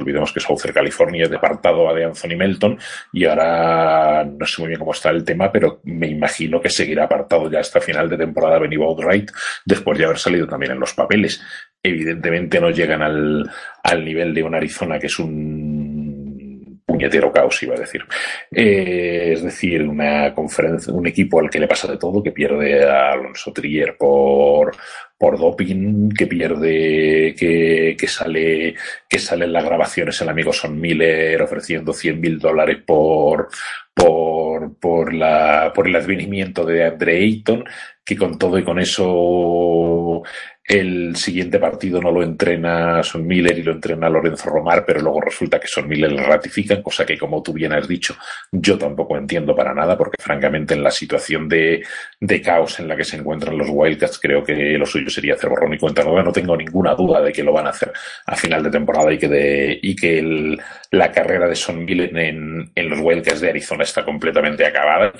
olvidemos 0.00 0.32
que 0.32 0.40
Southern 0.40 0.74
California 0.74 1.24
es 1.24 1.30
departado 1.30 1.92
de 1.94 2.04
Anthony 2.04 2.36
Melton 2.36 2.78
y 3.12 3.24
ahora 3.24 4.24
no 4.24 4.44
sé 4.44 4.60
muy 4.60 4.68
bien 4.68 4.80
cómo 4.80 4.92
está 4.92 5.10
el 5.10 5.24
tema, 5.24 5.50
pero 5.50 5.80
me 5.84 6.08
imagino 6.08 6.60
que 6.60 6.68
seguirá 6.68 7.04
apartado 7.04 7.50
ya 7.50 7.60
hasta 7.60 7.80
final 7.80 8.08
de 8.08 8.18
temporada 8.18 8.58
Benny 8.58 8.76
Boatwright 8.76 9.30
después 9.64 9.96
de 9.98 10.04
haber 10.04 10.18
salido 10.18 10.46
también 10.46 10.72
en 10.72 10.80
los 10.80 10.94
papeles. 10.94 11.40
Evidentemente 11.86 12.58
no 12.60 12.70
llegan 12.70 13.02
al, 13.02 13.48
al 13.82 14.04
nivel 14.04 14.32
de 14.32 14.42
un 14.42 14.54
Arizona 14.54 14.98
que 14.98 15.06
es 15.06 15.18
un 15.18 16.80
puñetero 16.94 17.32
caos, 17.32 17.62
iba 17.62 17.74
a 17.74 17.80
decir. 17.80 18.02
Eh, 18.50 19.32
es 19.34 19.42
decir, 19.42 19.82
una 19.82 20.32
conferencia, 20.32 20.92
un 20.92 21.06
equipo 21.06 21.40
al 21.40 21.50
que 21.50 21.58
le 21.58 21.68
pasa 21.68 21.90
de 21.90 21.98
todo, 21.98 22.22
que 22.22 22.32
pierde 22.32 22.84
a 22.88 23.12
Alonso 23.12 23.52
Trier 23.52 23.96
por, 23.96 24.76
por 25.18 25.38
doping, 25.38 26.10
que 26.10 26.26
pierde, 26.26 27.34
que, 27.36 27.96
que 27.98 28.08
sale, 28.08 28.74
que 29.08 29.18
salen 29.18 29.52
las 29.52 29.64
grabaciones 29.64 30.20
el 30.20 30.28
amigo 30.28 30.52
Son 30.52 30.80
Miller 30.80 31.42
ofreciendo 31.42 31.92
100 31.92 32.20
mil 32.20 32.38
dólares 32.38 32.78
por, 32.86 33.48
por, 33.92 34.78
por, 34.78 35.12
la, 35.12 35.72
por 35.74 35.88
el 35.88 35.96
advenimiento 35.96 36.64
de 36.64 36.84
Andre 36.84 37.18
Ayton, 37.18 37.64
que 38.04 38.16
con 38.16 38.38
todo 38.38 38.58
y 38.58 38.64
con 38.64 38.78
eso 38.78 40.22
el 40.66 41.14
siguiente 41.16 41.58
partido 41.58 42.00
no 42.00 42.10
lo 42.10 42.22
entrena 42.22 43.02
Son 43.02 43.26
Miller 43.26 43.58
y 43.58 43.62
lo 43.62 43.72
entrena 43.72 44.08
Lorenzo 44.08 44.48
Romar, 44.48 44.84
pero 44.86 45.00
luego 45.00 45.20
resulta 45.20 45.60
que 45.60 45.68
Son 45.68 45.86
Miller 45.86 46.12
le 46.12 46.22
ratifican, 46.22 46.82
cosa 46.82 47.04
que, 47.04 47.18
como 47.18 47.42
tú 47.42 47.52
bien 47.52 47.72
has 47.72 47.86
dicho, 47.86 48.16
yo 48.50 48.78
tampoco 48.78 49.16
entiendo 49.18 49.54
para 49.54 49.74
nada, 49.74 49.96
porque 49.98 50.22
francamente 50.22 50.74
en 50.74 50.82
la 50.82 50.90
situación 50.90 51.48
de, 51.48 51.82
de 52.20 52.42
caos 52.42 52.80
en 52.80 52.88
la 52.88 52.96
que 52.96 53.04
se 53.04 53.16
encuentran 53.16 53.58
los 53.58 53.68
Wildcats, 53.70 54.18
creo 54.18 54.42
que 54.42 54.54
lo 54.78 54.86
suyo 54.86 55.10
sería 55.10 55.34
hacer 55.34 55.50
borrón 55.50 55.74
y 55.74 55.78
cuenta 55.78 56.02
nueva. 56.02 56.22
No 56.22 56.32
tengo 56.32 56.56
ninguna 56.56 56.94
duda 56.94 57.20
de 57.20 57.32
que 57.32 57.42
lo 57.42 57.52
van 57.52 57.66
a 57.66 57.70
hacer 57.70 57.92
a 58.26 58.34
final 58.34 58.62
de 58.62 58.70
temporada 58.70 59.12
y 59.12 59.18
que, 59.18 59.28
de, 59.28 59.78
y 59.82 59.94
que 59.94 60.18
el, 60.18 60.60
la 60.90 61.12
carrera 61.12 61.46
de 61.46 61.56
Son 61.56 61.84
Miller 61.84 62.16
en, 62.16 62.70
en 62.74 62.88
los 62.88 63.00
Wildcats 63.00 63.40
de 63.40 63.50
Arizona 63.50 63.84
está 63.84 64.04
completamente 64.04 64.64
acabada. 64.64 65.12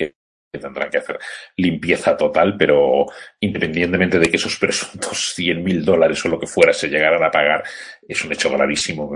Tendrán 0.57 0.89
que 0.89 0.97
hacer 0.97 1.19
limpieza 1.57 2.15
total, 2.17 2.55
pero 2.57 3.05
independientemente 3.39 4.19
de 4.19 4.29
que 4.29 4.37
esos 4.37 4.57
presuntos 4.57 5.33
100 5.35 5.63
mil 5.63 5.85
dólares 5.85 6.23
o 6.25 6.29
lo 6.29 6.39
que 6.39 6.47
fuera 6.47 6.73
se 6.73 6.87
llegaran 6.87 7.23
a 7.23 7.31
pagar, 7.31 7.63
es 8.07 8.23
un 8.23 8.31
hecho 8.31 8.49
gravísimo 8.49 9.15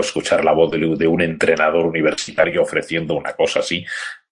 escuchar 0.00 0.44
la 0.44 0.52
voz 0.52 0.70
de, 0.70 1.06
un 1.06 1.22
entrenador 1.22 1.86
universitario 1.86 2.62
ofreciendo 2.62 3.14
una 3.14 3.32
cosa 3.32 3.60
así. 3.60 3.84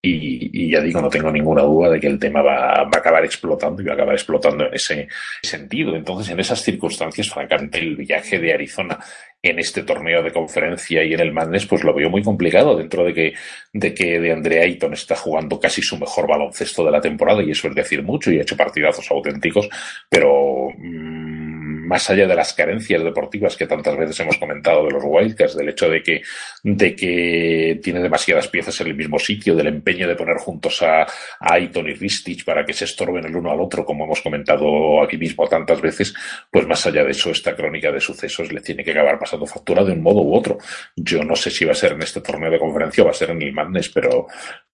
Y, 0.04 0.64
y, 0.64 0.70
ya 0.72 0.80
digo, 0.80 1.00
no 1.00 1.08
tengo 1.08 1.30
ninguna 1.30 1.62
duda 1.62 1.90
de 1.90 2.00
que 2.00 2.08
el 2.08 2.18
tema 2.18 2.42
va, 2.42 2.82
va, 2.82 2.90
a 2.92 2.98
acabar 2.98 3.24
explotando 3.24 3.80
y 3.80 3.84
va 3.84 3.92
a 3.92 3.94
acabar 3.94 4.14
explotando 4.14 4.66
en 4.66 4.74
ese 4.74 5.06
sentido. 5.40 5.94
Entonces, 5.94 6.32
en 6.32 6.40
esas 6.40 6.60
circunstancias, 6.60 7.30
francamente, 7.30 7.78
el 7.78 7.94
viaje 7.94 8.40
de 8.40 8.52
Arizona 8.52 8.98
en 9.42 9.58
este 9.58 9.82
torneo 9.82 10.22
de 10.22 10.32
conferencia 10.32 11.02
y 11.02 11.14
en 11.14 11.20
el 11.20 11.32
Madness, 11.32 11.66
pues 11.66 11.82
lo 11.82 11.92
veo 11.92 12.08
muy 12.08 12.22
complicado 12.22 12.76
dentro 12.76 13.04
de 13.04 13.12
que, 13.12 13.34
de 13.72 13.92
que 13.92 14.20
de 14.20 14.32
Andre 14.32 14.60
Ayton 14.60 14.92
está 14.92 15.16
jugando 15.16 15.58
casi 15.58 15.82
su 15.82 15.98
mejor 15.98 16.28
baloncesto 16.28 16.84
de 16.84 16.92
la 16.92 17.00
temporada 17.00 17.42
y 17.42 17.50
eso 17.50 17.68
es 17.68 17.74
decir 17.74 18.02
mucho 18.04 18.30
y 18.30 18.38
ha 18.38 18.42
hecho 18.42 18.56
partidazos 18.56 19.10
auténticos, 19.10 19.68
pero 20.08 20.68
mmm, 20.78 21.41
más 21.82 22.08
allá 22.10 22.26
de 22.26 22.34
las 22.34 22.52
carencias 22.52 23.02
deportivas 23.02 23.56
que 23.56 23.66
tantas 23.66 23.96
veces 23.96 24.18
hemos 24.20 24.38
comentado 24.38 24.86
de 24.86 24.92
los 24.92 25.02
Wildcats, 25.04 25.56
del 25.56 25.68
hecho 25.70 25.88
de 25.88 26.02
que, 26.02 26.22
de 26.62 26.96
que 26.96 27.80
tiene 27.82 28.00
demasiadas 28.00 28.48
piezas 28.48 28.80
en 28.80 28.88
el 28.88 28.94
mismo 28.94 29.18
sitio, 29.18 29.54
del 29.54 29.66
empeño 29.66 30.08
de 30.08 30.16
poner 30.16 30.36
juntos 30.36 30.82
a, 30.82 31.02
a 31.02 31.06
Ayton 31.40 31.88
y 31.88 31.94
Ristich 31.94 32.44
para 32.44 32.64
que 32.64 32.72
se 32.72 32.84
estorben 32.84 33.24
el 33.24 33.36
uno 33.36 33.50
al 33.50 33.60
otro, 33.60 33.84
como 33.84 34.04
hemos 34.04 34.20
comentado 34.20 35.02
aquí 35.02 35.18
mismo 35.18 35.46
tantas 35.48 35.80
veces, 35.80 36.14
pues 36.50 36.66
más 36.66 36.86
allá 36.86 37.04
de 37.04 37.10
eso, 37.10 37.30
esta 37.30 37.54
crónica 37.54 37.90
de 37.90 38.00
sucesos 38.00 38.52
le 38.52 38.60
tiene 38.60 38.84
que 38.84 38.92
acabar 38.92 39.18
pasando 39.18 39.46
factura 39.46 39.84
de 39.84 39.92
un 39.92 40.02
modo 40.02 40.22
u 40.22 40.34
otro. 40.34 40.58
Yo 40.96 41.22
no 41.24 41.36
sé 41.36 41.50
si 41.50 41.64
va 41.64 41.72
a 41.72 41.76
ser 41.76 41.92
en 41.92 42.02
este 42.02 42.20
torneo 42.20 42.50
de 42.50 42.58
conferencia 42.58 43.02
o 43.02 43.06
va 43.06 43.12
a 43.12 43.14
ser 43.14 43.30
en 43.30 43.42
el 43.42 43.52
Madness, 43.52 43.88
pero, 43.88 44.26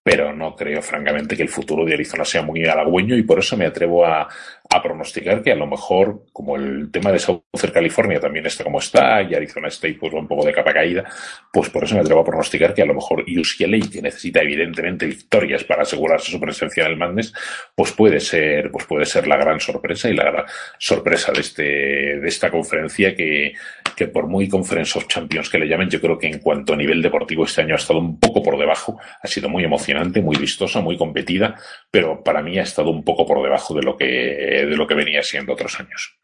pero 0.09 0.33
no 0.33 0.55
creo 0.55 0.81
francamente 0.81 1.37
que 1.37 1.43
el 1.43 1.49
futuro 1.49 1.85
de 1.85 1.93
Arizona 1.93 2.25
sea 2.25 2.41
muy 2.41 2.65
halagüeño 2.65 3.15
y 3.15 3.21
por 3.21 3.37
eso 3.37 3.55
me 3.55 3.67
atrevo 3.67 4.03
a, 4.03 4.27
a 4.71 4.81
pronosticar 4.81 5.43
que 5.43 5.51
a 5.51 5.55
lo 5.55 5.67
mejor, 5.67 6.25
como 6.33 6.55
el 6.55 6.91
tema 6.91 7.11
de 7.11 7.19
Southern 7.19 7.73
California 7.73 8.19
también 8.19 8.45
está 8.47 8.63
como 8.63 8.79
está, 8.79 9.21
y 9.21 9.35
Arizona 9.35 9.67
State 9.67 9.97
pues 9.99 10.11
un 10.13 10.27
poco 10.27 10.45
de 10.45 10.53
capa 10.53 10.73
caída, 10.73 11.03
pues 11.51 11.69
por 11.69 11.83
eso 11.83 11.93
me 11.93 12.01
atrevo 12.01 12.21
a 12.21 12.25
pronosticar 12.25 12.73
que 12.73 12.81
a 12.81 12.85
lo 12.85 12.95
mejor 12.95 13.21
UCLA, 13.21 13.79
que 13.91 14.01
necesita 14.01 14.41
evidentemente 14.41 15.05
victorias 15.05 15.63
para 15.63 15.83
asegurarse 15.83 16.31
su 16.31 16.39
presencia 16.39 16.85
en 16.85 16.91
el 16.91 16.97
Madness, 16.97 17.31
pues 17.75 17.91
puede 17.91 18.19
ser, 18.19 18.71
pues 18.71 18.85
puede 18.85 19.05
ser 19.05 19.27
la 19.27 19.37
gran 19.37 19.59
sorpresa 19.59 20.09
y 20.09 20.15
la 20.15 20.23
gran 20.23 20.45
sorpresa 20.77 21.31
de 21.31 21.41
este, 21.41 21.63
de 21.63 22.27
esta 22.27 22.51
conferencia 22.51 23.15
que, 23.15 23.53
que 23.99 24.07
por 24.07 24.27
muy 24.27 24.47
Conference 24.47 24.97
of 24.97 25.07
Champions 25.07 25.49
que 25.49 25.59
le 25.59 25.67
llamen, 25.67 25.89
yo 25.89 25.99
creo 25.99 26.17
que 26.17 26.27
en 26.27 26.39
cuanto 26.39 26.71
a 26.71 26.77
nivel 26.77 27.01
deportivo 27.01 27.43
este 27.43 27.63
año 27.63 27.73
ha 27.73 27.77
estado 27.77 27.99
un 27.99 28.17
poco 28.17 28.41
por 28.41 28.57
debajo, 28.57 28.97
ha 29.21 29.27
sido 29.27 29.49
muy 29.49 29.65
emocionante, 29.65 30.21
muy 30.21 30.37
vistosa, 30.37 30.79
muy 30.79 30.97
competida, 30.97 31.59
pero 31.91 32.23
para 32.23 32.41
mí 32.41 32.57
ha 32.57 32.63
estado 32.63 32.91
un 32.91 33.03
poco 33.03 33.25
por 33.25 33.43
debajo 33.43 33.73
de 33.73 33.81
lo 33.81 33.97
que 33.97 34.05
de 34.05 34.77
lo 34.77 34.87
que 34.87 34.95
venía 34.95 35.21
siendo 35.21 35.51
otros 35.51 35.77
años. 35.81 36.15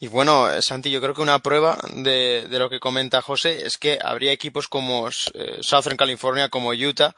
Y 0.00 0.08
bueno, 0.08 0.48
Santi, 0.60 0.90
yo 0.90 1.00
creo 1.00 1.14
que 1.14 1.22
una 1.22 1.38
prueba 1.38 1.78
de, 1.94 2.48
de 2.50 2.58
lo 2.58 2.68
que 2.68 2.80
comenta 2.80 3.22
José 3.22 3.64
es 3.64 3.78
que 3.78 4.00
habría 4.02 4.32
equipos 4.32 4.66
como 4.66 5.08
eh, 5.08 5.58
Southern 5.60 5.96
California, 5.96 6.48
como 6.48 6.70
Utah, 6.70 7.14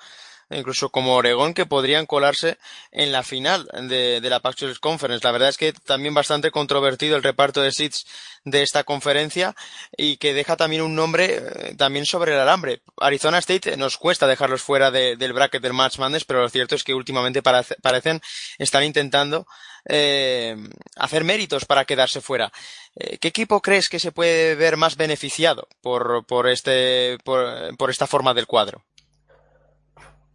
incluso 0.50 0.90
como 0.90 1.14
Oregón, 1.14 1.54
que 1.54 1.66
podrían 1.66 2.06
colarse 2.06 2.58
en 2.90 3.12
la 3.12 3.22
final 3.22 3.68
de, 3.88 4.20
de 4.20 4.30
la 4.30 4.40
pac 4.40 4.56
Conference. 4.80 5.24
La 5.24 5.32
verdad 5.32 5.48
es 5.48 5.56
que 5.56 5.72
también 5.72 6.14
bastante 6.14 6.50
controvertido 6.50 7.16
el 7.16 7.22
reparto 7.22 7.60
de 7.62 7.72
seats 7.72 8.06
de 8.44 8.62
esta 8.62 8.84
conferencia 8.84 9.54
y 9.96 10.16
que 10.16 10.34
deja 10.34 10.56
también 10.56 10.82
un 10.82 10.94
nombre 10.94 11.36
eh, 11.36 11.74
también 11.76 12.06
sobre 12.06 12.32
el 12.32 12.40
alambre. 12.40 12.82
Arizona 12.98 13.38
State 13.38 13.76
nos 13.76 13.98
cuesta 13.98 14.26
dejarlos 14.26 14.62
fuera 14.62 14.90
de, 14.90 15.16
del 15.16 15.32
bracket 15.32 15.62
del 15.62 15.74
Match 15.74 15.98
Madness, 15.98 16.24
pero 16.24 16.42
lo 16.42 16.48
cierto 16.48 16.74
es 16.74 16.84
que 16.84 16.94
últimamente 16.94 17.42
parece, 17.42 17.76
parecen 17.82 18.20
estar 18.58 18.82
intentando 18.82 19.46
eh, 19.88 20.56
hacer 20.96 21.24
méritos 21.24 21.64
para 21.64 21.84
quedarse 21.84 22.20
fuera. 22.20 22.52
Eh, 22.96 23.18
¿Qué 23.18 23.28
equipo 23.28 23.60
crees 23.60 23.88
que 23.88 24.00
se 24.00 24.12
puede 24.12 24.54
ver 24.54 24.76
más 24.76 24.96
beneficiado 24.96 25.68
por, 25.80 26.24
por, 26.26 26.48
este, 26.48 27.18
por, 27.24 27.76
por 27.76 27.90
esta 27.90 28.06
forma 28.06 28.34
del 28.34 28.46
cuadro? 28.46 28.84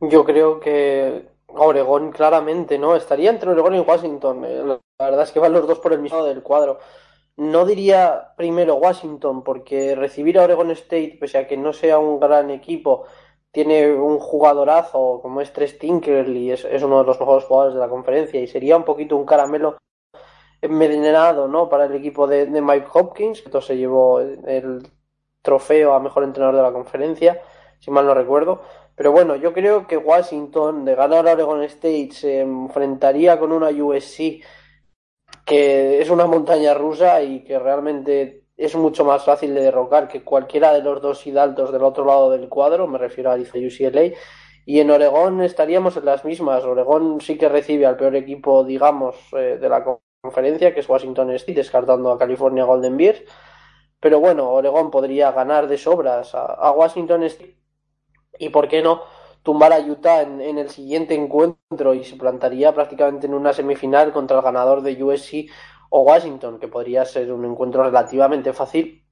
Yo 0.10 0.26
creo 0.26 0.60
que 0.60 1.30
Oregón 1.48 2.12
claramente, 2.12 2.78
¿no? 2.78 2.96
Estaría 2.96 3.30
entre 3.30 3.52
Oregón 3.52 3.76
y 3.76 3.80
Washington. 3.80 4.44
Eh, 4.44 4.64
la 4.66 5.06
verdad 5.06 5.24
es 5.24 5.32
que 5.32 5.40
van 5.40 5.54
los 5.54 5.66
dos 5.66 5.80
por 5.80 5.94
el 5.94 6.02
mismo 6.02 6.18
lado 6.18 6.30
del 6.30 6.44
cuadro. 6.44 6.80
No 7.38 7.66
diría 7.66 8.34
primero 8.36 8.76
Washington, 8.76 9.44
porque 9.44 9.96
recibir 9.96 10.38
a 10.38 10.44
Oregon 10.44 10.72
State, 10.72 11.18
pese 11.20 11.38
a 11.38 11.48
que 11.48 11.56
no 11.58 11.72
sea 11.72 12.00
un 12.00 12.20
gran 12.20 12.50
equipo, 12.52 13.06
tiene 13.52 13.94
un 13.94 14.20
jugadorazo 14.20 15.20
como 15.22 15.42
es 15.42 15.54
Tres 15.54 15.80
Tinkerly, 15.80 16.52
es, 16.52 16.66
es 16.66 16.84
uno 16.84 17.00
de 17.00 17.06
los 17.06 17.20
mejores 17.20 17.46
jugadores 17.46 17.76
de 17.76 17.80
la 17.80 17.90
conferencia 17.90 18.42
y 18.42 18.48
sería 18.48 18.76
un 18.78 18.84
poquito 18.84 19.16
un 19.16 19.26
caramelo 19.26 19.78
envenenado 20.62 21.48
¿no? 21.48 21.70
para 21.70 21.86
el 21.86 21.94
equipo 21.96 22.28
de, 22.28 22.46
Mike 22.48 22.88
Hopkins, 22.94 23.42
que 23.42 23.62
se 23.62 23.78
llevó 23.78 24.20
el 24.20 24.88
trofeo 25.42 25.94
a 25.94 26.00
mejor 26.00 26.24
entrenador 26.24 26.56
de 26.58 26.64
la 26.64 26.74
conferencia, 26.74 27.42
si 27.80 27.92
mal 27.92 28.06
no 28.06 28.14
recuerdo. 28.14 28.62
Pero 28.96 29.12
bueno, 29.12 29.36
yo 29.36 29.54
creo 29.54 29.88
que 29.88 29.98
Washington, 29.98 30.86
de 30.86 30.96
ganar 30.96 31.28
a 31.28 31.34
Oregon 31.34 31.64
State, 31.64 32.12
se 32.12 32.42
enfrentaría 32.42 33.40
con 33.40 33.52
una 33.52 33.70
USC 33.70 34.44
que 35.46 36.02
es 36.02 36.10
una 36.10 36.26
montaña 36.26 36.74
rusa 36.74 37.22
y 37.22 37.44
que 37.44 37.60
realmente 37.60 38.44
es 38.56 38.76
mucho 38.76 39.04
más 39.04 39.26
fácil 39.26 39.54
de 39.54 39.62
derrocar 39.62 40.08
que 40.08 40.24
cualquiera 40.24 40.74
de 40.74 40.82
los 40.82 41.02
dos 41.02 41.26
hidaltos 41.26 41.72
del 41.72 41.84
otro 41.84 42.06
lado 42.06 42.30
del 42.32 42.50
cuadro, 42.50 42.88
me 42.88 42.98
refiero 42.98 43.32
a 43.32 43.36
UCLA. 43.36 44.14
Y 44.66 44.80
en 44.80 44.92
Oregón 44.92 45.42
estaríamos 45.42 45.98
en 45.98 46.06
las 46.06 46.24
mismas. 46.24 46.64
Oregón 46.64 47.20
sí 47.20 47.38
que 47.38 47.50
recibe 47.50 47.86
al 47.86 47.98
peor 47.98 48.16
equipo, 48.16 48.64
digamos, 48.64 49.16
eh, 49.34 49.58
de 49.60 49.70
la 49.70 49.84
conferencia, 50.22 50.74
que 50.74 50.80
es 50.80 50.88
Washington 50.88 51.32
State, 51.32 51.56
descartando 51.56 52.12
a 52.12 52.18
California 52.18 52.64
Golden 52.64 52.96
Bears. 52.96 53.24
Pero 54.00 54.20
bueno, 54.20 54.50
Oregón 54.52 54.92
podría 54.92 55.32
ganar 55.32 55.68
de 55.68 55.78
sobras 55.78 56.34
a, 56.36 56.72
Washington 56.72 57.24
State 57.24 57.63
y, 58.38 58.50
¿por 58.50 58.68
qué 58.68 58.82
no?, 58.82 59.02
tumbar 59.44 59.74
a 59.74 59.80
Utah 59.80 60.22
en, 60.22 60.58
el 60.58 60.70
siguiente 60.70 61.14
encuentro 61.14 61.94
y 61.94 62.04
se 62.06 62.16
plantaría 62.16 62.74
prácticamente 62.74 63.28
en 63.28 63.34
una 63.34 63.54
semifinal 63.54 64.14
contra 64.14 64.38
el 64.38 64.44
ganador 64.44 64.82
de 64.82 65.04
USC 65.04 65.50
o 65.90 66.02
Washington, 66.02 66.60
que 66.60 66.70
podría 66.70 67.06
ser 67.06 67.32
un 67.32 67.46
encuentro 67.46 67.84
relativamente 67.84 68.54
fácil 68.54 69.06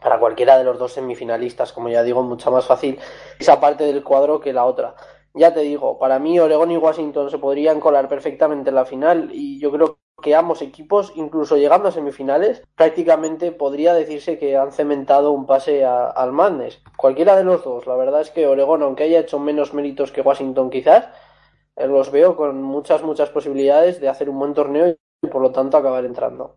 para 0.00 0.20
cualquiera 0.20 0.56
de 0.58 0.64
los 0.64 0.78
dos 0.78 0.92
semifinalistas, 0.92 1.72
como 1.72 1.88
ya 1.88 2.02
digo, 2.02 2.22
mucho 2.22 2.50
más 2.50 2.66
fácil 2.66 2.98
esa 3.38 3.60
parte 3.60 3.84
del 3.84 4.04
cuadro 4.04 4.40
que 4.40 4.52
la 4.52 4.64
otra. 4.64 4.94
Ya 5.34 5.52
te 5.52 5.60
digo, 5.60 5.98
para 5.98 6.18
mí 6.18 6.38
Oregón 6.38 6.70
y 6.70 6.76
Washington 6.76 7.30
se 7.30 7.38
podrían 7.38 7.80
colar 7.80 8.08
perfectamente 8.08 8.70
en 8.70 8.76
la 8.76 8.84
final 8.84 9.30
y 9.32 9.58
yo 9.60 9.72
creo 9.72 9.98
que 10.22 10.34
ambos 10.34 10.62
equipos, 10.62 11.12
incluso 11.14 11.56
llegando 11.56 11.88
a 11.88 11.92
semifinales, 11.92 12.62
prácticamente 12.74 13.52
podría 13.52 13.92
decirse 13.94 14.38
que 14.38 14.56
han 14.56 14.72
cementado 14.72 15.32
un 15.32 15.46
pase 15.46 15.84
al 15.84 16.32
Madness. 16.32 16.82
Cualquiera 16.96 17.36
de 17.36 17.44
los 17.44 17.62
dos, 17.64 17.86
la 17.86 17.96
verdad 17.96 18.22
es 18.22 18.30
que 18.30 18.46
Oregón, 18.46 18.82
aunque 18.82 19.04
haya 19.04 19.20
hecho 19.20 19.38
menos 19.38 19.74
méritos 19.74 20.12
que 20.12 20.22
Washington 20.22 20.70
quizás, 20.70 21.08
eh, 21.76 21.86
los 21.86 22.10
veo 22.10 22.36
con 22.36 22.62
muchas, 22.62 23.02
muchas 23.02 23.30
posibilidades 23.30 24.00
de 24.00 24.08
hacer 24.08 24.30
un 24.30 24.38
buen 24.38 24.54
torneo 24.54 24.96
y 25.22 25.26
por 25.28 25.42
lo 25.42 25.52
tanto 25.52 25.76
acabar 25.76 26.04
entrando. 26.04 26.56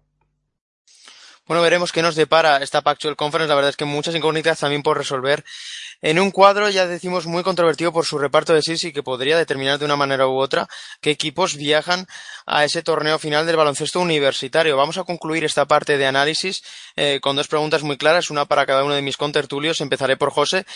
Bueno, 1.50 1.64
veremos 1.64 1.92
qué 1.92 2.04
nos 2.04 2.14
depara 2.14 2.58
esta 2.58 2.84
Pactual 2.84 3.16
Conference. 3.16 3.50
La 3.50 3.56
verdad 3.56 3.72
es 3.72 3.76
que 3.76 3.84
muchas 3.84 4.14
incógnitas 4.14 4.60
también 4.60 4.84
por 4.84 5.00
resolver. 5.00 5.44
En 6.00 6.20
un 6.20 6.30
cuadro, 6.30 6.70
ya 6.70 6.86
decimos, 6.86 7.26
muy 7.26 7.42
controvertido 7.42 7.92
por 7.92 8.06
su 8.06 8.20
reparto 8.20 8.54
de 8.54 8.62
seeds 8.62 8.84
y 8.84 8.94
que 8.94 9.02
podría 9.02 9.36
determinar 9.36 9.80
de 9.80 9.86
una 9.86 9.96
manera 9.96 10.28
u 10.28 10.38
otra 10.38 10.68
qué 11.02 11.10
equipos 11.10 11.56
viajan 11.56 12.06
a 12.46 12.66
ese 12.66 12.84
torneo 12.84 13.18
final 13.18 13.48
del 13.48 13.56
baloncesto 13.56 14.00
universitario. 14.00 14.78
Vamos 14.78 15.00
a 15.00 15.06
concluir 15.06 15.44
esta 15.44 15.66
parte 15.66 15.98
de 15.98 16.06
análisis 16.06 16.62
eh, 16.96 17.20
con 17.20 17.36
dos 17.36 17.48
preguntas 17.48 17.82
muy 17.82 17.98
claras, 17.98 18.30
una 18.30 18.46
para 18.46 18.68
cada 18.68 18.84
uno 18.84 18.94
de 18.94 19.02
mis 19.02 19.18
contertulios. 19.18 19.82
Empezaré 19.82 20.18
por 20.18 20.30
José 20.30 20.68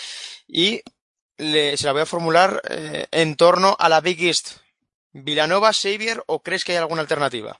y 0.48 0.82
se 1.38 1.78
la 1.84 1.91
voy 1.91 2.02
a 2.02 2.08
formular 2.08 2.64
eh, 2.68 3.06
en 3.12 3.36
torno 3.36 3.76
a 3.78 3.90
la 3.90 4.02
Big 4.02 4.24
East. 4.24 4.54
¿Villanova, 5.12 5.72
Xavier 5.72 6.24
o 6.26 6.41
crees 6.41 6.64
que 6.64 6.72
hay 6.72 6.80
alguna 6.80 7.02
alternativa? 7.02 7.60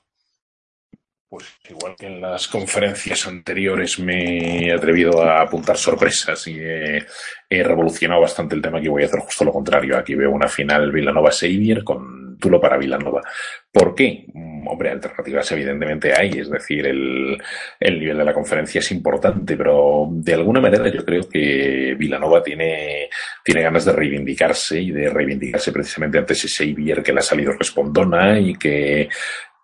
Pues 1.34 1.52
igual 1.68 1.96
que 1.98 2.06
en 2.06 2.20
las 2.20 2.46
conferencias 2.46 3.26
anteriores 3.26 3.98
me 3.98 4.68
he 4.68 4.72
atrevido 4.72 5.20
a 5.20 5.42
apuntar 5.42 5.76
sorpresas 5.76 6.46
y 6.46 6.60
he, 6.60 7.04
revolucionado 7.50 8.20
bastante 8.20 8.54
el 8.54 8.62
tema, 8.62 8.78
aquí 8.78 8.86
voy 8.86 9.02
a 9.02 9.06
hacer 9.06 9.18
justo 9.18 9.44
lo 9.44 9.52
contrario. 9.52 9.96
Aquí 9.96 10.14
veo 10.14 10.30
una 10.30 10.46
final 10.46 10.92
Villanova-Xavier 10.92 11.82
con 11.82 12.38
Tulo 12.38 12.60
para 12.60 12.76
Villanova. 12.76 13.20
¿Por 13.72 13.96
qué? 13.96 14.26
Mm, 14.32 14.68
hombre, 14.68 14.90
alternativas 14.90 15.50
evidentemente 15.52 16.12
hay, 16.16 16.38
es 16.38 16.50
decir, 16.50 16.86
el, 16.86 17.36
el 17.80 17.98
nivel 17.98 18.18
de 18.18 18.24
la 18.24 18.32
conferencia 18.32 18.78
es 18.78 18.92
importante, 18.92 19.56
pero 19.56 20.06
de 20.10 20.34
alguna 20.34 20.60
manera 20.60 20.88
yo 20.88 21.04
creo 21.04 21.28
que 21.28 21.96
Villanova 21.98 22.42
tiene, 22.42 23.08
tiene 23.42 23.62
ganas 23.62 23.84
de 23.84 23.92
reivindicarse 23.92 24.80
y 24.80 24.92
de 24.92 25.10
reivindicarse 25.10 25.72
precisamente 25.72 26.18
ante 26.18 26.34
ese 26.34 26.48
Xavier 26.48 27.02
que 27.02 27.12
le 27.12 27.18
ha 27.18 27.22
salido 27.22 27.52
respondona 27.52 28.38
y 28.38 28.54
que 28.54 29.08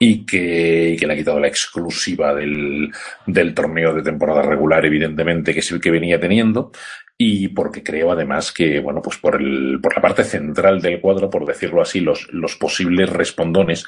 y 0.02 0.24
que, 0.24 0.96
que, 0.98 1.06
le 1.06 1.12
ha 1.12 1.16
quitado 1.16 1.38
la 1.38 1.48
exclusiva 1.48 2.34
del, 2.34 2.90
del 3.26 3.52
torneo 3.52 3.92
de 3.92 4.02
temporada 4.02 4.40
regular, 4.40 4.84
evidentemente, 4.86 5.52
que 5.52 5.60
es 5.60 5.70
el 5.72 5.80
que 5.80 5.90
venía 5.90 6.18
teniendo, 6.18 6.72
y 7.18 7.48
porque 7.48 7.82
creo 7.82 8.10
además 8.10 8.50
que, 8.50 8.80
bueno, 8.80 9.02
pues 9.02 9.18
por, 9.18 9.36
el, 9.42 9.78
por 9.82 9.94
la 9.94 10.00
parte 10.00 10.24
central 10.24 10.80
del 10.80 11.02
cuadro, 11.02 11.28
por 11.28 11.44
decirlo 11.44 11.82
así, 11.82 12.00
los, 12.00 12.32
los 12.32 12.56
posibles 12.56 13.10
respondones, 13.10 13.84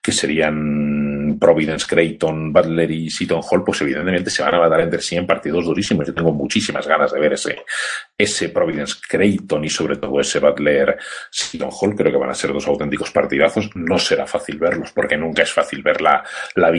que 0.00 0.12
serían 0.12 1.36
Providence, 1.40 1.84
Creighton, 1.88 2.52
Butler 2.52 2.88
y 2.92 3.10
Seton 3.10 3.40
Hall, 3.42 3.64
pues 3.64 3.80
evidentemente 3.80 4.30
se 4.30 4.44
van 4.44 4.54
a 4.54 4.68
dar 4.68 4.82
entre 4.82 5.00
sí 5.00 5.16
en 5.16 5.26
partidos 5.26 5.64
durísimos. 5.64 6.06
Yo 6.06 6.14
tengo 6.14 6.30
muchísimas 6.32 6.86
ganas 6.86 7.10
de 7.10 7.18
ver 7.18 7.32
ese, 7.32 7.56
ese 8.18 8.48
Providence, 8.48 8.96
Creighton 9.06 9.64
y 9.64 9.68
sobre 9.68 9.96
todo 9.96 10.20
ese 10.20 10.38
Butler, 10.38 10.96
Seton 11.30 11.70
Hall. 11.70 11.94
Creo 11.94 12.12
que 12.12 12.18
van 12.18 12.30
a 12.30 12.34
ser 12.34 12.52
dos 12.52 12.66
auténticos 12.66 13.10
partidazos. 13.10 13.70
No 13.74 13.98
será 13.98 14.26
fácil 14.26 14.58
verlos 14.58 14.92
porque 14.92 15.16
nunca 15.16 15.42
es 15.42 15.52
fácil 15.52 15.82
ver 15.82 16.00
la, 16.00 16.24
la 16.54 16.72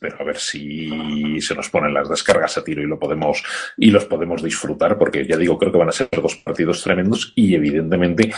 pero 0.00 0.16
a 0.20 0.24
ver 0.24 0.38
si 0.38 1.40
se 1.40 1.54
nos 1.54 1.70
ponen 1.70 1.94
las 1.94 2.08
descargas 2.08 2.58
a 2.58 2.64
tiro 2.64 2.82
y 2.82 2.86
lo 2.86 2.98
podemos, 2.98 3.42
y 3.76 3.90
los 3.90 4.04
podemos 4.04 4.42
disfrutar 4.42 4.98
porque 4.98 5.26
ya 5.26 5.36
digo, 5.36 5.58
creo 5.58 5.72
que 5.72 5.78
van 5.78 5.88
a 5.88 5.92
ser 5.92 6.08
dos 6.10 6.36
partidos 6.36 6.82
tremendos 6.82 7.32
y 7.34 7.54
evidentemente 7.54 8.32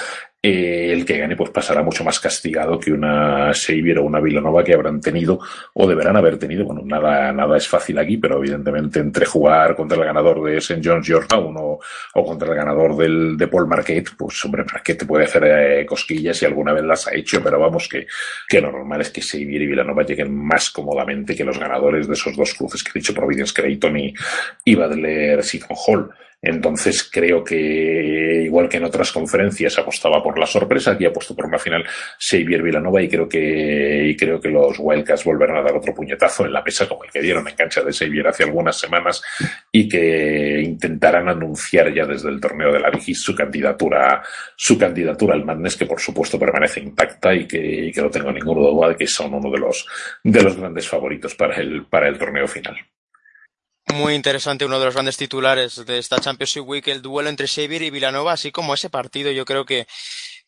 eh, 0.48 0.92
el 0.92 1.04
que 1.04 1.18
gane 1.18 1.34
pues 1.34 1.50
pasará 1.50 1.82
mucho 1.82 2.04
más 2.04 2.20
castigado 2.20 2.78
que 2.78 2.92
una 2.92 3.52
Xavier 3.52 3.98
o 3.98 4.04
una 4.04 4.20
Villanova 4.20 4.62
que 4.62 4.74
habrán 4.74 5.00
tenido 5.00 5.40
o 5.74 5.88
deberán 5.88 6.16
haber 6.16 6.38
tenido. 6.38 6.64
Bueno, 6.64 6.82
nada, 6.84 7.32
nada 7.32 7.56
es 7.56 7.66
fácil 7.66 7.98
aquí, 7.98 8.16
pero 8.16 8.38
evidentemente 8.38 9.00
entre 9.00 9.26
jugar 9.26 9.74
contra 9.74 9.98
el 9.98 10.04
ganador 10.04 10.44
de 10.44 10.58
St. 10.58 10.80
John's 10.84 11.04
Georgetown 11.04 11.56
o, 11.58 11.80
o 12.14 12.24
contra 12.24 12.48
el 12.48 12.54
ganador 12.54 12.96
del, 12.96 13.36
de 13.36 13.48
Paul 13.48 13.66
Marquette, 13.66 14.10
pues 14.16 14.44
hombre, 14.44 14.64
Marquette 14.64 15.04
puede 15.04 15.24
hacer 15.24 15.42
eh, 15.46 15.84
cosquillas 15.84 16.40
y 16.40 16.44
alguna 16.44 16.72
vez 16.72 16.84
las 16.84 17.08
ha 17.08 17.14
hecho, 17.14 17.42
pero 17.42 17.58
vamos 17.58 17.88
que, 17.88 18.06
que 18.48 18.60
lo 18.60 18.70
normal 18.70 19.00
es 19.00 19.10
que 19.10 19.22
Xavier 19.22 19.62
y 19.62 19.66
Villanova 19.66 20.04
lleguen 20.04 20.32
más 20.32 20.70
cómodamente 20.70 21.34
que 21.34 21.42
los 21.42 21.58
ganadores 21.58 22.06
de 22.06 22.14
esos 22.14 22.36
dos 22.36 22.54
cruces 22.54 22.84
que 22.84 22.90
he 22.94 23.00
dicho, 23.00 23.12
Providence 23.12 23.52
Creighton 23.52 23.98
y, 23.98 24.14
y 24.64 24.74
Badler 24.76 25.42
Seton 25.42 25.76
Hall. 25.76 26.10
Entonces 26.42 27.08
creo 27.10 27.42
que, 27.42 28.42
igual 28.44 28.68
que 28.68 28.76
en 28.76 28.84
otras 28.84 29.10
conferencias, 29.10 29.78
apostaba 29.78 30.22
por 30.22 30.38
la 30.38 30.46
sorpresa, 30.46 30.92
aquí 30.92 31.06
apuesto 31.06 31.34
por 31.34 31.46
una 31.46 31.58
final 31.58 31.84
Xavier 32.18 32.62
Villanova 32.62 33.02
y 33.02 33.08
creo 33.08 33.28
que, 33.28 34.06
y 34.08 34.16
creo 34.16 34.40
que 34.40 34.50
los 34.50 34.76
Wildcats 34.78 35.24
volverán 35.24 35.56
a 35.56 35.62
dar 35.62 35.74
otro 35.74 35.94
puñetazo 35.94 36.44
en 36.44 36.52
la 36.52 36.62
mesa 36.62 36.86
como 36.86 37.04
el 37.04 37.10
que 37.10 37.22
dieron 37.22 37.48
en 37.48 37.56
cancha 37.56 37.82
de 37.82 37.92
Xavier 37.92 38.28
hace 38.28 38.44
algunas 38.44 38.78
semanas 38.78 39.22
y 39.72 39.88
que 39.88 40.60
intentarán 40.62 41.28
anunciar 41.28 41.92
ya 41.92 42.04
desde 42.04 42.28
el 42.28 42.40
torneo 42.40 42.72
de 42.72 42.80
la 42.80 42.90
Vigis 42.90 43.22
su 43.22 43.34
candidatura, 43.34 44.22
su 44.54 44.78
candidatura 44.78 45.34
al 45.34 45.44
Madness, 45.44 45.76
que 45.76 45.86
por 45.86 46.00
supuesto 46.00 46.38
permanece 46.38 46.80
intacta 46.80 47.34
y 47.34 47.46
que, 47.46 47.86
y 47.86 47.92
que 47.92 48.02
no 48.02 48.10
tengo 48.10 48.30
ninguna 48.30 48.60
duda 48.60 48.88
de 48.90 48.96
que 48.96 49.06
son 49.06 49.32
uno 49.34 49.50
de 49.50 49.58
los, 49.58 49.86
de 50.22 50.42
los 50.42 50.56
grandes 50.56 50.86
favoritos 50.86 51.34
para 51.34 51.56
el, 51.56 51.86
para 51.86 52.08
el 52.08 52.18
torneo 52.18 52.46
final 52.46 52.76
muy 53.94 54.14
interesante, 54.14 54.64
uno 54.64 54.78
de 54.78 54.84
los 54.84 54.94
grandes 54.94 55.16
titulares 55.16 55.84
de 55.86 55.98
esta 55.98 56.18
Championship 56.18 56.62
Week, 56.66 56.86
el 56.88 57.02
duelo 57.02 57.28
entre 57.28 57.46
Xavier 57.46 57.82
y 57.82 57.90
Villanova, 57.90 58.32
así 58.32 58.50
como 58.50 58.74
ese 58.74 58.90
partido 58.90 59.30
yo 59.30 59.44
creo 59.44 59.64
que, 59.64 59.86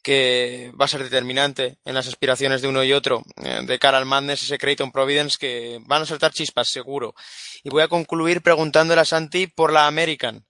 que 0.02 0.72
va 0.80 0.86
a 0.86 0.88
ser 0.88 1.02
determinante 1.02 1.78
en 1.84 1.94
las 1.94 2.08
aspiraciones 2.08 2.62
de 2.62 2.68
uno 2.68 2.82
y 2.82 2.92
otro 2.92 3.22
eh, 3.42 3.60
de 3.64 3.78
cara 3.78 3.98
al 3.98 4.06
Madness, 4.06 4.42
ese 4.42 4.58
Creighton 4.58 4.92
Providence 4.92 5.36
que 5.38 5.78
van 5.86 6.02
a 6.02 6.06
saltar 6.06 6.32
chispas, 6.32 6.68
seguro. 6.68 7.14
Y 7.62 7.70
voy 7.70 7.82
a 7.82 7.88
concluir 7.88 8.42
preguntándole 8.42 9.00
a 9.00 9.04
Santi 9.04 9.46
por 9.46 9.72
la 9.72 9.86
American. 9.86 10.44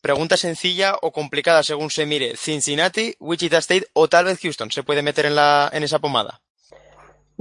Pregunta 0.00 0.36
sencilla 0.38 0.96
o 1.02 1.12
complicada 1.12 1.62
según 1.62 1.90
se 1.90 2.06
mire. 2.06 2.36
Cincinnati, 2.36 3.14
Wichita 3.18 3.58
State 3.58 3.88
o 3.92 4.08
tal 4.08 4.24
vez 4.24 4.40
Houston 4.40 4.70
se 4.70 4.82
puede 4.82 5.02
meter 5.02 5.26
en, 5.26 5.34
la, 5.34 5.68
en 5.72 5.82
esa 5.82 5.98
pomada. 5.98 6.40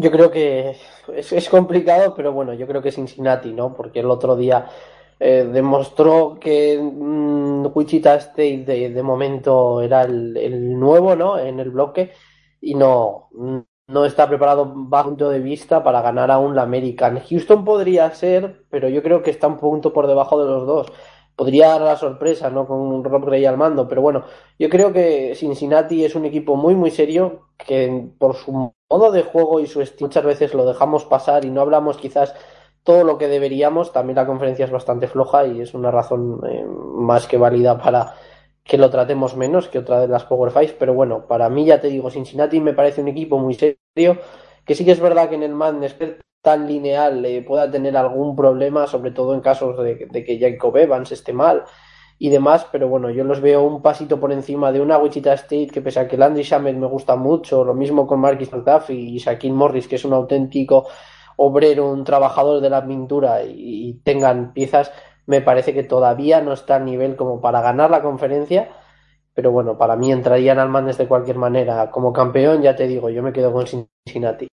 Yo 0.02 0.12
creo 0.12 0.32
que 0.32 0.78
es, 1.14 1.50
complicado, 1.50 2.14
pero 2.16 2.32
bueno, 2.32 2.54
yo 2.54 2.66
creo 2.68 2.82
que 2.82 2.90
Cincinnati, 2.90 3.52
¿no? 3.52 3.74
Porque 3.76 4.00
el 4.00 4.10
otro 4.10 4.38
día 4.38 4.66
eh, 5.20 5.50
demostró 5.52 6.38
que 6.40 6.80
mm, 6.82 7.66
Wichita 7.74 8.16
State 8.16 8.64
de, 8.66 9.04
momento 9.04 9.82
era 9.82 10.04
el, 10.04 10.80
nuevo, 10.80 11.18
¿no? 11.18 11.38
En 11.38 11.60
el 11.60 11.70
bloque 11.72 12.14
y 12.62 12.76
no, 12.76 13.28
no 13.88 14.06
está 14.06 14.30
preparado 14.30 14.72
bajo 14.74 15.10
punto 15.10 15.30
de 15.30 15.42
vista 15.42 15.84
para 15.84 16.02
ganar 16.02 16.32
aún 16.32 16.56
la 16.56 16.62
American. 16.62 17.20
Houston 17.20 17.66
podría 17.66 18.10
ser, 18.12 18.64
pero 18.70 18.88
yo 18.88 19.04
creo 19.04 19.22
que 19.22 19.32
está 19.32 19.48
un 19.48 19.58
punto 19.58 19.92
por 19.92 20.08
debajo 20.08 20.42
de 20.42 20.50
los 20.50 20.66
dos. 20.66 20.94
Podría 21.40 21.70
dar 21.70 21.82
la 21.84 21.96
sorpresa, 21.96 22.50
¿no? 22.50 22.68
Con 22.68 23.02
Rob 23.02 23.26
Gray 23.26 23.46
al 23.46 23.56
mando, 23.56 23.88
pero 23.88 24.02
bueno, 24.02 24.26
yo 24.60 24.68
creo 24.68 24.92
que 24.92 25.36
Cincinnati 25.36 26.04
es 26.04 26.14
un 26.16 26.26
equipo 26.26 26.58
muy, 26.58 26.76
muy 26.76 26.92
serio, 26.92 27.48
que 27.58 28.10
por 28.18 28.36
su 28.36 28.74
modo 28.90 29.12
de 29.14 29.24
juego 29.24 29.62
y 29.62 29.68
su 29.68 29.80
estilo 29.82 30.08
muchas 30.08 30.26
veces 30.26 30.54
lo 30.54 30.66
dejamos 30.66 31.06
pasar 31.06 31.46
y 31.46 31.50
no 31.50 31.62
hablamos 31.62 31.96
quizás 31.96 32.36
todo 32.84 33.06
lo 33.06 33.18
que 33.18 33.30
deberíamos. 33.30 33.94
También 33.94 34.18
la 34.18 34.26
conferencia 34.26 34.66
es 34.66 34.72
bastante 34.72 35.08
floja 35.08 35.48
y 35.48 35.62
es 35.62 35.74
una 35.74 35.92
razón 35.92 36.42
eh, 36.46 36.66
más 36.66 37.26
que 37.26 37.38
válida 37.38 37.78
para 37.78 38.16
que 38.66 38.78
lo 38.78 38.90
tratemos 38.90 39.38
menos 39.38 39.70
que 39.70 39.80
otra 39.80 40.02
de 40.02 40.10
las 40.10 40.26
Power 40.26 40.52
Fives, 40.52 40.76
pero 40.78 40.94
bueno, 40.94 41.26
para 41.26 41.50
mí 41.50 41.64
ya 41.64 41.80
te 41.80 41.88
digo, 41.88 42.12
Cincinnati 42.12 42.60
me 42.60 42.74
parece 42.74 43.00
un 43.00 43.08
equipo 43.08 43.40
muy 43.40 43.54
serio, 43.54 44.18
que 44.66 44.76
sí 44.76 44.84
que 44.84 44.92
es 44.92 45.00
verdad 45.00 45.30
que 45.30 45.36
en 45.36 45.44
el 45.44 45.54
Madness 45.54 45.94
tan 46.42 46.68
lineal 46.68 47.26
eh, 47.26 47.42
pueda 47.42 47.70
tener 47.70 47.98
algún 47.98 48.36
problema, 48.36 48.88
sobre 48.88 49.12
todo 49.12 49.34
en 49.34 49.42
casos 49.42 49.78
de, 49.84 49.98
que 49.98 50.40
Jacob 50.40 50.76
Evans 50.78 51.12
esté 51.12 51.34
mal 51.34 51.66
y 52.18 52.30
demás, 52.30 52.68
pero 52.72 52.90
bueno, 52.90 53.10
yo 53.10 53.24
los 53.24 53.42
veo 53.42 53.64
un 53.64 53.82
pasito 53.82 54.20
por 54.20 54.32
encima 54.32 54.72
de 54.72 54.82
una 54.82 54.98
Wichita 54.98 55.34
State 55.34 55.68
que 55.68 55.82
pese 55.82 56.02
a 56.02 56.08
que 56.08 56.18
Landry 56.18 56.44
Shamet 56.44 56.76
me 56.76 56.88
gusta 56.88 57.16
mucho, 57.16 57.64
lo 57.64 57.74
mismo 57.74 58.06
con 58.08 58.20
Marquis 58.20 58.52
McDuffie 58.52 58.96
y 58.96 59.18
Shaquille 59.20 59.54
Morris, 59.54 59.88
que 59.88 59.96
es 59.96 60.06
un 60.06 60.14
auténtico 60.14 60.88
obrero, 61.38 61.90
un 61.90 62.04
trabajador 62.04 62.62
de 62.62 62.70
la 62.70 62.86
pintura 62.86 63.44
y, 63.46 64.02
tengan 64.04 64.54
piezas, 64.54 64.92
me 65.26 65.42
parece 65.42 65.74
que 65.74 65.84
todavía 65.84 66.42
no 66.42 66.54
está 66.54 66.76
a 66.76 66.80
nivel 66.80 67.16
como 67.16 67.40
para 67.42 67.62
ganar 67.62 67.90
la 67.90 68.02
conferencia, 68.02 68.70
pero 69.34 69.52
bueno, 69.52 69.78
para 69.78 69.96
mí 69.96 70.12
entrarían 70.12 70.60
al 70.60 70.70
Mandes 70.70 70.98
de 70.98 71.08
cualquier 71.08 71.38
manera. 71.38 71.92
Como 71.92 72.12
campeón, 72.12 72.62
ya 72.62 72.76
te 72.76 72.88
digo, 72.88 73.10
yo 73.10 73.24
me 73.24 73.32
quedo 73.32 73.54
con 73.54 73.66
Cincinnati. 73.66 74.50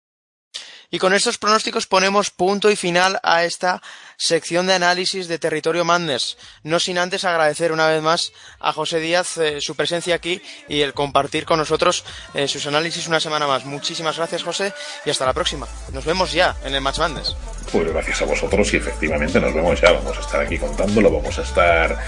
Y 0.96 0.98
con 0.98 1.12
estos 1.12 1.36
pronósticos 1.36 1.86
ponemos 1.86 2.30
punto 2.30 2.70
y 2.70 2.74
final 2.74 3.20
a 3.22 3.44
esta 3.44 3.82
sección 4.16 4.66
de 4.66 4.74
análisis 4.74 5.28
de 5.28 5.38
Territorio 5.38 5.84
Madness. 5.84 6.36
No 6.62 6.80
sin 6.80 6.98
antes 6.98 7.24
agradecer 7.24 7.72
una 7.72 7.86
vez 7.86 8.02
más 8.02 8.32
a 8.60 8.72
José 8.72 9.00
Díaz 9.00 9.36
eh, 9.38 9.60
su 9.60 9.74
presencia 9.74 10.14
aquí 10.14 10.40
y 10.68 10.80
el 10.80 10.94
compartir 10.94 11.44
con 11.44 11.58
nosotros 11.58 12.04
eh, 12.34 12.48
sus 12.48 12.66
análisis 12.66 13.08
una 13.08 13.20
semana 13.20 13.46
más. 13.46 13.64
Muchísimas 13.64 14.16
gracias, 14.16 14.42
José, 14.42 14.72
y 15.04 15.10
hasta 15.10 15.26
la 15.26 15.32
próxima. 15.32 15.66
Nos 15.92 16.04
vemos 16.04 16.32
ya 16.32 16.56
en 16.64 16.74
el 16.74 16.80
Match 16.80 16.98
Madness. 16.98 17.36
Pues 17.72 17.92
gracias 17.92 18.22
a 18.22 18.26
vosotros 18.26 18.72
y 18.72 18.76
efectivamente 18.76 19.40
nos 19.40 19.52
vemos 19.52 19.80
ya. 19.80 19.92
Vamos 19.92 20.16
a 20.16 20.20
estar 20.20 20.40
aquí 20.40 20.58
contándolo, 20.58 21.10
vamos 21.10 21.38
a 21.38 21.42
estar 21.42 21.98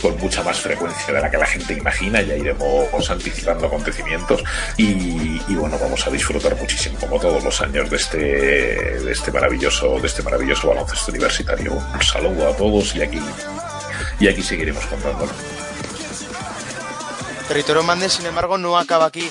con 0.00 0.16
mucha 0.18 0.42
más 0.42 0.60
frecuencia 0.60 1.12
de 1.12 1.20
la 1.20 1.30
que 1.30 1.36
la 1.36 1.46
gente 1.46 1.74
imagina. 1.74 2.22
Ya 2.22 2.36
iremos 2.36 3.10
anticipando 3.10 3.66
acontecimientos 3.66 4.44
y, 4.76 5.38
bueno, 5.54 5.76
vamos 5.78 6.06
a 6.06 6.10
disfrutar 6.10 6.56
muchísimo, 6.56 6.98
como 7.00 7.18
todos 7.18 7.42
los 7.42 7.60
años, 7.60 7.90
de 7.90 7.96
este, 7.96 8.18
de 8.18 9.12
este 9.12 9.32
maravilloso, 9.32 9.98
de 9.98 10.06
este 10.06 10.22
maravilloso 10.22 10.68
baloncesto 10.68 11.10
universitario. 11.10 11.57
Un 11.66 12.02
saludo 12.02 12.48
a 12.48 12.56
todos 12.56 12.94
y 12.94 13.02
aquí, 13.02 13.20
y 14.20 14.28
aquí 14.28 14.42
seguiremos 14.42 14.86
contándolo. 14.86 15.32
Territorio 17.48 17.82
Mandes, 17.82 18.12
sin 18.12 18.26
embargo, 18.26 18.58
no 18.58 18.78
acaba 18.78 19.06
aquí. 19.06 19.30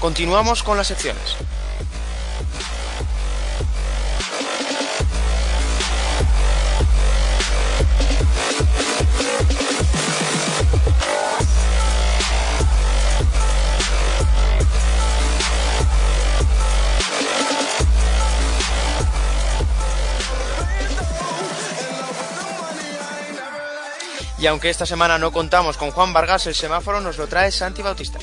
Continuamos 0.00 0.62
con 0.62 0.76
las 0.76 0.88
secciones. 0.88 1.36
Y 24.40 24.46
aunque 24.46 24.70
esta 24.70 24.86
semana 24.86 25.18
no 25.18 25.32
contamos 25.32 25.76
con 25.76 25.90
Juan 25.90 26.12
Vargas, 26.12 26.46
el 26.46 26.54
semáforo 26.54 27.00
nos 27.00 27.18
lo 27.18 27.26
trae 27.26 27.50
Santi 27.50 27.82
Bautista. 27.82 28.18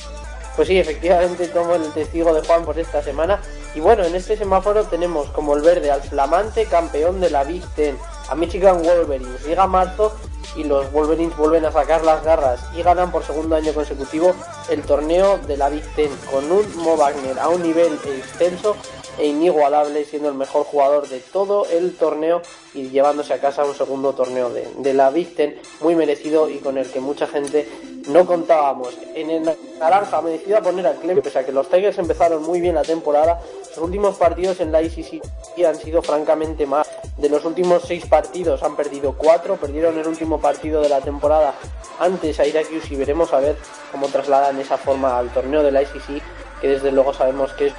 Pues 0.56 0.70
sí, 0.70 0.80
efectivamente 0.80 1.50
tomo 1.50 1.76
el 1.76 1.92
testigo 1.92 2.34
de 2.34 2.42
Juan 2.48 2.64
por 2.64 2.80
esta 2.80 3.04
semana. 3.04 3.42
Y 3.74 3.82
bueno, 3.82 4.06
en 4.06 4.16
este 4.16 4.38
semáforo 4.38 4.86
tenemos 4.86 5.30
como 5.32 5.54
el 5.56 5.62
verde 5.62 5.92
al 5.92 6.02
flamante 6.02 6.66
campeón 6.66 7.20
de 7.20 7.30
la 7.30 7.44
Big 7.44 7.66
Ten, 7.76 7.98
a 8.30 8.36
Michigan 8.36 8.82
Wolverines. 8.82 9.44
Llega 9.46 9.68
marzo 9.68 10.18
y 10.56 10.64
los 10.64 10.90
Wolverines 10.94 11.36
vuelven 11.36 11.66
a 11.66 11.72
sacar 11.74 12.06
las 12.06 12.24
garras 12.24 12.62
y 12.74 12.82
ganan 12.82 13.12
por 13.12 13.26
segundo 13.26 13.58
año 13.58 13.74
consecutivo 13.74 14.34
el 14.70 14.82
torneo 14.84 15.38
de 15.40 15.58
la 15.58 15.68
Big 15.68 15.84
Ten 15.96 16.12
con 16.32 16.50
un 16.50 16.78
Mo 16.78 16.96
Wagner 16.96 17.38
a 17.38 17.50
un 17.50 17.62
nivel 17.62 18.00
extenso 18.06 18.78
e 19.18 19.28
inigualable, 19.28 20.06
siendo 20.06 20.30
el 20.30 20.36
mejor 20.36 20.66
jugador 20.66 21.08
de 21.08 21.20
todo 21.20 21.66
el 21.68 21.96
torneo 21.96 22.42
y 22.74 22.90
llevándose 22.90 23.34
a 23.34 23.40
casa 23.40 23.64
un 23.64 23.76
segundo 23.76 24.14
torneo 24.14 24.50
de, 24.50 24.94
la 24.94 25.10
Big 25.10 25.36
Ten 25.36 25.60
muy 25.82 25.96
merecido 25.96 26.50
y 26.50 26.58
con 26.58 26.78
el 26.78 26.90
que 26.90 27.00
mucha 27.00 27.28
gente 27.28 27.68
no 28.08 28.26
contábamos. 28.26 28.98
En 29.14 29.30
el 29.30 29.50
naranja 29.80 30.22
me 30.22 30.32
decido 30.32 30.58
a 30.58 30.62
poner 30.62 30.88
a 30.88 30.94
Clem, 30.94 31.22
pese 31.22 31.40
a 31.40 31.46
que 31.46 31.52
los 31.52 31.70
Tigers 31.70 31.98
empezaron 31.98 32.44
muy 32.44 32.62
bien 32.62 32.76
la 32.76 32.84
temporada, 32.84 33.40
los 33.70 33.78
últimos 33.78 34.16
partidos 34.16 34.60
en 34.60 34.72
la 34.72 34.82
ICC 34.82 35.22
han 35.64 35.76
sido 35.76 36.02
francamente 36.02 36.66
más. 36.66 36.88
De 37.18 37.30
los 37.30 37.46
últimos 37.46 37.84
seis 37.84 38.06
partidos 38.06 38.62
han 38.64 38.76
perdido 38.76 39.14
cuatro, 39.18 39.56
perdieron 39.56 39.98
el 39.98 40.08
último 40.08 40.40
partido 40.40 40.82
de 40.82 40.90
la 40.90 41.02
temporada 41.02 41.56
antes 42.00 42.40
a 42.40 42.44
Syracuse 42.44 42.94
y 42.94 42.98
veremos 42.98 43.32
a 43.34 43.40
ver 43.40 43.56
cómo 43.92 44.08
trasladan 44.08 44.60
esa 44.60 44.78
forma 44.78 45.18
al 45.18 45.30
torneo 45.34 45.64
de 45.64 45.72
la 45.72 45.82
ICC 45.82 46.22
que 46.62 46.70
desde 46.70 46.92
luego 46.92 47.14
sabemos 47.14 47.54
que 47.54 47.68
es 47.68 47.74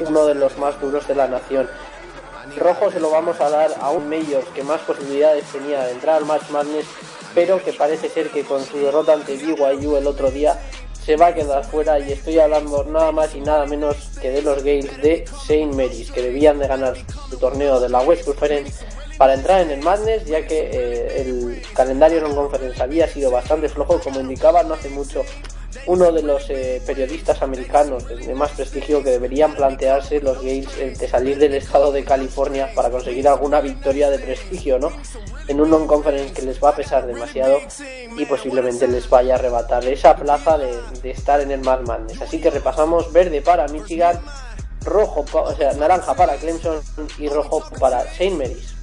uno 0.00 0.26
de 0.26 0.34
los 0.34 0.58
más 0.58 0.80
duros 0.80 1.06
de 1.08 1.14
la 1.14 1.28
nación. 1.28 1.68
Rojo 2.56 2.90
se 2.90 3.00
lo 3.00 3.10
vamos 3.10 3.40
a 3.40 3.48
dar 3.48 3.70
a 3.80 3.90
un 3.90 4.08
Mayors 4.08 4.48
que 4.54 4.62
más 4.62 4.80
posibilidades 4.80 5.44
tenía 5.52 5.84
de 5.84 5.92
entrar 5.92 6.16
al 6.16 6.26
Match 6.26 6.50
Madness, 6.50 6.86
pero 7.34 7.62
que 7.62 7.72
parece 7.72 8.08
ser 8.08 8.30
que 8.30 8.44
con 8.44 8.64
su 8.64 8.78
derrota 8.78 9.12
ante 9.12 9.36
BYU 9.36 9.96
el 9.96 10.06
otro 10.06 10.30
día 10.30 10.58
se 11.04 11.16
va 11.16 11.28
a 11.28 11.34
quedar 11.34 11.64
fuera 11.64 11.98
y 11.98 12.12
estoy 12.12 12.38
hablando 12.38 12.84
nada 12.84 13.10
más 13.10 13.34
y 13.34 13.40
nada 13.40 13.66
menos 13.66 13.96
que 14.20 14.30
de 14.30 14.42
los 14.42 14.58
Gales 14.58 15.02
de 15.02 15.24
Saint 15.46 15.74
Mary's 15.74 16.12
que 16.12 16.22
debían 16.22 16.58
de 16.58 16.68
ganar 16.68 16.94
su 17.28 17.38
torneo 17.38 17.80
de 17.80 17.88
la 17.88 18.00
West 18.00 18.24
Conference 18.24 18.84
para 19.18 19.34
entrar 19.34 19.62
en 19.62 19.70
el 19.70 19.82
Madness 19.82 20.24
ya 20.26 20.46
que 20.46 20.70
eh, 20.72 21.22
el 21.22 21.62
calendario 21.74 22.20
non 22.22 22.34
conference 22.34 22.78
había 22.82 23.06
sido 23.10 23.30
bastante 23.30 23.68
flojo 23.68 23.98
como 23.98 24.22
indicaba 24.22 24.62
no 24.62 24.74
hace 24.74 24.90
mucho 24.90 25.26
uno 25.86 26.12
de 26.12 26.22
los 26.22 26.48
eh, 26.50 26.82
periodistas 26.86 27.42
americanos 27.42 28.06
de 28.08 28.34
más 28.34 28.50
prestigio 28.52 29.02
que 29.02 29.10
deberían 29.10 29.54
plantearse 29.54 30.20
los 30.20 30.40
gays 30.42 30.68
eh, 30.78 30.94
de 30.98 31.08
salir 31.08 31.38
del 31.38 31.54
estado 31.54 31.92
de 31.92 32.04
California 32.04 32.70
para 32.74 32.90
conseguir 32.90 33.26
alguna 33.28 33.60
victoria 33.60 34.10
de 34.10 34.18
prestigio, 34.18 34.78
¿no? 34.78 34.92
En 35.48 35.60
un 35.60 35.70
non-conference 35.70 36.32
que 36.32 36.42
les 36.42 36.62
va 36.62 36.70
a 36.70 36.76
pesar 36.76 37.06
demasiado 37.06 37.58
y 38.16 38.24
posiblemente 38.26 38.86
les 38.86 39.08
vaya 39.08 39.34
a 39.34 39.38
arrebatar 39.38 39.84
esa 39.86 40.14
plaza 40.16 40.58
de, 40.58 41.10
estar 41.10 41.40
en 41.40 41.50
el 41.50 41.60
Mad 41.60 41.80
Madness. 41.80 42.22
Así 42.22 42.40
que 42.40 42.50
repasamos 42.50 43.12
verde 43.12 43.42
para 43.42 43.66
Michigan, 43.68 44.20
rojo, 44.84 45.24
naranja 45.78 46.14
para 46.14 46.36
Clemson 46.36 46.80
y 47.18 47.28
rojo 47.28 47.62
para 47.78 48.04
Saint 48.14 48.36
Mary's. 48.36 48.74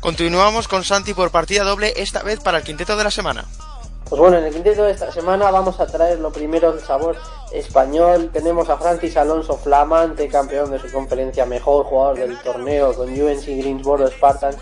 Continuamos 0.00 0.66
con 0.66 0.82
Santi 0.82 1.14
por 1.14 1.30
partida 1.30 1.62
doble, 1.62 1.92
esta 1.96 2.24
vez 2.24 2.40
para 2.40 2.58
el 2.58 2.64
quinteto 2.64 2.96
de 2.96 3.04
la 3.04 3.12
semana. 3.12 3.44
Pues 4.08 4.20
bueno, 4.20 4.38
en 4.38 4.46
el 4.46 4.52
quinteto 4.52 4.82
de 4.82 4.90
esta 4.90 5.12
semana 5.12 5.52
vamos 5.52 5.78
a 5.78 5.86
traer 5.86 6.18
lo 6.18 6.32
primero 6.32 6.72
del 6.72 6.84
sabor 6.84 7.16
español. 7.52 8.30
Tenemos 8.32 8.68
a 8.68 8.78
Francis 8.78 9.16
Alonso, 9.16 9.58
flamante 9.58 10.26
campeón 10.26 10.72
de 10.72 10.80
su 10.80 10.90
conferencia, 10.90 11.46
mejor 11.46 11.84
jugador 11.84 12.18
del 12.18 12.36
torneo 12.40 12.92
con 12.94 13.10
UNC 13.10 13.44
Greensboro 13.46 14.08
Spartans 14.08 14.56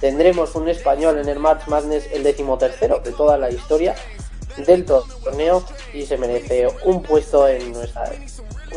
tendremos 0.00 0.54
un 0.54 0.68
español 0.68 1.18
en 1.18 1.28
el 1.28 1.38
March 1.38 1.66
Madness, 1.68 2.08
el 2.12 2.22
decimotercero 2.22 3.00
de 3.00 3.12
toda 3.12 3.38
la 3.38 3.50
historia 3.50 3.94
del 4.64 4.84
torneo 4.84 5.62
y 5.92 6.06
se 6.06 6.16
merece 6.16 6.68
un 6.84 7.02
puesto 7.02 7.46
en 7.46 7.72
nuestra 7.72 8.10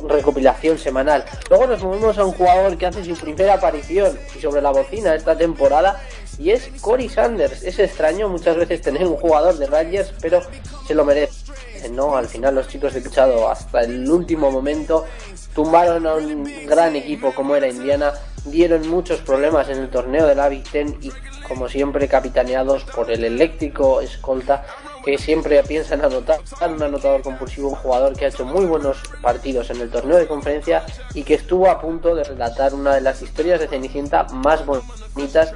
recopilación 0.07 0.77
semanal. 0.77 1.25
Luego 1.49 1.67
nos 1.67 1.83
movemos 1.83 2.17
a 2.17 2.25
un 2.25 2.33
jugador 2.33 2.77
que 2.77 2.85
hace 2.85 3.03
su 3.03 3.15
primera 3.15 3.55
aparición 3.55 4.17
y 4.35 4.41
sobre 4.41 4.61
la 4.61 4.71
bocina 4.71 5.15
esta 5.15 5.37
temporada 5.37 6.01
y 6.37 6.51
es 6.51 6.69
Cory 6.81 7.09
Sanders. 7.09 7.63
Es 7.63 7.79
extraño 7.79 8.29
muchas 8.29 8.55
veces 8.55 8.81
tener 8.81 9.05
un 9.05 9.17
jugador 9.17 9.57
de 9.57 9.67
Rangers, 9.67 10.13
pero 10.21 10.41
se 10.87 10.95
lo 10.95 11.05
merece. 11.05 11.51
No, 11.91 12.15
al 12.15 12.27
final 12.27 12.55
los 12.55 12.67
chicos 12.67 12.93
de 12.93 13.01
Pichado 13.01 13.49
hasta 13.49 13.81
el 13.81 14.09
último 14.09 14.51
momento 14.51 15.05
tumbaron 15.53 16.05
a 16.05 16.15
un 16.15 16.43
gran 16.65 16.95
equipo 16.95 17.33
como 17.33 17.55
era 17.55 17.67
Indiana 17.67 18.13
dieron 18.45 18.87
muchos 18.89 19.19
problemas 19.21 19.69
en 19.69 19.79
el 19.79 19.89
torneo 19.89 20.25
de 20.25 20.35
la 20.35 20.49
Big 20.49 20.63
Ten 20.69 20.97
y 21.01 21.11
como 21.47 21.67
siempre 21.67 22.07
capitaneados 22.07 22.83
por 22.83 23.11
el 23.11 23.23
eléctrico 23.23 24.01
escolta 24.01 24.65
que 25.03 25.17
siempre 25.17 25.63
piensa 25.63 25.95
en 25.95 26.05
anotar, 26.05 26.39
un 26.69 26.83
anotador 26.83 27.21
compulsivo, 27.21 27.69
un 27.69 27.75
jugador 27.75 28.15
que 28.15 28.25
ha 28.25 28.27
hecho 28.27 28.45
muy 28.45 28.65
buenos 28.65 28.97
partidos 29.21 29.69
en 29.69 29.81
el 29.81 29.89
torneo 29.89 30.17
de 30.17 30.27
conferencia 30.27 30.85
y 31.13 31.23
que 31.23 31.35
estuvo 31.35 31.69
a 31.69 31.79
punto 31.79 32.13
de 32.15 32.23
relatar 32.23 32.73
una 32.73 32.95
de 32.95 33.01
las 33.01 33.21
historias 33.21 33.59
de 33.59 33.67
Cenicienta 33.67 34.25
más 34.25 34.63
bonitas 34.65 35.53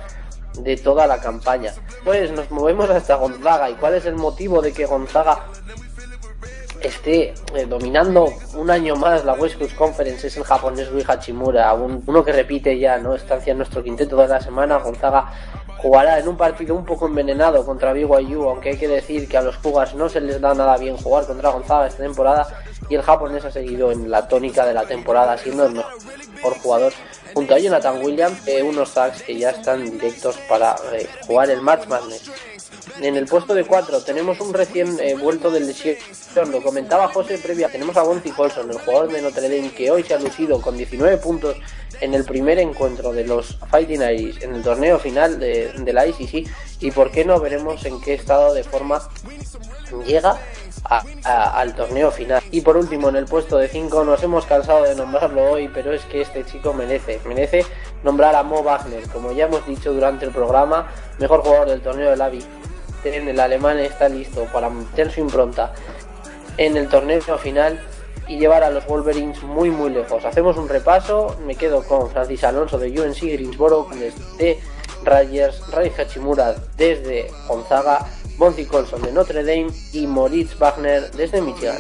de 0.58 0.78
toda 0.78 1.08
la 1.08 1.20
campaña. 1.20 1.74
Pues 2.04 2.32
nos 2.32 2.50
movemos 2.52 2.90
hasta 2.90 3.16
Gonzaga. 3.16 3.70
¿Y 3.70 3.74
cuál 3.74 3.96
es 3.96 4.06
el 4.06 4.16
motivo 4.16 4.62
de 4.62 4.72
que 4.72 4.86
Gonzaga 4.86 5.46
esté 6.88 7.34
eh, 7.56 7.66
dominando 7.68 8.34
un 8.56 8.70
año 8.70 8.96
más 8.96 9.26
la 9.26 9.34
West 9.34 9.58
Coast 9.58 9.76
Conference 9.76 10.28
es 10.28 10.38
el 10.38 10.44
japonés 10.44 10.90
Rui 10.92 11.04
Hachimura, 11.08 11.74
uno 11.74 12.24
que 12.24 12.32
repite 12.32 12.78
ya, 12.78 12.98
¿no? 12.98 13.16
Estancia 13.16 13.52
en 13.52 13.58
nuestro 13.58 13.84
quinteto 13.84 14.18
de 14.18 14.28
la 14.28 14.42
semana. 14.42 14.78
Gonzaga 14.78 15.32
jugará 15.78 16.20
en 16.20 16.28
un 16.28 16.38
partido 16.38 16.76
un 16.76 16.86
poco 16.86 17.08
envenenado 17.08 17.66
contra 17.66 17.94
BYU, 17.94 18.50
aunque 18.50 18.70
hay 18.70 18.78
que 18.78 18.88
decir 18.88 19.28
que 19.28 19.38
a 19.38 19.42
los 19.42 19.58
Pugas 19.58 19.94
no 19.96 20.08
se 20.10 20.22
les 20.22 20.40
da 20.40 20.54
nada 20.54 20.78
bien 20.78 20.98
jugar 20.98 21.26
contra 21.26 21.50
Gonzaga 21.50 21.88
esta 21.88 22.04
temporada 22.04 22.48
y 22.90 22.96
el 22.96 23.02
japonés 23.02 23.44
ha 23.46 23.52
seguido 23.52 23.92
en 23.92 24.10
la 24.10 24.28
tónica 24.28 24.66
de 24.66 24.74
la 24.74 24.86
temporada 24.86 25.38
siendo 25.38 25.66
el 25.66 25.74
mejor 25.74 26.54
jugador 26.62 26.94
junto 27.34 27.56
a 27.56 27.60
Jonathan 27.60 28.02
Williams, 28.04 28.48
eh, 28.48 28.62
unos 28.62 28.94
tags 28.94 29.24
que 29.24 29.38
ya 29.38 29.50
están 29.50 29.84
directos 29.84 30.38
para 30.48 30.76
eh, 30.94 31.08
jugar 31.26 31.50
el 31.50 31.62
March 31.62 31.88
Madness. 31.88 32.32
En 33.02 33.16
el 33.16 33.26
puesto 33.26 33.54
de 33.54 33.66
4 33.66 34.04
tenemos 34.04 34.40
un 34.40 34.54
recién 34.54 34.98
eh, 35.00 35.16
vuelto 35.16 35.52
del 35.52 35.68
lesión, 35.68 35.96
lo 36.52 36.62
comentaba 36.62 37.08
José 37.08 37.38
previa, 37.38 37.70
tenemos 37.70 37.98
a 37.98 38.04
Bonzi 38.04 38.32
Colson, 38.32 38.70
el 38.70 38.78
jugador 38.80 39.12
de 39.12 39.22
Notre 39.22 39.50
Dame 39.50 39.72
que 39.72 39.92
hoy 39.92 40.04
se 40.04 40.14
ha 40.14 40.20
lucido 40.20 40.62
con 40.62 40.78
19 40.78 41.18
puntos 41.18 41.58
en 42.02 42.14
el 42.14 42.24
primer 42.24 42.60
encuentro 42.60 43.12
de 43.12 43.26
los 43.26 43.58
Fighting 43.70 44.02
Irish 44.02 44.44
en 44.44 44.56
el 44.56 44.64
torneo 44.64 45.00
final 45.00 45.40
de, 45.40 45.74
de 45.74 45.94
la 45.94 46.06
ICC 46.08 46.50
y 46.82 46.92
por 46.92 47.12
qué 47.12 47.26
no 47.26 47.40
veremos 47.40 47.84
en 47.86 48.00
qué 48.02 48.14
estado 48.14 48.54
de 48.54 48.64
forma 48.64 49.02
llega 50.06 50.38
al 51.24 51.76
torneo 51.76 52.12
final. 52.12 52.42
Y 52.52 52.62
por 52.62 52.78
último, 52.78 53.10
en 53.10 53.16
el 53.16 53.26
puesto 53.26 53.58
de 53.58 53.68
5 53.68 54.04
nos 54.04 54.22
hemos 54.24 54.46
cansado 54.46 54.84
de 54.84 54.96
nombrarlo 54.96 55.52
hoy, 55.52 55.70
pero 55.74 55.94
es 55.94 56.02
que 56.06 56.22
este 56.22 56.44
chico 56.46 56.74
merece, 56.74 57.22
merece 57.26 57.66
nombrar 58.04 58.36
a 58.36 58.44
Mo 58.44 58.64
Wagner, 58.64 59.08
como 59.10 59.32
ya 59.32 59.46
hemos 59.46 59.66
dicho 59.66 59.94
durante 59.94 60.26
el 60.26 60.32
programa, 60.32 60.92
mejor 61.20 61.42
jugador 61.42 61.70
del 61.70 61.82
torneo 61.82 62.10
de 62.10 62.18
la 62.18 62.30
en 63.06 63.28
El 63.28 63.40
alemán 63.40 63.80
está 63.80 64.10
listo 64.10 64.46
para 64.52 64.70
meter 64.70 65.12
su 65.12 65.20
impronta 65.20 65.74
en 66.58 66.78
el 66.78 66.88
torneo 66.88 67.22
final 67.38 67.80
y 68.28 68.38
llevar 68.38 68.64
a 68.64 68.70
los 68.70 68.86
Wolverines 68.86 69.44
muy 69.44 69.70
muy 69.70 69.90
lejos. 69.90 70.24
Hacemos 70.26 70.58
un 70.58 70.70
repaso, 70.70 71.38
me 71.46 71.56
quedo 71.56 71.84
con 71.84 72.10
Francis 72.10 72.44
Alonso 72.44 72.78
de 72.78 73.00
UNC 73.00 73.22
Greensboro, 73.24 73.88
desde 73.92 74.60
Rogers, 75.04 75.62
Ray 75.72 75.92
Hachimura 75.98 76.56
desde 76.78 77.30
Gonzaga, 77.48 78.08
Monty 78.38 78.66
Colson 78.66 79.02
de 79.02 79.12
Notre 79.12 79.44
Dame 79.44 79.68
y 79.92 80.08
Moritz 80.08 80.58
Wagner 80.58 81.12
desde 81.12 81.42
Michigan. 81.42 81.78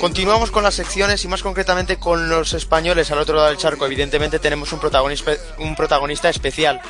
Continuamos 0.00 0.50
con 0.50 0.62
las 0.62 0.74
secciones 0.74 1.24
y 1.24 1.28
más 1.28 1.42
concretamente 1.42 1.96
con 1.96 2.28
los 2.28 2.52
españoles 2.52 3.10
al 3.10 3.18
otro 3.18 3.36
lado 3.36 3.48
del 3.48 3.56
charco. 3.56 3.86
Evidentemente 3.86 4.38
tenemos 4.38 4.72
un 4.72 4.80
protagonista, 4.80 6.28
especial. 6.28 6.80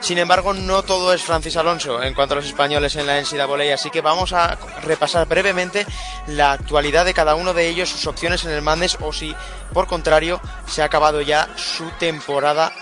Sin 0.00 0.18
embargo, 0.18 0.54
no 0.54 0.82
todo 0.82 1.12
es 1.12 1.22
Francis 1.22 1.56
Alonso 1.56 2.02
en 2.02 2.14
cuanto 2.14 2.34
a 2.34 2.36
los 2.36 2.46
españoles 2.46 2.96
en 2.96 3.06
la 3.06 3.20
NCAA, 3.20 3.74
así 3.74 3.90
que 3.90 4.00
vamos 4.00 4.32
a 4.32 4.58
repasar 4.82 5.26
brevemente 5.26 5.86
la 6.26 6.52
actualidad 6.52 7.04
de 7.04 7.14
cada 7.14 7.34
uno 7.34 7.52
de 7.52 7.68
ellos, 7.68 7.88
sus 7.88 8.06
opciones 8.06 8.44
en 8.44 8.50
el 8.50 8.62
Mandes 8.62 8.96
o 9.00 9.12
si, 9.12 9.34
por 9.72 9.86
contrario, 9.86 10.40
se 10.66 10.82
ha 10.82 10.86
acabado 10.86 11.20
ya 11.20 11.48
su 11.56 11.90
temporada 11.98 12.72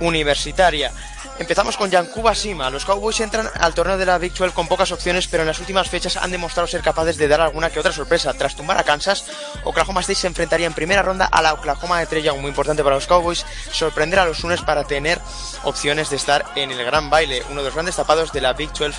universitaria. 0.00 0.92
Empezamos 1.36 1.76
con 1.76 1.90
Yankuba 1.90 2.32
Sima. 2.32 2.70
Los 2.70 2.84
Cowboys 2.84 3.18
entran 3.18 3.50
al 3.58 3.74
torneo 3.74 3.98
de 3.98 4.06
la 4.06 4.18
Big 4.18 4.32
12 4.32 4.54
con 4.54 4.68
pocas 4.68 4.92
opciones, 4.92 5.26
pero 5.26 5.42
en 5.42 5.48
las 5.48 5.58
últimas 5.58 5.90
fechas 5.90 6.16
han 6.16 6.30
demostrado 6.30 6.68
ser 6.68 6.80
capaces 6.80 7.16
de 7.16 7.26
dar 7.26 7.40
alguna 7.40 7.70
que 7.70 7.80
otra 7.80 7.90
sorpresa. 7.90 8.32
Tras 8.34 8.54
tumbar 8.54 8.78
a 8.78 8.84
Kansas, 8.84 9.24
Oklahoma 9.64 10.00
State 10.02 10.20
se 10.20 10.26
enfrentaría 10.28 10.68
en 10.68 10.74
primera 10.74 11.02
ronda 11.02 11.26
a 11.26 11.42
la 11.42 11.54
Oklahoma 11.54 11.98
de 11.98 12.06
Trey 12.06 12.24
muy 12.38 12.50
importante 12.50 12.84
para 12.84 12.94
los 12.94 13.08
Cowboys, 13.08 13.44
sorprender 13.72 14.20
a 14.20 14.26
los 14.26 14.38
Sunes 14.38 14.62
para 14.62 14.84
tener 14.84 15.20
opciones 15.64 16.08
de 16.08 16.16
estar 16.16 16.44
en 16.54 16.70
el 16.70 16.84
gran 16.84 17.10
baile, 17.10 17.42
uno 17.50 17.62
de 17.62 17.66
los 17.66 17.74
grandes 17.74 17.96
tapados 17.96 18.32
de 18.32 18.40
la 18.40 18.52
Big 18.52 18.72
12 18.72 18.96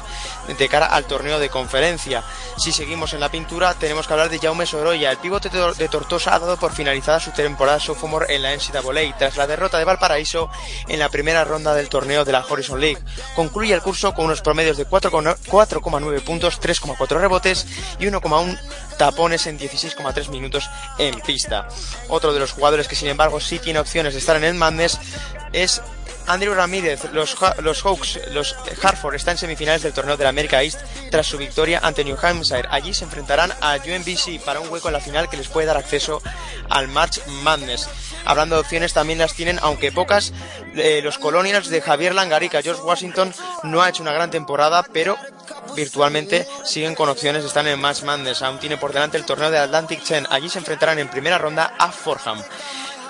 de 0.57 0.69
cara 0.69 0.87
al 0.87 1.05
torneo 1.05 1.39
de 1.39 1.47
conferencia. 1.47 2.21
Si 2.57 2.73
seguimos 2.73 3.13
en 3.13 3.21
la 3.21 3.29
pintura, 3.29 3.75
tenemos 3.75 4.07
que 4.07 4.13
hablar 4.13 4.29
de 4.29 4.39
Jaume 4.39 4.65
Sorolla. 4.65 5.09
El 5.09 5.17
pivote 5.17 5.49
de 5.49 5.87
Tortosa 5.87 6.35
ha 6.35 6.39
dado 6.39 6.57
por 6.57 6.73
finalizada 6.73 7.21
su 7.21 7.31
temporada 7.31 7.79
sophomore 7.79 8.35
en 8.35 8.41
la 8.41 8.53
NCAA 8.53 9.17
tras 9.17 9.37
la 9.37 9.47
derrota 9.47 9.77
de 9.77 9.85
Valparaíso 9.85 10.49
en 10.89 10.99
la 10.99 11.07
primera 11.07 11.45
ronda 11.45 11.73
del 11.73 11.87
torneo 11.87 12.24
de 12.25 12.31
la 12.31 12.45
Horizon 12.45 12.79
League. 12.79 13.01
Concluye 13.35 13.73
el 13.73 13.81
curso 13.81 14.13
con 14.13 14.25
unos 14.25 14.41
promedios 14.41 14.77
de 14.77 14.87
4,9 14.87 16.21
puntos, 16.21 16.59
3,4 16.59 17.19
rebotes 17.19 17.67
y 17.99 18.05
1,1 18.05 18.59
tapones 18.97 19.47
en 19.47 19.59
16,3 19.59 20.29
minutos 20.29 20.69
en 20.97 21.19
pista. 21.21 21.67
Otro 22.09 22.33
de 22.33 22.39
los 22.39 22.51
jugadores 22.51 22.87
que 22.87 22.95
sin 22.95 23.07
embargo 23.07 23.39
sí 23.39 23.59
tiene 23.59 23.79
opciones 23.79 24.13
de 24.13 24.19
estar 24.19 24.35
en 24.35 24.43
el 24.43 24.55
Madness 24.55 24.99
es 25.53 25.81
Andrew 26.27 26.53
Ramírez, 26.53 27.11
los, 27.11 27.35
los 27.61 27.81
Hawks, 27.83 28.19
los 28.31 28.55
Hartford 28.81 29.15
están 29.15 29.33
en 29.33 29.37
semifinales 29.39 29.83
del 29.83 29.93
torneo 29.93 30.17
de 30.17 30.23
la 30.23 30.29
America 30.29 30.61
East 30.63 30.79
tras 31.11 31.27
su 31.27 31.37
victoria 31.37 31.79
ante 31.83 32.03
New 32.03 32.17
Hampshire. 32.21 32.67
Allí 32.69 32.93
se 32.93 33.03
enfrentarán 33.03 33.51
a 33.61 33.75
UNBC 33.75 34.43
para 34.43 34.59
un 34.59 34.69
hueco 34.69 34.89
en 34.89 34.93
la 34.93 34.99
final 34.99 35.29
que 35.29 35.37
les 35.37 35.47
puede 35.47 35.67
dar 35.67 35.77
acceso 35.77 36.21
al 36.69 36.87
March 36.87 37.21
Madness. 37.43 37.89
Hablando 38.25 38.55
de 38.55 38.61
opciones, 38.61 38.93
también 38.93 39.19
las 39.19 39.33
tienen, 39.33 39.59
aunque 39.61 39.91
pocas, 39.91 40.33
eh, 40.75 41.01
los 41.03 41.17
Colonials 41.17 41.69
de 41.69 41.81
Javier 41.81 42.15
Langarica. 42.15 42.61
George 42.61 42.81
Washington 42.81 43.33
no 43.63 43.81
ha 43.81 43.89
hecho 43.89 44.01
una 44.01 44.13
gran 44.13 44.31
temporada, 44.31 44.83
pero 44.91 45.17
virtualmente 45.75 46.47
siguen 46.63 46.95
con 46.95 47.09
opciones 47.09 47.45
estar 47.45 47.67
en 47.67 47.79
Match 47.79 48.03
Madness. 48.03 48.41
Aún 48.41 48.59
tiene 48.59 48.77
por 48.77 48.93
delante 48.93 49.17
el 49.17 49.25
torneo 49.25 49.51
de 49.51 49.59
Atlantic 49.59 50.03
10. 50.03 50.25
Allí 50.29 50.49
se 50.49 50.59
enfrentarán 50.59 50.99
en 50.99 51.09
primera 51.09 51.37
ronda 51.37 51.75
a 51.77 51.91
Forham. 51.91 52.41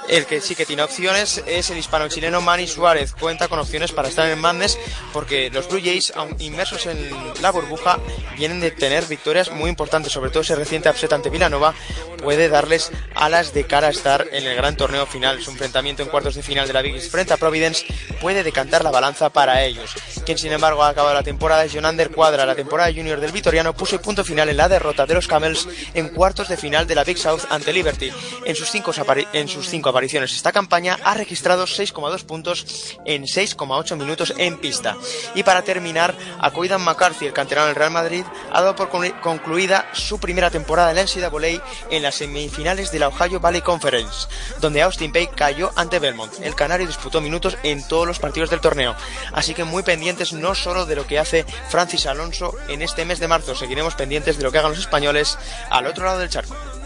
El 0.07 0.27
que 0.27 0.40
sí 0.40 0.56
que 0.56 0.65
tiene 0.68 0.84
opciones 0.84 1.44
es 1.48 1.72
el 1.72 1.77
hispano-chileno 1.77 2.40
Manny 2.40 2.68
Suárez. 2.68 3.14
Cuenta 3.14 3.48
con 3.48 3.57
opciones 3.57 3.91
para 3.91 4.07
estar 4.07 4.30
en 4.30 4.40
Madness 4.40 4.77
porque 5.11 5.49
los 5.49 5.68
Blue 5.68 5.82
Jays, 5.84 6.14
inmersos 6.40 6.86
en 6.86 7.10
la 7.41 7.52
burbuja, 7.52 7.99
vienen 8.38 8.60
de 8.60 8.69
tener 8.69 9.06
victorias 9.06 9.52
muy 9.52 9.69
importantes. 9.69 10.14
Sobre 10.14 10.30
todo 10.30 10.41
ese 10.41 10.56
reciente 10.56 10.90
upset 10.90 11.11
ante 11.11 11.32
Villanova 11.32 11.73
puede 12.22 12.49
darles 12.49 12.91
alas 13.15 13.53
de 13.53 13.65
cara 13.65 13.88
a 13.88 13.91
estar 13.91 14.27
en 14.32 14.45
el 14.45 14.56
gran 14.56 14.77
torneo 14.77 15.07
final. 15.07 15.41
Su 15.41 15.52
enfrentamiento 15.52 16.03
en 16.03 16.10
cuartos 16.10 16.36
de 16.36 16.44
final 16.44 16.68
de 16.68 16.73
la 16.73 16.84
Big 16.84 16.95
East 16.95 17.11
frente 17.11 17.34
a 17.34 17.38
Providence 17.38 17.86
puede 18.22 18.44
decantar 18.44 18.84
la 18.84 18.91
balanza 18.91 19.32
para 19.32 19.64
ellos. 19.64 19.91
Quien 20.23 20.38
sin 20.38 20.52
embargo 20.52 20.84
ha 20.84 20.90
acabado 20.90 21.15
la 21.15 21.23
temporada 21.23 21.65
es 21.65 21.73
Jonander 21.73 22.11
Cuadra. 22.11 22.45
La 22.45 22.56
temporada 22.56 22.94
junior 22.94 23.19
del 23.19 23.32
Vitoriano 23.32 23.76
puso 23.76 23.95
el 23.95 24.02
punto 24.02 24.23
final 24.23 24.49
en 24.49 24.57
la 24.57 24.69
derrota 24.69 25.07
de 25.07 25.15
los 25.15 25.27
Camels 25.27 25.68
en 25.95 26.10
cuartos 26.10 26.48
de 26.48 26.57
final 26.57 26.86
de 26.86 26.95
la 26.95 27.03
Big 27.03 27.18
South 27.18 27.41
ante 27.49 27.73
Liberty. 27.73 28.11
En 28.45 28.56
sus 28.56 28.69
cinco, 28.69 28.91
en 29.34 29.48
sus 29.48 29.68
cinco 29.68 29.95
apariciones 29.96 30.36
esta 30.36 30.52
campaña 30.52 30.98
ha 31.06 31.14
registrado 31.14 31.64
6,2 31.64 32.26
puntos 32.26 32.98
en 33.06 33.24
6,8 33.24 33.96
minutos 33.96 34.34
en 34.38 34.58
pista. 34.58 34.98
Y 35.36 35.44
para 35.44 35.62
terminar, 35.62 36.14
a 36.42 36.52
Coidan 36.52 36.82
McCarthy, 36.82 37.28
el 37.28 37.32
canterano 37.32 37.68
del 37.68 37.78
Real 37.78 37.92
Madrid, 37.92 38.26
ha 38.52 38.62
dado 38.62 38.76
por 38.76 38.90
concluida 39.22 39.88
su 39.94 40.20
primera 40.20 40.52
temporada 40.52 40.90
en 40.90 40.98
la 40.98 41.04
NCAA 41.04 41.64
en 41.90 42.04
las 42.04 42.16
semifinales 42.16 42.92
de 42.92 43.00
la 43.00 43.08
Ohio 43.08 43.40
Valley 43.40 43.62
Conference, 43.62 44.28
donde 44.60 44.82
Austin 44.82 45.14
Pay 45.14 45.28
cayó 45.28 45.72
ante 45.78 46.00
Belmont. 46.00 46.42
El 46.42 46.56
canario 46.56 46.88
disputó 46.88 47.22
minutos 47.22 47.58
en 47.64 47.88
todos 47.88 48.06
los 48.06 48.20
partidos 48.20 48.50
del 48.50 48.60
torneo, 48.60 48.98
así 49.32 49.54
que 49.54 49.64
muy 49.64 49.84
pendientes 49.84 50.34
no 50.34 50.56
solo 50.56 50.86
de 50.86 50.98
lo 50.98 51.08
que 51.08 51.20
hace 51.20 51.46
Francis 51.70 52.06
Alonso 52.06 52.54
en 52.68 52.82
este 52.82 53.06
mes 53.06 53.22
de 53.22 53.30
marzo, 53.30 53.56
seguiremos 53.56 53.96
pendientes 53.96 54.36
de 54.38 54.44
lo 54.44 54.52
que 54.52 54.58
hagan 54.58 54.72
los 54.72 54.80
españoles 54.82 55.38
al 55.70 55.88
otro 55.88 56.04
lado 56.04 56.20
del 56.20 56.30
charco. 56.30 56.85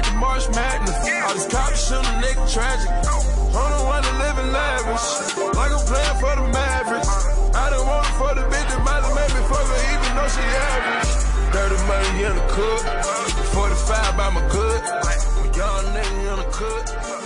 Like 0.00 0.04
the 0.04 0.18
March 0.18 0.48
Madness. 0.54 0.96
All 1.24 1.34
these 1.34 1.48
cops 1.48 1.88
shooting 1.88 2.18
nigga 2.22 2.44
tragic. 2.52 2.90
I 2.90 3.64
don't 3.72 3.86
wanna 3.90 4.12
live 4.22 4.36
in 4.38 4.48
lavish. 4.52 5.06
Like 5.56 5.72
I'm 5.72 5.84
playing 5.90 6.18
for 6.22 6.34
the 6.40 6.46
Mavericks. 6.52 7.10
I 7.54 7.70
don't 7.70 7.86
want 7.86 8.06
it 8.06 8.14
for 8.20 8.32
the 8.34 8.44
bitch 8.52 8.68
that 8.70 8.82
might 8.84 9.02
have 9.04 9.14
made 9.18 9.32
me 9.36 9.42
fuck 9.50 9.66
her 9.72 9.80
even 9.92 10.10
though 10.16 10.30
she 10.34 10.44
average. 10.70 11.10
Dirty 11.52 11.78
money 11.90 12.24
in 12.28 12.34
the 12.38 12.46
cook. 12.54 12.82
45 13.52 14.16
by 14.16 14.30
my 14.30 14.42
good. 14.48 14.80
Young 15.56 15.84
nigga 15.94 16.32
in 16.32 16.36
the 16.38 16.48
cook. 16.52 17.19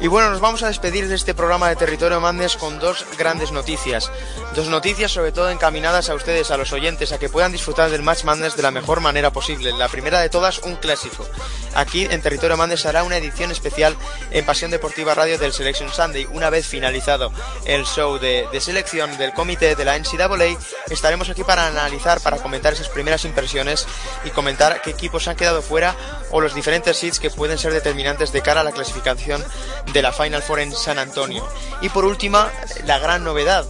Y 0.00 0.08
bueno, 0.08 0.30
nos 0.30 0.40
vamos 0.40 0.62
a 0.62 0.68
despedir 0.68 1.08
de 1.08 1.14
este 1.14 1.34
programa 1.34 1.68
de 1.68 1.76
Territorio 1.76 2.20
Mandes 2.20 2.56
con 2.56 2.78
dos 2.80 3.06
grandes 3.16 3.52
noticias. 3.52 4.10
Dos 4.54 4.68
noticias 4.68 5.12
sobre 5.12 5.30
todo 5.32 5.50
encaminadas 5.50 6.10
a 6.10 6.14
ustedes, 6.14 6.50
a 6.50 6.56
los 6.56 6.72
oyentes, 6.72 7.12
a 7.12 7.18
que 7.18 7.28
puedan 7.28 7.52
disfrutar 7.52 7.90
del 7.90 8.02
Match 8.02 8.24
Madness 8.24 8.56
de 8.56 8.62
la 8.62 8.72
mejor 8.72 9.00
manera 9.00 9.30
posible. 9.30 9.72
La 9.72 9.88
primera 9.88 10.20
de 10.20 10.28
todas, 10.28 10.58
un 10.60 10.76
clásico. 10.76 11.26
Aquí 11.74 12.06
en 12.10 12.20
Territorio 12.20 12.56
Madness 12.56 12.86
hará 12.86 13.04
una 13.04 13.16
edición 13.16 13.50
especial 13.50 13.96
en 14.30 14.44
Pasión 14.44 14.70
Deportiva 14.70 15.14
Radio 15.14 15.38
del 15.38 15.52
Selection 15.52 15.90
Sunday. 15.90 16.26
Una 16.32 16.50
vez 16.50 16.66
finalizado 16.66 17.32
el 17.64 17.84
show 17.84 18.18
de, 18.18 18.48
de 18.52 18.60
selección 18.60 19.16
del 19.16 19.32
comité 19.32 19.76
de 19.76 19.84
la 19.84 19.98
NCAA, 19.98 20.58
estaremos 20.90 21.30
aquí 21.30 21.44
para 21.44 21.68
analizar, 21.68 22.20
para 22.20 22.38
comentar 22.38 22.72
esas 22.72 22.88
primeras 22.88 23.24
impresiones 23.24 23.86
y 24.24 24.30
comentar 24.30 24.82
qué 24.82 24.90
equipos 24.90 25.28
han 25.28 25.36
quedado 25.36 25.62
fuera 25.62 25.94
o 26.30 26.40
los 26.40 26.54
diferentes 26.54 26.96
seeds 26.96 27.20
que 27.20 27.30
pueden 27.30 27.58
ser 27.58 27.72
determinantes 27.72 28.32
de 28.32 28.42
cara 28.42 28.60
a 28.60 28.64
la 28.64 28.72
clasificación 28.72 29.44
de 29.92 30.02
la 30.02 30.12
Final 30.12 30.42
Four 30.42 30.60
en 30.60 30.72
San 30.72 30.98
Antonio. 30.98 31.46
Y 31.80 31.88
por 31.88 32.04
última, 32.04 32.50
la 32.84 32.98
gran 32.98 33.24
novedad 33.24 33.64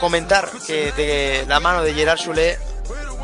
comentar 0.00 0.50
que 0.66 0.92
de 0.92 1.44
la 1.46 1.60
mano 1.60 1.82
de 1.82 1.94
Gerard 1.94 2.18
Soule 2.18 2.58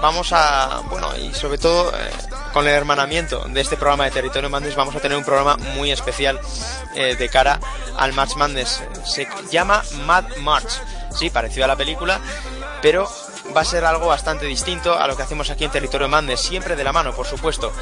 vamos 0.01 0.33
a, 0.33 0.83
bueno, 0.89 1.17
y 1.17 1.35
sobre 1.35 1.59
todo 1.59 1.91
eh, 1.91 2.11
con 2.53 2.67
el 2.67 2.75
hermanamiento 2.75 3.45
de 3.49 3.61
este 3.61 3.77
programa 3.77 4.05
de 4.05 4.11
Territorio 4.13 4.49
Madness 4.49 4.77
vamos 4.77 4.95
a 4.95 5.01
tener 5.01 5.19
un 5.19 5.25
programa 5.25 5.57
muy 5.75 5.91
especial 5.91 6.41
eh, 6.95 7.17
de 7.17 7.29
cara 7.29 7.59
al 7.97 8.13
Match 8.13 8.37
Madness. 8.37 8.83
Se 9.05 9.29
llama 9.51 9.83
Mad 10.07 10.37
March, 10.39 10.81
sí, 11.15 11.31
parecido 11.31 11.65
a 11.65 11.69
la 11.69 11.77
película, 11.77 12.21
pero 12.81 13.09
va 13.57 13.63
a 13.63 13.65
ser 13.65 13.85
algo 13.85 14.07
bastante 14.07 14.47
distinto 14.47 14.99
a 14.99 15.07
lo 15.07 15.17
que 15.17 15.23
hacemos 15.23 15.51
aquí 15.51 15.65
en 15.65 15.71
Territorio 15.71 16.09
Madness, 16.09 16.41
siempre 16.41 16.77
de 16.77 16.85
la 16.85 16.93
mano, 16.93 17.13
por 17.15 17.27
supuesto. 17.27 17.73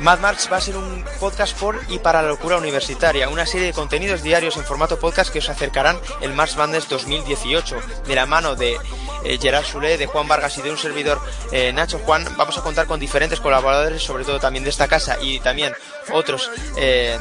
Mad 0.00 0.18
March 0.18 0.50
va 0.52 0.56
a 0.56 0.60
ser 0.60 0.76
un 0.76 1.04
podcast 1.20 1.56
por 1.58 1.80
y 1.88 1.98
para 1.98 2.20
la 2.22 2.28
locura 2.28 2.56
universitaria, 2.56 3.28
una 3.28 3.46
serie 3.46 3.68
de 3.68 3.72
contenidos 3.72 4.22
diarios 4.22 4.56
en 4.56 4.64
formato 4.64 4.98
podcast 4.98 5.32
que 5.32 5.38
os 5.38 5.48
acercarán 5.48 5.98
el 6.20 6.34
March 6.34 6.56
Madness 6.56 6.88
2018, 6.88 7.76
de 8.06 8.14
la 8.14 8.26
mano 8.26 8.56
de 8.56 8.76
eh, 9.24 9.38
Gerard 9.40 9.64
Soule, 9.64 9.96
de 9.96 10.06
Juan 10.06 10.28
Vargas 10.28 10.58
y 10.58 10.62
de 10.62 10.70
un 10.70 10.78
servidor 10.78 11.20
eh, 11.52 11.72
Nacho 11.72 11.98
Juan. 12.00 12.26
Vamos 12.36 12.58
a 12.58 12.62
contar 12.62 12.86
con 12.86 13.00
diferentes 13.00 13.40
colaboradores, 13.40 14.02
sobre 14.02 14.24
todo 14.24 14.40
también 14.40 14.64
de 14.64 14.70
esta 14.70 14.88
casa 14.88 15.16
y 15.20 15.40
también 15.40 15.72
otros 16.12 16.50
eh, 16.76 17.18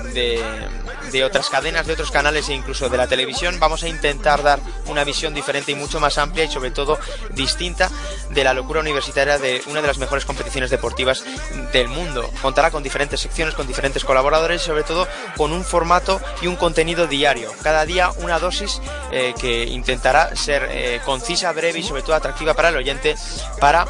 de 1.11 1.23
otras 1.23 1.49
cadenas, 1.49 1.85
de 1.85 1.93
otros 1.93 2.11
canales 2.11 2.49
e 2.49 2.53
incluso 2.53 2.89
de 2.89 2.97
la 2.97 3.07
televisión. 3.07 3.59
Vamos 3.59 3.83
a 3.83 3.87
intentar 3.87 4.41
dar 4.41 4.59
una 4.87 5.03
visión 5.03 5.33
diferente 5.33 5.71
y 5.71 5.75
mucho 5.75 5.99
más 5.99 6.17
amplia 6.17 6.45
y 6.45 6.51
sobre 6.51 6.71
todo 6.71 6.99
distinta 7.31 7.89
de 8.31 8.43
la 8.43 8.53
locura 8.53 8.79
universitaria 8.79 9.37
de 9.37 9.61
una 9.67 9.81
de 9.81 9.87
las 9.87 9.97
mejores 9.97 10.25
competiciones 10.25 10.71
deportivas 10.71 11.23
del 11.71 11.87
mundo. 11.87 12.29
Con 12.71 12.83
diferentes 12.83 13.19
secciones, 13.19 13.55
con 13.55 13.67
diferentes 13.67 14.03
colaboradores 14.03 14.61
y 14.61 14.65
sobre 14.65 14.83
todo 14.83 15.07
con 15.37 15.51
un 15.51 15.63
formato 15.63 16.21
y 16.41 16.47
un 16.47 16.55
contenido 16.55 17.07
diario. 17.07 17.51
Cada 17.61 17.85
día 17.85 18.11
una 18.19 18.39
dosis 18.39 18.81
eh, 19.11 19.33
que 19.39 19.65
intentará 19.65 20.35
ser 20.35 20.67
eh, 20.71 21.01
concisa, 21.05 21.51
breve 21.51 21.79
y 21.79 21.83
sobre 21.83 22.01
todo 22.01 22.15
atractiva 22.15 22.53
para 22.53 22.69
el 22.69 22.77
oyente 22.77 23.15
para 23.59 23.85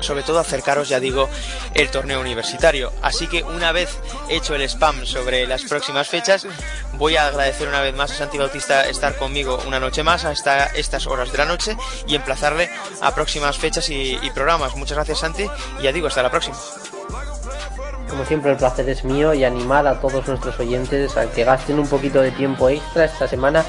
sobre 0.00 0.22
todo 0.22 0.38
acercaros, 0.38 0.88
ya 0.88 1.00
digo, 1.00 1.28
el 1.74 1.90
torneo 1.90 2.20
universitario. 2.20 2.92
Así 3.02 3.26
que 3.28 3.42
una 3.42 3.72
vez 3.72 3.98
hecho 4.28 4.54
el 4.54 4.62
spam 4.62 5.06
sobre 5.06 5.46
las 5.46 5.62
próximas 5.64 6.08
fechas, 6.08 6.46
voy 6.94 7.16
a 7.16 7.26
agradecer 7.26 7.68
una 7.68 7.80
vez 7.80 7.94
más 7.94 8.10
a 8.12 8.14
Santi 8.14 8.38
Bautista 8.38 8.86
estar 8.86 9.16
conmigo 9.16 9.58
una 9.66 9.80
noche 9.80 10.02
más 10.02 10.24
hasta 10.24 10.66
estas 10.66 11.06
horas 11.06 11.32
de 11.32 11.38
la 11.38 11.44
noche 11.44 11.76
y 12.06 12.14
emplazarle 12.14 12.70
a 13.00 13.14
próximas 13.14 13.58
fechas 13.58 13.88
y, 13.90 14.18
y 14.22 14.30
programas. 14.30 14.76
Muchas 14.76 14.96
gracias 14.96 15.20
Santi 15.20 15.48
y 15.80 15.82
ya 15.82 15.92
digo, 15.92 16.08
hasta 16.08 16.22
la 16.22 16.30
próxima. 16.30 16.56
Como 18.08 18.24
siempre 18.24 18.52
el 18.52 18.56
placer 18.56 18.88
es 18.88 19.04
mío 19.04 19.34
y 19.34 19.44
animar 19.44 19.86
a 19.86 20.00
todos 20.00 20.26
nuestros 20.28 20.58
oyentes 20.60 21.16
a 21.16 21.30
que 21.30 21.44
gasten 21.44 21.78
un 21.78 21.88
poquito 21.88 22.20
de 22.20 22.30
tiempo 22.30 22.68
extra 22.68 23.04
esta 23.04 23.26
semana 23.26 23.64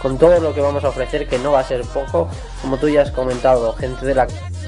con 0.00 0.18
todo 0.18 0.38
lo 0.40 0.54
que 0.54 0.60
vamos 0.60 0.84
a 0.84 0.88
ofrecer, 0.88 1.28
que 1.28 1.38
no 1.38 1.52
va 1.52 1.60
a 1.60 1.64
ser 1.64 1.82
poco, 1.82 2.28
como 2.60 2.76
tú 2.76 2.88
ya 2.88 3.02
has 3.02 3.10
comentado, 3.10 3.72
gente 3.74 4.04
de 4.04 4.14
la 4.14 4.26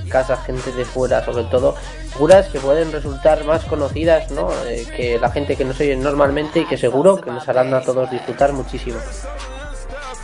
casa, 0.09 0.36
gente 0.39 0.73
de 0.73 0.85
fuera, 0.85 1.24
sobre 1.24 1.45
todo, 1.45 1.74
figuras 2.12 2.49
que 2.49 2.59
pueden 2.61 2.90
resultar 2.93 3.45
más 3.45 3.65
conocidas 3.65 4.31
¿no? 4.31 4.49
Eh, 4.66 4.86
que 4.97 5.19
la 5.19 5.31
gente 5.31 5.57
que 5.57 5.65
nos 5.65 5.78
oye 5.81 5.97
normalmente 5.97 6.61
y 6.61 6.65
que 6.65 6.78
seguro 6.78 7.20
que 7.20 7.31
nos 7.31 7.49
harán 7.49 7.74
a 7.74 7.82
todos 7.82 8.11
disfrutar 8.11 8.53
muchísimo 8.53 8.99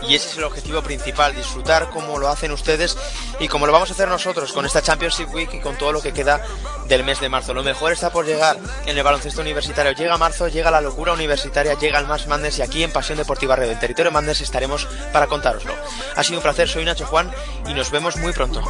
y 0.09 0.15
ese 0.15 0.29
es 0.29 0.37
el 0.39 0.45
objetivo 0.45 0.83
principal, 0.83 1.35
disfrutar 1.35 1.91
como 1.91 2.19
lo 2.19 2.29
hacen 2.29 2.53
ustedes 2.53 2.97
y 3.41 3.49
como 3.49 3.67
lo 3.67 3.73
vamos 3.73 3.91
a 3.91 3.93
hacer 3.93 4.09
nosotros 4.09 4.53
con 4.53 4.67
esta 4.67 4.83
Championship 4.83 5.33
Week 5.33 5.53
y 5.55 5.61
con 5.61 5.77
todo 5.77 5.93
lo 5.93 6.03
que 6.03 6.13
queda 6.13 6.43
del 6.87 7.05
mes 7.05 7.21
de 7.21 7.29
marzo. 7.29 7.55
Lo 7.55 7.63
mejor 7.63 7.93
está 7.93 8.11
por 8.11 8.27
llegar 8.27 8.59
en 8.87 8.97
el 8.97 9.03
baloncesto 9.03 9.41
universitario. 9.41 9.93
Llega 9.93 10.19
marzo, 10.19 10.49
llega 10.49 10.71
la 10.71 10.81
locura 10.81 11.13
universitaria, 11.13 11.75
llega 11.75 11.99
el 11.99 12.07
Más 12.07 12.27
Mandes 12.27 12.59
y 12.59 12.63
aquí 12.63 12.83
en 12.83 12.93
Pasión 12.93 13.19
Deportiva 13.19 13.57
Red 13.57 13.69
del 13.69 13.79
Territorio 13.79 14.13
Mandes 14.13 14.41
estaremos 14.41 14.87
para 15.13 15.27
contároslo. 15.27 15.75
Ha 16.17 16.23
sido 16.23 16.39
un 16.39 16.43
placer, 16.43 16.69
soy 16.69 16.85
Nacho 16.85 17.07
Juan 17.07 17.31
y 17.67 17.75
nos 17.75 17.91
vemos 17.91 18.17
muy 18.17 18.33
pronto. 18.33 18.63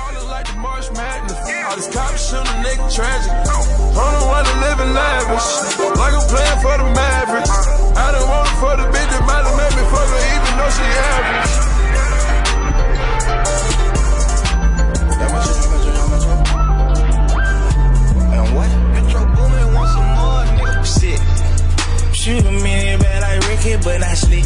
Shoot 22.25 22.41
a 22.47 22.51
million 22.51 22.99
bad 23.01 23.21
like 23.21 23.49
Ricky, 23.51 23.77
but 23.85 24.01
not 24.01 24.17
slick. 24.17 24.45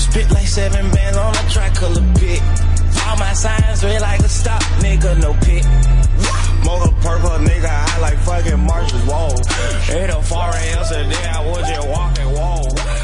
Spit 0.00 0.28
like 0.32 0.48
seven 0.48 0.90
bands 0.90 1.16
on 1.16 1.32
a 1.36 1.48
tricolor 1.48 2.02
pit. 2.18 2.42
All 3.06 3.16
my 3.16 3.32
signs 3.32 3.84
red 3.84 4.00
like 4.00 4.18
a 4.18 4.28
stop, 4.28 4.60
nigga, 4.82 5.16
no 5.20 5.32
pit. 5.34 5.64
Mocha 6.64 6.90
purple, 7.00 7.30
nigga, 7.46 7.70
I 7.70 8.00
like 8.00 8.18
fucking 8.18 8.58
marshes, 8.66 9.02
whoa. 9.06 9.28
Ain't 9.94 10.10
a 10.10 10.20
foreign 10.20 10.64
else, 10.74 10.90
and 10.90 11.12
then 11.12 11.32
I 11.32 11.46
was 11.46 11.68
just 11.68 11.86
walking, 11.86 12.26
whoa. 12.26 12.69